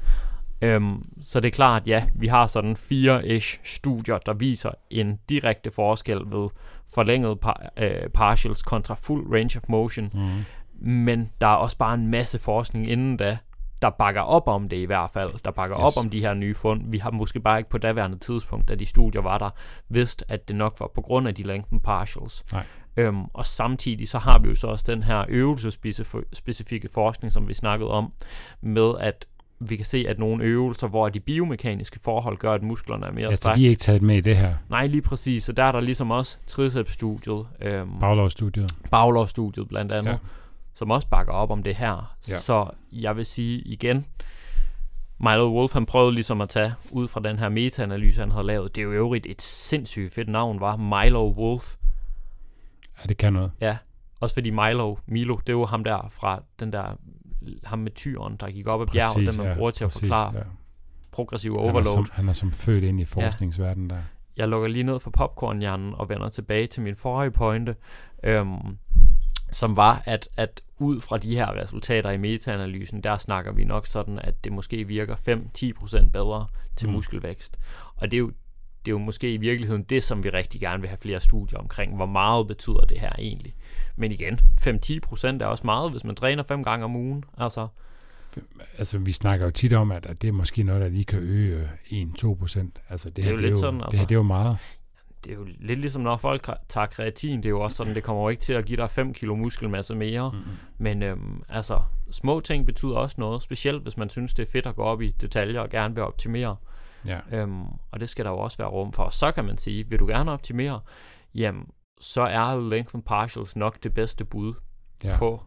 Øhm, 0.63 1.05
så 1.25 1.39
det 1.39 1.47
er 1.47 1.51
klart, 1.51 1.87
ja, 1.87 2.05
vi 2.15 2.27
har 2.27 2.47
sådan 2.47 2.75
fire-ish 2.75 3.59
studier, 3.63 4.17
der 4.17 4.33
viser 4.33 4.71
en 4.89 5.19
direkte 5.29 5.71
forskel 5.71 6.19
ved 6.25 6.49
forlænget 6.93 7.39
par, 7.39 7.71
øh, 7.77 8.09
partials 8.13 8.63
kontra 8.63 8.95
fuld 8.95 9.33
range 9.33 9.57
of 9.57 9.63
motion. 9.69 10.09
Mm. 10.13 10.89
Men 10.91 11.31
der 11.41 11.47
er 11.47 11.55
også 11.55 11.77
bare 11.77 11.93
en 11.93 12.07
masse 12.07 12.39
forskning 12.39 12.89
inden 12.89 13.17
da, 13.17 13.37
der 13.81 13.89
bakker 13.89 14.21
op 14.21 14.47
om 14.47 14.69
det 14.69 14.77
i 14.77 14.85
hvert 14.85 15.11
fald. 15.11 15.33
Der 15.45 15.51
bakker 15.51 15.77
yes. 15.79 15.97
op 15.97 16.03
om 16.03 16.09
de 16.09 16.19
her 16.19 16.33
nye 16.33 16.55
fund. 16.55 16.81
Vi 16.91 16.97
har 16.97 17.11
måske 17.11 17.39
bare 17.39 17.57
ikke 17.57 17.69
på 17.69 17.77
daværende 17.77 18.17
tidspunkt, 18.17 18.67
da 18.67 18.75
de 18.75 18.85
studier 18.85 19.21
var 19.21 19.37
der, 19.37 19.49
vidst, 19.89 20.23
at 20.27 20.47
det 20.47 20.55
nok 20.55 20.79
var 20.79 20.91
på 20.95 21.01
grund 21.01 21.27
af 21.27 21.35
de 21.35 21.43
lengthen 21.43 21.79
partials. 21.79 22.43
Nej. 22.51 22.63
Øhm, 22.97 23.23
og 23.33 23.45
samtidig 23.45 24.09
så 24.09 24.17
har 24.17 24.39
vi 24.39 24.49
jo 24.49 24.55
så 24.55 24.67
også 24.67 24.85
den 24.87 25.03
her 25.03 25.25
øvelsespecifikke 25.29 26.89
forskning, 26.93 27.33
som 27.33 27.47
vi 27.47 27.53
snakkede 27.53 27.89
om, 27.89 28.13
med 28.61 28.93
at 28.99 29.27
vi 29.69 29.75
kan 29.75 29.85
se, 29.85 30.05
at 30.09 30.19
nogle 30.19 30.43
øvelser, 30.43 30.87
hvor 30.87 31.09
de 31.09 31.19
biomekaniske 31.19 31.99
forhold 31.99 32.37
gør, 32.37 32.53
at 32.53 32.63
musklerne 32.63 33.05
er 33.05 33.11
mere 33.11 33.23
Ja, 33.23 33.31
så 33.31 33.35
strækt. 33.35 33.55
de 33.57 33.65
er 33.65 33.69
ikke 33.69 33.79
taget 33.79 34.01
med 34.01 34.15
i 34.17 34.21
det 34.21 34.37
her 34.37 34.55
Nej, 34.69 34.87
lige 34.87 35.01
præcis. 35.01 35.43
Så 35.43 35.51
der 35.51 35.63
er 35.63 35.71
der 35.71 35.79
ligesom 35.79 36.11
også 36.11 36.37
triceps-studiet, 36.47 37.45
øhm, 37.61 37.99
baglovsstudiet. 37.99 38.71
baglovsstudiet 38.91 39.67
blandt 39.67 39.91
andet, 39.91 40.05
Ja. 40.05 40.11
ja. 40.11 40.17
som 40.75 40.91
også 40.91 41.07
bakker 41.07 41.33
op 41.33 41.49
om 41.51 41.63
det 41.63 41.75
her. 41.75 42.15
Ja. 42.29 42.35
Så 42.37 42.69
jeg 42.91 43.17
vil 43.17 43.25
sige 43.25 43.59
igen, 43.59 44.05
Milo 45.19 45.53
Wolf 45.57 45.73
han 45.73 45.85
prøvede 45.85 46.13
ligesom 46.13 46.41
at 46.41 46.49
tage 46.49 46.73
ud 46.91 47.07
fra 47.07 47.19
den 47.19 47.39
her 47.39 47.49
meta-analyse, 47.49 48.19
han 48.21 48.31
havde 48.31 48.45
lavet. 48.47 48.75
Det 48.75 48.81
er 48.81 48.85
jo 48.85 48.91
øvrigt 48.91 49.25
et 49.25 49.41
sindssygt 49.41 50.13
fedt 50.13 50.29
navn, 50.29 50.59
var 50.59 50.77
Milo 50.77 51.29
Wolf. 51.37 51.75
Ja, 53.03 53.07
det 53.07 53.17
kan 53.17 53.33
noget. 53.33 53.51
Ja, 53.61 53.77
også 54.19 54.35
fordi 54.35 54.49
Milo, 54.49 54.95
Milo, 55.05 55.35
det 55.35 55.49
er 55.49 55.53
jo 55.53 55.65
ham 55.65 55.83
der 55.83 56.07
fra 56.11 56.41
den 56.59 56.73
der, 56.73 56.97
ham 57.63 57.79
med 57.79 57.91
tyren, 57.91 58.35
der 58.39 58.49
gik 58.51 58.67
op 58.67 58.81
ad 58.81 58.87
bjerget, 58.87 59.27
den 59.27 59.37
man 59.37 59.47
ja, 59.47 59.53
bruger 59.55 59.71
til 59.71 59.83
at 59.83 59.87
præcis, 59.87 59.99
forklare 60.01 60.31
Ja. 60.35 60.43
progressiv 61.11 61.51
Han, 61.51 61.59
er 61.59 61.63
overload. 61.63 61.93
som, 61.93 62.07
han 62.11 62.29
er 62.29 62.33
som 62.33 62.51
født 62.51 62.83
ind 62.83 62.99
i 63.01 63.05
forskningsverdenen 63.05 63.89
der. 63.89 64.01
jeg 64.37 64.47
lukker 64.47 64.67
lige 64.67 64.83
ned 64.83 64.99
for 64.99 65.09
popcornhjernen 65.09 65.93
og 65.93 66.09
vender 66.09 66.29
tilbage 66.29 66.67
til 66.67 66.81
min 66.81 66.95
forrige 66.95 67.31
pointe, 67.31 67.75
øhm, 68.23 68.77
som 69.51 69.75
var, 69.75 70.03
at, 70.05 70.29
at 70.37 70.61
ud 70.77 71.01
fra 71.01 71.17
de 71.17 71.35
her 71.35 71.61
resultater 71.61 72.09
i 72.09 72.17
metaanalysen, 72.17 73.01
der 73.03 73.17
snakker 73.17 73.51
vi 73.51 73.63
nok 73.63 73.87
sådan, 73.87 74.19
at 74.19 74.43
det 74.43 74.51
måske 74.51 74.87
virker 74.87 75.15
5-10% 75.15 76.09
bedre 76.09 76.47
til 76.75 76.87
mm. 76.87 76.93
muskelvækst. 76.93 77.57
Og 77.95 78.11
det 78.11 78.17
er, 78.17 78.19
jo, 78.19 78.31
det 78.85 78.91
er 78.91 78.93
jo 78.93 78.97
måske 78.97 79.33
i 79.33 79.37
virkeligheden 79.37 79.83
det, 79.83 80.03
som 80.03 80.23
vi 80.23 80.29
rigtig 80.29 80.61
gerne 80.61 80.81
vil 80.81 80.89
have 80.89 80.97
flere 80.97 81.19
studier 81.19 81.59
omkring. 81.59 81.95
Hvor 81.95 82.05
meget 82.05 82.47
betyder 82.47 82.81
det 82.81 82.99
her 82.99 83.11
egentlig? 83.19 83.55
Men 83.95 84.11
igen, 84.11 84.39
5-10% 84.61 85.27
er 85.27 85.45
også 85.45 85.61
meget, 85.65 85.91
hvis 85.91 86.03
man 86.03 86.15
træner 86.15 86.43
fem 86.43 86.63
gange 86.63 86.85
om 86.85 86.95
ugen. 86.95 87.23
Altså, 87.37 87.67
Altså, 88.77 88.97
vi 88.97 89.11
snakker 89.11 89.45
jo 89.45 89.51
tit 89.51 89.73
om, 89.73 89.91
at, 89.91 90.05
at 90.05 90.21
det 90.21 90.27
er 90.27 90.31
måske 90.31 90.63
noget, 90.63 90.81
der 90.81 90.89
lige 90.89 91.03
kan 91.03 91.19
øge 91.19 91.69
øh, 91.91 92.01
1-2 92.23 92.35
procent. 92.35 92.79
Altså, 92.89 93.09
det, 93.09 93.15
Det 93.15 93.25
er 93.25 93.29
jo 93.29 93.35
det, 93.35 93.43
lidt 93.43 93.51
jo, 93.53 93.59
sådan, 93.59 93.79
det 93.79 93.85
altså. 93.85 93.99
her, 93.99 94.05
det 94.07 94.15
er 94.15 94.19
jo 94.19 94.23
meget. 94.23 94.57
det 95.23 95.31
er 95.31 95.35
jo 95.35 95.47
lidt 95.59 95.79
ligesom 95.79 96.01
når 96.01 96.17
folk 96.17 96.49
tager 96.69 96.87
kreatin, 96.87 97.37
det 97.37 97.45
er 97.45 97.49
jo 97.49 97.61
også 97.61 97.77
sådan, 97.77 97.95
det 97.95 98.03
kommer 98.03 98.23
jo 98.23 98.29
ikke 98.29 98.41
til 98.41 98.53
at 98.53 98.65
give 98.65 98.77
dig 98.77 98.89
5 98.89 99.13
kilo 99.13 99.35
muskelmasse 99.35 99.95
mere. 99.95 100.31
Mm-hmm. 100.33 100.51
Men 100.77 101.03
øhm, 101.03 101.43
altså, 101.49 101.81
små 102.11 102.39
ting 102.39 102.65
betyder 102.65 102.95
også 102.95 103.15
noget, 103.19 103.43
specielt 103.43 103.81
hvis 103.83 103.97
man 103.97 104.09
synes, 104.09 104.33
det 104.33 104.47
er 104.47 104.51
fedt 104.51 104.65
at 104.65 104.75
gå 104.75 104.83
op 104.83 105.01
i 105.01 105.11
detaljer 105.21 105.59
og 105.59 105.69
gerne 105.69 105.95
vil 105.95 106.03
optimere. 106.03 106.55
Ja. 107.07 107.19
Øhm, 107.31 107.63
og 107.91 107.99
det 107.99 108.09
skal 108.09 108.25
der 108.25 108.31
jo 108.31 108.37
også 108.37 108.57
være 108.57 108.67
rum 108.67 108.93
for. 108.93 109.09
Så 109.09 109.31
kan 109.31 109.45
man 109.45 109.57
sige, 109.57 109.89
vil 109.89 109.99
du 109.99 110.07
gerne 110.07 110.31
optimere, 110.31 110.79
jamen, 111.35 111.67
så 112.01 112.21
er 112.21 112.69
lengthen 112.69 113.01
partials 113.01 113.55
nok 113.55 113.83
det 113.83 113.93
bedste 113.93 114.25
bud 114.25 114.53
Ja. 115.03 115.17
på, 115.17 115.41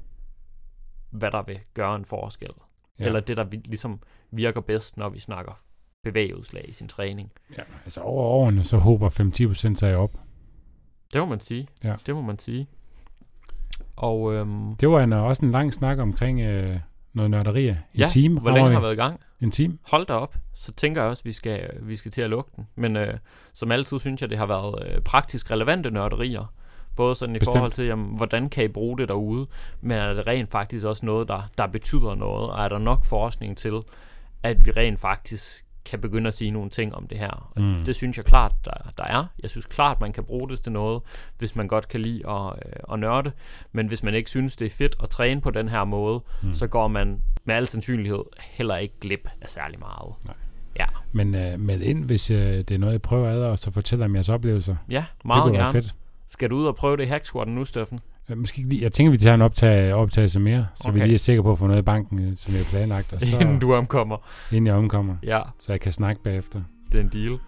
hvad 1.11 1.30
der 1.30 1.42
vil 1.42 1.59
gøre 1.74 1.96
en 1.96 2.04
forskel. 2.04 2.50
Ja. 2.98 3.04
Eller 3.04 3.20
det, 3.20 3.36
der 3.36 3.44
ligesom 3.64 4.00
virker 4.30 4.61
bedst, 4.61 4.96
når 4.96 5.09
vi 5.09 5.18
snakker 5.18 5.52
bevægeudslag 6.02 6.64
i 6.68 6.72
sin 6.72 6.88
træning. 6.88 7.32
ja. 7.59 7.62
Altså, 7.84 8.00
over 8.00 8.22
årene, 8.24 8.64
så 8.64 8.76
håber 8.78 9.11
5-10 9.11 9.46
procent 9.46 9.78
sig 9.78 9.96
op. 9.96 10.18
Det 11.12 11.20
må 11.20 11.24
man 11.26 11.40
sige. 11.40 11.68
Ja. 11.84 11.94
Det 12.07 12.14
må 12.14 12.20
man 12.20 12.38
sige. 12.38 12.66
Og 13.96 14.34
øhm, 14.34 14.76
Det 14.76 14.88
var 14.88 15.02
en, 15.02 15.12
også 15.12 15.44
en 15.44 15.50
lang 15.50 15.74
snak 15.74 15.98
omkring 15.98 16.40
øh, 16.40 16.80
noget 17.16 17.30
nørderi. 17.30 17.68
En 17.68 17.76
ja, 17.98 18.06
time. 18.06 18.40
hvor 18.40 18.50
længe 18.50 18.72
har 18.72 18.80
været 18.80 18.92
i 18.92 18.96
gang? 18.96 19.20
En 19.40 19.50
time. 19.50 19.78
Hold 19.90 20.06
da 20.06 20.12
op. 20.12 20.36
Så 20.54 20.72
tænker 20.72 21.00
jeg 21.02 21.10
også, 21.10 21.20
at 21.20 21.24
vi 21.24 21.32
skal, 21.32 21.70
vi 21.82 21.96
skal 21.96 22.10
til 22.10 22.22
at 22.22 22.30
lukke 22.30 22.50
den. 22.56 22.66
Men 22.76 22.96
øh, 22.96 23.14
som 23.54 23.72
altid 23.72 23.98
synes 23.98 24.20
jeg, 24.20 24.30
det 24.30 24.38
har 24.38 24.46
været 24.46 24.74
øh, 24.88 25.00
praktisk 25.00 25.50
relevante 25.50 25.90
nørderier. 25.90 26.52
Både 26.96 27.14
sådan 27.14 27.36
i 27.36 27.38
Bestemt. 27.38 27.56
forhold 27.56 27.72
til, 27.72 27.84
jamen, 27.86 28.16
hvordan 28.16 28.48
kan 28.48 28.64
I 28.64 28.68
bruge 28.68 28.98
det 28.98 29.08
derude, 29.08 29.46
men 29.80 29.96
er 29.96 30.14
det 30.14 30.26
rent 30.26 30.50
faktisk 30.50 30.86
også 30.86 31.06
noget, 31.06 31.28
der, 31.28 31.42
der 31.58 31.66
betyder 31.66 32.14
noget, 32.14 32.50
og 32.50 32.64
er 32.64 32.68
der 32.68 32.78
nok 32.78 33.04
forskning 33.04 33.56
til, 33.58 33.74
at 34.42 34.66
vi 34.66 34.70
rent 34.70 35.00
faktisk 35.00 35.65
kan 35.87 36.01
begynde 36.01 36.28
at 36.28 36.34
sige 36.34 36.51
nogle 36.51 36.70
ting 36.70 36.95
om 36.95 37.07
det 37.09 37.18
her. 37.18 37.51
Og 37.57 37.62
Mm. 37.62 37.84
Det 37.84 37.97
synes 37.97 38.16
jeg 38.16 38.24
klart, 38.24 38.53
der, 38.64 38.93
der 38.99 39.05
er. 39.05 39.24
Jeg 39.43 39.51
synes 39.51 39.66
klart, 39.66 40.01
man 40.01 40.12
kan 40.12 40.24
bruge 40.24 40.49
det 40.49 40.62
til 40.62 40.72
noget, 40.72 41.03
hvis 41.39 41.57
man 41.57 41.68
godt 41.68 41.89
kan 41.89 42.01
lide 42.01 42.28
at, 42.30 42.53
øh, 42.66 42.72
at 42.93 42.99
nørde. 42.99 43.32
Men 43.72 43.87
hvis 43.87 44.03
man 44.03 44.14
ikke 44.14 44.30
synes, 44.30 44.57
det 44.57 44.66
er 44.66 44.70
fedt 44.70 44.97
at 45.03 45.11
træne 45.11 45.41
på 45.41 45.51
den 45.51 45.68
her 45.68 45.84
måde, 45.84 46.20
Mm. 46.43 46.55
så 46.55 46.66
går 46.66 46.89
man 46.89 47.22
med 47.45 47.55
al 47.55 47.66
sandsynlighed 47.68 48.22
heller 48.51 48.76
ikke 48.76 48.95
glip 49.01 49.28
af 49.41 49.49
særlig 49.49 49.78
meget. 49.78 50.14
Nej. 50.26 50.34
Ja, 50.78 50.87
Men 51.12 51.34
øh, 51.34 51.61
med 51.61 51.80
ind, 51.80 52.05
hvis 52.05 52.30
øh, 52.30 52.39
det 52.59 52.70
er 52.70 52.78
noget, 52.78 52.93
jeg 52.93 53.03
prøver 53.03 53.28
ad, 53.30 53.43
og 53.43 53.59
så 53.59 53.70
fortæller 53.70 54.05
om 54.05 54.14
jeres 54.14 54.28
oplevelser. 54.28 54.76
ja 54.91 55.05
det 55.18 55.24
meget 55.24 55.43
kunne 55.43 55.59
gerne. 55.59 55.74
være 55.74 55.82
fedt. 55.82 55.95
Skal 56.28 56.51
du 56.51 56.57
ud 56.57 56.66
og 56.66 56.76
prøve 56.76 56.97
det 56.97 57.03
i 57.03 57.07
hack 57.07 57.34
nu, 57.47 57.64
Steffen? 57.64 58.01
Øh, 58.31 58.39
Måske 58.39 58.59
ikke 58.59 58.70
lige, 58.70 58.83
jeg 58.83 58.93
tænker, 58.93 59.11
vi 59.11 59.16
tager 59.16 59.35
en 59.35 59.43
optag, 59.43 59.95
optagelse 59.95 60.41
mere, 60.41 60.66
så 60.74 60.91
vi 60.91 60.99
Okay. 60.99 61.07
lige 61.07 61.14
er 61.14 61.18
sikre 61.18 61.43
på 61.43 61.53
at 61.53 61.59
få 61.59 61.66
noget 61.66 61.79
i 61.81 61.83
banken, 61.83 62.18
øh, 62.18 62.37
som 62.37 62.55
jeg 62.55 62.61
har 62.61 62.70
planlagt, 62.79 63.12
og 63.12 63.20
så 63.20 63.39
Inden 63.39 63.59
du 63.59 63.74
omkommer. 63.74 64.16
inden 64.53 64.66
jeg 64.66 64.74
omkommer, 64.74 65.14
Ja, 65.22 65.41
så 65.61 65.72
jeg 65.72 65.81
kan 65.81 65.93
snakke 65.93 66.22
bagefter. 66.22 66.61
det 66.93 66.99
er 67.01 67.03
en 67.05 67.09
deal. 67.12 67.39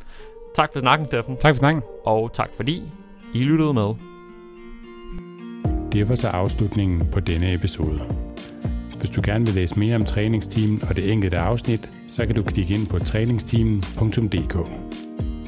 Tak 0.57 0.69
for 0.73 0.81
snakken, 0.81 1.07
Steffen. 1.07 1.37
Tak 1.41 1.55
for 1.55 1.59
snakken. 1.59 1.83
Og 2.05 2.31
tak 2.33 2.49
fordi 2.57 2.83
I 3.35 3.43
lyttede 3.43 3.73
med. 3.75 3.95
Det 5.93 6.09
var 6.09 6.15
så 6.15 6.29
afslutningen 6.29 7.07
på 7.13 7.21
denne 7.21 7.55
episode. 7.55 8.01
Hvis 8.99 9.11
du 9.11 9.21
gerne 9.25 9.47
vil 9.47 9.55
læse 9.55 9.79
mere 9.79 9.97
om 9.97 10.05
træningsteamen 10.05 10.83
og 10.89 10.97
det 10.97 11.13
enkelte 11.13 11.39
afsnit, 11.39 11.91
så 12.09 12.27
kan 12.27 12.35
du 12.35 12.43
klikke 12.43 12.75
ind 12.75 12.87
på 12.87 12.99
træningsteamen.dk. 12.99 14.57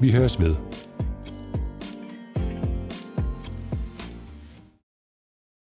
Vi 0.00 0.12
høres 0.12 0.40
ved. 0.40 0.54